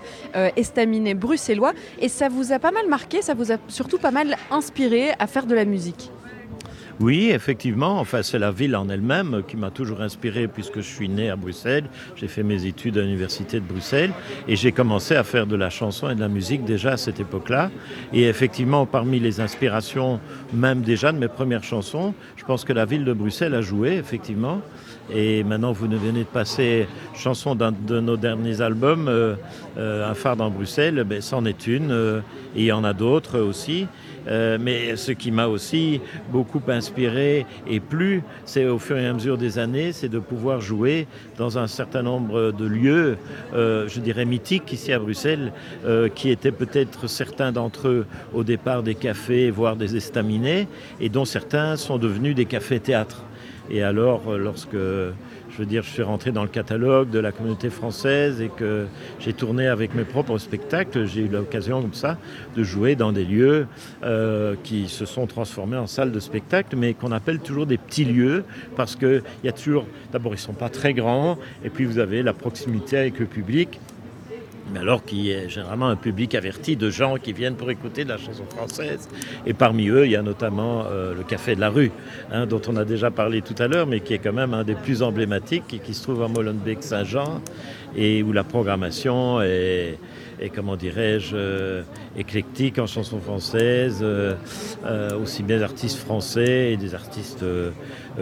estaminets 0.56 1.14
bruxellois, 1.14 1.72
et 2.00 2.08
ça 2.08 2.28
vous 2.28 2.52
a 2.52 2.58
pas 2.58 2.70
mal 2.70 2.88
marqué, 2.88 3.22
ça 3.22 3.34
vous 3.34 3.52
a 3.52 3.56
surtout 3.68 3.98
pas 3.98 4.10
mal 4.10 4.36
inspiré 4.50 5.10
à 5.18 5.26
faire 5.26 5.46
de 5.46 5.54
la 5.54 5.64
musique. 5.64 6.10
Oui, 7.00 7.30
effectivement. 7.30 7.98
Enfin, 7.98 8.22
c'est 8.22 8.38
la 8.38 8.50
ville 8.50 8.76
en 8.76 8.90
elle-même 8.90 9.42
qui 9.48 9.56
m'a 9.56 9.70
toujours 9.70 10.02
inspiré 10.02 10.48
puisque 10.48 10.76
je 10.76 10.86
suis 10.86 11.08
né 11.08 11.30
à 11.30 11.36
Bruxelles. 11.36 11.84
J'ai 12.14 12.28
fait 12.28 12.42
mes 12.42 12.66
études 12.66 12.98
à 12.98 13.00
l'université 13.00 13.58
de 13.58 13.64
Bruxelles 13.64 14.12
et 14.46 14.54
j'ai 14.54 14.70
commencé 14.70 15.16
à 15.16 15.24
faire 15.24 15.46
de 15.46 15.56
la 15.56 15.70
chanson 15.70 16.10
et 16.10 16.14
de 16.14 16.20
la 16.20 16.28
musique 16.28 16.62
déjà 16.62 16.92
à 16.92 16.96
cette 16.98 17.18
époque-là. 17.18 17.70
Et 18.12 18.24
effectivement, 18.24 18.84
parmi 18.84 19.18
les 19.18 19.40
inspirations, 19.40 20.20
même 20.52 20.82
déjà 20.82 21.10
de 21.10 21.16
mes 21.16 21.28
premières 21.28 21.64
chansons, 21.64 22.12
je 22.36 22.44
pense 22.44 22.66
que 22.66 22.74
la 22.74 22.84
ville 22.84 23.06
de 23.06 23.14
Bruxelles 23.14 23.54
a 23.54 23.62
joué, 23.62 23.96
effectivement. 23.96 24.60
Et 25.12 25.42
maintenant, 25.42 25.72
vous 25.72 25.88
venez 25.88 26.20
de 26.20 26.24
passer 26.24 26.86
chanson 27.14 27.54
d'un 27.54 27.72
de 27.72 27.98
nos 28.00 28.18
derniers 28.18 28.60
albums, 28.60 29.08
euh, 29.08 29.34
euh, 29.78 30.08
Un 30.08 30.14
phare 30.14 30.36
dans 30.36 30.50
Bruxelles, 30.50 31.02
ben, 31.04 31.22
c'en 31.22 31.46
est 31.46 31.66
une. 31.66 31.90
euh, 31.90 32.20
et 32.54 32.60
il 32.60 32.64
y 32.66 32.72
en 32.72 32.84
a 32.84 32.92
d'autres 32.92 33.38
aussi. 33.38 33.86
Euh, 34.28 34.58
mais 34.60 34.96
ce 34.96 35.12
qui 35.12 35.30
m'a 35.30 35.46
aussi 35.46 36.00
beaucoup 36.30 36.62
inspiré 36.68 37.46
et 37.66 37.80
plu, 37.80 38.22
c'est 38.44 38.66
au 38.66 38.78
fur 38.78 38.98
et 38.98 39.06
à 39.06 39.12
mesure 39.12 39.38
des 39.38 39.58
années, 39.58 39.92
c'est 39.92 40.08
de 40.08 40.18
pouvoir 40.18 40.60
jouer 40.60 41.06
dans 41.38 41.58
un 41.58 41.66
certain 41.66 42.02
nombre 42.02 42.52
de 42.52 42.64
lieux, 42.66 43.16
euh, 43.54 43.88
je 43.88 44.00
dirais 44.00 44.24
mythiques 44.24 44.72
ici 44.72 44.92
à 44.92 44.98
Bruxelles, 44.98 45.52
euh, 45.84 46.08
qui 46.08 46.30
étaient 46.30 46.52
peut-être 46.52 47.08
certains 47.08 47.52
d'entre 47.52 47.88
eux 47.88 48.06
au 48.34 48.44
départ 48.44 48.82
des 48.82 48.94
cafés, 48.94 49.50
voire 49.50 49.76
des 49.76 49.96
estaminets, 49.96 50.68
et 51.00 51.08
dont 51.08 51.24
certains 51.24 51.76
sont 51.76 51.98
devenus 51.98 52.34
des 52.34 52.44
cafés-théâtres. 52.44 53.22
Et 53.70 53.82
alors, 53.82 54.22
euh, 54.28 54.38
lorsque 54.38 54.76
je 55.60 55.64
veux 55.66 55.68
dire, 55.68 55.82
je 55.82 55.90
suis 55.90 56.02
rentré 56.02 56.32
dans 56.32 56.42
le 56.42 56.48
catalogue 56.48 57.10
de 57.10 57.18
la 57.18 57.32
communauté 57.32 57.68
française 57.68 58.40
et 58.40 58.48
que 58.48 58.86
j'ai 59.18 59.34
tourné 59.34 59.68
avec 59.68 59.94
mes 59.94 60.04
propres 60.04 60.38
spectacles, 60.38 61.04
j'ai 61.04 61.20
eu 61.20 61.28
l'occasion 61.28 61.82
comme 61.82 61.92
ça 61.92 62.16
de 62.56 62.62
jouer 62.62 62.96
dans 62.96 63.12
des 63.12 63.26
lieux 63.26 63.66
euh, 64.02 64.54
qui 64.64 64.88
se 64.88 65.04
sont 65.04 65.26
transformés 65.26 65.76
en 65.76 65.86
salles 65.86 66.12
de 66.12 66.18
spectacle, 66.18 66.76
mais 66.78 66.94
qu'on 66.94 67.12
appelle 67.12 67.40
toujours 67.40 67.66
des 67.66 67.76
petits 67.76 68.06
lieux 68.06 68.44
parce 68.74 68.96
qu'il 68.96 69.22
y 69.44 69.48
a 69.50 69.52
toujours, 69.52 69.84
d'abord 70.14 70.32
ils 70.32 70.36
ne 70.36 70.40
sont 70.40 70.54
pas 70.54 70.70
très 70.70 70.94
grands, 70.94 71.36
et 71.62 71.68
puis 71.68 71.84
vous 71.84 71.98
avez 71.98 72.22
la 72.22 72.32
proximité 72.32 72.96
avec 72.96 73.18
le 73.18 73.26
public 73.26 73.78
mais 74.72 74.80
alors 74.80 75.04
qui 75.04 75.30
est 75.30 75.48
généralement 75.48 75.88
un 75.88 75.96
public 75.96 76.34
averti 76.34 76.76
de 76.76 76.90
gens 76.90 77.16
qui 77.16 77.32
viennent 77.32 77.56
pour 77.56 77.70
écouter 77.70 78.04
de 78.04 78.10
la 78.10 78.18
chanson 78.18 78.44
française. 78.44 79.08
Et 79.46 79.54
parmi 79.54 79.88
eux, 79.88 80.06
il 80.06 80.12
y 80.12 80.16
a 80.16 80.22
notamment 80.22 80.84
euh, 80.86 81.14
le 81.14 81.22
Café 81.22 81.54
de 81.54 81.60
la 81.60 81.70
Rue, 81.70 81.92
hein, 82.32 82.46
dont 82.46 82.62
on 82.68 82.76
a 82.76 82.84
déjà 82.84 83.10
parlé 83.10 83.42
tout 83.42 83.54
à 83.58 83.68
l'heure, 83.68 83.86
mais 83.86 84.00
qui 84.00 84.14
est 84.14 84.18
quand 84.18 84.32
même 84.32 84.54
un 84.54 84.64
des 84.64 84.74
plus 84.74 85.02
emblématiques 85.02 85.72
et 85.74 85.78
qui 85.78 85.94
se 85.94 86.02
trouve 86.02 86.22
à 86.22 86.28
Molenbeek-Saint-Jean, 86.28 87.40
et 87.96 88.22
où 88.22 88.32
la 88.32 88.44
programmation 88.44 89.40
est, 89.42 89.98
comment 90.54 90.76
dirais-je, 90.76 91.34
euh, 91.34 91.82
éclectique 92.16 92.78
en 92.78 92.86
chanson 92.86 93.20
française, 93.20 93.98
euh, 94.02 94.36
aussi 95.20 95.42
bien 95.42 95.58
des 95.58 95.62
artistes 95.62 95.98
français 95.98 96.72
et 96.72 96.76
des 96.76 96.94
artistes, 96.94 97.44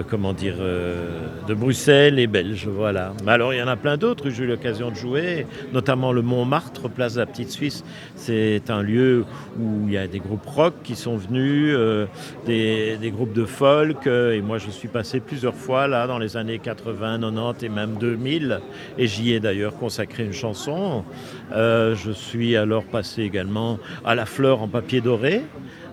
comment 0.09 0.33
dire, 0.33 0.57
euh, 0.61 1.29
de 1.47 1.55
Bruxelles 1.55 2.19
et 2.19 2.27
belges, 2.27 2.69
voilà. 2.69 3.13
Mais 3.25 3.33
alors 3.33 3.55
il 3.55 3.59
y 3.59 3.63
en 3.63 3.69
a 3.69 3.77
plein 3.77 3.97
d'autres 3.97 4.29
où 4.29 4.31
j'ai 4.31 4.45
eu 4.45 4.47
l'occasion 4.47 4.91
de 4.91 4.95
jouer, 4.95 5.47
notamment 5.73 6.13
le 6.13 6.23
Montmartre, 6.23 6.89
place 6.89 7.15
de 7.15 7.21
la 7.21 7.27
Petite 7.27 7.51
Suisse. 7.51 7.85
C'est 8.15 8.71
un 8.71 8.83
lieu 8.83 9.25
où 9.59 9.87
il 9.87 9.95
y 9.95 9.99
a 9.99 10.07
des 10.07 10.19
groupes 10.19 10.47
rock 10.47 10.75
qui 10.85 10.95
sont 10.95 11.17
venus, 11.17 11.75
euh, 11.77 12.07
des, 12.47 12.97
des 12.99 13.11
groupes 13.11 13.33
de 13.33 13.45
folk, 13.45 14.07
euh, 14.07 14.33
et 14.33 14.41
moi 14.41 14.59
je 14.59 14.71
suis 14.71 14.89
passé 14.89 15.21
plusieurs 15.21 15.55
fois 15.55 15.89
là 15.89 16.07
dans 16.07 16.19
les 16.19 16.37
années 16.37 16.59
80, 16.59 17.21
90 17.21 17.65
et 17.65 17.69
même 17.69 17.97
2000, 17.99 18.61
et 18.99 19.07
j'y 19.07 19.33
ai 19.33 19.41
d'ailleurs 19.41 19.77
consacré 19.77 20.25
une 20.25 20.33
chanson. 20.33 21.05
Euh, 21.53 21.95
je 21.95 22.11
suis 22.11 22.57
alors 22.57 22.85
passé 22.85 23.23
également 23.23 23.79
à 24.05 24.15
la 24.15 24.27
Fleur 24.27 24.63
en 24.63 24.69
papier 24.69 25.01
doré, 25.01 25.43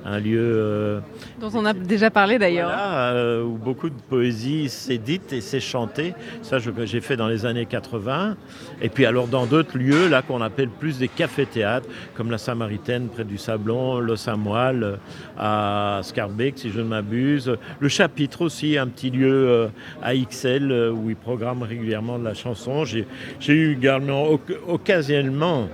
un 0.06 0.20
lieu 0.20 0.40
euh, 0.40 1.00
Dont 1.42 1.50
on 1.56 1.66
a 1.66 1.74
déjà 1.74 2.12
parlé 2.12 2.38
d'ailleurs. 2.38 2.68
voilà, 2.70 3.12
euh, 3.14 3.44
où 3.44 3.58
beaucoup 3.58 3.90
de 3.90 4.00
poésie 4.10 4.70
s'est 4.70 5.00
dite 5.00 5.34
et 5.34 5.42
s'est 5.42 5.60
chantée. 5.60 6.14
Ça, 6.44 6.58
j'ai 6.60 7.02
fait 7.02 7.18
dans 7.18 7.28
les 7.28 7.46
années 7.46 7.66
80. 7.66 8.38
Et 8.82 8.90
puis 8.90 9.06
alors 9.08 9.28
dans 9.28 9.46
d'autres 9.48 9.78
lieux, 9.78 10.08
là 10.08 10.22
qu'on 10.22 10.42
appelle 10.42 10.70
plus 10.70 11.00
des 11.00 11.08
cafés-théâtres, 11.08 11.88
comme 12.16 12.30
la 12.30 12.38
Samaritaine 12.38 13.08
près 13.08 13.24
du 13.24 13.38
Sablon, 13.40 14.00
le 14.00 14.16
Samoil 14.16 14.84
euh, 14.84 14.96
à 15.40 16.02
Scarbeck, 16.04 16.60
si 16.60 16.70
je 16.70 16.80
ne 16.80 16.86
m'abuse. 16.86 17.56
Le 17.80 17.88
Chapitre 17.90 18.42
aussi, 18.44 18.78
un 18.78 18.88
petit 18.88 19.10
lieu 19.10 19.48
euh, 19.50 19.68
à 20.04 20.14
XL 20.16 20.72
où 20.94 21.10
ils 21.10 21.16
programment 21.16 21.64
régulièrement 21.66 22.20
de 22.20 22.24
la 22.26 22.34
chanson. 22.36 22.86
J'ai 22.86 23.08
j'ai 23.40 23.54
eu 23.54 23.74
également 23.74 24.28
oc- 24.30 24.60
occasionnellement 24.68 25.68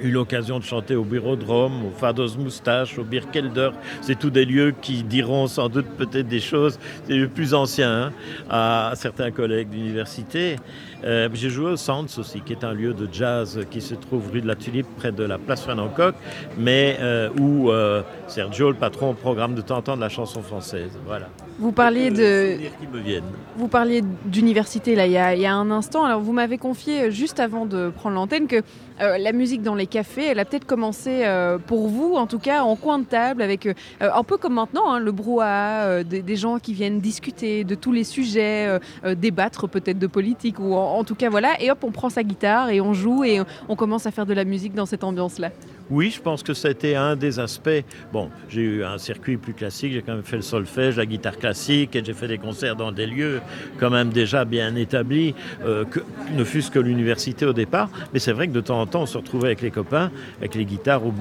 eu 0.00 0.10
l'occasion 0.10 0.58
de 0.58 0.64
chanter 0.64 0.94
au 0.94 1.04
Bureau-Drome, 1.04 1.86
au 1.86 1.90
Fados 1.90 2.36
Moustache, 2.38 2.98
au 2.98 3.04
Birkelder. 3.04 3.70
C'est 4.00 4.18
tous 4.18 4.30
des 4.30 4.44
lieux 4.44 4.74
qui 4.80 5.02
diront 5.02 5.46
sans 5.46 5.68
doute 5.68 5.86
peut-être 5.96 6.28
des 6.28 6.40
choses, 6.40 6.78
c'est 7.06 7.14
les 7.14 7.26
plus 7.26 7.54
anciens, 7.54 8.06
hein, 8.06 8.12
à 8.50 8.92
certains 8.94 9.30
collègues 9.30 9.70
d'université. 9.70 10.56
Euh, 11.04 11.28
J'ai 11.32 11.50
joué 11.50 11.72
au 11.72 11.76
Sands 11.76 12.06
aussi, 12.18 12.40
qui 12.40 12.52
est 12.52 12.64
un 12.64 12.72
lieu 12.72 12.94
de 12.94 13.08
jazz 13.10 13.60
qui 13.70 13.80
se 13.80 13.94
trouve 13.94 14.30
rue 14.30 14.40
de 14.40 14.46
la 14.46 14.56
Tulipe, 14.56 14.86
près 14.96 15.12
de 15.12 15.24
la 15.24 15.38
place 15.38 15.64
Fanancock, 15.64 16.14
mais 16.58 16.96
euh, 17.00 17.28
où 17.38 17.70
euh, 17.70 18.02
Sergio, 18.26 18.70
le 18.70 18.76
patron, 18.76 19.14
programme 19.14 19.54
de 19.54 19.60
temps 19.60 19.78
en 19.78 19.82
temps 19.82 19.96
de 19.96 20.00
la 20.00 20.08
chanson 20.08 20.42
française. 20.42 20.98
Voilà. 21.06 21.28
Vous 21.58 21.72
parliez 21.72 22.10
de. 22.10 22.56
Qui 22.80 22.86
me 22.86 23.00
viennent. 23.00 23.24
Vous 23.56 23.68
parliez 23.68 24.02
d'université 24.26 24.94
là 24.94 25.06
il 25.06 25.12
y, 25.12 25.16
a, 25.16 25.34
il 25.34 25.40
y, 25.40 25.46
a, 25.46 25.54
un 25.54 25.70
instant. 25.70 26.04
Alors 26.04 26.20
vous 26.20 26.32
m'avez 26.32 26.58
confié 26.58 27.10
juste 27.10 27.40
avant 27.40 27.64
de 27.64 27.88
prendre 27.88 28.16
l'antenne 28.16 28.46
que 28.46 28.62
euh, 29.00 29.16
la 29.16 29.32
musique 29.32 29.62
dans 29.62 29.74
les 29.74 29.86
cafés, 29.86 30.26
elle 30.26 30.38
a 30.38 30.44
peut-être 30.44 30.66
commencé 30.66 31.22
euh, 31.24 31.56
pour 31.58 31.88
vous, 31.88 32.14
en 32.14 32.26
tout 32.26 32.38
cas 32.38 32.62
en 32.62 32.76
coin 32.76 32.98
de 32.98 33.04
table, 33.04 33.40
avec 33.40 33.66
euh, 33.66 33.74
un 34.00 34.22
peu 34.22 34.36
comme 34.36 34.54
maintenant 34.54 34.92
hein, 34.92 34.98
le 34.98 35.12
brouhaha, 35.12 36.04
des, 36.04 36.20
des, 36.20 36.36
gens 36.36 36.58
qui 36.58 36.74
viennent 36.74 37.00
discuter 37.00 37.64
de 37.64 37.74
tous 37.74 37.92
les 37.92 38.04
sujets, 38.04 38.78
débattre 39.16 39.68
peut-être 39.68 39.98
de 39.98 40.06
politique 40.06 40.58
ou 40.58 40.74
en, 40.74 40.98
en, 40.98 41.04
tout 41.04 41.14
cas 41.14 41.30
voilà. 41.30 41.60
Et 41.62 41.70
hop, 41.70 41.78
on 41.82 41.90
prend 41.90 42.10
sa 42.10 42.22
guitare 42.22 42.70
et 42.70 42.80
on 42.80 42.92
joue 42.92 43.24
et 43.24 43.40
on 43.68 43.76
commence 43.76 44.06
à 44.06 44.10
faire 44.10 44.26
de 44.26 44.34
la 44.34 44.44
musique 44.44 44.74
dans 44.74 44.86
cette 44.86 45.04
ambiance-là. 45.04 45.50
Oui, 45.90 46.10
je 46.10 46.20
pense 46.20 46.42
que 46.42 46.52
c'était 46.52 46.96
un 46.96 47.14
des 47.14 47.38
aspects. 47.38 47.84
Bon, 48.12 48.28
j'ai 48.48 48.62
eu 48.62 48.84
un 48.84 48.98
circuit 48.98 49.36
plus 49.36 49.54
classique, 49.54 49.92
j'ai 49.92 50.02
quand 50.02 50.14
même 50.14 50.24
fait 50.24 50.36
le 50.36 50.42
solfège, 50.42 50.96
la 50.96 51.06
guitare 51.06 51.38
classique, 51.38 51.94
et 51.94 52.04
j'ai 52.04 52.12
fait 52.12 52.26
des 52.26 52.38
concerts 52.38 52.74
dans 52.74 52.90
des 52.90 53.06
lieux 53.06 53.40
quand 53.78 53.90
même 53.90 54.10
déjà 54.10 54.44
bien 54.44 54.74
établis, 54.74 55.34
euh, 55.64 55.84
que, 55.84 56.00
ne 56.34 56.42
fût-ce 56.44 56.70
que 56.70 56.78
l'université 56.78 57.46
au 57.46 57.52
départ. 57.52 57.88
Mais 58.12 58.18
c'est 58.18 58.32
vrai 58.32 58.48
que 58.48 58.52
de 58.52 58.60
temps 58.60 58.80
en 58.80 58.86
temps, 58.86 59.02
on 59.02 59.06
se 59.06 59.16
retrouvait 59.16 59.48
avec 59.48 59.62
les 59.62 59.70
copains, 59.70 60.10
avec 60.40 60.56
les 60.56 60.64
guitares 60.64 61.06
au, 61.06 61.12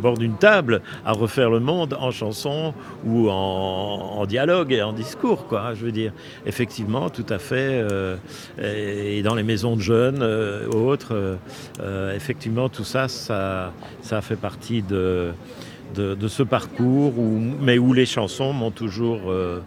bord 0.00 0.16
d'une 0.16 0.36
table, 0.36 0.80
à 1.04 1.12
refaire 1.12 1.50
le 1.50 1.60
monde 1.60 1.96
en 1.98 2.10
chanson 2.10 2.74
ou 3.04 3.28
en, 3.30 4.24
dialogue 4.26 4.72
et 4.72 4.82
en 4.82 4.92
discours, 4.92 5.46
quoi. 5.46 5.74
Je 5.74 5.84
veux 5.84 5.92
dire, 5.92 6.12
effectivement, 6.46 7.08
tout 7.08 7.26
à 7.28 7.38
fait. 7.38 7.82
Euh, 7.82 8.16
et 8.62 9.22
dans 9.22 9.34
les 9.34 9.42
maisons 9.42 9.74
de 9.74 9.80
jeunes, 9.80 10.22
euh, 10.22 10.66
autres, 10.68 11.36
euh, 11.80 12.14
effectivement, 12.14 12.68
tout 12.68 12.84
ça, 12.84 13.08
ça 13.08 13.72
ça 14.02 14.20
fait 14.20 14.36
partie 14.36 14.82
de, 14.82 15.32
ce 15.94 16.42
parcours, 16.42 17.14
mais 17.60 17.78
où 17.78 17.92
les 17.92 18.06
chansons 18.06 18.52
m'ont 18.52 18.70
toujours 18.70 19.20
euh, 19.26 19.60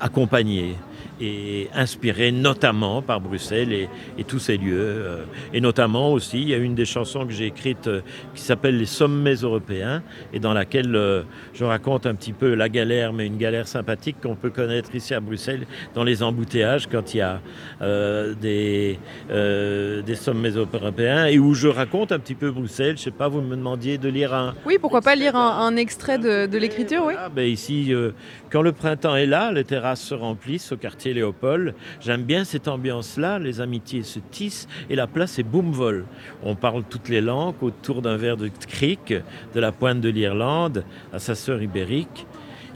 accompagné 0.00 0.76
et 1.22 1.68
inspiré 1.74 2.32
notamment 2.32 3.00
par 3.02 3.20
Bruxelles 3.20 3.72
et, 3.72 3.88
et 4.18 4.24
tous 4.24 4.40
ces 4.40 4.56
lieux. 4.56 4.72
Euh, 4.76 5.24
et 5.54 5.60
notamment 5.60 6.12
aussi, 6.12 6.42
il 6.42 6.48
y 6.48 6.54
a 6.54 6.58
une 6.58 6.74
des 6.74 6.84
chansons 6.84 7.26
que 7.26 7.32
j'ai 7.32 7.46
écrites 7.46 7.86
euh, 7.86 8.00
qui 8.34 8.42
s'appelle 8.42 8.76
Les 8.76 8.86
sommets 8.86 9.34
européens 9.34 10.02
et 10.32 10.40
dans 10.40 10.52
laquelle 10.52 10.94
euh, 10.96 11.22
je 11.54 11.64
raconte 11.64 12.06
un 12.06 12.14
petit 12.14 12.32
peu 12.32 12.54
la 12.54 12.68
galère, 12.68 13.12
mais 13.12 13.26
une 13.26 13.38
galère 13.38 13.68
sympathique 13.68 14.16
qu'on 14.22 14.34
peut 14.34 14.50
connaître 14.50 14.94
ici 14.94 15.14
à 15.14 15.20
Bruxelles 15.20 15.66
dans 15.94 16.04
les 16.04 16.22
embouteillages 16.22 16.88
quand 16.88 17.14
il 17.14 17.18
y 17.18 17.20
a 17.20 17.40
euh, 17.80 18.34
des, 18.34 18.98
euh, 19.30 20.02
des 20.02 20.14
sommets 20.16 20.50
européens 20.50 21.26
et 21.26 21.38
où 21.38 21.54
je 21.54 21.68
raconte 21.68 22.10
un 22.12 22.18
petit 22.18 22.34
peu 22.34 22.50
Bruxelles. 22.50 22.96
Je 22.98 23.02
sais 23.04 23.10
pas, 23.10 23.28
vous 23.28 23.40
me 23.40 23.54
demandiez 23.56 23.98
de 23.98 24.08
lire 24.08 24.34
un... 24.34 24.54
Oui, 24.66 24.78
pourquoi 24.80 25.00
pas 25.00 25.14
lire 25.14 25.36
un, 25.36 25.66
un 25.66 25.76
extrait 25.76 26.18
de, 26.18 26.46
de 26.46 26.58
l'écriture, 26.58 27.04
oui. 27.06 27.14
Ah, 27.16 27.28
ben 27.28 27.46
ici, 27.48 27.92
euh, 27.94 28.10
quand 28.52 28.60
le 28.60 28.72
printemps 28.72 29.16
est 29.16 29.24
là, 29.24 29.50
les 29.50 29.64
terrasses 29.64 30.02
se 30.02 30.14
remplissent 30.14 30.72
au 30.72 30.76
quartier 30.76 31.14
Léopold. 31.14 31.74
J'aime 32.02 32.22
bien 32.22 32.44
cette 32.44 32.68
ambiance-là, 32.68 33.38
les 33.38 33.62
amitiés 33.62 34.02
se 34.02 34.18
tissent 34.18 34.68
et 34.90 34.94
la 34.94 35.06
place 35.06 35.38
est 35.38 35.42
boum 35.42 35.72
vol. 35.72 36.04
On 36.42 36.54
parle 36.54 36.84
toutes 36.84 37.08
les 37.08 37.22
langues 37.22 37.62
autour 37.62 38.02
d'un 38.02 38.18
verre 38.18 38.36
de 38.36 38.48
cric, 38.48 39.14
de 39.54 39.60
la 39.60 39.72
pointe 39.72 40.02
de 40.02 40.10
l'Irlande 40.10 40.84
à 41.14 41.18
sa 41.18 41.34
sœur 41.34 41.62
ibérique. 41.62 42.26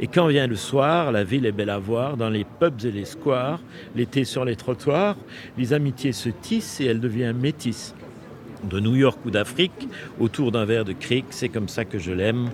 Et 0.01 0.07
quand 0.07 0.29
vient 0.29 0.47
le 0.47 0.57
soir, 0.57 1.12
la 1.12 1.24
ville 1.24 1.45
est 1.45 1.53
belle 1.53 1.68
à 1.68 1.79
voir, 1.79 2.16
dans 2.16 2.31
les 2.31 2.45
pubs 2.45 2.83
et 2.87 2.91
les 2.91 3.05
squares, 3.05 3.61
l'été 3.95 4.24
sur 4.24 4.47
les 4.47 4.57
trottoirs, 4.57 5.16
les 5.59 5.74
amitiés 5.74 6.12
se 6.12 6.31
tissent 6.31 6.81
et 6.81 6.87
elles 6.87 7.01
deviennent 7.01 7.37
métisses. 7.37 7.95
De 8.64 8.81
New 8.81 8.97
York 8.97 9.18
ou 9.27 9.31
d'Afrique, 9.31 9.89
autour 10.18 10.53
d'un 10.53 10.64
verre 10.64 10.87
de 10.87 10.95
cric, 10.95 11.27
c'est 11.29 11.51
comme 11.51 11.68
ça 11.68 11.85
que 11.85 11.99
je 11.99 12.12
l'aime, 12.12 12.49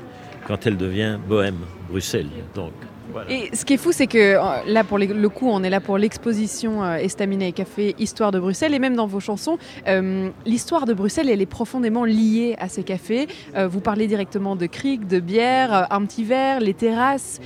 quand 0.49 0.67
elle 0.67 0.77
devient 0.77 1.19
bohème, 1.29 1.61
Bruxelles 1.89 2.27
donc. 2.57 2.73
Voilà. 3.11 3.31
Et 3.31 3.51
ce 3.55 3.65
qui 3.65 3.75
est 3.75 3.79
fou, 3.79 3.93
c'est 3.93 4.07
que 4.07 4.19
euh, 4.19 4.41
là, 4.67 4.85
pour 4.85 4.99
le 4.99 5.29
coup, 5.29 5.49
on 5.49 5.63
est 5.63 5.71
là 5.71 5.81
pour 5.81 5.99
l'exposition 5.99 6.83
euh, 6.83 6.97
Estaminet 6.97 7.49
et 7.49 7.53
Café 7.53 7.95
Histoire 7.99 8.31
de 8.31 8.39
Bruxelles. 8.39 8.75
Et 8.75 8.79
même 8.79 8.95
dans 8.95 9.07
vos 9.07 9.21
chansons, 9.21 9.59
euh, 9.89 10.29
l'histoire 10.47 10.87
de 10.87 10.95
Bruxelles, 10.95 11.29
elle 11.29 11.41
est 11.41 11.47
profondément 11.47 12.05
liée 12.05 12.55
à 12.59 12.69
ces 12.69 12.83
cafés. 12.83 13.29
Euh, 13.57 13.67
vous 13.69 13.81
parlez 13.81 14.07
directement 14.07 14.57
de 14.57 14.67
cric, 14.67 15.07
de 15.07 15.21
bière, 15.21 15.89
un 15.91 16.05
petit 16.05 16.25
verre, 16.25 16.61
les 16.61 16.75
terrasses. 16.75 17.41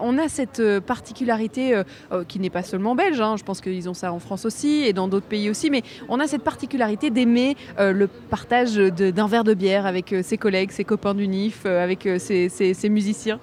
On 0.00 0.18
a 0.18 0.28
cette 0.28 0.62
particularité 0.80 1.82
qui 2.28 2.38
n'est 2.38 2.50
pas 2.50 2.62
seulement 2.62 2.94
belge, 2.94 3.20
hein, 3.20 3.36
je 3.38 3.44
pense 3.44 3.60
qu'ils 3.60 3.88
ont 3.88 3.94
ça 3.94 4.12
en 4.12 4.18
France 4.18 4.44
aussi 4.44 4.82
et 4.84 4.92
dans 4.92 5.08
d'autres 5.08 5.26
pays 5.26 5.48
aussi, 5.50 5.70
mais 5.70 5.82
on 6.08 6.20
a 6.20 6.26
cette 6.26 6.42
particularité 6.42 7.10
d'aimer 7.10 7.56
le 7.78 8.06
partage 8.06 8.76
d'un 8.76 9.26
verre 9.26 9.44
de 9.44 9.54
bière 9.54 9.86
avec 9.86 10.14
ses 10.22 10.36
collègues, 10.36 10.70
ses 10.70 10.84
copains 10.84 11.14
du 11.14 11.26
NIF, 11.28 11.66
avec 11.66 12.08
ses, 12.18 12.48
ses, 12.48 12.74
ses 12.74 12.88
musiciens. 12.88 13.38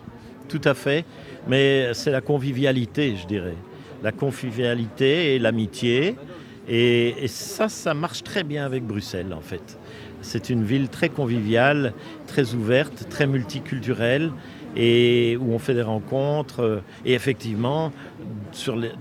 Tout 0.47 0.61
à 0.63 0.73
fait 0.73 1.05
mais 1.47 1.93
c'est 1.93 2.11
la 2.11 2.21
convivialité, 2.21 3.15
je 3.15 3.27
dirais. 3.27 3.55
La 4.03 4.11
convivialité 4.11 5.35
et 5.35 5.39
l'amitié. 5.39 6.15
Et, 6.67 7.27
ça, 7.27 7.69
ça 7.69 7.93
marche 7.93 8.23
très 8.23 8.43
bien 8.43 8.65
avec 8.65 8.83
Bruxelles, 8.83 9.33
en 9.33 9.41
fait. 9.41 9.77
C'est 10.21 10.49
une 10.49 10.63
ville 10.63 10.89
très 10.89 11.09
conviviale, 11.09 11.93
très 12.25 12.53
ouverte, 12.53 13.07
très 13.09 13.27
multiculturelle, 13.27 14.31
et 14.75 15.37
où 15.39 15.53
on 15.53 15.59
fait 15.59 15.73
des 15.73 15.81
rencontres. 15.81 16.81
Et 17.05 17.13
effectivement, 17.13 17.93
sur 18.51 18.75
les, 18.75 18.91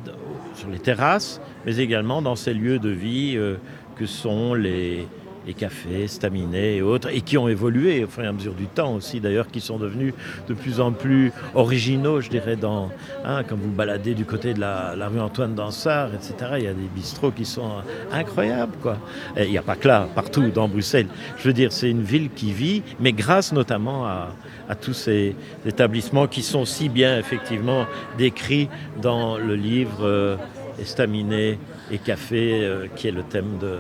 sur 0.55 0.68
les 0.70 0.78
terrasses, 0.78 1.40
mais 1.64 1.76
également 1.78 2.22
dans 2.22 2.36
ces 2.36 2.55
lieux 2.55 2.78
de 2.78 2.90
vie 2.90 3.34
euh, 3.36 3.57
que 3.97 4.07
sont 4.07 4.55
les, 4.55 5.07
les 5.47 5.55
cafés, 5.55 6.09
staminés 6.09 6.76
et 6.76 6.82
autres, 6.82 7.09
et 7.12 7.20
qui 7.20 7.38
ont 7.38 7.49
évolué 7.49 8.05
au 8.05 8.09
fur 8.09 8.24
et 8.24 8.26
à 8.26 8.32
mesure 8.32 8.55
du 8.55 8.66
temps 8.66 8.94
aussi, 8.94 9.20
d'ailleurs, 9.20 9.49
qui 9.49 9.61
sont 9.61 9.78
devenus 9.78 10.12
de 10.49 10.55
plus 10.55 10.80
en 10.80 10.92
plus 10.92 11.32
originaux, 11.55 12.20
je 12.20 12.28
dirais, 12.28 12.57
dans, 12.57 12.90
hein, 13.24 13.42
quand 13.49 13.57
vous 13.57 13.70
baladez 13.70 14.14
du 14.14 14.24
côté 14.24 14.55
de 14.55 14.61
la, 14.61 14.94
rue 15.09 15.20
Antoine 15.20 15.55
Dansard, 15.55 16.11
etc., 16.14 16.34
il 16.59 16.64
y 16.64 16.68
a 16.68 16.74
des 16.74 16.88
bistrots 16.94 17.30
qui 17.30 17.44
sont 17.44 17.70
incroyables, 18.12 18.76
quoi. 18.82 18.99
Et 19.36 19.44
il 19.44 19.51
n'y 19.51 19.59
a 19.59 19.62
pas 19.62 19.76
que 19.76 19.88
là, 19.88 20.09
partout 20.14 20.49
dans 20.51 20.68
Bruxelles. 20.68 21.07
Je 21.38 21.44
veux 21.44 21.55
dire, 21.55 21.72
c'est 21.72 21.90
une 21.90 22.03
ville 22.03 22.30
qui 22.30 22.53
vit, 22.53 22.82
mais 22.99 23.12
grâce 23.12 23.53
notamment 23.53 24.07
à, 24.07 24.34
à 24.68 24.74
tous 24.74 24.94
ces 24.94 25.36
établissements 25.64 26.26
qui 26.26 26.42
sont 26.42 26.64
si 26.64 26.88
bien, 26.88 27.18
effectivement, 27.18 27.86
décrits 28.18 28.68
dans 29.01 29.38
le 29.38 29.55
livre 29.55 30.05
euh, 30.05 30.36
Estaminet 30.80 31.59
et 31.90 31.99
Café, 31.99 32.64
euh, 32.64 32.86
qui 32.94 33.09
est 33.09 33.12
le 33.12 33.22
thème 33.22 33.59
de, 33.61 33.78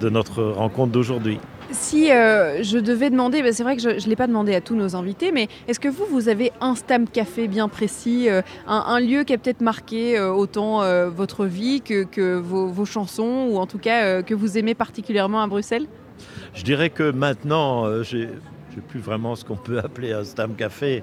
de 0.00 0.10
notre 0.10 0.42
rencontre 0.42 0.92
d'aujourd'hui. 0.92 1.38
Si 1.70 2.10
euh, 2.10 2.64
je 2.64 2.78
devais 2.78 3.10
demander, 3.10 3.42
ben 3.42 3.52
c'est 3.52 3.62
vrai 3.62 3.76
que 3.76 3.82
je 3.82 3.88
ne 3.90 4.10
l'ai 4.10 4.16
pas 4.16 4.26
demandé 4.26 4.54
à 4.56 4.60
tous 4.60 4.74
nos 4.74 4.96
invités, 4.96 5.30
mais 5.30 5.46
est-ce 5.68 5.78
que 5.78 5.88
vous, 5.88 6.04
vous 6.10 6.28
avez 6.28 6.50
un 6.60 6.74
stam 6.74 7.06
café 7.08 7.46
bien 7.46 7.68
précis, 7.68 8.28
euh, 8.28 8.42
un, 8.66 8.84
un, 8.88 8.98
lieu 8.98 9.22
qui 9.22 9.32
a 9.32 9.38
peut-être 9.38 9.60
marqué 9.60 10.18
euh, 10.18 10.32
autant 10.32 10.80
votre 11.10 11.46
vie 11.46 11.80
que, 11.80 12.02
que 12.04 12.36
vos, 12.36 12.66
vos, 12.66 12.84
chansons, 12.84 13.46
ou 13.50 13.58
en 13.58 13.66
tout 13.66 13.78
cas 13.78 14.22
que 14.22 14.34
vous 14.34 14.58
aimez 14.58 14.74
particulièrement 14.74 15.42
à 15.42 15.46
Bruxelles? 15.46 15.86
Je 16.54 16.64
dirais 16.64 16.90
que 16.90 17.12
maintenant, 17.12 18.02
j'ai 18.02 18.28
je 18.70 18.76
sais 18.76 18.80
plus 18.80 19.00
vraiment 19.00 19.34
ce 19.34 19.44
qu'on 19.44 19.56
peut 19.56 19.78
appeler 19.78 20.12
un 20.12 20.24
stam 20.24 20.54
café 20.54 21.02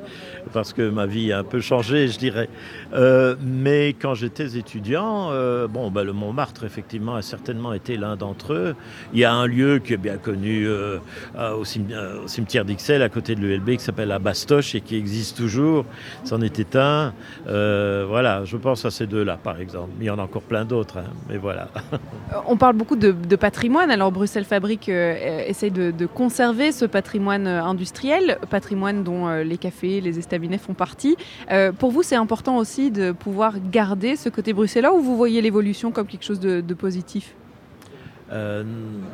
parce 0.54 0.74
que 0.74 0.90
ma 0.90 1.06
vie 1.06 1.32
a 1.32 1.40
un 1.40 1.44
peu 1.44 1.60
changé 1.60 2.08
je 2.08 2.18
dirais. 2.18 2.50
Euh, 2.94 3.36
mais 3.42 3.90
quand 3.90 4.16
j'étais 4.16 4.58
étudiant 4.58 5.30
euh, 5.32 5.68
bon 5.68 5.92
bah, 5.92 6.04
le 6.04 6.14
Montmartre 6.14 6.64
effectivement 6.64 7.16
a 7.16 7.22
certainement 7.22 7.74
été 7.74 7.98
l'un 7.98 8.16
d'entre 8.16 8.54
eux. 8.54 8.76
Il 9.14 9.20
y 9.20 9.26
a 9.26 9.34
un 9.34 9.48
lieu 9.48 9.80
qui 9.80 9.94
est 9.94 9.98
bien 9.98 10.18
connu 10.18 10.68
euh, 10.68 11.00
au, 11.36 11.66
cimetière, 11.66 12.66
d'Ixelles 12.66 13.02
à 13.02 13.10
côté 13.10 13.36
de 13.36 13.42
l'ULB 13.42 13.72
qui 13.72 13.80
s'appelle 13.80 14.10
la 14.10 14.20
Bastoche 14.20 14.76
et 14.76 14.82
qui 14.82 14.96
existe 14.96 15.38
toujours. 15.38 15.86
C'en 16.24 16.42
était 16.42 16.78
un. 16.78 17.14
Voilà 17.46 18.44
je 18.46 18.58
pense 18.58 18.86
à 18.86 18.92
ces 18.92 19.08
deux 19.08 19.24
là 19.24 19.38
par 19.42 19.60
exemple. 19.60 19.92
Il 20.00 20.06
y 20.06 20.10
en 20.10 20.20
a 20.20 20.24
encore 20.24 20.42
plein 20.42 20.66
d'autres 20.66 20.98
hein, 20.98 21.12
mais 21.30 21.38
voilà. 21.38 21.68
On 22.48 22.58
parle 22.58 22.76
beaucoup 22.76 22.96
de, 22.96 23.12
patrimoine. 23.36 23.92
Alors 23.92 24.12
Bruxelles 24.12 24.46
Fabrique 24.46 24.90
essaye 24.90 25.72
de, 25.72 25.92
de 25.92 26.06
conserver 26.06 26.72
ce 26.72 26.86
patrimoine 26.86 27.57
industriel, 27.66 28.38
patrimoine 28.50 29.04
dont 29.04 29.28
euh, 29.28 29.44
les 29.44 29.58
cafés, 29.58 30.02
les 30.02 30.20
estaminets 30.20 30.58
font 30.58 30.74
partie. 30.74 31.16
Euh, 31.52 31.72
pour 31.72 31.92
vous, 31.92 32.04
c'est 32.04 32.16
important 32.16 32.58
aussi 32.58 32.92
de 32.92 33.12
pouvoir 33.12 33.56
garder 33.72 34.16
ce 34.16 34.30
côté 34.30 34.54
bruxellois 34.54 34.94
ou 34.94 35.02
vous 35.02 35.18
voyez 35.18 35.42
l'évolution 35.42 35.92
comme 35.92 36.08
quelque 36.08 36.26
chose 36.26 36.40
de 36.40 36.74
positif? 36.74 37.34
Euh, 38.32 38.64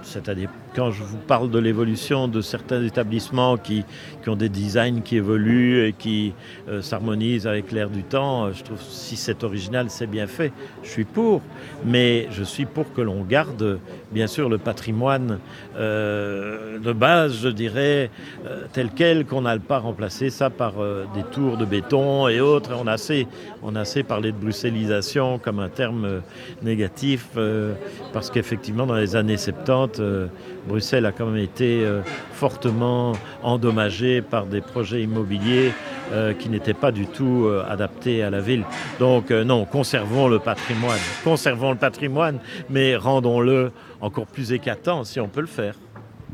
C'est-à-dire, 0.01 0.49
quand 0.76 0.91
je 0.91 1.03
vous 1.03 1.18
parle 1.18 1.51
de 1.51 1.59
l'évolution 1.59 2.28
de 2.28 2.41
certains 2.41 2.84
établissements 2.84 3.57
qui, 3.57 3.84
qui 4.24 4.30
ont 4.30 4.36
des 4.36 4.49
designs 4.49 5.01
qui 5.01 5.18
évoluent 5.18 5.86
et 5.86 5.93
qui 5.93 6.34
euh, 6.68 6.82
s'harmonisent 6.82 7.45
avec 7.45 7.72
l'air 7.72 7.89
du 7.89 8.03
temps, 8.03 8.51
je 8.51 8.64
trouve 8.64 8.82
si 8.82 9.16
c'est 9.16 9.43
original, 9.43 9.86
c'est 9.89 10.07
bien 10.07 10.26
fait. 10.28 10.51
Je 10.82 10.89
suis 10.89 11.03
pour, 11.05 11.41
mais 11.86 12.28
je 12.32 12.43
suis 12.43 12.66
pour 12.66 12.91
que 12.93 13.01
l'on 13.01 13.24
garde, 13.24 13.80
bien 14.11 14.28
sûr, 14.28 14.49
le 14.49 14.57
patrimoine 14.57 15.39
euh, 15.78 16.80
de 16.80 16.91
base, 16.91 17.39
je 17.43 17.49
dirais, 17.49 18.09
euh, 18.47 18.66
tel 18.74 18.89
quel, 18.95 19.26
qu'on 19.26 19.41
n'a 19.41 19.59
pas 19.59 19.80
remplacé 19.80 20.30
ça 20.32 20.49
par 20.49 20.80
euh, 20.80 21.05
des 21.14 21.24
tours 21.24 21.57
de 21.57 21.66
béton 21.66 22.28
et 22.28 22.39
autres. 22.41 22.72
On 22.76 22.88
a 22.88 22.93
assez, 22.93 23.28
on 23.61 23.76
a 23.76 23.82
assez 23.82 24.01
parlé 24.03 24.32
de 24.32 24.38
bruxellisation 24.38 25.38
comme 25.38 25.59
un 25.59 25.70
terme 25.70 26.05
euh, 26.05 26.20
négatif, 26.64 27.28
euh, 27.38 27.74
parce 28.11 28.32
qu'effectivement, 28.32 28.86
dans 28.86 28.95
les 28.95 29.03
les 29.04 29.18
années 29.18 29.38
70, 29.38 29.99
euh, 29.99 30.28
Bruxelles 30.66 31.06
a 31.06 31.12
quand 31.12 31.26
même 31.26 31.43
été 31.43 31.84
euh, 31.84 32.01
fortement 32.32 33.14
endommagée 33.41 34.22
par 34.22 34.45
des 34.45 34.62
projets 34.62 35.04
immobiliers 35.04 35.74
euh, 36.14 36.34
qui 36.34 36.47
n'étaient 36.47 36.74
pas 36.74 36.91
du 36.91 37.06
tout 37.06 37.49
adaptés 37.70 38.24
à 38.24 38.30
la 38.30 38.39
ville. 38.39 38.64
Donc 38.99 39.32
non, 39.32 39.66
conservons 39.66 40.28
le 40.30 40.39
patrimoine, 40.39 40.99
conservons 41.24 41.72
le 41.72 41.78
patrimoine, 41.78 42.39
mais 42.70 42.95
rendons-le 42.95 43.72
encore 43.99 44.28
plus 44.28 44.54
écatant 44.54 45.04
si 45.04 45.20
on 45.20 45.28
peut 45.28 45.41
le 45.41 45.47
faire. 45.47 45.76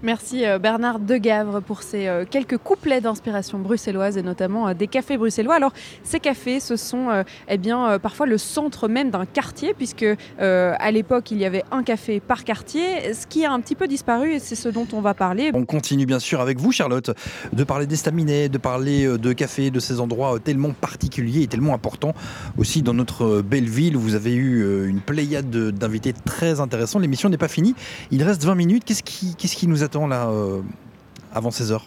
Merci 0.02 0.46
euh, 0.46 0.60
Bernard 0.60 1.00
Degavre 1.00 1.62
pour 1.62 1.84
ces 1.84 2.08
euh, 2.08 2.24
quelques 2.30 2.58
couplets 2.58 3.02
d'inspiration 3.02 3.60
bruxelloise 3.60 4.18
et 4.18 4.22
notamment 4.24 4.70
euh, 4.70 4.74
des 4.74 4.88
cafés 4.88 5.18
bruxellois. 5.18 5.56
Alors 5.56 5.74
ces 6.04 6.22
cafés, 6.22 6.60
ce 6.62 6.78
sont 6.78 7.08
eh 7.48 7.58
bien, 7.58 8.00
parfois 8.00 8.26
le 8.26 8.38
centre 8.38 8.88
même 8.88 9.10
d'un 9.10 9.26
quartier 9.26 9.74
puisque 9.74 10.06
à 10.40 10.92
l'époque 10.92 11.32
il 11.32 11.38
y 11.38 11.46
avait 11.46 11.64
un 11.72 11.84
café 11.84 12.20
par 12.20 12.44
quartier, 12.44 13.14
ce 13.14 13.28
qui 13.28 13.46
a 13.46 13.52
un 13.52 13.60
petit 13.60 13.76
peu 13.76 13.88
disparu 13.88 14.34
et 14.34 14.40
c'est 14.40 14.56
ce 14.56 14.70
dont 14.70 14.88
on 14.94 15.02
va 15.02 15.14
parler. 15.14 15.52
On 15.54 15.66
continue 15.66 16.06
bien 16.06 16.20
sûr 16.20 16.40
avec 16.42 16.60
vous, 16.60 16.72
Charlotte, 16.72 17.12
de 17.54 17.64
parler 17.64 17.86
d'estaminet, 17.88 18.50
de 18.50 18.58
parler 18.58 19.06
de 19.18 19.34
café, 19.34 19.72
de 19.72 19.80
ces 19.80 20.00
endroits 20.00 20.40
tellement 20.40 20.72
particuliers 20.72 21.44
et 21.44 21.48
tellement 21.48 21.74
importants 21.74 22.14
aussi 22.58 22.82
dans 22.82 22.94
notre 22.94 23.42
belle 23.42 23.68
ville 23.70 23.98
vous 23.98 24.16
avez 24.16 24.34
eu 24.34 24.88
une 24.88 25.02
pléiade 25.02 25.50
de- 25.50 25.72
d'invités 25.72 26.14
très 26.14 26.60
intéressants. 26.60 27.00
L'émission 27.00 27.30
n'est 27.30 27.38
pas 27.38 27.48
finie, 27.48 27.76
il 28.12 28.24
reste 28.24 28.44
20 28.46 28.56
minutes. 28.56 28.84
Qu'est-ce 28.86 29.04
qui, 29.04 29.36
qu'est-ce 29.36 29.56
qui 29.56 29.68
nous 29.68 29.84
attend 29.90 30.08
là 30.08 30.28
euh, 30.28 30.62
avant 31.34 31.50
16h 31.50 31.80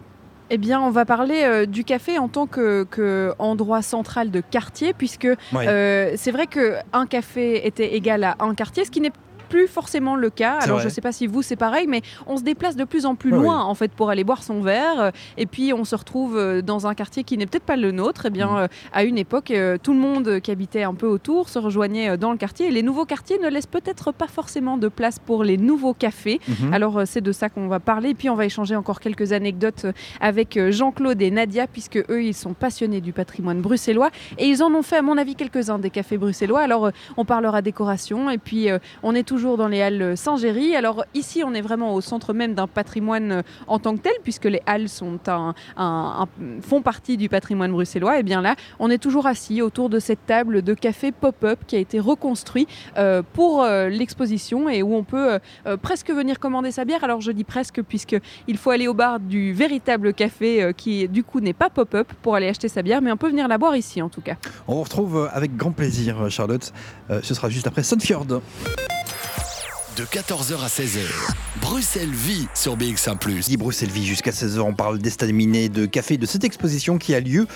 Eh 0.50 0.58
bien, 0.58 0.80
on 0.80 0.90
va 0.90 1.04
parler 1.04 1.42
euh, 1.44 1.66
du 1.66 1.84
café 1.84 2.18
en 2.18 2.28
tant 2.28 2.46
que, 2.46 2.84
que 2.84 3.32
endroit 3.38 3.80
central 3.82 4.30
de 4.30 4.40
quartier, 4.40 4.92
puisque 4.92 5.28
Ouais. 5.52 5.68
euh, 5.68 6.12
c'est 6.16 6.32
vrai 6.32 6.46
qu'un 6.48 7.06
café 7.08 7.66
était 7.66 7.94
égal 7.94 8.24
à 8.24 8.36
un 8.40 8.54
quartier, 8.54 8.84
ce 8.84 8.90
qui 8.90 9.00
n'est 9.00 9.12
plus 9.52 9.68
forcément 9.68 10.16
le 10.16 10.30
cas. 10.30 10.54
Alors 10.62 10.76
vrai. 10.76 10.82
je 10.84 10.88
ne 10.88 10.92
sais 10.94 11.02
pas 11.02 11.12
si 11.12 11.26
vous 11.26 11.42
c'est 11.42 11.56
pareil, 11.56 11.86
mais 11.86 12.00
on 12.26 12.38
se 12.38 12.42
déplace 12.42 12.74
de 12.74 12.84
plus 12.84 13.04
en 13.04 13.14
plus 13.16 13.30
Ouais, 13.32 13.38
loin 13.38 13.62
en 13.64 13.74
fait 13.74 13.92
pour 13.92 14.08
aller 14.08 14.24
boire 14.24 14.42
son 14.42 14.62
verre, 14.62 14.98
euh, 15.00 15.10
et 15.36 15.44
puis 15.44 15.74
on 15.74 15.84
se 15.84 15.94
retrouve 15.94 16.38
euh, 16.38 16.62
dans 16.62 16.86
un 16.86 16.94
quartier 16.94 17.22
qui 17.22 17.36
n'est 17.36 17.44
peut-être 17.46 17.64
pas 17.64 17.76
le 17.76 17.90
nôtre. 17.92 18.22
Eh 18.26 18.30
bien, 18.30 18.50
Mm. 18.50 18.56
euh, 18.56 18.66
à 18.94 19.04
une 19.04 19.18
époque, 19.18 19.52
tout 19.82 19.92
le 19.92 19.98
monde 19.98 20.40
qui 20.40 20.50
habitait 20.50 20.84
un 20.84 20.94
peu 20.94 21.06
autour 21.06 21.50
se 21.50 21.58
rejoignait 21.58 22.16
dans 22.16 22.32
le 22.32 22.38
quartier, 22.38 22.68
et 22.68 22.70
les 22.70 22.82
nouveaux 22.82 23.04
quartiers 23.04 23.38
ne 23.38 23.48
laissent 23.48 23.66
peut-être 23.78 24.10
pas 24.12 24.26
forcément 24.26 24.78
de 24.78 24.88
place 24.88 25.18
pour 25.18 25.44
les 25.44 25.58
nouveaux 25.58 25.92
cafés. 25.94 26.40
Mhm. 26.48 26.72
Alors 26.72 27.02
c'est 27.04 27.20
de 27.20 27.32
ça 27.32 27.50
qu'on 27.50 27.68
va 27.68 27.78
parler. 27.78 28.08
Et 28.10 28.14
puis 28.14 28.30
on 28.30 28.36
va 28.36 28.46
échanger 28.46 28.74
encore 28.74 29.00
quelques 29.00 29.32
anecdotes 29.32 29.84
avec 30.20 30.58
Jean-Claude 30.70 31.20
et 31.20 31.30
Nadia, 31.30 31.66
puisque 31.66 31.98
eux, 32.08 32.22
ils 32.24 32.34
sont 32.34 32.54
passionnés 32.54 33.00
du 33.02 33.12
patrimoine 33.12 33.60
bruxellois. 33.60 34.10
Et 34.38 34.46
ils 34.48 34.62
en 34.62 34.72
ont 34.74 34.82
fait, 34.82 34.96
à 34.96 35.02
mon 35.02 35.18
avis, 35.18 35.34
quelques-uns 35.34 35.78
des 35.78 35.90
cafés 35.90 36.16
bruxellois. 36.16 36.60
Alors 36.60 36.90
on 37.18 37.24
parlera 37.26 37.60
décoration. 37.60 38.30
Et 38.30 38.38
puis 38.38 38.68
on 39.02 39.14
est 39.14 39.24
toujours 39.24 39.41
dans 39.42 39.68
les 39.68 39.82
halles 39.82 40.16
Saint-Géry. 40.16 40.76
Alors 40.76 41.04
ici, 41.14 41.42
on 41.44 41.52
est 41.52 41.60
vraiment 41.60 41.94
au 41.94 42.00
centre 42.00 42.32
même 42.32 42.54
d'un 42.54 42.66
patrimoine 42.66 43.32
euh, 43.32 43.42
en 43.66 43.78
tant 43.78 43.96
que 43.96 44.02
tel, 44.02 44.12
puisque 44.22 44.44
les 44.44 44.62
halles 44.66 44.88
font 44.88 46.82
partie 46.82 47.16
du 47.16 47.28
patrimoine 47.28 47.72
bruxellois. 47.72 48.18
Et 48.20 48.22
bien 48.22 48.40
là, 48.40 48.54
on 48.78 48.90
est 48.90 48.98
toujours 48.98 49.26
assis 49.26 49.60
autour 49.60 49.90
de 49.90 49.98
cette 49.98 50.24
table 50.26 50.62
de 50.62 50.74
café 50.74 51.12
pop-up 51.12 51.58
qui 51.66 51.76
a 51.76 51.78
été 51.78 51.98
reconstruit 51.98 52.66
euh, 52.96 53.22
pour 53.32 53.62
euh, 53.62 53.88
l'exposition 53.88 54.68
et 54.68 54.82
où 54.82 54.94
on 54.94 55.02
peut 55.02 55.38
presque 55.82 56.10
venir 56.10 56.38
commander 56.38 56.70
sa 56.70 56.84
bière. 56.84 57.02
Alors 57.04 57.20
je 57.20 57.32
dis 57.32 57.44
presque 57.44 57.82
puisque 57.82 58.16
il 58.46 58.56
faut 58.56 58.70
aller 58.70 58.88
au 58.88 58.94
bar 58.94 59.18
du 59.18 59.52
véritable 59.52 60.14
café 60.14 60.72
qui 60.76 61.08
du 61.08 61.24
coup 61.24 61.40
n'est 61.40 61.52
pas 61.52 61.70
pop-up 61.70 62.12
pour 62.22 62.36
aller 62.36 62.48
acheter 62.48 62.68
sa 62.68 62.82
bière, 62.82 63.02
mais 63.02 63.10
on 63.10 63.16
peut 63.16 63.28
venir 63.28 63.48
la 63.48 63.58
boire 63.58 63.76
ici 63.76 64.00
en 64.02 64.08
tout 64.08 64.20
cas. 64.20 64.36
On 64.68 64.74
vous 64.74 64.82
retrouve 64.82 65.28
avec 65.32 65.56
grand 65.56 65.72
plaisir, 65.72 66.30
Charlotte. 66.30 66.72
Ce 67.22 67.34
sera 67.34 67.48
juste 67.48 67.66
après 67.66 67.82
Sunfjord. 67.82 68.40
De 69.96 70.04
14h 70.04 70.54
à 70.64 70.68
16h, 70.68 71.00
Bruxelles 71.60 72.08
vit 72.08 72.46
sur 72.54 72.78
BX1 72.78 73.18
Guy 73.46 73.58
Bruxelles 73.58 73.90
vit 73.90 74.06
jusqu'à 74.06 74.30
16h. 74.30 74.60
On 74.60 74.72
parle 74.72 74.98
d'estaminet, 74.98 75.68
de 75.68 75.84
café, 75.84 76.16
de 76.16 76.24
cette 76.24 76.44
exposition 76.44 76.96
qui 76.96 77.14
a 77.14 77.20
lieu 77.20 77.46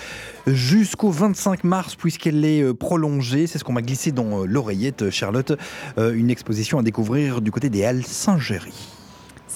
jusqu'au 0.45 1.09
25 1.09 1.63
mars 1.63 1.95
puisqu'elle 1.95 2.45
est 2.45 2.61
euh, 2.61 2.75
prolongée. 2.75 3.47
C'est 3.47 3.57
ce 3.57 3.63
qu'on 3.63 3.73
m'a 3.73 3.81
glissé 3.81 4.11
dans 4.11 4.43
euh, 4.43 4.45
l'oreillette, 4.45 5.09
Charlotte. 5.09 5.53
Euh, 5.97 6.13
Une 6.13 6.29
exposition 6.29 6.77
à 6.77 6.83
découvrir 6.83 7.41
du 7.41 7.49
côté 7.49 7.71
des 7.71 7.83
Halles 7.83 8.05
Saint-Géry. 8.05 8.96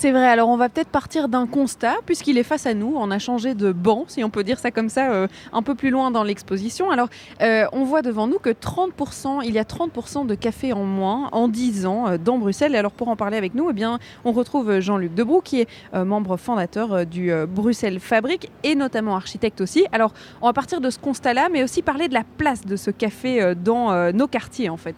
C'est 0.01 0.11
vrai, 0.11 0.25
alors 0.25 0.49
on 0.49 0.57
va 0.57 0.67
peut-être 0.67 0.89
partir 0.89 1.29
d'un 1.29 1.45
constat, 1.45 1.97
puisqu'il 2.07 2.39
est 2.39 2.43
face 2.43 2.65
à 2.65 2.73
nous, 2.73 2.91
on 2.97 3.11
a 3.11 3.19
changé 3.19 3.53
de 3.53 3.71
banc, 3.71 4.05
si 4.07 4.23
on 4.23 4.31
peut 4.31 4.43
dire 4.43 4.57
ça 4.57 4.71
comme 4.71 4.89
ça, 4.89 5.11
euh, 5.11 5.27
un 5.53 5.61
peu 5.61 5.75
plus 5.75 5.91
loin 5.91 6.09
dans 6.09 6.23
l'exposition. 6.23 6.89
Alors 6.89 7.07
euh, 7.43 7.67
on 7.71 7.83
voit 7.83 8.01
devant 8.01 8.25
nous 8.25 8.39
que 8.39 8.49
30%, 8.49 9.41
il 9.43 9.53
y 9.53 9.59
a 9.59 9.63
30% 9.63 10.25
de 10.25 10.33
café 10.33 10.73
en 10.73 10.85
moins 10.85 11.29
en 11.33 11.47
10 11.47 11.85
ans 11.85 12.07
euh, 12.07 12.17
dans 12.17 12.39
Bruxelles. 12.39 12.73
Et 12.73 12.79
alors 12.79 12.93
pour 12.93 13.09
en 13.09 13.15
parler 13.15 13.37
avec 13.37 13.53
nous, 13.53 13.69
eh 13.69 13.73
bien, 13.73 13.99
on 14.25 14.31
retrouve 14.31 14.79
Jean-Luc 14.79 15.13
Debroux, 15.13 15.41
qui 15.41 15.61
est 15.61 15.67
membre 15.93 16.35
fondateur 16.35 17.05
du 17.05 17.31
Bruxelles 17.47 17.99
Fabrique, 17.99 18.49
et 18.63 18.73
notamment 18.73 19.15
architecte 19.15 19.61
aussi. 19.61 19.85
Alors 19.91 20.15
on 20.41 20.47
va 20.47 20.53
partir 20.53 20.81
de 20.81 20.89
ce 20.89 20.97
constat-là, 20.97 21.49
mais 21.51 21.61
aussi 21.61 21.83
parler 21.83 22.07
de 22.07 22.15
la 22.15 22.23
place 22.39 22.65
de 22.65 22.75
ce 22.75 22.89
café 22.89 23.53
dans 23.53 24.11
nos 24.13 24.25
quartiers 24.25 24.69
en 24.69 24.77
fait. 24.77 24.95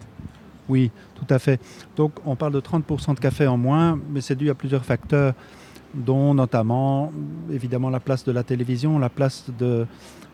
Oui, 0.70 0.90
tout 1.14 1.26
à 1.30 1.38
fait. 1.38 1.60
Donc 1.96 2.12
on 2.24 2.36
parle 2.36 2.52
de 2.52 2.60
30% 2.60 3.14
de 3.14 3.20
café 3.20 3.46
en 3.46 3.56
moins, 3.56 3.98
mais 4.10 4.20
c'est 4.20 4.34
dû 4.34 4.50
à 4.50 4.54
plusieurs 4.54 4.84
facteurs, 4.84 5.34
dont 5.94 6.34
notamment 6.34 7.12
évidemment 7.50 7.90
la 7.90 8.00
place 8.00 8.24
de 8.24 8.32
la 8.32 8.42
télévision, 8.42 8.98
la 8.98 9.08
place 9.08 9.44
de, 9.58 9.86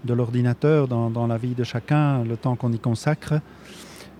l'ordinateur 0.08 0.88
dans, 0.88 1.26
la 1.26 1.36
vie 1.36 1.54
de 1.54 1.64
chacun, 1.64 2.24
le 2.24 2.36
temps 2.36 2.56
qu'on 2.56 2.72
y 2.72 2.78
consacre. 2.78 3.34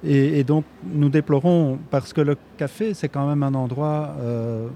Et, 0.04 0.44
donc 0.44 0.64
nous 0.84 1.08
déplorons, 1.08 1.78
parce 1.90 2.12
que 2.12 2.20
le 2.20 2.36
café, 2.56 2.94
c'est 2.94 3.08
quand 3.08 3.26
même 3.26 3.42
un 3.42 3.54
endroit, 3.54 4.14
euh, 4.20 4.68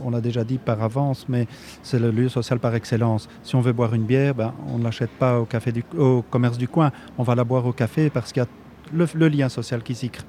on 0.00 0.10
l'a 0.10 0.20
déjà 0.20 0.44
dit 0.44 0.58
par 0.58 0.80
avance, 0.82 1.26
mais 1.28 1.48
c'est 1.82 1.98
le 1.98 2.10
lieu 2.10 2.28
social 2.28 2.60
par 2.60 2.74
excellence. 2.74 3.28
Si 3.42 3.56
on 3.56 3.60
veut 3.60 3.72
boire 3.72 3.94
une 3.94 4.04
bière, 4.04 4.34
ben, 4.34 4.52
on 4.68 4.78
ne 4.78 4.84
l'achète 4.84 5.10
pas 5.10 5.40
au, 5.40 5.44
café 5.44 5.72
du, 5.72 5.84
au 5.96 6.22
commerce 6.22 6.58
du 6.58 6.68
coin, 6.68 6.92
on 7.16 7.24
va 7.24 7.34
la 7.34 7.44
boire 7.44 7.66
au 7.66 7.72
café 7.72 8.10
parce 8.10 8.32
qu'il 8.32 8.42
y 8.42 8.46
a 8.46 8.48
le 8.94 9.28
lien 9.28 9.48
social 9.48 9.82
qui 9.82 9.94
s'y 9.94 10.10
crée 10.10 10.24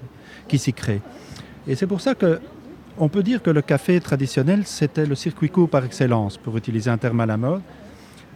qui 0.49 0.57
s'y 0.57 0.73
crée. 0.73 1.01
Et 1.67 1.75
c'est 1.75 1.87
pour 1.87 2.01
ça 2.01 2.15
que 2.15 2.39
on 3.01 3.07
peut 3.07 3.23
dire 3.23 3.41
que 3.41 3.49
le 3.49 3.61
café 3.61 3.99
traditionnel, 4.01 4.63
c'était 4.65 5.05
le 5.05 5.15
circuit 5.15 5.49
court 5.49 5.69
par 5.69 5.85
excellence, 5.85 6.37
pour 6.37 6.57
utiliser 6.57 6.89
un 6.89 6.97
terme 6.97 7.21
à 7.21 7.25
la 7.25 7.37
mode. 7.37 7.61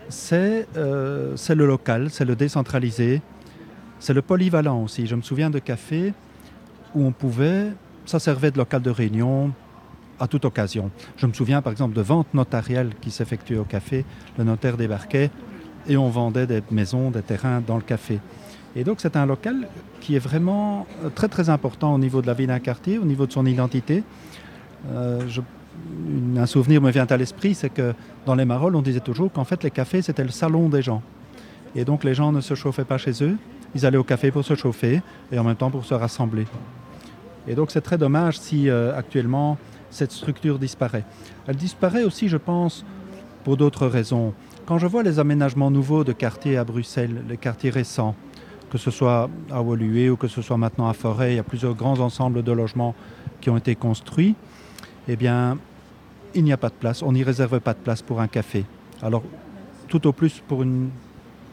C'est 0.07 0.67
euh, 0.77 1.35
le 1.49 1.65
local, 1.65 2.09
c'est 2.09 2.23
le 2.23 2.35
décentralisé, 2.35 3.21
c'est 3.99 4.13
le 4.13 4.21
polyvalent 4.21 4.81
aussi. 4.81 5.05
Je 5.05 5.15
me 5.15 5.21
souviens 5.21 5.49
de 5.49 5.59
cafés 5.59 6.13
où 6.95 7.05
on 7.05 7.11
pouvait, 7.11 7.71
ça 8.05 8.19
servait 8.19 8.51
de 8.51 8.57
local 8.57 8.81
de 8.81 8.89
réunion 8.89 9.51
à 10.19 10.27
toute 10.27 10.45
occasion. 10.45 10.91
Je 11.17 11.25
me 11.25 11.33
souviens 11.33 11.61
par 11.61 11.71
exemple 11.71 11.95
de 11.95 12.01
ventes 12.01 12.33
notariales 12.33 12.91
qui 13.01 13.11
s'effectuaient 13.11 13.57
au 13.57 13.65
café. 13.65 14.05
Le 14.37 14.45
notaire 14.45 14.77
débarquait 14.77 15.29
et 15.87 15.97
on 15.97 16.09
vendait 16.09 16.47
des 16.47 16.63
maisons, 16.71 17.11
des 17.11 17.21
terrains 17.21 17.61
dans 17.65 17.75
le 17.75 17.81
café. 17.81 18.19
Et 18.75 18.83
donc 18.83 19.01
c'est 19.01 19.17
un 19.17 19.25
local 19.25 19.67
qui 20.03 20.17
est 20.17 20.19
vraiment 20.19 20.85
euh, 21.03 21.09
très 21.09 21.29
très 21.29 21.49
important 21.49 21.93
au 21.93 21.97
niveau 21.97 22.21
de 22.21 22.27
la 22.27 22.33
vie 22.33 22.45
d'un 22.45 22.59
quartier, 22.59 22.97
au 22.97 23.05
niveau 23.05 23.25
de 23.25 23.31
son 23.31 23.45
identité. 23.45 24.03
Euh, 24.91 25.21
un 26.37 26.45
souvenir 26.45 26.81
me 26.81 26.91
vient 26.91 27.07
à 27.09 27.15
l'esprit, 27.15 27.55
c'est 27.55 27.69
que 27.69 27.93
dans 28.25 28.35
les 28.35 28.43
Marolles, 28.43 28.75
on 28.75 28.81
disait 28.81 28.99
toujours 28.99 29.31
qu'en 29.31 29.45
fait 29.45 29.63
les 29.63 29.71
cafés 29.71 30.01
c'était 30.01 30.25
le 30.25 30.29
salon 30.29 30.67
des 30.67 30.81
gens. 30.81 31.01
Et 31.73 31.85
donc 31.85 32.03
les 32.03 32.13
gens 32.13 32.33
ne 32.33 32.41
se 32.41 32.53
chauffaient 32.53 32.83
pas 32.83 32.97
chez 32.97 33.23
eux, 33.23 33.37
ils 33.75 33.85
allaient 33.85 33.97
au 33.97 34.03
café 34.03 34.29
pour 34.29 34.43
se 34.43 34.55
chauffer 34.55 35.01
et 35.31 35.39
en 35.39 35.45
même 35.45 35.55
temps 35.55 35.71
pour 35.71 35.85
se 35.85 35.93
rassembler. 35.93 36.45
Et 37.47 37.55
donc 37.55 37.71
c'est 37.71 37.81
très 37.81 37.97
dommage 37.97 38.37
si 38.37 38.69
euh, 38.69 38.97
actuellement 38.97 39.57
cette 39.89 40.11
structure 40.11 40.59
disparaît. 40.59 41.05
Elle 41.47 41.55
disparaît 41.55 42.03
aussi, 42.03 42.27
je 42.27 42.37
pense, 42.37 42.83
pour 43.45 43.55
d'autres 43.55 43.87
raisons. 43.87 44.33
Quand 44.65 44.79
je 44.79 44.87
vois 44.87 45.03
les 45.03 45.19
aménagements 45.19 45.71
nouveaux 45.71 46.03
de 46.03 46.11
quartiers 46.11 46.57
à 46.57 46.65
Bruxelles, 46.65 47.23
les 47.29 47.37
quartiers 47.37 47.69
récents, 47.69 48.15
que 48.73 48.79
ce 48.79 48.89
soit 48.89 49.29
à 49.51 49.61
Woluwe 49.61 50.09
ou 50.09 50.15
que 50.17 50.27
ce 50.27 50.41
soit 50.41 50.57
maintenant 50.57 50.89
à 50.89 50.93
Forêt, 50.93 51.33
il 51.33 51.35
y 51.35 51.39
a 51.39 51.43
plusieurs 51.43 51.75
grands 51.75 51.99
ensembles 51.99 52.41
de 52.41 52.51
logements 52.51 52.95
qui 53.39 53.51
ont 53.51 53.57
été 53.57 53.75
construits, 53.75 54.33
eh 55.07 55.15
bien, 55.15 55.59
il 56.33 56.43
n'y 56.43 56.51
a 56.51 56.57
pas 56.57 56.69
de 56.69 56.73
place, 56.73 57.03
on 57.03 57.11
n'y 57.11 57.21
réserve 57.21 57.59
pas 57.59 57.75
de 57.75 57.77
place 57.77 58.01
pour 58.01 58.19
un 58.19 58.27
café. 58.27 58.65
Alors, 59.03 59.21
tout 59.89 60.07
au 60.07 60.11
plus 60.11 60.41
pour 60.47 60.63
une 60.63 60.89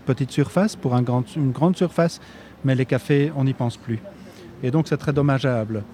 petite 0.07 0.31
surface, 0.31 0.77
pour 0.77 0.97
une 0.97 1.53
grande 1.53 1.77
surface, 1.77 2.23
mais 2.65 2.75
les 2.75 2.87
cafés, 2.87 3.31
on 3.37 3.45
n'y 3.45 3.53
pense 3.53 3.77
plus. 3.77 3.99
Et 4.63 4.71
donc, 4.71 4.89
c'est 4.89 4.97
très 4.97 5.13
dommageable. 5.13 5.85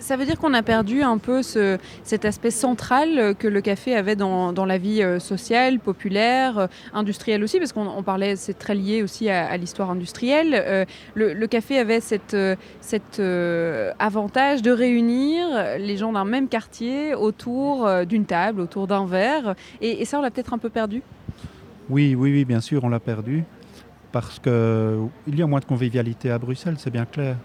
Ça 0.00 0.16
veut 0.16 0.24
dire 0.24 0.38
qu'on 0.38 0.54
a 0.54 0.62
perdu 0.62 1.02
un 1.02 1.18
peu 1.18 1.42
ce- 1.42 1.78
cet 2.02 2.24
aspect 2.24 2.50
central 2.50 3.34
que 3.38 3.46
le 3.46 3.60
café 3.60 3.94
avait 3.94 4.16
dans, 4.16 4.52
la 4.66 4.78
vie 4.78 5.02
euh, 5.02 5.18
sociale, 5.18 5.78
populaire, 5.78 6.58
euh, 6.58 6.66
industrielle 6.92 7.42
aussi, 7.44 7.58
parce 7.58 7.72
qu'on 7.72 7.86
on 7.86 8.02
parlait, 8.02 8.36
c'est 8.36 8.54
très 8.54 8.74
lié 8.74 9.02
aussi 9.02 9.28
à, 9.28 9.56
l'histoire 9.56 9.90
industrielle. 9.90 10.54
Euh, 10.54 10.84
le, 11.14 11.46
café 11.46 11.78
avait 11.78 12.00
cet 12.00 12.34
avantage 13.98 14.62
de 14.62 14.70
réunir 14.70 15.46
les 15.78 15.96
gens 15.96 16.12
d'un 16.12 16.24
même 16.24 16.48
quartier 16.48 17.14
autour 17.14 17.88
d'une 18.04 18.26
table, 18.26 18.60
autour 18.60 18.86
d'un 18.86 19.06
verre, 19.06 19.54
et, 19.80 20.02
et 20.02 20.04
ça 20.04 20.18
on 20.18 20.22
l'a 20.22 20.30
peut-être 20.30 20.52
un 20.52 20.58
peu 20.58 20.68
perdu? 20.68 21.02
Oui, 21.88 22.14
oui, 22.14 22.32
oui, 22.32 22.44
bien 22.44 22.60
sûr, 22.60 22.84
on 22.84 22.88
l'a 22.88 23.00
perdu. 23.00 23.44
Parce 24.12 24.38
qu'il 24.38 25.38
y 25.38 25.42
a 25.42 25.46
moins 25.46 25.60
de 25.60 25.64
convivialité 25.64 26.30
à 26.30 26.38
Bruxelles, 26.38 26.76
c'est 26.78 26.90
bien 26.90 27.06
clair. 27.06 27.36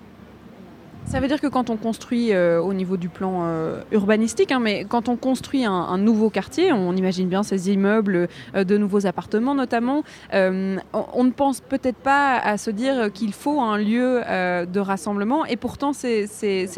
Ça 1.06 1.20
veut 1.20 1.28
dire 1.28 1.40
que 1.40 1.48
quand 1.48 1.70
on 1.70 1.78
construit 1.78 2.34
euh, 2.34 2.62
au 2.62 2.74
niveau 2.74 2.98
du 2.98 3.10
plan 3.10 3.42
euh, 3.44 3.82
urbanistique, 3.92 4.52
hein, 4.52 4.60
mais 4.60 4.86
quand 4.86 5.10
on 5.10 5.16
construit 5.16 5.66
un, 5.66 5.98
nouveau 5.98 6.30
quartier, 6.30 6.72
on 6.72 6.96
imagine 6.96 7.28
bien 7.28 7.44
ces 7.44 7.72
immeubles, 7.72 8.28
euh, 8.56 8.64
de 8.64 8.78
nouveaux 8.78 9.06
appartements 9.06 9.54
notamment, 9.54 10.04
on, 10.32 11.24
ne 11.24 11.32
pense 11.32 11.62
peut-être 11.62 11.98
pas 11.98 12.38
à 12.38 12.58
se 12.58 12.72
dire 12.72 13.12
qu'il 13.14 13.34
faut 13.34 13.62
un 13.62 13.78
lieu 13.78 14.22
de 14.22 14.80
rassemblement 14.80 15.46
et 15.46 15.56
pourtant 15.56 15.94
c'est 15.94 16.28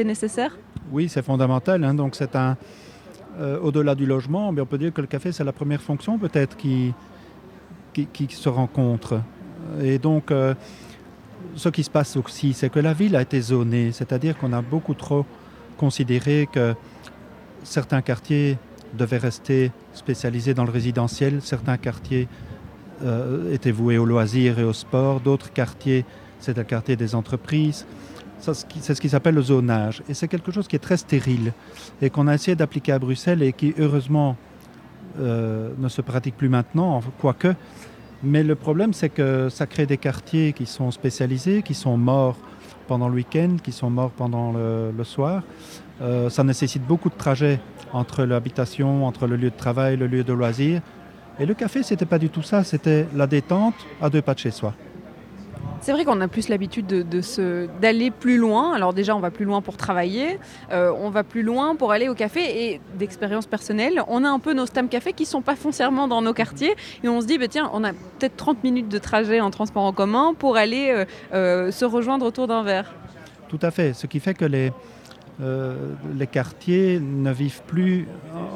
nécessaire? 0.03 0.57
Oui, 0.91 1.09
c'est 1.09 1.23
fondamental. 1.23 1.83
Hein, 1.83 1.93
donc 1.93 2.15
c'est 2.15 2.35
un 2.35 2.57
au-delà 3.61 3.95
du 3.95 4.05
logement, 4.05 4.49
on 4.49 4.65
peut 4.65 4.77
dire 4.77 4.93
que 4.93 5.01
le 5.01 5.07
café 5.07 5.31
c'est 5.31 5.43
la 5.43 5.51
première 5.51 5.81
fonction 5.81 6.17
peut-être 6.17 6.55
qui, 6.55 6.93
qui, 7.93 8.05
qui, 8.07 8.27
se 8.29 8.49
rencontre. 8.49 9.21
Et 9.81 9.97
donc 9.97 10.31
ce 11.55 11.69
qui 11.69 11.83
se 11.83 11.89
passe 11.89 12.17
aussi, 12.17 12.53
c'est 12.53 12.69
que 12.69 12.79
la 12.79 12.93
ville 12.93 13.15
a 13.15 13.21
été 13.21 13.39
zonée, 13.39 13.91
c'est-à-dire 13.91 14.37
qu'on 14.37 14.53
a 14.53 14.61
beaucoup 14.61 14.93
trop 14.93 15.25
considéré 15.77 16.47
que 16.51 16.75
certains 17.63 18.01
quartiers 18.01 18.57
devaient 18.93 19.17
rester 19.17 19.71
spécialisés 19.93 20.53
dans 20.53 20.65
le 20.65 20.71
résidentiel, 20.71 21.41
certains 21.41 21.77
quartiers 21.77 22.27
euh, 23.03 23.53
étaient 23.53 23.71
voués 23.71 23.97
au 23.97 24.05
loisir 24.05 24.59
et 24.59 24.63
au 24.63 24.73
sport, 24.73 25.19
d'autres 25.19 25.51
quartiers, 25.51 26.05
c'est 26.39 26.55
le 26.55 26.63
quartier 26.63 26.95
des 26.95 27.15
entreprises. 27.15 27.85
C'est 28.39 28.93
ce 28.93 29.01
qui 29.01 29.09
s'appelle 29.09 29.33
le 29.33 29.41
zonage. 29.41 30.03
Et 30.07 30.13
c'est 30.13 30.27
quelque 30.27 30.51
chose 30.51 30.67
qui 30.67 30.75
est 30.75 30.79
très 30.79 30.97
stérile 30.97 31.51
et 32.01 32.09
qu'on 32.09 32.27
a 32.27 32.33
essayé 32.35 32.55
d'appliquer 32.55 32.91
à 32.91 32.99
Bruxelles 32.99 33.41
et 33.41 33.53
qui, 33.53 33.73
heureusement, 33.79 34.35
euh, 35.19 35.71
ne 35.79 35.87
se 35.87 36.01
pratique 36.01 36.37
plus 36.37 36.49
maintenant, 36.49 37.01
quoique, 37.19 37.55
Mais 38.23 38.43
le 38.43 38.55
problème, 38.55 38.93
c'est 38.93 39.09
que 39.09 39.49
ça 39.49 39.65
crée 39.67 39.85
des 39.85 39.97
quartiers 39.97 40.53
qui 40.53 40.65
sont 40.65 40.91
spécialisés, 40.91 41.61
qui 41.61 41.73
sont 41.73 41.97
morts 41.97 42.37
pendant 42.87 43.09
le 43.09 43.15
week-end, 43.15 43.57
qui 43.63 43.71
sont 43.71 43.89
morts 43.89 44.11
pendant 44.11 44.53
le, 44.53 45.03
soir. 45.03 45.43
Euh, 46.01 46.29
ça 46.29 46.43
nécessite 46.43 46.83
beaucoup 46.83 47.09
de 47.09 47.15
trajets 47.15 47.59
entre 47.93 48.23
l'habitation, 48.23 49.05
entre 49.05 49.27
le 49.27 49.35
lieu 49.35 49.49
de 49.49 49.55
travail, 49.55 49.97
le 49.97 50.07
lieu 50.07 50.23
de 50.23 50.33
loisir. 50.33 50.81
Et 51.39 51.45
le 51.45 51.53
café, 51.53 51.83
ce 51.83 51.93
n'était 51.93 52.05
pas 52.05 52.19
du 52.19 52.29
tout 52.29 52.41
ça, 52.41 52.63
c'était 52.63 53.07
la 53.13 53.27
détente 53.27 53.75
à 54.01 54.09
deux 54.09 54.21
pas 54.21 54.33
de 54.33 54.39
chez 54.39 54.51
soi. 54.51 54.73
C'est 55.81 55.91
vrai 55.91 56.05
qu'on 56.05 56.19
a 56.21 56.27
plus 56.27 56.49
l'habitude 56.49 56.87
d'aller 56.87 58.09
de, 58.09 58.15
de 58.15 58.19
plus 58.19 58.37
loin. 58.37 58.73
Alors 58.73 58.93
déjà, 58.93 59.15
on 59.15 59.19
va 59.19 59.31
plus 59.31 59.45
loin 59.45 59.61
pour 59.61 59.77
travailler, 59.77 60.39
euh, 60.71 60.91
on 60.99 61.09
va 61.09 61.23
plus 61.23 61.43
loin 61.43 61.75
pour 61.75 61.91
aller 61.91 62.09
au 62.09 62.15
café 62.15 62.65
et 62.65 62.81
d'expérience 62.97 63.45
personnelle, 63.45 64.01
on 64.07 64.23
a 64.23 64.29
un 64.29 64.39
peu 64.39 64.53
nos 64.53 64.65
stam 64.65 64.89
cafés 64.89 65.13
qui 65.13 65.25
sont 65.25 65.41
pas 65.41 65.55
foncièrement 65.55 66.07
dans 66.07 66.21
nos 66.21 66.33
quartiers 66.33 66.75
et 67.03 67.07
on 67.07 67.21
se 67.21 67.27
dit, 67.27 67.37
bah, 67.37 67.47
tiens, 67.47 67.69
on 67.73 67.83
a 67.83 67.93
peut-être 67.93 68.35
30 68.35 68.63
minutes 68.63 68.89
de 68.89 68.97
trajet 68.97 69.41
en 69.41 69.51
transport 69.51 69.83
en 69.83 69.93
commun 69.93 70.33
pour 70.37 70.57
aller 70.57 70.89
euh, 70.89 71.05
euh, 71.33 71.71
se 71.71 71.85
rejoindre 71.85 72.25
autour 72.25 72.47
d'un 72.47 72.63
verre. 72.63 72.93
Tout 73.47 73.59
à 73.61 73.71
fait, 73.71 73.93
ce 73.93 74.07
qui 74.07 74.19
fait 74.19 74.33
que 74.33 74.45
les, 74.45 74.71
les 75.39 76.27
quartiers 76.27 76.99
ne 76.99 77.31
vivent 77.31 77.61
plus 77.67 78.07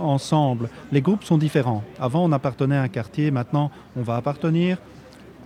ensemble. 0.01 0.69
Les 0.91 1.01
groupes 1.01 1.23
sont 1.23 1.37
différents. 1.37 1.83
Avant, 1.99 2.23
on 2.23 2.31
appartenait 2.31 2.77
à 2.77 2.81
un 2.81 2.87
quartier, 2.87 3.29
maintenant, 3.31 3.69
on 3.95 4.01
va 4.01 4.15
appartenir 4.15 4.77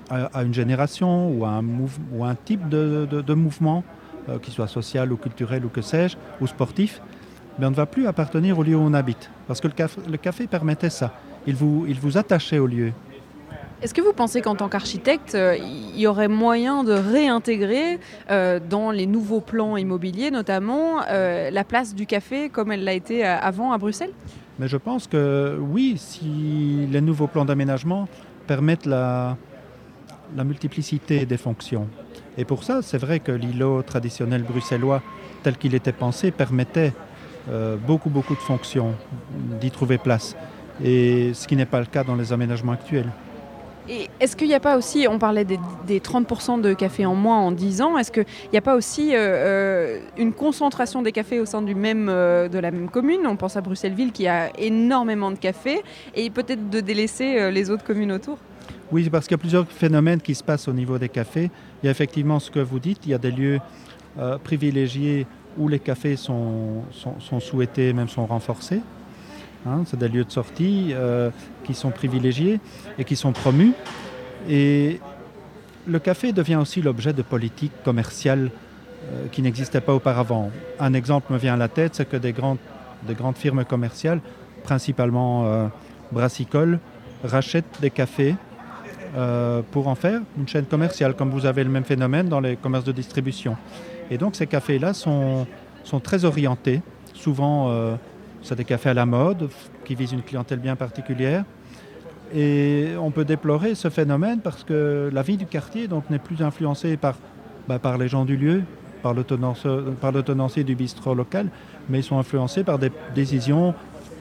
à 0.10 0.44
une 0.44 0.54
génération 0.54 1.30
ou 1.30 1.46
à 1.46 1.50
un, 1.50 1.64
ou 2.12 2.24
un 2.24 2.36
type 2.36 2.70
de, 2.70 3.08
de, 3.10 3.22
de 3.22 3.34
mouvement, 3.34 3.84
euh, 4.30 4.40
qui 4.40 4.52
soit 4.52 4.68
social 4.68 5.12
ou 5.12 5.18
culturel 5.18 5.66
ou 5.66 5.70
que 5.70 5.82
sais-je, 5.82 6.16
ou 6.40 6.48
sportif, 6.48 7.02
mais 7.60 7.66
on 7.66 7.72
ne 7.72 7.76
va 7.76 7.86
plus 7.86 8.08
appartenir 8.08 8.58
au 8.58 8.64
lieu 8.64 8.76
où 8.76 8.82
on 8.82 8.94
habite. 8.94 9.30
Parce 9.48 9.60
que 9.60 9.68
le 9.68 9.74
café, 9.74 10.02
le 10.10 10.18
café 10.18 10.48
permettait 10.48 10.90
ça. 10.90 11.12
Il 11.46 11.56
vous, 11.56 11.86
il 11.88 12.00
vous 12.00 12.18
attachait 12.18 12.60
au 12.60 12.68
lieu. 12.68 12.94
Est-ce 13.82 13.94
que 13.94 14.00
vous 14.00 14.14
pensez 14.14 14.42
qu'en 14.42 14.56
tant 14.56 14.70
qu'architecte, 14.70 15.36
euh, 15.36 15.58
il 15.58 16.00
y 16.00 16.08
aurait 16.08 16.30
moyen 16.30 16.86
de 16.86 16.94
réintégrer 16.94 18.00
euh, 18.32 18.62
dans 18.62 18.92
les 18.92 19.06
nouveaux 19.06 19.42
plans 19.42 19.76
immobiliers, 19.76 20.32
notamment 20.32 21.02
euh, 21.10 21.52
la 21.52 21.64
place 21.66 21.94
du 21.94 22.06
café 22.06 22.48
comme 22.48 22.72
elle 22.72 22.86
l'a 22.86 22.94
été 22.94 23.26
avant 23.26 23.74
à 23.74 23.78
Bruxelles? 23.78 24.14
Mais 24.58 24.70
je 24.70 24.78
pense 24.78 25.08
que 25.08 25.58
oui, 25.60 25.96
si 25.98 26.88
les 26.90 27.02
nouveaux 27.02 27.28
plans 27.28 27.44
d'aménagement 27.44 28.08
permettent 28.48 28.86
la, 28.86 29.36
la 30.36 30.44
multiplicité 30.44 31.26
des 31.26 31.38
fonctions. 31.38 31.88
Et 32.38 32.46
pour 32.46 32.64
ça, 32.64 32.82
c'est 32.82 32.98
vrai 32.98 33.20
que 33.20 33.32
l'îlot 33.32 33.82
traditionnel 33.84 34.44
bruxellois, 34.44 35.02
tel 35.44 35.58
qu'il 35.58 35.76
était 35.76 35.92
pensé, 35.92 36.32
permettait 36.32 36.94
euh, 37.50 37.76
beaucoup, 37.76 38.10
beaucoup 38.10 38.36
de 38.36 38.40
fonctions 38.40 38.94
d'y 39.60 39.70
trouver 39.70 39.98
place. 39.98 40.36
Et 40.84 41.34
ce 41.34 41.48
qui 41.48 41.56
n'est 41.56 41.66
pas 41.66 41.80
le 41.80 41.86
cas 41.86 42.04
dans 42.04 42.16
les 42.16 42.34
aménagements 42.34 42.72
actuels. 42.72 43.12
Et 43.90 44.10
est-ce 44.22 44.38
qu'il 44.38 44.48
n'y 44.48 44.54
a 44.54 44.62
pas 44.62 44.78
aussi, 44.78 45.08
on 45.10 45.20
parlait 45.20 45.44
des, 45.44 45.60
des 45.86 46.00
30% 46.00 46.62
de 46.62 46.74
café 46.74 47.06
en 47.06 47.16
moins 47.16 47.40
en 47.40 47.52
10 47.52 47.82
ans, 47.82 47.98
est-ce 47.98 48.14
qu'il 48.14 48.26
n'y 48.54 48.58
a 48.58 48.62
pas 48.62 48.76
aussi 48.76 49.14
euh, 49.14 49.18
euh, 49.18 50.00
une 50.18 50.32
concentration 50.32 51.02
des 51.02 51.12
cafés 51.12 51.42
au 51.42 51.46
sein 51.46 51.62
du 51.62 51.76
même, 51.76 52.08
de 52.08 52.60
la 52.60 52.72
même 52.72 52.90
commune? 52.90 53.28
On 53.28 53.36
pense 53.36 53.58
à 53.58 53.62
Bruxelles-Ville 53.62 54.14
qui 54.14 54.26
a 54.26 54.58
énormément 54.58 55.32
de 55.32 55.38
cafés 55.38 55.84
et 56.16 56.30
peut-être 56.30 56.70
de 56.70 56.80
délaisser 56.80 57.52
les 57.52 57.70
autres 57.70 57.84
communes 57.84 58.14
autour 58.14 58.38
Oui, 58.92 59.10
parce 59.10 59.26
qu'il 59.26 59.34
y 59.34 59.40
a 59.40 59.40
plusieurs 59.40 59.68
phénomènes 59.68 60.22
qui 60.22 60.36
se 60.36 60.44
passent 60.44 60.68
au 60.68 60.74
niveau 60.74 60.98
des 60.98 61.10
cafés. 61.10 61.50
Il 61.82 61.86
y 61.86 61.90
a 61.90 61.92
effectivement 61.92 62.40
ce 62.40 62.52
que 62.52 62.60
vous 62.60 62.80
dites, 62.80 63.00
il 63.06 63.12
y 63.12 63.14
a 63.14 63.18
des 63.18 63.32
lieux 63.32 63.60
euh, 64.20 64.38
privilégiés 64.38 65.26
où 65.58 65.68
les 65.68 65.80
cafés 65.80 66.16
sont, 66.16 66.84
sont, 66.92 67.40
souhaités, 67.40 67.94
même 67.94 68.10
sont 68.10 68.26
renforcés. 68.26 68.82
C'est 69.86 69.98
des 69.98 70.10
lieux 70.10 70.26
de 70.26 70.32
sortie 70.32 70.90
euh, 70.92 71.30
qui 71.64 71.74
sont 71.74 71.92
privilégiés 71.92 72.60
et 72.98 73.06
qui 73.06 73.16
sont 73.16 73.32
promus. 73.32 73.72
Et 74.50 75.00
le 75.88 76.00
café 76.00 76.34
devient 76.34 76.58
aussi 76.58 76.82
l'objet 76.82 77.14
de 77.14 77.22
politiques 77.22 77.72
commerciales 77.86 78.52
euh, 79.06 79.28
qui 79.32 79.42
n'existaient 79.42 79.80
pas 79.80 79.94
auparavant. 79.94 80.52
Un 80.80 80.94
exemple 80.94 81.32
me 81.32 81.38
vient 81.38 81.54
à 81.54 81.58
la 81.58 81.70
tête, 81.70 81.96
c'est 81.96 82.10
que 82.10 82.18
des 82.18 82.34
grandes, 82.34 82.58
des 83.08 83.14
grandes 83.14 83.38
firmes 83.38 83.64
commerciales, 83.64 84.20
principalement 84.64 85.72
brassicoles, 86.12 86.80
rachètent 87.24 87.80
des 87.82 87.90
cafés 87.90 88.36
euh, 89.16 89.62
pour 89.72 89.88
en 89.88 89.96
faire 89.96 90.22
une 90.38 90.48
chaîne 90.48 90.66
commerciale, 90.66 91.16
comme 91.16 91.30
vous 91.30 91.46
avez 91.46 91.64
le 91.64 91.70
même 91.70 91.84
phénomène 91.84 92.30
dans 92.30 92.40
les 92.40 92.56
commerces 92.56 92.86
de 92.86 92.92
distribution. 92.92 93.56
Et 94.10 94.18
donc 94.18 94.36
ces 94.36 94.48
cafés-là 94.48 94.94
sont, 94.94 95.46
sont 95.84 96.00
très 96.00 96.26
orientés, 96.26 96.82
souvent 97.14 97.70
euh, 97.70 97.96
c'est 98.42 98.56
des 98.56 98.66
cafés 98.66 98.90
à 98.90 98.94
la 98.94 99.06
mode, 99.06 99.50
qui 99.86 99.96
visent 99.96 100.14
une 100.14 100.24
clientèle 100.24 100.60
bien 100.60 100.76
particulière. 100.76 101.44
Et 102.34 102.90
on 103.00 103.12
peut 103.12 103.26
déplorer 103.26 103.76
ce 103.76 103.90
phénomène 103.90 104.40
parce 104.40 104.64
que 104.64 105.10
la 105.14 105.22
vie 105.22 105.38
du 105.38 105.46
quartier 105.46 105.88
n'est 106.10 106.20
plus 106.20 106.42
influencée 106.42 106.98
par, 106.98 107.16
bah, 107.68 107.78
par 107.78 107.98
les 107.98 108.08
gens 108.08 108.26
du 108.26 108.36
lieu, 108.36 108.64
par 109.04 109.14
le 109.14 110.24
tenancier 110.24 110.64
du 110.64 110.76
bistrot 110.76 111.14
local, 111.14 111.50
mais 111.90 112.00
ils 112.00 112.04
sont 112.04 112.18
influencés 112.18 112.64
par 112.64 112.80
des 112.80 112.92
décisions 113.14 113.76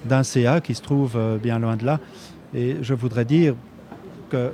d'un 0.04 0.22
CA 0.22 0.60
qui 0.60 0.74
se 0.74 0.82
trouve 0.82 1.14
euh, 1.16 1.38
bien 1.38 1.58
loin 1.58 1.76
de 1.76 1.86
là. 1.86 2.00
Et 2.54 2.76
je 2.82 2.92
voudrais 2.92 3.24
dire 3.24 3.54
que 4.28 4.52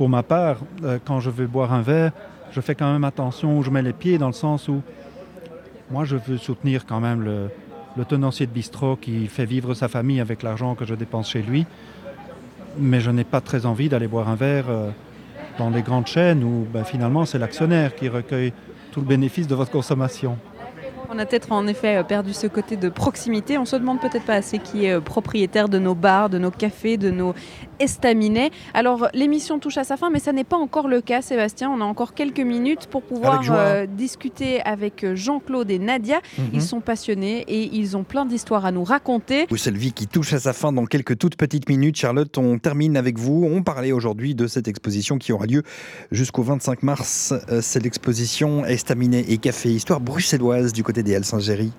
pour 0.00 0.08
ma 0.08 0.22
part, 0.22 0.56
euh, 0.82 0.98
quand 1.04 1.20
je 1.20 1.28
veux 1.28 1.46
boire 1.46 1.74
un 1.74 1.82
verre, 1.82 2.12
je 2.52 2.62
fais 2.62 2.74
quand 2.74 2.90
même 2.90 3.04
attention 3.04 3.58
où 3.58 3.62
je 3.62 3.68
mets 3.68 3.82
les 3.82 3.92
pieds 3.92 4.16
dans 4.16 4.28
le 4.28 4.32
sens 4.32 4.66
où 4.66 4.80
moi 5.90 6.06
je 6.06 6.16
veux 6.16 6.38
soutenir 6.38 6.86
quand 6.86 7.00
même 7.00 7.22
le, 7.22 8.04
tenancier 8.06 8.46
de 8.46 8.50
bistrot 8.50 8.96
qui 8.96 9.26
fait 9.26 9.44
vivre 9.44 9.74
sa 9.74 9.88
famille 9.88 10.18
avec 10.18 10.42
l'argent 10.42 10.74
que 10.74 10.86
je 10.86 10.94
dépense 10.94 11.28
chez 11.28 11.42
lui. 11.42 11.66
Mais 12.78 13.00
je 13.00 13.10
n'ai 13.10 13.24
pas 13.24 13.42
très 13.42 13.66
envie 13.66 13.90
d'aller 13.90 14.08
boire 14.08 14.30
un 14.30 14.36
verre 14.36 14.70
euh, 14.70 14.88
dans 15.58 15.68
les 15.68 15.82
grandes 15.82 16.06
chaînes 16.06 16.42
où 16.44 16.66
ben, 16.72 16.84
finalement 16.84 17.26
c'est 17.26 17.38
l'actionnaire 17.38 17.94
qui 17.94 18.08
recueille 18.08 18.54
tout 18.92 19.00
le 19.00 19.06
bénéfice 19.06 19.48
de 19.48 19.54
votre 19.54 19.70
consommation. 19.70 20.38
On 21.08 21.18
a 21.18 21.26
peut-être 21.26 21.52
en 21.52 21.66
effet 21.66 21.96
euh, 21.96 22.02
perdu 22.02 22.32
ce 22.32 22.46
côté 22.46 22.76
de 22.76 22.88
proximité. 22.88 23.58
On 23.58 23.64
se 23.64 23.76
demande 23.76 24.00
peut-être 24.00 24.24
pas 24.24 24.34
assez 24.34 24.58
qui 24.58 24.84
est 24.84 24.92
euh, 24.92 25.00
propriétaire 25.00 25.68
de 25.68 25.78
nos 25.78 25.94
bars, 25.94 26.28
de 26.30 26.38
nos 26.38 26.50
cafés, 26.50 26.96
de 26.96 27.10
nos 27.10 27.34
estaminets. 27.80 28.50
Alors 28.74 29.08
l'émission 29.14 29.58
touche 29.58 29.78
à 29.78 29.84
sa 29.84 29.96
fin, 29.96 30.10
mais 30.10 30.20
ça 30.20 30.32
n'est 30.32 30.44
pas 30.44 30.56
encore 30.56 30.86
le 30.86 31.00
cas, 31.00 31.22
Sébastien. 31.22 31.70
On 31.70 31.80
a 31.80 31.84
encore 31.84 32.14
quelques 32.14 32.40
minutes 32.40 32.86
pour 32.86 33.02
pouvoir 33.02 33.42
euh, 33.50 33.86
discuter 33.86 34.60
avec 34.62 35.02
euh, 35.02 35.16
Jean-Claude 35.16 35.70
et 35.70 35.78
Nadia. 35.78 36.18
Mm 36.18 36.42
-hmm. 36.42 36.48
Ils 36.54 36.62
sont 36.62 36.80
passionnés 36.80 37.44
et 37.48 37.62
ils 37.72 37.96
ont 37.96 38.04
plein 38.04 38.26
d'histoires 38.26 38.64
à 38.66 38.72
nous 38.72 38.84
raconter. 38.84 39.46
Bruxelles 39.46 39.78
Vie 39.78 39.92
qui 39.92 40.06
touche 40.06 40.32
à 40.34 40.38
sa 40.38 40.52
fin 40.52 40.72
dans 40.72 40.86
quelques 40.86 41.16
toutes 41.18 41.36
petites 41.36 41.68
minutes. 41.68 41.96
Charlotte, 41.96 42.36
on 42.38 42.58
termine 42.58 42.96
avec 42.96 43.18
vous. 43.18 43.38
On 43.56 43.62
parlait 43.62 43.92
aujourd'hui 43.92 44.34
de 44.34 44.46
cette 44.46 44.68
exposition 44.68 45.18
qui 45.18 45.32
aura 45.32 45.46
lieu 45.46 45.62
jusqu'au 46.12 46.42
25 46.42 46.82
mars. 46.82 47.34
C'est 47.60 47.82
l'exposition 47.82 48.64
Estaminet 48.64 49.24
et 49.28 49.38
Café, 49.38 49.70
histoire 49.70 50.00
bruxelloise 50.00 50.72
du 50.72 50.82
côté 50.82 50.89
des 50.92 51.14
Halles 51.14 51.24
Saint-Géry. 51.24 51.72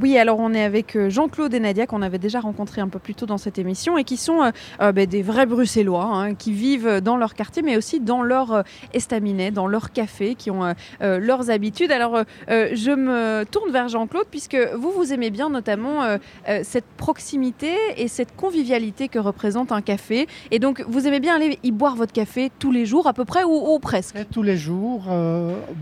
Oui, 0.00 0.18
alors 0.18 0.40
on 0.40 0.52
est 0.52 0.64
avec 0.64 0.96
euh, 0.96 1.08
Jean-Claude 1.08 1.54
et 1.54 1.60
Nadia 1.60 1.86
qu'on 1.86 2.02
avait 2.02 2.18
déjà 2.18 2.40
rencontrés 2.40 2.80
un 2.80 2.88
peu 2.88 2.98
plus 2.98 3.14
tôt 3.14 3.26
dans 3.26 3.38
cette 3.38 3.58
émission 3.58 3.96
et 3.96 4.02
qui 4.02 4.16
sont 4.16 4.42
euh, 4.42 4.50
euh, 4.80 4.90
ben, 4.90 5.06
des 5.06 5.22
vrais 5.22 5.46
Bruxellois 5.46 6.04
hein, 6.04 6.34
qui 6.34 6.52
vivent 6.52 7.00
dans 7.00 7.16
leur 7.16 7.34
quartier 7.34 7.62
mais 7.62 7.76
aussi 7.76 8.00
dans 8.00 8.22
leur 8.22 8.64
estaminet, 8.92 9.52
dans 9.52 9.68
leur 9.68 9.92
café, 9.92 10.34
qui 10.34 10.50
ont 10.50 10.74
leurs 11.00 11.50
habitudes. 11.50 11.92
Alors 11.92 12.24
je 12.48 12.94
me 12.94 13.44
tourne 13.44 13.70
vers 13.70 13.88
Jean-Claude 13.88 14.26
puisque 14.30 14.56
vous, 14.76 14.90
vous 14.90 15.12
aimez 15.12 15.30
bien 15.30 15.50
notamment 15.50 16.18
cette 16.62 16.86
proximité 16.96 17.74
et 17.96 18.08
cette 18.08 18.34
convivialité 18.36 19.08
que 19.08 19.18
représente 19.18 19.72
un 19.72 19.82
café. 19.82 20.26
Et 20.50 20.58
donc 20.58 20.84
vous 20.88 21.06
aimez 21.06 21.20
bien 21.20 21.36
aller 21.36 21.58
y 21.62 21.72
boire 21.72 21.96
votre 21.96 22.12
café 22.12 22.50
tous 22.58 22.72
les 22.72 22.86
jours 22.86 23.06
à 23.06 23.12
peu 23.12 23.24
près 23.24 23.44
ou, 23.44 23.78
presque? 23.78 24.16
Tous 24.30 24.42
les 24.42 24.56
jours, 24.56 25.04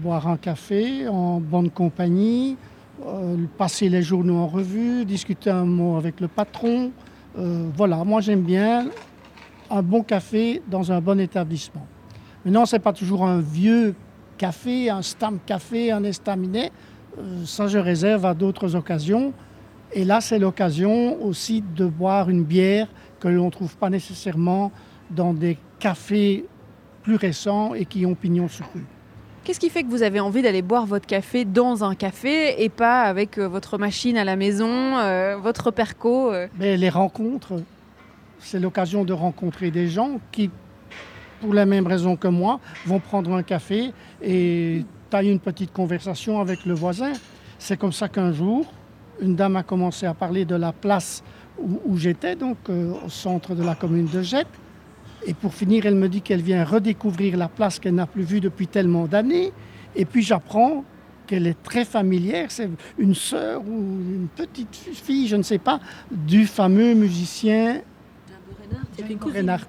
boire 0.02 0.28
un 0.28 0.36
café 0.36 1.09
en 1.09 1.40
bonne 1.40 1.70
compagnie, 1.70 2.56
passer 3.59 3.89
les 3.89 4.03
journaux 4.03 4.39
en 4.39 4.47
revue, 4.47 5.05
discuter 5.05 5.51
un 5.51 5.65
mot 5.65 5.97
avec 5.97 6.20
le 6.20 6.29
patron. 6.29 6.93
Euh, 7.39 7.69
voilà, 7.74 8.05
moi 8.05 8.20
j'aime 8.20 8.43
bien 8.43 8.89
un 9.70 9.83
bon 9.83 10.03
café 10.03 10.62
dans 10.69 10.93
un 10.93 11.01
bon 11.01 11.19
établissement. 11.19 11.87
Maintenant, 12.45 12.66
ce 12.66 12.77
n'est 12.77 12.81
pas 12.81 12.93
toujours 12.93 13.24
un 13.24 13.41
vieux 13.41 13.95
café, 14.37 14.91
un 14.91 15.03
stamp 15.03 15.39
café, 15.47 15.93
un 15.93 16.05
estaminet. 16.05 16.73
Euh, 17.19 17.45
ça, 17.47 17.69
je 17.69 17.79
réserve 17.79 18.27
à 18.27 18.35
d'autres 18.35 18.74
occasions. 18.74 19.33
Et 19.93 20.05
là, 20.05 20.20
c'est 20.20 20.39
l'occasion 20.39 21.23
aussi 21.23 21.62
de 21.77 21.87
boire 21.87 22.29
une 22.29 22.45
bière 22.45 22.89
que 23.20 23.29
l'on 23.29 23.47
ne 23.47 23.51
trouve 23.51 23.77
pas 23.77 23.91
nécessairement 23.91 24.73
dans 25.11 25.33
des 25.33 25.59
cafés 25.79 26.45
plus 27.03 27.16
récents 27.16 27.74
et 27.74 27.85
qui 27.85 28.05
ont 28.07 28.15
pignon 28.15 28.49
sur 28.49 28.66
rue. 28.74 28.87
Qu'est-ce 29.44 29.59
qui 29.59 29.70
fait 29.70 29.82
que 29.82 29.89
vous 29.89 30.05
avez 30.05 30.20
envie 30.20 30.40
d'aller 30.40 30.62
boire 30.62 30.86
votre 30.86 31.06
café 31.06 31.44
dans 31.44 31.82
un 31.82 31.97
café 31.97 32.62
et 32.62 32.69
pas 32.69 33.02
avec 33.02 33.39
euh, 33.39 33.48
votre 33.48 33.77
machine 33.77 34.16
à 34.16 34.23
la 34.23 34.36
maison, 34.36 34.97
euh, 34.98 35.36
votre 35.36 35.73
perco 35.73 36.32
euh? 36.32 36.47
Les 36.60 36.89
rencontres, 36.89 37.60
c'est 38.39 38.60
l'occasion 38.60 39.05
de 39.05 39.12
rencontrer 39.12 39.73
des 39.73 39.89
gens 39.89 40.20
qui, 40.31 40.48
pour 41.40 41.55
la 41.55 41.66
même 41.66 41.89
raison 41.89 42.14
que 42.14 42.28
moi, 42.28 42.60
vont 42.86 43.01
prendre 43.01 43.35
un 43.35 43.43
café 43.43 43.93
et 44.23 44.85
tailler 45.10 45.32
une 45.32 45.40
petite 45.40 45.73
conversation 45.73 46.40
avec 46.40 46.64
le 46.64 46.74
voisin. 46.74 47.12
C'est 47.59 47.77
comme 47.77 47.93
ça 47.93 48.09
qu'un 48.09 48.32
jour, 48.32 48.73
une 49.20 49.35
dame 49.35 49.56
a 49.56 49.64
commencé 49.64 50.06
à 50.06 50.14
parler 50.14 50.44
de 50.44 50.55
la 50.55 50.73
place 50.73 51.24
où, 51.59 51.97
j'étais, 51.97 52.36
donc 52.36 52.59
au 52.69 53.09
centre 53.09 53.55
de 53.56 53.62
la 53.64 53.74
commune 53.74 54.06
de 54.06 54.23
Jette. 54.23 54.48
Et 55.27 55.35
pour 55.35 55.55
finir, 55.55 55.86
elle 55.86 55.94
me 55.94 56.09
dit 56.09 56.20
qu'elle 56.20 56.43
vient 56.43 56.65
redécouvrir 56.65 57.36
la 57.36 57.49
place 57.49 57.78
qu'elle 57.78 57.94
n'a 57.94 58.07
plus 58.07 58.24
vue 58.24 58.40
depuis 58.40 58.66
tellement 58.66 59.07
d'années. 59.07 59.53
Et 59.94 60.05
puis 60.05 60.23
j'apprends 60.23 60.85
qu'elle 61.27 61.47
est 61.47 61.62
très 61.62 61.85
familière, 61.85 62.51
c'est 62.51 62.69
une 62.99 63.15
sœur 63.15 63.62
ou 63.62 63.70
une 63.70 64.28
petite 64.35 64.74
fille, 64.74 65.28
je 65.28 65.36
ne 65.36 65.43
sais 65.43 65.59
pas, 65.59 65.81
du 66.11 66.47
fameux 66.47 66.94
musicien 66.94 67.81
Django 68.99 69.31
Reinhardt. 69.31 69.69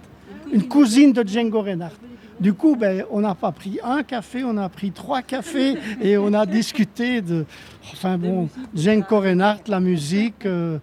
Une 0.51 0.67
cousine 0.67 1.13
de 1.13 1.27
Django 1.27 1.61
Reinhardt. 1.61 1.95
Du 2.39 2.53
coup, 2.53 2.75
ben, 2.75 3.05
on 3.11 3.21
n'a 3.21 3.35
pas 3.35 3.51
pris 3.51 3.79
un 3.83 4.03
café, 4.03 4.43
on 4.43 4.57
a 4.57 4.67
pris 4.67 4.91
trois 4.91 5.21
cafés 5.21 5.75
et 6.01 6.17
on 6.17 6.33
a 6.33 6.45
discuté 6.45 7.21
de, 7.21 7.45
enfin 7.93 8.17
bon, 8.17 8.49
Django 8.75 9.19
Reinhardt, 9.19 9.61
la 9.67 9.79
musique, 9.79 10.45
euh, 10.45 10.79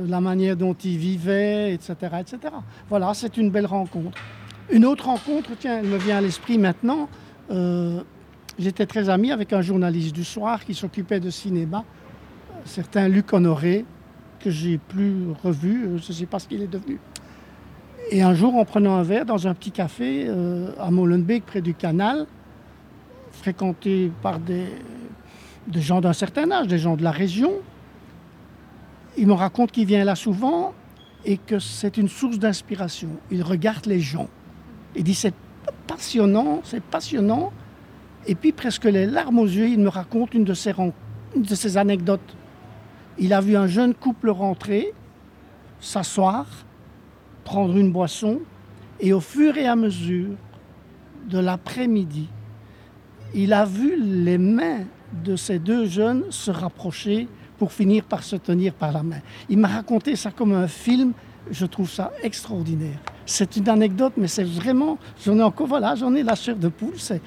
la 0.00 0.20
manière 0.20 0.56
dont 0.56 0.74
il 0.74 0.96
vivait, 0.96 1.74
etc., 1.74 1.94
etc. 2.20 2.38
Voilà, 2.88 3.12
c'est 3.14 3.36
une 3.36 3.50
belle 3.50 3.66
rencontre. 3.66 4.18
Une 4.70 4.84
autre 4.84 5.06
rencontre, 5.06 5.50
tiens, 5.58 5.78
elle 5.80 5.86
me 5.88 5.98
vient 5.98 6.18
à 6.18 6.20
l'esprit 6.20 6.58
maintenant. 6.58 7.08
euh, 7.50 8.00
J'étais 8.58 8.86
très 8.86 9.08
ami 9.08 9.32
avec 9.32 9.52
un 9.52 9.62
journaliste 9.62 10.14
du 10.14 10.24
soir 10.24 10.64
qui 10.64 10.74
s'occupait 10.74 11.20
de 11.20 11.30
cinéma, 11.30 11.84
un 12.62 12.66
certain 12.68 13.08
Luc 13.08 13.32
Honoré, 13.32 13.84
que 14.40 14.50
j'ai 14.50 14.78
plus 14.78 15.14
revu, 15.42 15.84
euh, 15.84 15.98
je 15.98 16.08
ne 16.08 16.12
sais 16.12 16.26
pas 16.26 16.38
ce 16.38 16.48
qu'il 16.48 16.62
est 16.62 16.66
devenu. 16.66 16.98
Et 18.10 18.22
un 18.22 18.34
jour, 18.34 18.56
en 18.56 18.64
prenant 18.64 18.96
un 18.96 19.02
verre 19.02 19.24
dans 19.24 19.46
un 19.46 19.54
petit 19.54 19.70
café 19.70 20.26
euh, 20.28 20.70
à 20.78 20.90
Molenbeek, 20.90 21.46
près 21.46 21.60
du 21.62 21.74
canal, 21.74 22.26
fréquenté 23.30 24.12
par 24.22 24.38
des 24.38 24.66
gens 25.74 26.00
d'un 26.00 26.12
certain 26.12 26.50
âge, 26.50 26.66
des 26.66 26.78
gens 26.78 26.96
de 26.96 27.02
la 27.02 27.10
région, 27.10 27.52
il 29.16 29.26
me 29.26 29.32
raconte 29.32 29.72
qu'il 29.72 29.86
vient 29.86 30.04
là 30.04 30.14
souvent 30.14 30.74
et 31.24 31.36
que 31.36 31.58
c'est 31.58 31.96
une 31.96 32.08
source 32.08 32.38
d'inspiration. 32.38 33.10
Il 33.30 33.42
regarde 33.42 33.86
les 33.86 34.00
gens. 34.00 34.28
Il 34.96 35.04
dit 35.04 35.14
c'est 35.14 35.34
passionnant, 35.86 36.60
c'est 36.64 36.82
passionnant. 36.82 37.52
Et 38.26 38.34
puis 38.34 38.52
presque 38.52 38.84
les 38.84 39.06
larmes 39.06 39.38
aux 39.38 39.46
yeux, 39.46 39.68
il 39.68 39.80
me 39.80 39.88
raconte 39.88 40.34
une 40.34 40.44
de 40.44 40.54
ses, 40.54 41.76
anecdotes. 41.76 42.36
Il 43.18 43.32
a 43.32 43.40
vu 43.40 43.56
un 43.56 43.66
jeune 43.66 43.94
couple 43.94 44.30
rentrer, 44.30 44.92
s'asseoir, 45.80 46.46
prendre 47.44 47.76
une 47.76 47.92
boisson, 47.92 48.40
et 49.00 49.12
au 49.12 49.20
fur 49.20 49.56
et 49.56 49.66
à 49.66 49.74
mesure 49.74 50.30
de 51.28 51.38
l'après-midi, 51.38 52.28
il 53.34 53.52
a 53.52 53.64
vu 53.64 54.00
les 54.00 54.38
mains 54.38 54.84
de 55.24 55.36
ces 55.36 55.58
deux 55.58 55.86
jeunes 55.86 56.24
se 56.30 56.50
rapprocher 56.50 57.28
pour 57.62 57.72
finir 57.72 58.02
par 58.02 58.24
se 58.24 58.34
tenir 58.34 58.74
par 58.74 58.90
la 58.90 59.04
main. 59.04 59.20
Il 59.48 59.56
m'a 59.56 59.68
raconté 59.68 60.16
ça 60.16 60.32
comme 60.32 60.52
un 60.52 60.66
film, 60.66 61.12
je 61.48 61.64
trouve 61.64 61.88
ça 61.88 62.10
extraordinaire. 62.20 62.98
C'est 63.24 63.54
une 63.56 63.68
anecdote, 63.68 64.14
mais 64.16 64.26
c'est 64.26 64.42
vraiment, 64.42 64.98
j'en 65.24 65.38
ai 65.38 65.44
encore, 65.44 65.68
voilà, 65.68 65.94
j'en 65.94 66.12
ai 66.16 66.24
la 66.24 66.34
chair 66.34 66.56
de 66.56 66.66
poule, 66.66 66.94
c'est, 66.96 67.22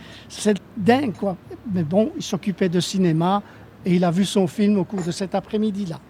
dingue, 0.75 1.13
quoi. 1.17 1.37
Mais 1.73 1.83
bon, 1.83 2.11
il 2.17 2.21
s'occupait 2.21 2.67
de 2.67 2.81
cinéma 2.81 3.41
et 3.85 3.95
il 3.95 4.03
a 4.03 4.11
vu 4.11 4.25
son 4.25 4.45
film 4.45 4.77
au 4.77 4.83
cours 4.83 5.03
de 5.03 5.11
cet 5.11 5.35
après-midi-là. 5.35 6.01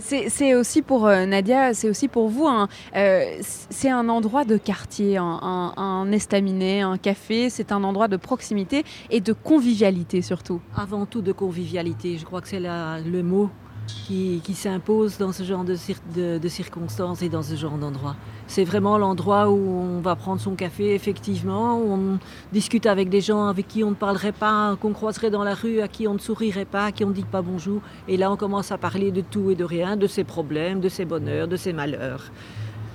C'est 0.00 0.54
aussi 0.54 0.82
pour 0.82 1.06
euh, 1.06 1.24
Nadia, 1.26 1.74
c'est 1.74 1.88
aussi 1.88 2.06
pour 2.08 2.28
vous, 2.28 2.46
un, 2.46 2.68
euh, 2.94 3.24
c'est 3.40 3.90
un 3.90 4.08
endroit 4.08 4.44
de 4.44 4.56
quartier, 4.56 5.16
un, 5.16 5.24
un- 5.42 5.72
un 5.76 6.12
estaminet, 6.12 6.82
un 6.82 6.98
café, 6.98 7.50
c'est 7.50 7.72
un 7.72 7.82
endroit 7.82 8.06
de 8.06 8.16
proximité 8.16 8.84
et 9.10 9.20
de 9.20 9.32
convivialité 9.32 10.22
surtout. 10.22 10.60
Avant 10.76 11.04
tout 11.06 11.20
de 11.22 11.32
convivialité, 11.32 12.16
je 12.16 12.24
crois 12.24 12.40
que 12.42 12.48
c'est 12.48 12.60
le 12.60 13.22
mot 13.22 13.50
qui, 13.88 14.40
qui 14.44 14.54
s'impose 14.54 15.18
dans 15.18 15.32
ce 15.32 15.42
genre 15.42 15.64
de, 15.64 15.74
cir- 15.74 15.96
de- 16.14 16.38
de 16.38 16.48
circonstances 16.48 17.22
et 17.22 17.28
dans 17.28 17.42
ce 17.42 17.56
genre 17.56 17.76
d'endroit. 17.78 18.14
C'est 18.46 18.64
vraiment 18.64 18.96
l'endroit 18.98 19.50
où 19.50 19.56
on 19.56 20.00
va 20.00 20.14
prendre 20.14 20.40
son 20.40 20.54
café, 20.54 20.94
effectivement, 20.94 21.78
où 21.80 21.92
on 21.92 22.18
discute 22.52 22.86
avec 22.86 23.08
des 23.08 23.20
gens 23.20 23.46
avec 23.46 23.66
qui 23.68 23.82
on 23.84 23.90
ne 23.90 23.94
parlerait 23.94 24.32
pas, 24.32 24.76
qu'on 24.80 24.92
croiserait 24.92 25.30
dans 25.30 25.42
la 25.44 25.54
rue, 25.54 25.80
à 25.80 25.88
qui 25.88 26.06
on 26.06 26.14
ne 26.14 26.18
sourirait 26.18 26.64
pas, 26.64 26.84
à 26.86 26.92
qui 26.92 27.04
on 27.04 27.08
ne 27.08 27.14
dit 27.14 27.24
pas 27.24 27.42
bonjour. 27.42 27.80
Et 28.06 28.16
là, 28.16 28.30
on 28.30 28.36
commence 28.36 28.70
à 28.72 28.78
parler 28.78 29.10
de 29.10 29.20
tout 29.22 29.50
et 29.50 29.54
de 29.54 29.64
rien, 29.64 29.96
de 29.96 30.06
ses 30.06 30.24
problèmes, 30.24 30.80
de 30.80 30.88
ses 30.88 31.04
bonheurs, 31.04 31.48
de 31.48 31.56
ses 31.56 31.72
malheurs. 31.72 32.30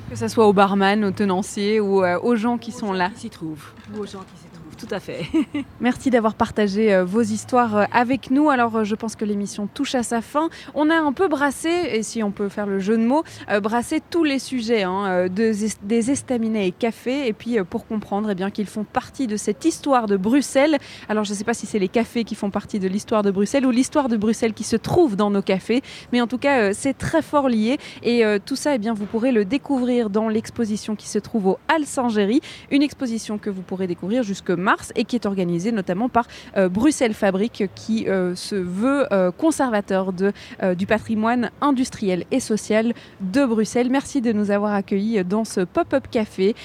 Que 0.10 0.16
ce 0.16 0.28
soit 0.28 0.46
au 0.48 0.54
barman, 0.54 1.04
au 1.06 1.12
tenancier 1.12 1.80
ou 1.80 2.04
euh, 2.04 2.20
aux 2.22 2.36
gens 2.36 2.58
qui 2.60 2.72
sont 2.72 2.92
là. 2.94 3.10
Qui 3.10 3.22
s'y 3.22 3.30
trouvent, 3.30 3.72
ou 3.96 4.02
aux 4.02 4.06
gens 4.06 4.20
qui 4.20 4.38
s'y 4.42 4.46
trouvent, 4.48 4.53
tout 4.86 4.94
à 4.94 5.00
fait. 5.00 5.26
Merci 5.80 6.10
d'avoir 6.10 6.36
partagé 6.36 6.94
euh, 6.94 7.06
vos 7.06 7.22
histoires 7.22 7.78
euh, 7.78 7.84
avec 7.94 8.32
nous. 8.32 8.50
Alors, 8.50 8.76
euh, 8.76 8.84
je 8.84 8.96
pense 8.96 9.16
que 9.16 9.24
l'émission 9.24 9.68
touche 9.68 9.96
à 9.96 10.04
sa 10.04 10.22
fin. 10.22 10.50
On 10.76 10.90
a 10.90 10.96
un 10.96 11.14
peu 11.14 11.30
brassé, 11.30 11.70
et 11.70 12.04
si 12.04 12.22
on 12.22 12.32
peut 12.32 12.50
faire 12.50 12.68
le 12.68 12.80
jeu 12.80 12.98
de 12.98 13.04
mots, 13.04 13.24
brassé 13.62 14.02
tous 14.10 14.24
les 14.24 14.40
sujets 14.40 14.84
hein, 14.84 15.28
de- 15.30 15.54
des 15.84 16.12
estaminets 16.12 16.68
et 16.68 16.72
cafés. 16.72 17.28
Et 17.28 17.34
puis, 17.34 17.58
pour 17.70 17.88
comprendre 17.88 18.32
eh 18.32 18.52
qu'ils 18.52 18.66
font 18.68 18.84
partie 18.84 19.28
de 19.28 19.38
cette 19.38 19.64
histoire 19.64 20.08
de 20.08 20.18
Bruxelles. 20.18 20.78
Alors, 21.08 21.24
je 21.24 21.32
ne 21.32 21.36
sais 21.36 21.44
pas 21.46 21.54
si 21.54 21.66
c'est 21.66 21.80
les 21.80 21.88
cafés 21.88 22.26
qui 22.26 22.36
font 22.36 22.50
partie 22.50 22.80
de 22.80 22.88
l'histoire 22.88 23.24
de 23.24 23.32
Bruxelles 23.32 23.66
ou 23.66 23.72
l'histoire 23.72 24.10
de 24.10 24.18
Bruxelles 24.18 24.54
qui 24.54 24.64
se 24.66 24.76
trouve 24.76 25.16
dans 25.16 25.30
nos 25.32 25.42
cafés. 25.42 25.82
Mais 26.12 26.20
en 26.20 26.28
tout 26.28 26.38
cas, 26.38 26.74
c'est 26.74 26.98
très 26.98 27.22
fort 27.22 27.48
lié. 27.48 27.78
Et 28.02 28.24
tout 28.46 28.56
ça, 28.56 28.76
eh 28.76 28.80
bien, 28.80 28.94
vous 28.94 29.06
pourrez 29.06 29.32
le 29.32 29.46
découvrir 29.46 30.10
dans 30.10 30.28
l'exposition 30.28 30.96
qui 30.96 31.08
se 31.08 31.20
trouve 31.20 31.48
au 31.48 31.60
Hall 31.74 31.86
Saint-Géry. 31.86 32.42
Une 32.72 32.84
exposition 32.84 33.38
que 33.38 33.50
vous 33.50 33.62
pourrez 33.62 33.88
découvrir 33.88 34.24
jusque 34.24 34.50
mars 34.50 34.73
et 34.96 35.06
qui 35.06 35.16
est 35.16 35.26
organisée 35.26 35.72
notamment 35.72 36.10
par 36.10 36.28
euh, 36.58 36.70
Bruxelles 36.70 37.14
Fabrique 37.14 37.66
qui 37.76 38.08
euh, 38.08 38.36
se 38.36 38.56
veut 38.56 39.06
euh, 39.12 39.32
conservateur 39.32 40.12
du 40.14 40.88
patrimoine 40.88 41.52
industriel 41.62 42.26
et 42.32 42.40
social 42.40 42.94
de 43.22 43.46
Bruxelles. 43.46 43.90
Merci 43.90 44.22
de 44.22 44.32
nous 44.32 44.52
avoir 44.52 44.74
accueillis 44.74 45.24
dans 45.24 45.46
ce 45.46 45.62
pop-up 45.62 46.06
café. 46.10 46.56